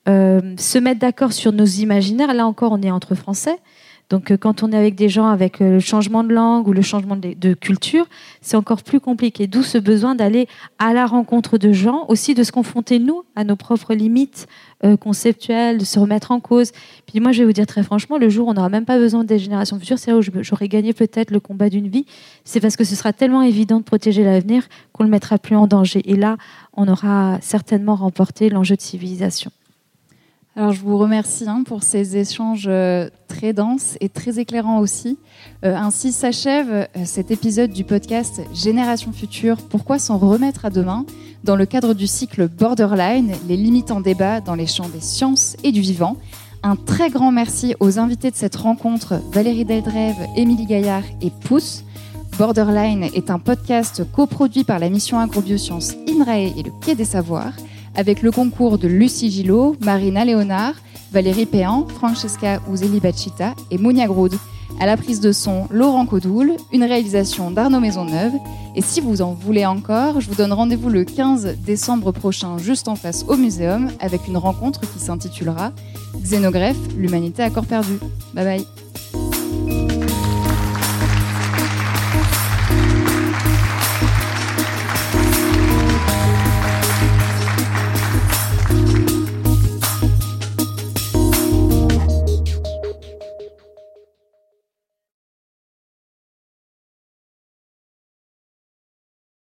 euh, 0.08 0.54
se 0.56 0.78
mettre 0.78 1.00
d'accord 1.00 1.32
sur 1.32 1.52
nos 1.52 1.66
imaginaires. 1.66 2.32
Là 2.34 2.46
encore, 2.46 2.72
on 2.72 2.82
est 2.82 2.90
entre 2.90 3.14
Français. 3.14 3.58
Donc 4.10 4.34
quand 4.38 4.62
on 4.62 4.72
est 4.72 4.76
avec 4.76 4.94
des 4.94 5.08
gens 5.08 5.26
avec 5.26 5.60
le 5.60 5.80
changement 5.80 6.24
de 6.24 6.32
langue 6.32 6.66
ou 6.66 6.72
le 6.72 6.80
changement 6.80 7.16
de, 7.16 7.54
culture, 7.54 8.06
c'est 8.40 8.56
encore 8.56 8.82
plus 8.82 9.00
compliqué. 9.00 9.46
D'où 9.46 9.62
ce 9.62 9.76
besoin 9.76 10.14
d'aller 10.14 10.48
à 10.78 10.94
la 10.94 11.06
rencontre 11.06 11.58
de 11.58 11.72
gens, 11.72 12.06
aussi 12.08 12.34
de 12.34 12.42
se 12.42 12.50
confronter, 12.50 12.98
nous, 12.98 13.24
à 13.36 13.44
nos 13.44 13.56
propres 13.56 13.94
limites 13.94 14.46
euh, 14.84 14.96
conceptuelles, 14.96 15.78
de 15.78 15.84
se 15.84 15.98
remettre 15.98 16.30
en 16.30 16.40
cause. 16.40 16.72
Puis 17.06 17.20
moi, 17.20 17.32
je 17.32 17.40
vais 17.40 17.46
vous 17.46 17.52
dire 17.52 17.66
très 17.66 17.82
franchement, 17.82 18.16
le 18.16 18.28
jour 18.30 18.48
où 18.48 18.50
on 18.50 18.54
n'aura 18.54 18.70
même 18.70 18.86
pas 18.86 18.98
besoin 18.98 19.24
des 19.24 19.38
générations 19.38 19.78
futures, 19.78 19.98
c'est 19.98 20.10
là 20.10 20.16
où 20.16 20.22
j'aurais 20.22 20.68
gagné 20.68 20.94
peut-être 20.94 21.30
le 21.30 21.40
combat 21.40 21.68
d'une 21.68 21.88
vie. 21.88 22.06
C'est 22.44 22.60
parce 22.60 22.76
que 22.76 22.84
ce 22.84 22.94
sera 22.94 23.12
tellement 23.12 23.42
évident 23.42 23.78
de 23.78 23.84
protéger 23.84 24.24
l'avenir 24.24 24.68
qu'on 24.92 25.04
ne 25.04 25.08
le 25.08 25.12
mettra 25.12 25.38
plus 25.38 25.56
en 25.56 25.66
danger. 25.66 26.02
Et 26.10 26.16
là, 26.16 26.38
on 26.72 26.88
aura 26.88 27.38
certainement 27.42 27.96
remporté 27.96 28.48
l'enjeu 28.48 28.76
de 28.76 28.80
civilisation. 28.80 29.50
Alors, 30.58 30.72
je 30.72 30.80
vous 30.80 30.98
remercie 30.98 31.48
hein, 31.48 31.62
pour 31.64 31.84
ces 31.84 32.16
échanges 32.16 32.66
euh, 32.66 33.08
très 33.28 33.52
denses 33.52 33.96
et 34.00 34.08
très 34.08 34.40
éclairants 34.40 34.80
aussi. 34.80 35.16
Euh, 35.64 35.72
ainsi 35.76 36.10
s'achève 36.10 36.68
euh, 36.72 36.86
cet 37.04 37.30
épisode 37.30 37.70
du 37.70 37.84
podcast 37.84 38.42
Génération 38.52 39.12
Future. 39.12 39.58
Pourquoi 39.58 40.00
s'en 40.00 40.18
remettre 40.18 40.64
à 40.64 40.70
demain? 40.70 41.06
Dans 41.44 41.54
le 41.54 41.64
cadre 41.64 41.94
du 41.94 42.08
cycle 42.08 42.48
Borderline, 42.48 43.36
les 43.46 43.56
limites 43.56 43.92
en 43.92 44.00
débat 44.00 44.40
dans 44.40 44.56
les 44.56 44.66
champs 44.66 44.88
des 44.88 45.00
sciences 45.00 45.56
et 45.62 45.70
du 45.70 45.80
vivant. 45.80 46.16
Un 46.64 46.74
très 46.74 47.08
grand 47.08 47.30
merci 47.30 47.76
aux 47.78 48.00
invités 48.00 48.32
de 48.32 48.36
cette 48.36 48.56
rencontre, 48.56 49.22
Valérie 49.30 49.64
Deldrève, 49.64 50.16
Émilie 50.36 50.66
Gaillard 50.66 51.04
et 51.22 51.30
Pousse. 51.30 51.84
Borderline 52.36 53.04
est 53.14 53.30
un 53.30 53.38
podcast 53.38 54.02
coproduit 54.10 54.64
par 54.64 54.80
la 54.80 54.90
mission 54.90 55.20
Agrobiosciences 55.20 55.94
INRAE 56.08 56.52
et 56.56 56.62
le 56.64 56.72
Quai 56.84 56.96
des 56.96 57.04
Savoirs 57.04 57.54
avec 57.98 58.22
le 58.22 58.30
concours 58.30 58.78
de 58.78 58.86
Lucie 58.86 59.28
Gillot, 59.28 59.74
Marina 59.80 60.24
Léonard, 60.24 60.74
Valérie 61.10 61.46
Péan, 61.46 61.84
Francesca 61.88 62.60
Uzeli 62.72 63.00
Bachita 63.00 63.54
et 63.72 63.76
Monia 63.76 64.06
Groud. 64.06 64.34
À 64.78 64.86
la 64.86 64.96
prise 64.96 65.18
de 65.18 65.32
son, 65.32 65.66
Laurent 65.70 66.06
Codoul, 66.06 66.52
une 66.72 66.84
réalisation 66.84 67.50
d'Arnaud 67.50 67.80
Maisonneuve. 67.80 68.34
Et 68.76 68.82
si 68.82 69.00
vous 69.00 69.20
en 69.20 69.32
voulez 69.32 69.66
encore, 69.66 70.20
je 70.20 70.28
vous 70.28 70.36
donne 70.36 70.52
rendez-vous 70.52 70.90
le 70.90 71.04
15 71.04 71.56
décembre 71.66 72.12
prochain, 72.12 72.56
juste 72.58 72.86
en 72.86 72.94
face 72.94 73.24
au 73.26 73.36
muséum, 73.36 73.90
avec 73.98 74.28
une 74.28 74.36
rencontre 74.36 74.82
qui 74.82 75.00
s'intitulera 75.00 75.72
Xénogreffe, 76.22 76.76
l'humanité 76.96 77.42
à 77.42 77.50
corps 77.50 77.66
perdu. 77.66 77.98
Bye 78.32 78.44
bye. 78.44 79.27